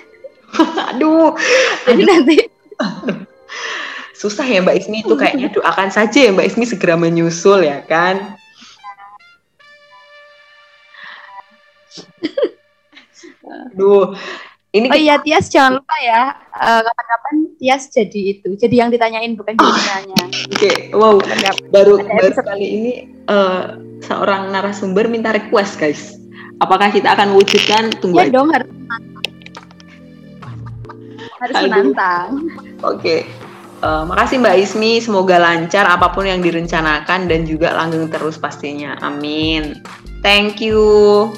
Aduh. 0.90 1.38
Jadi 1.86 2.02
nanti. 2.02 2.36
Susah 4.18 4.44
ya 4.44 4.66
Mbak 4.66 4.76
Ismi 4.84 5.06
itu 5.06 5.14
kayaknya 5.14 5.54
doakan 5.54 5.94
saja 5.94 6.28
ya 6.28 6.34
Mbak 6.34 6.50
Ismi 6.50 6.66
segera 6.66 6.98
menyusul 6.98 7.62
ya 7.62 7.86
kan. 7.86 8.36
Aduh, 13.70 14.18
ini 14.70 14.86
oh 14.86 14.98
iya 14.98 15.18
Tias 15.18 15.50
jangan 15.50 15.82
lupa 15.82 15.96
ya 16.06 16.38
uh, 16.54 16.82
kapan-kapan 16.86 17.36
Tias 17.58 17.90
jadi 17.90 18.22
itu 18.38 18.50
jadi 18.54 18.76
yang 18.86 18.90
ditanyain 18.94 19.34
bukan 19.34 19.58
jadi 19.58 19.74
ditanya. 19.74 20.22
Oke, 20.30 20.54
okay. 20.56 20.76
wow 20.94 21.18
baru 21.74 22.00
baru 22.06 22.30
kali 22.38 22.68
ini 22.70 22.94
uh, 23.28 23.76
seorang 24.06 24.54
narasumber 24.54 25.10
minta 25.10 25.34
request 25.34 25.82
guys. 25.82 26.16
Apakah 26.62 26.91
kita 26.94 27.18
akan 27.18 27.36
wujudkan? 27.36 27.91
Tunggu. 27.98 28.20
Ya 28.20 28.30
aja. 28.30 28.36
dong 28.36 28.50
harus 28.54 28.70
harus 31.40 31.56
menantang. 31.66 32.30
Oke. 32.84 33.00
Okay. 33.00 33.20
Uh, 33.80 34.04
makasih 34.04 34.44
Mbak 34.44 34.56
Ismi, 34.60 35.00
semoga 35.00 35.40
lancar 35.40 35.88
apa 35.88 36.12
pun 36.12 36.28
yang 36.28 36.44
direncanakan 36.44 37.32
dan 37.32 37.48
juga 37.48 37.72
langgeng 37.72 38.12
terus 38.12 38.36
pastinya. 38.36 39.00
Amin. 39.00 39.80
Thank 40.20 40.60
you. 40.60 41.32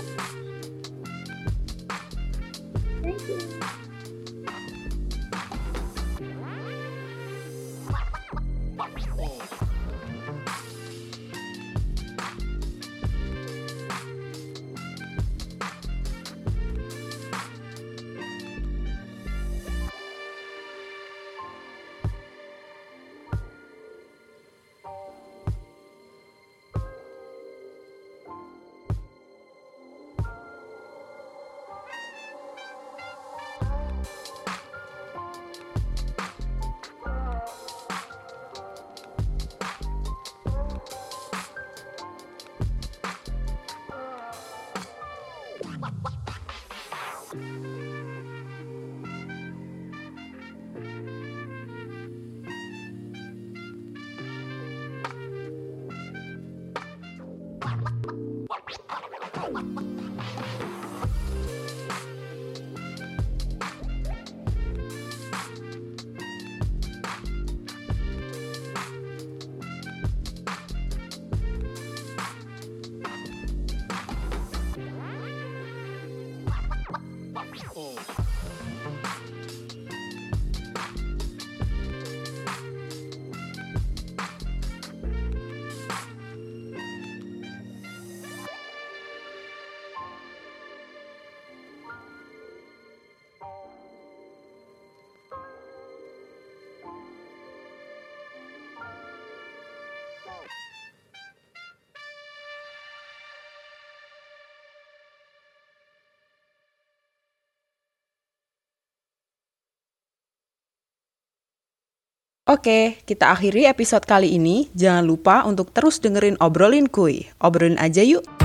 Oke, 112.52 113.00
kita 113.08 113.32
akhiri 113.32 113.64
episode 113.64 114.04
kali 114.04 114.36
ini. 114.36 114.68
Jangan 114.76 115.08
lupa 115.08 115.48
untuk 115.48 115.72
terus 115.72 116.04
dengerin 116.04 116.36
obrolin 116.44 116.92
kuy. 116.92 117.32
Obrolin 117.40 117.80
aja 117.80 118.04
yuk. 118.04 118.41